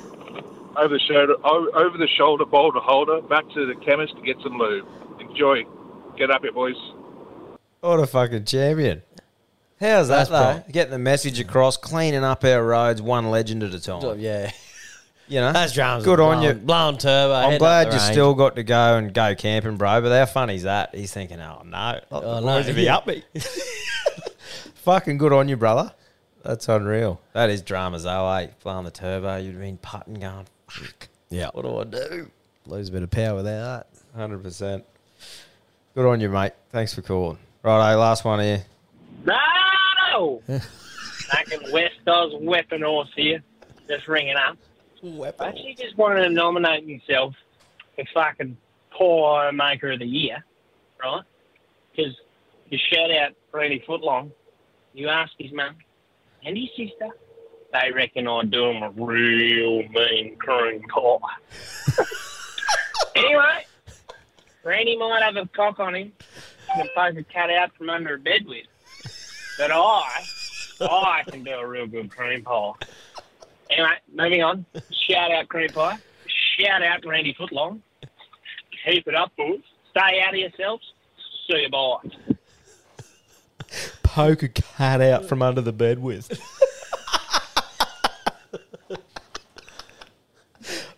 over 0.77 0.93
the 0.93 0.99
shoulder, 0.99 1.35
o- 1.43 1.71
over 1.75 1.97
the 1.97 2.07
shoulder 2.07 2.45
boulder 2.45 2.79
holder, 2.79 3.21
back 3.21 3.43
to 3.53 3.65
the 3.65 3.75
chemist 3.85 4.15
to 4.15 4.21
get 4.21 4.37
some 4.41 4.57
lube. 4.57 4.87
Enjoy. 5.19 5.63
Get 6.17 6.29
up 6.31 6.41
here, 6.41 6.51
boys. 6.51 6.75
What 7.81 7.99
a 7.99 8.07
fucking 8.07 8.45
champion. 8.45 9.01
How's 9.79 10.07
that 10.07 10.29
That's 10.29 10.29
though? 10.29 10.61
pro- 10.63 10.71
Getting 10.71 10.91
the 10.91 10.99
message 10.99 11.39
across, 11.39 11.75
cleaning 11.75 12.23
up 12.23 12.43
our 12.45 12.63
roads 12.65 13.01
one 13.01 13.29
legend 13.29 13.63
at 13.63 13.73
a 13.73 13.79
time. 13.81 14.19
Yeah. 14.19 14.51
You 15.27 15.39
know, 15.39 15.53
That's 15.53 15.73
drums. 15.73 16.03
Good 16.03 16.19
on 16.19 16.41
you. 16.43 16.53
Blowing 16.53 16.97
turbo. 16.97 17.33
I'm 17.33 17.57
glad 17.57 17.87
you 17.87 17.93
range. 17.99 18.11
still 18.11 18.33
got 18.33 18.55
to 18.57 18.63
go 18.63 18.97
and 18.97 19.13
go 19.13 19.33
camping, 19.35 19.77
bro. 19.77 20.01
But 20.01 20.11
how 20.17 20.25
funny 20.25 20.55
is 20.55 20.63
that? 20.63 20.93
He's 20.93 21.13
thinking, 21.13 21.39
oh 21.39 21.61
no, 21.63 21.69
not 21.69 22.03
Oh, 22.11 22.19
the 22.21 22.39
no. 22.41 22.45
boys 22.47 22.65
to 22.67 22.73
be 22.73 22.89
up 22.89 23.07
me. 23.07 23.23
Fucking 24.75 25.17
good 25.17 25.31
on 25.33 25.47
you, 25.47 25.55
brother. 25.57 25.93
That's 26.43 26.67
unreal. 26.67 27.21
That 27.31 27.49
is 27.49 27.61
dramas 27.61 28.03
though, 28.03 28.29
eh? 28.33 28.47
Blowing 28.63 28.83
the 28.85 28.91
turbo, 28.91 29.37
you'd 29.37 29.57
been 29.59 29.77
putting, 29.77 30.15
going, 30.15 30.45
fuck. 30.67 31.07
Yeah. 31.29 31.49
What 31.53 31.61
do 31.63 31.77
I 31.77 31.83
do? 31.85 32.29
Lose 32.65 32.89
a 32.89 32.91
bit 32.91 33.03
of 33.03 33.09
power 33.11 33.35
without 33.35 33.87
that. 33.93 34.19
Hundred 34.19 34.43
percent. 34.43 34.83
Good 35.95 36.05
on 36.05 36.19
you, 36.19 36.29
mate. 36.29 36.51
Thanks 36.71 36.93
for 36.93 37.01
calling. 37.01 37.37
Right, 37.63 37.93
last 37.95 38.25
one 38.25 38.39
here. 38.41 38.65
No! 39.25 40.41
Fucking 40.49 41.71
West 41.71 41.95
Oz 42.07 42.33
Weapon 42.41 42.81
Horse 42.81 43.09
here. 43.15 43.41
Just 43.87 44.07
ringing 44.07 44.35
up. 44.35 44.57
I 45.03 45.33
actually 45.41 45.75
just 45.77 45.97
wanted 45.97 46.23
to 46.23 46.29
nominate 46.29 46.87
myself 46.87 47.35
for 47.95 48.05
fucking 48.13 48.55
Poor 48.91 49.51
Maker 49.51 49.91
of 49.91 49.99
the 49.99 50.05
Year, 50.05 50.45
right? 51.01 51.23
Because 51.91 52.15
you 52.69 52.77
shout 52.77 53.11
out 53.11 53.33
Randy 53.51 53.83
Footlong. 53.85 54.31
You 54.93 55.09
ask 55.09 55.33
his 55.37 55.51
mum 55.51 55.75
and 56.45 56.57
his 56.57 56.69
sister. 56.77 57.09
They 57.73 57.91
reckon 57.91 58.27
I 58.27 58.43
do 58.43 58.65
him 58.65 58.83
a 58.83 58.91
real 58.91 59.83
mean 59.89 60.37
cream 60.37 60.83
pie. 60.83 61.17
anyway, 63.15 63.65
Randy 64.63 64.95
might 64.95 65.23
have 65.23 65.35
a 65.35 65.47
cock 65.47 65.79
on 65.79 65.95
him 65.95 66.13
and 66.75 66.89
poke 66.95 67.17
a 67.17 67.23
cat 67.23 67.49
out 67.49 67.75
from 67.75 67.89
under 67.89 68.15
a 68.15 68.19
bed 68.19 68.45
with. 68.45 68.67
But 69.57 69.71
I, 69.71 70.23
I 70.79 71.23
can 71.27 71.43
do 71.43 71.51
a 71.51 71.67
real 71.67 71.87
good 71.87 72.09
cream 72.09 72.43
pie. 72.43 72.71
Anyway, 73.73 73.95
moving 74.13 74.43
on. 74.43 74.65
Shout 75.07 75.31
out 75.31 75.49
cream 75.49 75.69
pie. 75.69 75.97
Shout 76.59 76.83
out 76.83 77.05
Randy 77.05 77.33
Footlong. 77.33 77.79
Keep 78.85 79.07
it 79.07 79.15
up, 79.15 79.35
boys. 79.35 79.61
Stay 79.91 80.21
out 80.21 80.33
of 80.33 80.39
yourselves. 80.39 80.93
See 81.49 81.61
you 81.61 81.69
bye. 81.69 81.97
Poke 84.03 84.43
a 84.43 84.49
cat 84.49 85.01
out 85.01 85.25
from 85.25 85.41
under 85.41 85.61
the 85.61 85.73
bed 85.73 85.99
with. 85.99 86.39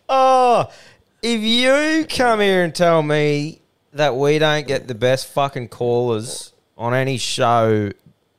oh, 0.09 0.69
if 1.21 1.41
you 1.41 2.05
come 2.09 2.41
here 2.41 2.63
and 2.63 2.75
tell 2.75 3.01
me 3.01 3.61
that 3.93 4.17
we 4.17 4.37
don't 4.39 4.67
get 4.67 4.89
the 4.89 4.95
best 4.95 5.27
fucking 5.27 5.69
callers 5.69 6.51
on 6.77 6.93
any 6.93 7.17
show 7.17 7.91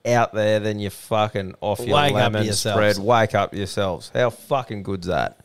out 0.07 0.33
there, 0.33 0.61
then 0.61 0.79
you're 0.79 0.91
fucking 0.91 1.55
off 1.61 1.81
your 1.81 1.95
Wake 1.97 2.13
up 2.15 2.33
lemon 2.33 2.45
yourselves. 2.45 2.97
spread. 2.97 3.05
Wake 3.07 3.35
up 3.35 3.55
yourselves. 3.55 4.11
How 4.15 4.31
fucking 4.31 4.83
good's 4.83 5.07
that? 5.07 5.39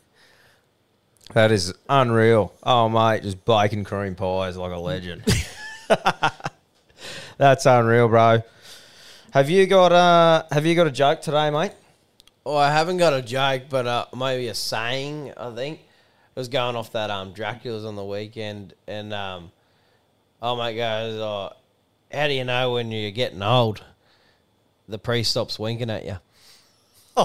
That 1.33 1.51
is 1.51 1.73
unreal. 1.89 2.53
Oh 2.63 2.89
mate, 2.89 3.23
just 3.23 3.43
bacon 3.45 3.83
cream 3.83 4.15
pies 4.15 4.57
like 4.57 4.71
a 4.71 4.77
legend. 4.77 5.23
That's 7.37 7.65
unreal, 7.65 8.07
bro. 8.07 8.43
Have 9.31 9.49
you 9.49 9.65
got 9.65 9.91
uh 9.91 10.43
have 10.51 10.65
you 10.65 10.75
got 10.75 10.87
a 10.87 10.91
joke 10.91 11.21
today, 11.21 11.49
mate? 11.49 11.71
Well, 12.43 12.57
I 12.57 12.71
haven't 12.71 12.97
got 12.97 13.13
a 13.13 13.21
joke, 13.21 13.63
but 13.69 13.85
uh, 13.87 14.05
maybe 14.17 14.47
a 14.47 14.55
saying. 14.55 15.31
I 15.37 15.53
think 15.53 15.79
it 15.79 16.39
was 16.39 16.49
going 16.49 16.75
off 16.75 16.91
that 16.93 17.09
um 17.09 17.31
Dracula's 17.33 17.85
on 17.85 17.95
the 17.95 18.03
weekend, 18.03 18.73
and 18.87 19.13
um, 19.13 19.51
oh 20.41 20.55
my 20.55 20.73
goes, 20.73 21.15
oh, 21.19 21.53
how 22.11 22.27
do 22.27 22.33
you 22.33 22.43
know 22.43 22.73
when 22.73 22.91
you're 22.91 23.11
getting 23.11 23.41
old? 23.41 23.83
The 24.91 24.99
priest 24.99 25.31
stops 25.31 25.57
winking 25.57 25.89
at 25.89 26.05
you. 26.05 26.17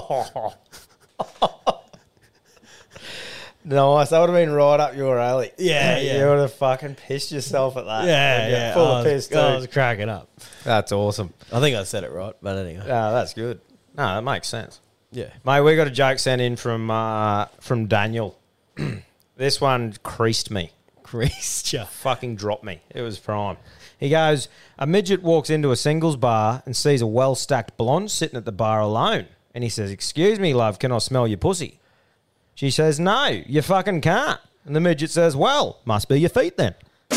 Nice. 3.65 4.11
That 4.11 4.19
would 4.21 4.29
have 4.29 4.35
been 4.37 4.51
right 4.53 4.79
up 4.79 4.95
your 4.95 5.19
alley. 5.19 5.51
Yeah, 5.57 5.99
yeah. 5.99 6.19
You 6.19 6.25
would 6.27 6.39
have 6.39 6.53
fucking 6.53 6.95
pissed 6.95 7.33
yourself 7.33 7.75
at 7.75 7.83
that. 7.85 8.05
Yeah, 8.05 8.35
wouldn't 8.37 8.51
yeah. 8.53 8.73
Full 8.73 8.85
I 8.85 8.99
of 8.99 9.05
was- 9.05 9.13
piss 9.13 9.27
too. 9.27 9.37
I 9.37 9.55
was 9.55 9.67
cracking 9.67 10.07
up. 10.09 10.29
That's 10.63 10.91
awesome. 10.93 11.33
I 11.51 11.59
think 11.59 11.75
I 11.75 11.83
said 11.83 12.05
it 12.05 12.11
right, 12.11 12.33
but 12.41 12.57
anyway. 12.57 12.83
Yeah, 12.87 13.11
that's 13.11 13.33
good. 13.33 13.59
No, 13.97 14.05
that 14.15 14.21
makes 14.23 14.47
sense. 14.47 14.79
Yeah. 15.11 15.31
Mate, 15.45 15.61
we 15.61 15.75
got 15.75 15.87
a 15.87 15.91
joke 15.91 16.19
sent 16.19 16.41
in 16.41 16.55
from 16.55 16.89
uh, 16.89 17.45
from 17.59 17.87
Daniel. 17.87 18.39
this 19.35 19.59
one 19.59 19.95
creased 20.03 20.49
me. 20.49 20.71
Creased 21.03 21.73
you. 21.73 21.83
Fucking 21.85 22.35
dropped 22.37 22.63
me. 22.63 22.81
It 22.91 23.01
was 23.01 23.17
prime. 23.19 23.57
He 23.99 24.09
goes, 24.09 24.47
a 24.77 24.85
midget 24.85 25.23
walks 25.23 25.49
into 25.49 25.71
a 25.71 25.75
singles 25.75 26.15
bar 26.15 26.61
and 26.65 26.75
sees 26.75 27.01
a 27.01 27.07
well 27.07 27.35
stacked 27.35 27.77
blonde 27.77 28.11
sitting 28.11 28.37
at 28.37 28.45
the 28.45 28.51
bar 28.51 28.79
alone. 28.79 29.25
And 29.53 29.63
he 29.63 29.69
says, 29.69 29.89
Excuse 29.89 30.39
me, 30.39 30.53
love, 30.53 30.77
can 30.77 30.91
I 30.91 30.99
smell 30.99 31.27
your 31.27 31.39
pussy? 31.39 31.79
She 32.53 32.69
says, 32.69 32.99
No, 32.99 33.41
you 33.47 33.61
fucking 33.61 34.01
can't. 34.01 34.39
And 34.65 34.75
the 34.75 34.79
midget 34.79 35.09
says, 35.09 35.35
Well, 35.35 35.79
must 35.83 36.09
be 36.09 36.19
your 36.19 36.29
feet 36.29 36.57
then. 36.57 36.75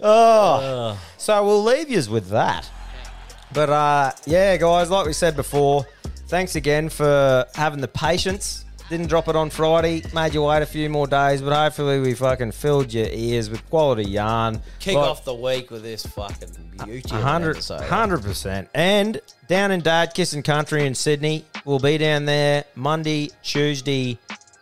oh, 0.00 1.00
so 1.18 1.44
we'll 1.44 1.64
leave 1.64 1.90
yous 1.90 2.08
with 2.08 2.28
that. 2.28 2.70
But 3.52 3.70
uh, 3.70 4.12
yeah, 4.26 4.56
guys, 4.56 4.90
like 4.90 5.06
we 5.06 5.12
said 5.12 5.34
before, 5.34 5.86
thanks 6.28 6.54
again 6.54 6.88
for 6.88 7.46
having 7.54 7.80
the 7.80 7.88
patience. 7.88 8.63
Didn't 8.90 9.06
drop 9.08 9.28
it 9.28 9.34
on 9.36 9.48
Friday, 9.48 10.02
made 10.14 10.34
you 10.34 10.42
wait 10.42 10.62
a 10.62 10.66
few 10.66 10.90
more 10.90 11.06
days, 11.06 11.40
but 11.40 11.54
hopefully 11.54 12.00
we 12.00 12.12
fucking 12.12 12.52
filled 12.52 12.92
your 12.92 13.06
ears 13.10 13.48
with 13.48 13.66
quality 13.70 14.04
yarn. 14.04 14.60
Kick 14.78 14.94
Like- 14.96 15.08
off 15.08 15.24
the 15.24 15.34
week 15.34 15.70
with 15.70 15.82
this 15.82 16.04
fucking 16.04 16.50
beauty. 16.84 17.08
a 17.14 17.16
of 17.16 17.22
hundred, 17.22 17.56
episode. 17.56 17.80
hundred 17.80 18.22
percent. 18.22 18.68
And 18.74 19.22
down 19.48 19.70
in 19.70 19.80
Dad 19.80 20.12
Kissing 20.12 20.42
Country 20.42 20.86
in 20.86 20.94
Sydney, 20.94 21.46
we'll 21.64 21.78
be 21.78 21.96
down 21.96 22.26
there 22.26 22.64
Monday, 22.74 23.30
Tuesday, 23.42 24.18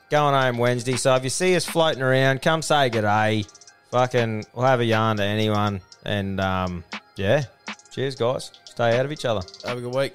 going 0.09 0.35
home 0.41 0.57
Wednesday. 0.57 0.97
So 0.97 1.17
if 1.17 1.25
you 1.25 1.31
see 1.31 1.57
us 1.57 1.65
floating 1.67 2.03
around, 2.03 2.43
come 2.43 2.63
say 2.63 2.91
good 2.91 3.03
day. 3.03 3.45
Fucking, 3.91 4.47
we'll 4.55 4.67
have 4.67 4.79
a 4.81 4.85
yarn 4.85 5.17
to 5.17 5.25
anyone. 5.25 5.81
And 6.05 6.41
um, 6.41 6.85
yeah, 7.17 7.45
cheers, 7.91 8.15
guys. 8.15 8.53
Stay 8.67 8.97
out 8.97 9.05
of 9.05 9.11
each 9.11 9.25
other. 9.25 9.41
Have 9.67 9.79
a 9.79 9.81
good 9.81 9.95
week. 9.95 10.15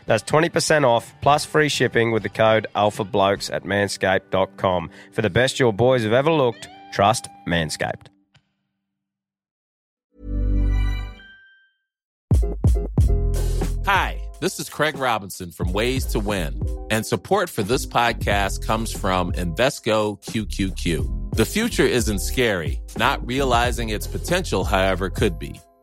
That's 0.11 0.29
20% 0.29 0.83
off 0.83 1.15
plus 1.21 1.45
free 1.45 1.69
shipping 1.69 2.11
with 2.11 2.23
the 2.23 2.27
code 2.27 2.67
ALPHABLOKES 2.75 3.49
at 3.53 3.63
manscaped.com. 3.63 4.89
For 5.13 5.21
the 5.21 5.29
best 5.29 5.57
your 5.57 5.71
boys 5.71 6.03
have 6.03 6.11
ever 6.11 6.29
looked, 6.29 6.67
trust 6.91 7.29
Manscaped. 7.47 8.07
Hi, 13.85 14.21
this 14.41 14.59
is 14.59 14.67
Craig 14.67 14.97
Robinson 14.97 15.49
from 15.49 15.71
Ways 15.71 16.05
to 16.07 16.19
Win, 16.19 16.61
and 16.91 17.05
support 17.05 17.49
for 17.49 17.63
this 17.63 17.85
podcast 17.85 18.67
comes 18.67 18.91
from 18.91 19.31
Invesco 19.31 20.21
QQQ. 20.23 21.35
The 21.37 21.45
future 21.45 21.85
isn't 21.85 22.19
scary, 22.19 22.81
not 22.97 23.25
realizing 23.25 23.87
its 23.87 24.07
potential, 24.07 24.65
however, 24.65 25.09
could 25.09 25.39
be. 25.39 25.57